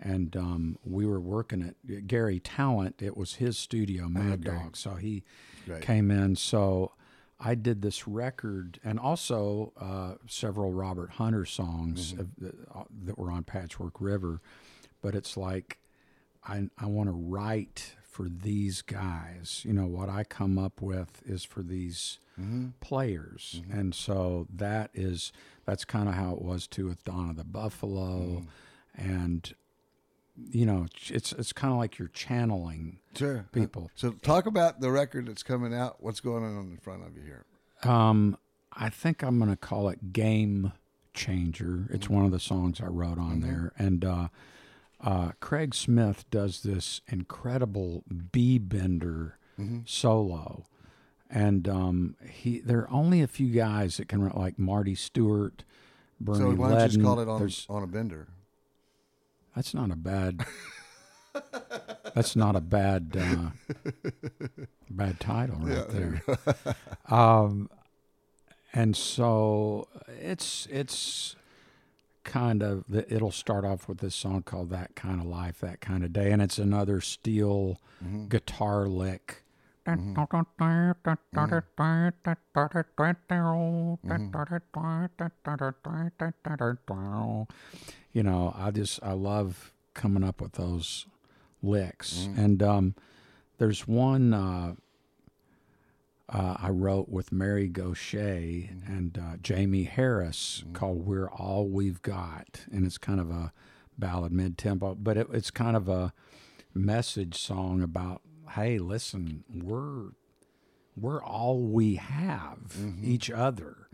And 0.02 0.36
um, 0.38 0.78
we 0.86 1.06
were 1.06 1.20
working 1.20 1.62
at 1.64 2.08
Garry 2.08 2.40
Tallent. 2.40 3.02
It 3.02 3.16
was 3.18 3.36
his 3.36 3.58
studio, 3.58 4.08
Mad 4.10 4.44
Dog. 4.44 4.76
So 4.78 4.96
he 4.96 5.24
Right. 5.68 5.82
came 5.82 6.10
in. 6.12 6.36
So 6.36 6.92
I 7.40 7.56
did 7.56 7.82
this 7.82 8.08
record 8.08 8.80
and 8.84 9.00
also 9.00 9.72
uh, 9.80 10.16
several 10.28 10.72
Robert 10.74 11.12
Hunter 11.12 11.46
songs 11.46 12.12
of, 12.14 12.28
uh, 12.76 12.84
that 13.06 13.18
were 13.18 13.32
on 13.32 13.44
Patchwork 13.44 14.00
River. 14.02 14.42
But 15.02 15.16
it's 15.16 15.38
like 15.38 15.80
I, 16.46 16.70
I 16.78 16.86
want 16.88 17.08
to 17.08 17.14
write 17.14 17.96
for 18.10 18.28
these 18.28 18.82
guys. 18.82 19.64
You 19.66 19.74
know, 19.74 19.86
what 19.86 20.10
I 20.10 20.24
come 20.24 20.58
up 20.58 20.82
with 20.82 21.22
is 21.26 21.44
for 21.44 21.62
these 21.62 22.18
mm-hmm. 22.40 22.70
players. 22.82 23.62
Mm-hmm. 23.62 23.80
And 23.80 23.96
so 23.96 24.48
that 24.54 24.90
is, 24.94 25.32
that's 25.66 25.86
kind 25.86 26.10
of 26.10 26.16
how 26.16 26.34
it 26.34 26.42
was 26.42 26.68
too 26.68 26.88
with 26.88 27.04
Donna 27.04 27.34
the 27.34 27.44
Buffalo. 27.44 28.44
Mm. 28.44 28.46
And, 28.96 29.54
you 30.52 30.66
know, 30.66 30.88
it's, 31.08 31.32
it's 31.34 31.54
kind 31.54 31.72
of 31.72 31.78
like 31.78 32.00
you're 32.00 32.08
channeling 32.10 33.00
Sure. 33.16 33.40
Uh, 33.40 33.54
people. 33.54 33.92
So 33.96 34.12
talk 34.12 34.46
about 34.46 34.82
the 34.82 34.92
record 34.92 35.28
that's 35.28 35.44
coming 35.44 35.74
out. 35.74 35.98
What's 36.00 36.20
going 36.20 36.44
on 36.44 36.72
in 36.72 36.78
front 36.78 37.06
of 37.06 37.16
you 37.16 37.24
here? 37.24 37.46
Um, 37.84 38.38
I 38.74 38.90
think 38.90 39.24
I'm 39.24 39.38
going 39.38 39.52
to 39.52 39.58
call 39.58 39.90
it 39.90 40.14
Game 40.14 40.74
Changer. 41.14 41.88
It's 41.92 42.06
mm-hmm. 42.06 42.14
one 42.14 42.26
of 42.26 42.32
the 42.32 42.40
songs 42.40 42.80
I 42.82 42.88
wrote 42.88 43.18
on 43.18 43.42
there, 43.42 43.74
and 43.78 44.06
uh, 44.06 44.28
uh, 45.02 45.32
Craig 45.40 45.74
Smith 45.76 46.26
does 46.30 46.62
this 46.64 47.02
incredible 47.08 48.04
B 48.32 48.58
bender 48.58 49.36
Mm-hmm. 49.60 49.80
solo, 49.86 50.66
and 51.30 51.68
um, 51.68 52.16
he 52.32 52.60
there 52.62 52.80
are 52.80 52.90
only 52.92 53.22
a 53.22 53.28
few 53.28 53.50
guys 53.50 53.98
that 53.98 54.08
can 54.08 54.30
like 54.30 54.58
Marty 54.58 54.96
Stuart, 54.96 55.66
Bernie 56.22 56.40
so 56.40 56.52
why 56.52 56.70
don't 56.70 56.80
you 56.80 56.88
just 56.88 57.02
call 57.02 57.20
it 57.20 57.28
on 57.28 57.40
There's- 57.40 57.66
on 57.70 57.84
a 57.84 57.88
bender? 57.88 58.30
That's 59.54 59.74
not 59.74 59.92
a 59.92 59.98
bad. 59.98 60.46
that's 62.16 62.36
not 62.38 62.56
a 62.56 62.62
bad 62.62 63.18
uh, 63.20 63.50
bad 64.90 65.20
title 65.20 65.58
right 65.60 65.90
there. 65.90 66.22
um, 67.10 67.70
and 68.74 68.96
so 68.96 69.88
it's 70.22 70.68
it's 70.72 71.36
kind 72.24 72.62
of 72.64 72.84
it'll 72.94 73.32
start 73.32 73.66
off 73.66 73.88
with 73.88 74.00
this 74.00 74.16
song 74.16 74.44
called 74.44 74.70
"That 74.70 74.96
Kind 74.96 75.20
of 75.20 75.28
Life, 75.28 75.60
That 75.60 75.80
Kind 75.82 76.04
of 76.04 76.14
Day," 76.14 76.32
and 76.32 76.42
it's 76.42 76.58
another 76.58 77.02
steel 77.02 77.80
guitar 78.30 78.88
lick. 78.88 79.44
You 88.14 88.24
know, 88.24 88.54
I 88.56 88.72
just 88.72 89.00
I 89.02 89.14
love 89.14 89.74
coming 89.94 90.24
up 90.24 90.42
with 90.42 90.54
those 90.54 91.08
licks, 91.64 92.28
and 92.38 92.62
um, 92.62 92.96
there's 93.58 93.88
one 93.88 94.34
uh, 94.34 94.76
uh, 96.32 96.58
I 96.62 96.70
wrote 96.70 97.10
with 97.10 97.32
Mary 97.32 97.68
Gauthier 97.68 98.70
and 98.86 99.18
uh, 99.18 99.38
Jamie 99.42 99.84
Harris 99.86 100.64
called 100.74 101.06
"We're 101.06 101.30
All 101.30 101.68
We've 101.68 102.02
Got," 102.02 102.62
and 102.72 102.86
it's 102.86 102.98
kind 102.98 103.20
of 103.20 103.30
a 103.32 103.52
ballad 103.98 104.32
mid 104.32 104.58
tempo, 104.58 104.96
but 104.96 105.18
it, 105.18 105.28
it's 105.34 105.52
kind 105.52 105.76
of 105.76 105.90
a 105.90 106.14
message 106.74 107.38
song 107.42 107.82
about 107.82 108.22
hey, 108.52 108.78
listen, 108.80 109.44
we're 109.54 110.12
we're 110.96 111.24
all 111.24 111.60
we 111.62 111.96
have 111.96 112.76
each 113.02 113.30
other, 113.32 113.88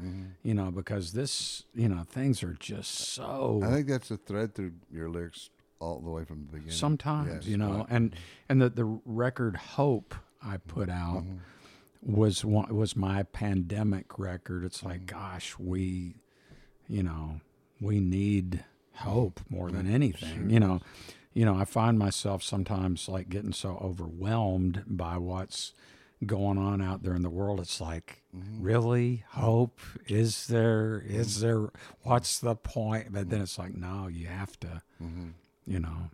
you 0.43 0.53
know, 0.55 0.71
because 0.71 1.13
this, 1.13 1.63
you 1.75 1.87
know, 1.87 2.03
things 2.03 2.41
are 2.41 2.55
just 2.59 2.91
so 3.13 3.61
I 3.63 3.69
think 3.69 3.87
that's 3.87 4.09
a 4.11 4.17
thread 4.17 4.55
through 4.55 4.73
your 4.91 5.09
lyrics 5.09 5.49
all 5.79 5.99
the 5.99 6.09
way 6.09 6.23
from 6.25 6.45
the 6.47 6.53
beginning. 6.53 6.71
sometimes 6.71 7.31
Yes, 7.31 7.45
you 7.45 7.57
know 7.57 7.79
right. 7.79 7.85
and 7.89 8.15
and 8.49 8.61
the 8.61 8.69
the 8.69 8.85
record 9.05 9.55
hope 9.57 10.15
i 10.41 10.55
put 10.57 10.89
out 10.89 11.23
Mm-hmm. 11.23 11.37
Was 12.05 12.45
one 12.45 12.73
was 12.75 12.95
my 12.95 13.23
pandemic 13.23 14.17
record. 14.19 14.63
It's 14.63 14.83
like 14.83 15.05
Mm-hmm. 15.05 15.17
gosh 15.19 15.55
we 15.59 16.15
you 16.87 17.01
know 17.03 17.41
we 17.81 17.99
need 17.99 18.63
hope 18.93 19.39
more 19.49 19.71
than 19.71 19.91
anything. 19.91 20.49
You 20.49 20.59
know 20.59 20.81
you 21.33 21.43
know 21.43 21.55
i 21.55 21.65
find 21.65 21.99
myself 21.99 22.41
sometimes 22.41 23.09
like 23.09 23.27
getting 23.27 23.51
so 23.51 23.77
overwhelmed 23.81 24.83
by 24.87 25.17
what's 25.17 25.73
going 26.25 26.57
on 26.57 26.81
out 26.81 27.03
there 27.03 27.13
in 27.15 27.23
the 27.23 27.29
world. 27.29 27.59
It's 27.59 27.81
like 27.81 28.21
Mm-hmm. 28.35 28.61
really? 28.63 29.23
Hope? 29.31 29.79
Is 30.07 30.47
there 30.47 31.01
is 31.05 31.39
there 31.41 31.69
what's 32.03 32.39
the 32.39 32.55
point? 32.55 33.11
But 33.13 33.29
then 33.29 33.41
it's 33.41 33.57
like 33.57 33.75
no 33.75 34.07
you 34.07 34.27
have 34.27 34.59
to 34.61 34.81
Mm-hmm. 35.03 35.29
you 35.65 35.79
know. 35.79 36.09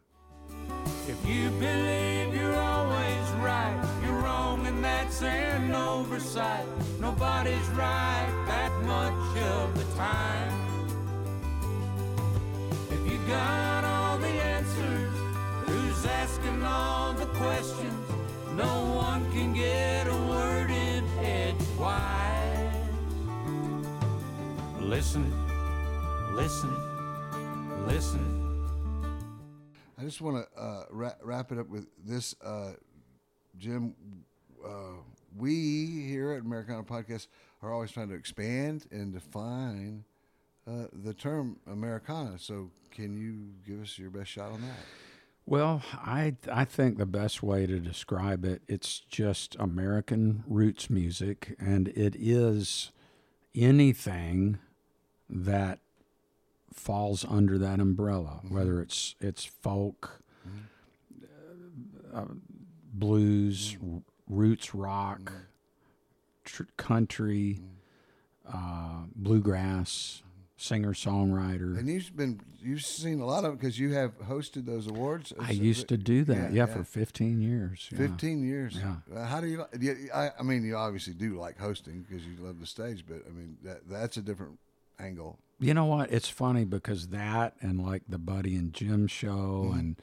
If 1.07 1.27
you 1.27 1.49
believe 1.51 2.33
you're 2.35 2.55
always 2.55 3.29
right, 3.43 3.99
you're 4.03 4.10
and 5.19 5.65
an 5.65 5.75
oversight. 5.75 6.65
Nobody's 6.99 7.67
right 7.71 8.43
that 8.47 8.71
much 8.83 9.37
of 9.43 9.77
the 9.77 9.83
time. 9.97 10.53
If 12.89 13.11
you 13.11 13.19
got 13.27 13.83
all 13.83 14.17
the 14.17 14.27
answers, 14.27 15.13
who's 15.65 16.05
asking 16.05 16.63
all 16.63 17.13
the 17.13 17.25
questions? 17.25 18.09
No 18.55 18.93
one 18.95 19.29
can 19.31 19.53
get 19.53 20.07
a 20.07 20.15
word 20.29 20.71
in 20.71 21.05
edgewise. 21.19 22.73
Listen, 24.79 25.31
listen, 26.33 26.73
listen. 27.85 28.67
I 29.99 30.03
just 30.03 30.21
want 30.21 30.37
to 30.37 30.59
uh, 30.59 30.85
wrap, 30.89 31.19
wrap 31.21 31.51
it 31.51 31.59
up 31.59 31.69
with 31.69 31.87
this, 32.03 32.33
uh, 32.43 32.71
Jim. 33.57 33.93
Uh, 34.65 35.01
we 35.37 36.05
here 36.07 36.31
at 36.33 36.41
Americana 36.41 36.83
Podcast 36.83 37.27
are 37.61 37.71
always 37.73 37.91
trying 37.91 38.09
to 38.09 38.15
expand 38.15 38.85
and 38.91 39.13
define 39.13 40.03
uh, 40.67 40.85
the 40.91 41.13
term 41.13 41.57
Americana. 41.71 42.37
So, 42.37 42.69
can 42.91 43.17
you 43.17 43.53
give 43.65 43.81
us 43.81 43.97
your 43.97 44.09
best 44.09 44.29
shot 44.29 44.51
on 44.51 44.61
that? 44.61 44.85
Well, 45.45 45.81
I 45.93 46.35
I 46.51 46.65
think 46.65 46.97
the 46.97 47.05
best 47.05 47.41
way 47.41 47.65
to 47.65 47.79
describe 47.79 48.45
it, 48.45 48.61
it's 48.67 48.99
just 48.99 49.55
American 49.59 50.43
roots 50.47 50.89
music, 50.89 51.55
and 51.59 51.87
it 51.89 52.15
is 52.17 52.91
anything 53.55 54.59
that 55.29 55.79
falls 56.73 57.25
under 57.27 57.57
that 57.57 57.79
umbrella, 57.79 58.41
whether 58.47 58.81
it's 58.81 59.15
it's 59.19 59.43
folk, 59.43 60.21
uh, 62.13 62.25
blues, 62.93 63.77
r- 63.81 64.01
roots 64.31 64.73
rock, 64.73 65.31
tr- 66.45 66.63
country, 66.77 67.59
uh, 68.51 69.03
bluegrass, 69.15 70.23
singer 70.57 70.93
songwriter. 70.93 71.77
And 71.77 71.87
you've 71.87 72.15
been 72.15 72.39
you've 72.63 72.83
seen 72.83 73.19
a 73.19 73.25
lot 73.25 73.43
of 73.45 73.53
it 73.53 73.59
because 73.59 73.77
you 73.79 73.93
have 73.93 74.17
hosted 74.21 74.65
those 74.65 74.87
awards. 74.87 75.33
I 75.39 75.51
used 75.51 75.87
to 75.89 75.97
do 75.97 76.23
that, 76.25 76.35
Yeah, 76.53 76.65
yeah, 76.65 76.67
yeah. 76.67 76.73
for 76.73 76.83
15 76.83 77.41
years. 77.41 77.89
yeah. 77.91 77.97
15 77.97 78.43
years. 78.43 78.75
Yeah. 78.77 78.95
Uh, 79.15 79.25
How 79.25 79.41
do 79.41 79.47
you? 79.47 79.65
I, 80.13 80.31
I 80.39 80.43
mean, 80.43 80.63
you 80.63 80.75
obviously 80.75 81.13
do 81.13 81.37
like 81.37 81.59
hosting 81.59 82.05
because 82.07 82.25
you 82.25 82.33
love 82.39 82.59
the 82.59 82.65
stage, 82.67 83.03
but 83.07 83.23
I 83.27 83.31
mean 83.31 83.57
that 83.63 83.87
that's 83.89 84.17
a 84.17 84.21
different 84.21 84.57
angle. 84.99 85.37
You 85.59 85.75
know 85.75 85.85
what? 85.85 86.11
It's 86.11 86.29
funny 86.29 86.63
because 86.65 87.09
that 87.09 87.53
and 87.61 87.85
like 87.85 88.03
the 88.09 88.17
Buddy 88.17 88.55
and 88.55 88.73
Jim 88.73 89.05
show 89.07 89.65
Mm-hmm. 89.69 89.79
and 89.79 89.95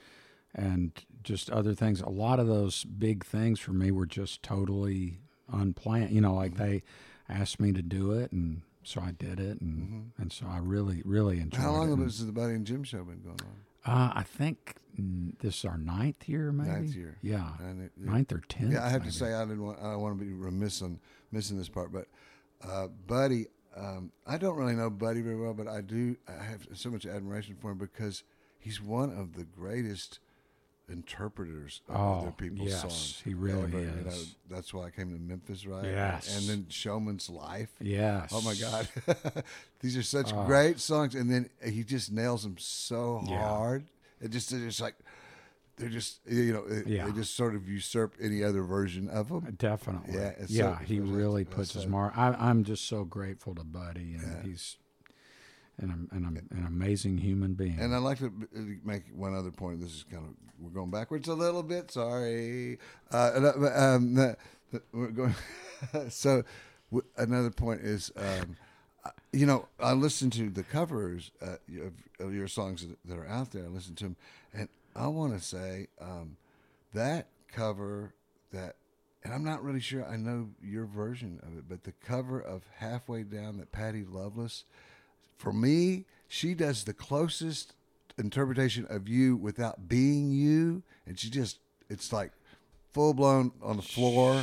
and 0.59 0.93
just 1.23 1.51
other 1.51 1.75
things. 1.75 2.01
A 2.01 2.09
lot 2.09 2.41
of 2.41 2.47
those 2.47 2.85
big 2.85 3.25
things 3.25 3.61
for 3.61 3.73
me 3.73 3.91
were 3.91 4.07
just 4.07 4.43
totally 4.43 5.19
unplanned. 5.53 6.11
You 6.11 6.21
know, 6.21 6.35
like 6.35 6.57
they 6.57 6.83
asked 7.29 7.61
me 7.61 7.73
to 7.73 7.83
do 7.83 8.13
it, 8.13 8.33
and 8.33 8.63
so 8.83 9.01
I 9.01 9.13
did 9.13 9.39
it, 9.41 9.61
and 9.61 10.13
and 10.19 10.33
so 10.33 10.47
I 10.49 10.59
really 10.59 11.03
really 11.05 11.41
enjoyed 11.41 11.61
Mm-hmm. 11.61 11.63
How 11.63 11.73
long 11.77 12.01
it. 12.01 12.05
has 12.05 12.25
the 12.27 12.33
Buddy 12.33 12.55
and 12.55 12.67
Jim 12.67 12.83
show 12.85 13.05
been 13.05 13.21
going 13.23 13.41
on? 13.41 13.55
Uh, 13.85 14.13
I 14.17 14.23
think 14.25 14.75
this 15.41 15.59
is 15.59 15.65
our 15.65 15.79
ninth 15.79 16.29
year, 16.29 16.51
maybe. 16.53 16.69
Ninth 16.71 16.95
year. 16.97 17.17
Yeah, 17.23 17.51
it- 17.85 17.93
ninth 17.97 18.33
or 18.33 18.43
tenth. 18.49 18.73
Yeah, 18.73 18.85
I 18.85 18.89
have 18.89 19.03
maybe. 19.03 19.13
to 19.13 19.17
say 19.19 19.33
I 19.35 19.45
didn't 19.45 19.63
want 19.65 19.79
I 19.81 19.93
don't 19.93 20.01
want 20.01 20.19
to 20.19 20.25
be 20.25 20.33
remiss 20.33 20.83
on 20.83 20.99
missing 21.33 21.57
this 21.57 21.69
part, 21.69 21.93
but 21.93 22.07
uh, 22.67 22.89
Buddy, 23.07 23.47
um, 23.77 24.11
I 24.27 24.37
don't 24.39 24.57
really 24.57 24.75
know 24.75 24.91
Buddy 24.91 25.21
very 25.21 25.37
well, 25.37 25.55
but 25.55 25.69
I 25.69 25.81
do. 25.83 26.17
I 26.29 26.43
have 26.43 26.67
so 26.75 26.91
much 26.91 27.07
admiration 27.07 27.55
for 27.61 27.71
him 27.71 27.79
because 27.79 28.25
he's 28.59 28.83
one 28.83 29.11
of 29.13 29.35
the 29.37 29.45
greatest 29.45 30.19
interpreters 30.91 31.81
of 31.89 31.97
Oh, 31.97 32.19
other 32.23 32.31
people's 32.33 32.71
yes, 32.71 32.81
songs. 32.81 33.23
he 33.25 33.35
really 33.35 33.71
know. 33.71 34.09
is. 34.09 34.35
that's 34.51 34.73
why 34.73 34.87
I 34.87 34.91
came 34.91 35.13
to 35.13 35.21
Memphis, 35.21 35.67
right? 35.67 35.85
Yes. 35.85 36.37
and 36.39 36.49
then 36.49 36.67
Showman's 36.69 37.29
Life. 37.29 37.71
Yes. 37.81 38.31
Oh 38.33 38.41
my 38.43 38.55
God, 38.55 38.89
these 39.81 39.97
are 39.97 40.03
such 40.03 40.33
oh. 40.33 40.45
great 40.45 40.81
songs, 40.81 41.15
and 41.15 41.31
then 41.31 41.51
he 41.65 41.85
just 41.85 42.11
nails 42.13 42.43
them 42.43 42.57
so 42.59 43.23
Yeah. 43.27 43.41
hard. 43.47 43.85
It 44.21 44.31
just 44.31 44.51
they're 44.51 44.61
just 44.61 44.81
like 44.81 44.97
they're 45.77 45.89
just 45.89 46.19
you 46.27 46.53
know 46.53 46.65
it, 46.69 46.87
Yeah. 46.87 47.07
they 47.07 47.13
just 47.13 47.37
sort 47.37 47.55
of 47.55 47.69
usurp 47.69 48.15
any 48.21 48.43
other 48.43 48.63
version 48.63 49.09
of 49.09 49.29
them. 49.29 49.45
Uh, 49.47 49.53
definitely. 49.57 50.15
Yeah, 50.15 50.33
yeah, 50.49 50.79
so- 50.79 50.85
he 50.85 50.99
really 51.01 51.43
it's 51.43 51.55
puts 51.55 51.73
his 51.75 51.87
mark. 51.87 52.17
I, 52.19 52.29
I'm 52.33 52.65
just 52.65 52.87
so 52.87 53.05
grateful 53.05 53.55
to 53.55 53.65
Buddy, 53.65 54.15
and 54.15 54.45
he's 54.45 54.77
an, 55.79 56.09
an, 56.11 56.49
an 56.51 56.65
amazing 56.67 57.19
human 57.19 57.55
being. 57.55 57.79
And 57.79 57.95
I'd 57.95 57.99
like 57.99 58.19
to 58.19 58.27
uh, 58.27 58.61
make 58.85 59.05
one 59.15 59.35
other 59.35 59.51
point. 59.51 59.81
This 59.81 59.95
is 59.95 60.05
kind 60.11 60.25
of 60.25 60.35
we're 60.61 60.71
going 60.71 60.91
backwards 60.91 61.29
a 61.29 61.35
little 61.35 61.63
bit. 61.63 61.91
Sorry. 61.91 62.79
Uh, 63.13 63.17
uh, 63.17 63.71
um, 63.75 64.35
we're 64.93 65.09
going. 65.09 65.35
so 66.09 66.43
w- 66.91 67.09
another 67.17 67.51
point 67.51 67.81
is, 67.83 68.11
um, 68.17 68.57
uh, 69.05 69.11
you 69.33 69.47
know, 69.47 69.69
I 69.79 69.93
listen 69.93 70.31
to 70.31 70.51
the 70.51 70.65
covers 70.65 71.31
uh, 71.41 71.57
of, 72.21 72.35
your 72.35 72.49
songs 72.49 72.87
that- 72.87 72.99
that 73.05 73.17
are 73.19 73.29
out 73.29 73.53
there. 73.53 73.65
I 73.65 73.69
listen 73.69 73.95
to 73.97 74.05
them, 74.05 74.17
and 74.53 74.69
I 74.97 75.07
want 75.07 75.39
to 75.39 75.45
say 75.45 75.87
um, 76.01 76.37
that 76.95 77.29
cover 77.53 78.15
that. 78.53 78.77
And 79.25 79.35
I'm 79.35 79.45
not 79.45 79.65
really 79.65 79.81
sure 79.81 80.07
I 80.07 80.17
know 80.17 80.49
your 80.63 80.87
version 80.87 81.41
of 81.43 81.59
it, 81.59 81.65
but 81.69 81.83
the 81.83 81.93
cover 81.93 82.41
of 82.41 82.63
Halfway 82.77 83.25
Down 83.25 83.59
that 83.59 83.73
Patty 83.73 84.05
Loveless, 84.09 84.65
for 85.39 85.53
me, 85.53 86.05
she 86.27 86.53
does 86.55 86.85
the 86.85 86.93
closest 86.93 87.75
interpretation 88.19 88.87
of 88.91 89.09
you 89.09 89.37
without 89.37 89.89
being 89.89 90.31
you, 90.33 90.83
and 91.07 91.19
she 91.19 91.31
just 91.31 91.59
it's 91.89 92.13
like 92.13 92.33
full 92.93 93.15
blown 93.15 93.53
on 93.63 93.77
the 93.77 93.83
floor. 93.83 94.43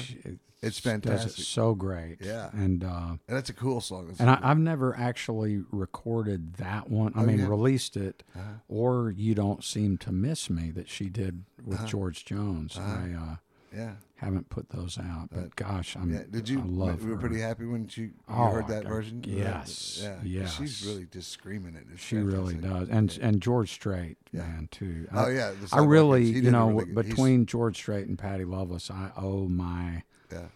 It's 0.62 0.80
does 0.82 0.88
it 0.88 1.04
fantastic. 1.04 1.46
so 1.46 1.76
great. 1.76 2.18
Yeah. 2.22 2.50
and 2.54 2.84
uh, 2.84 3.10
And 3.28 3.38
that's 3.38 3.50
a 3.52 3.54
cool 3.54 3.82
song. 3.82 4.08
It's 4.10 4.20
and 4.20 4.32
I, 4.32 4.40
I've 4.42 4.58
never 4.58 4.98
actually 4.98 5.62
recorded 5.72 6.56
that 6.56 6.90
one. 6.90 7.12
I 7.16 7.22
Oh, 7.22 7.26
mean, 7.26 7.40
yeah? 7.40 7.48
released 7.48 7.96
it, 7.96 8.24
Uh-huh. 8.36 8.50
or 8.68 9.12
"You 9.12 9.36
Don't 9.36 9.64
Seem 9.64 9.98
to 10.00 10.12
Miss 10.12 10.50
Me" 10.50 10.72
that 10.72 10.90
she 10.90 11.10
did 11.10 11.44
with 11.64 11.86
George 11.86 12.26
Jones. 12.26 12.78
I 12.80 13.12
uh, 13.14 13.36
yeah. 13.76 13.94
haven't 14.16 14.48
put 14.50 14.70
those 14.70 14.98
out, 14.98 15.30
but 15.32 15.56
gosh, 15.56 15.96
I'm 15.98 16.12
Yeah. 16.14 16.24
Did 16.30 16.48
you? 16.48 16.60
I 16.62 16.64
love 16.66 17.04
we 17.04 17.10
were 17.10 17.16
her. 17.16 17.20
pretty 17.22 17.40
happy 17.42 17.66
when 17.66 17.90
you, 17.96 18.04
you 18.06 18.12
Oh, 18.30 18.50
heard 18.52 18.68
that 18.70 18.86
I- 18.86 18.90
version. 18.90 19.24
yes, 19.28 20.00
Yeah. 20.02 20.20
yes. 20.24 20.56
She's 20.56 20.86
really 20.86 21.06
just 21.12 21.32
screaming 21.32 21.76
it. 21.76 21.86
It's 21.92 22.02
She 22.02 22.18
really 22.18 22.56
does, 22.56 22.88
and 22.90 23.18
and 23.22 23.42
George 23.42 23.72
Strait, 23.72 24.18
Yeah. 24.32 24.42
man, 24.48 24.70
too. 24.72 25.08
Oh 25.12 25.28
yeah. 25.28 25.54
I 25.74 25.84
really, 25.84 26.24
you 26.26 26.50
know, 26.52 26.70
really 26.70 26.86
he's- 26.94 26.96
between 27.08 27.46
George 27.46 27.76
Strait 27.78 28.08
and 28.08 28.18
Patty 28.18 28.46
Loveless, 28.46 28.90
I 28.90 29.12
owe 29.18 29.48
my 29.48 30.04
Yeah. 30.32 30.48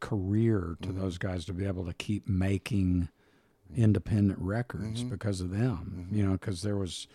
career 0.00 0.76
to 0.82 0.88
Mm-hmm. 0.88 1.00
those 1.00 1.18
guys 1.18 1.44
to 1.46 1.52
be 1.52 1.64
able 1.66 1.84
to 1.86 1.92
keep 1.94 2.28
making 2.28 3.08
independent 3.76 4.38
records 4.38 5.00
Mm-hmm. 5.00 5.08
because 5.10 5.40
of 5.40 5.50
them. 5.50 6.08
You 6.12 6.24
know, 6.24 6.32
because 6.32 6.62
there 6.62 6.76
was 6.76 7.08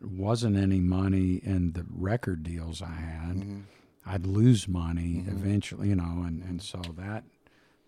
wasn't 0.00 0.56
any 0.56 0.78
money 0.78 1.36
in 1.42 1.72
the 1.72 1.84
record 1.90 2.44
deals 2.44 2.80
I 2.80 2.92
had. 2.92 3.64
Mm-hmm. 4.08 4.14
I'd 4.14 4.26
lose 4.26 4.68
money 4.68 5.24
eventually, 5.28 5.88
you 5.88 5.96
know, 5.96 6.24
and 6.26 6.42
and 6.42 6.62
so 6.62 6.80
that 6.96 7.24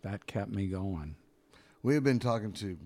that 0.03 0.27
kept 0.27 0.51
me 0.51 0.67
going. 0.67 1.17
We 1.83 1.95
have 1.95 2.05
been 2.05 2.19
talking 2.19 2.53
to 2.53 2.77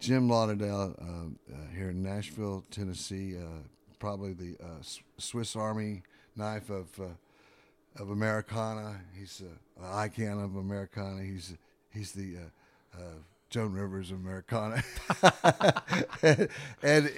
Jim 0.00 0.28
Lauderdale 0.28 0.96
uh, 1.00 1.54
uh, 1.54 1.56
here 1.74 1.90
in 1.90 2.02
Nashville, 2.02 2.64
Tennessee. 2.70 3.36
Uh, 3.36 3.62
probably 3.98 4.32
the 4.32 4.56
uh, 4.60 4.82
Swiss 5.18 5.54
Army 5.54 6.02
knife 6.34 6.70
of 6.70 6.88
uh, 6.98 8.02
of 8.02 8.10
Americana. 8.10 9.00
He's 9.16 9.42
uh, 9.44 9.84
an 9.84 9.92
icon 9.92 10.42
of 10.42 10.56
Americana. 10.56 11.22
He's 11.22 11.54
he's 11.92 12.12
the 12.12 12.36
uh, 12.36 13.00
uh, 13.00 13.18
Joan 13.50 13.72
Rivers 13.72 14.10
of 14.12 14.18
Americana. 14.20 14.82
and 16.22 16.48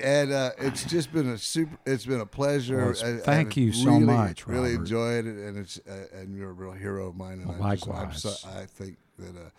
and 0.02 0.32
uh, 0.32 0.50
it's 0.58 0.84
just 0.84 1.12
been 1.12 1.28
a 1.28 1.38
super. 1.38 1.76
It's 1.86 2.06
been 2.06 2.20
a 2.20 2.26
pleasure. 2.26 2.94
Well, 3.02 3.18
thank 3.24 3.56
and 3.56 3.56
you 3.58 3.72
so 3.72 3.90
really, 3.90 4.00
much, 4.04 4.46
Really 4.46 4.74
enjoyed 4.74 5.26
it, 5.26 5.36
and 5.36 5.58
it's 5.58 5.78
uh, 5.88 6.06
and 6.14 6.36
you're 6.36 6.50
a 6.50 6.54
real 6.54 6.72
hero 6.72 7.08
of 7.08 7.16
mine. 7.16 7.40
And 7.40 7.48
Well, 7.48 7.62
I'm 7.62 7.76
just- 7.76 7.86
likewise. 7.86 8.22
so- 8.22 8.48
I 8.48 8.64
think 8.66 8.96
that. 9.18 9.36
Uh, 9.36 9.50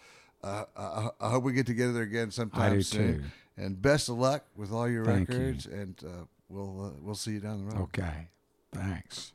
uh, 0.45 0.65
I, 0.75 1.09
I 1.27 1.29
hope 1.29 1.45
we 1.45 1.53
get 1.53 1.65
together 1.65 2.01
again 2.01 2.29
sometime 2.29 2.73
do 2.73 2.81
soon. 2.81 3.13
too. 3.21 3.23
And 3.55 3.81
best 3.81 4.09
of 4.09 4.17
luck 4.17 4.43
with 4.57 4.73
all 4.73 4.89
your 4.89 5.05
Thank 5.05 5.29
you. 5.29 5.37
records, 5.37 5.67
and 5.67 5.95
uh, 6.05 6.25
we'll 6.49 6.85
uh, 6.85 6.89
we'll 7.01 7.15
see 7.15 7.31
you 7.31 7.39
down 7.39 7.65
the 7.65 7.73
road. 7.75 7.83
Okay, 7.83 8.27
thanks. 8.73 9.31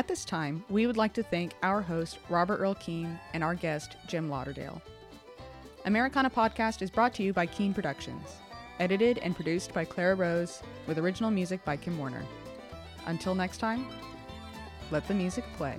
At 0.00 0.08
this 0.08 0.24
time, 0.24 0.64
we 0.70 0.86
would 0.86 0.96
like 0.96 1.12
to 1.12 1.22
thank 1.22 1.52
our 1.62 1.82
host, 1.82 2.20
Robert 2.30 2.56
Earl 2.56 2.74
Keen, 2.76 3.20
and 3.34 3.44
our 3.44 3.54
guest, 3.54 3.98
Jim 4.06 4.30
Lauderdale. 4.30 4.80
Americana 5.84 6.30
Podcast 6.30 6.80
is 6.80 6.88
brought 6.88 7.12
to 7.16 7.22
you 7.22 7.34
by 7.34 7.44
Keen 7.44 7.74
Productions, 7.74 8.38
edited 8.78 9.18
and 9.18 9.36
produced 9.36 9.74
by 9.74 9.84
Clara 9.84 10.14
Rose, 10.14 10.62
with 10.86 10.96
original 10.96 11.30
music 11.30 11.62
by 11.66 11.76
Kim 11.76 11.98
Warner. 11.98 12.24
Until 13.04 13.34
next 13.34 13.58
time, 13.58 13.88
let 14.90 15.06
the 15.06 15.12
music 15.12 15.44
play. 15.58 15.76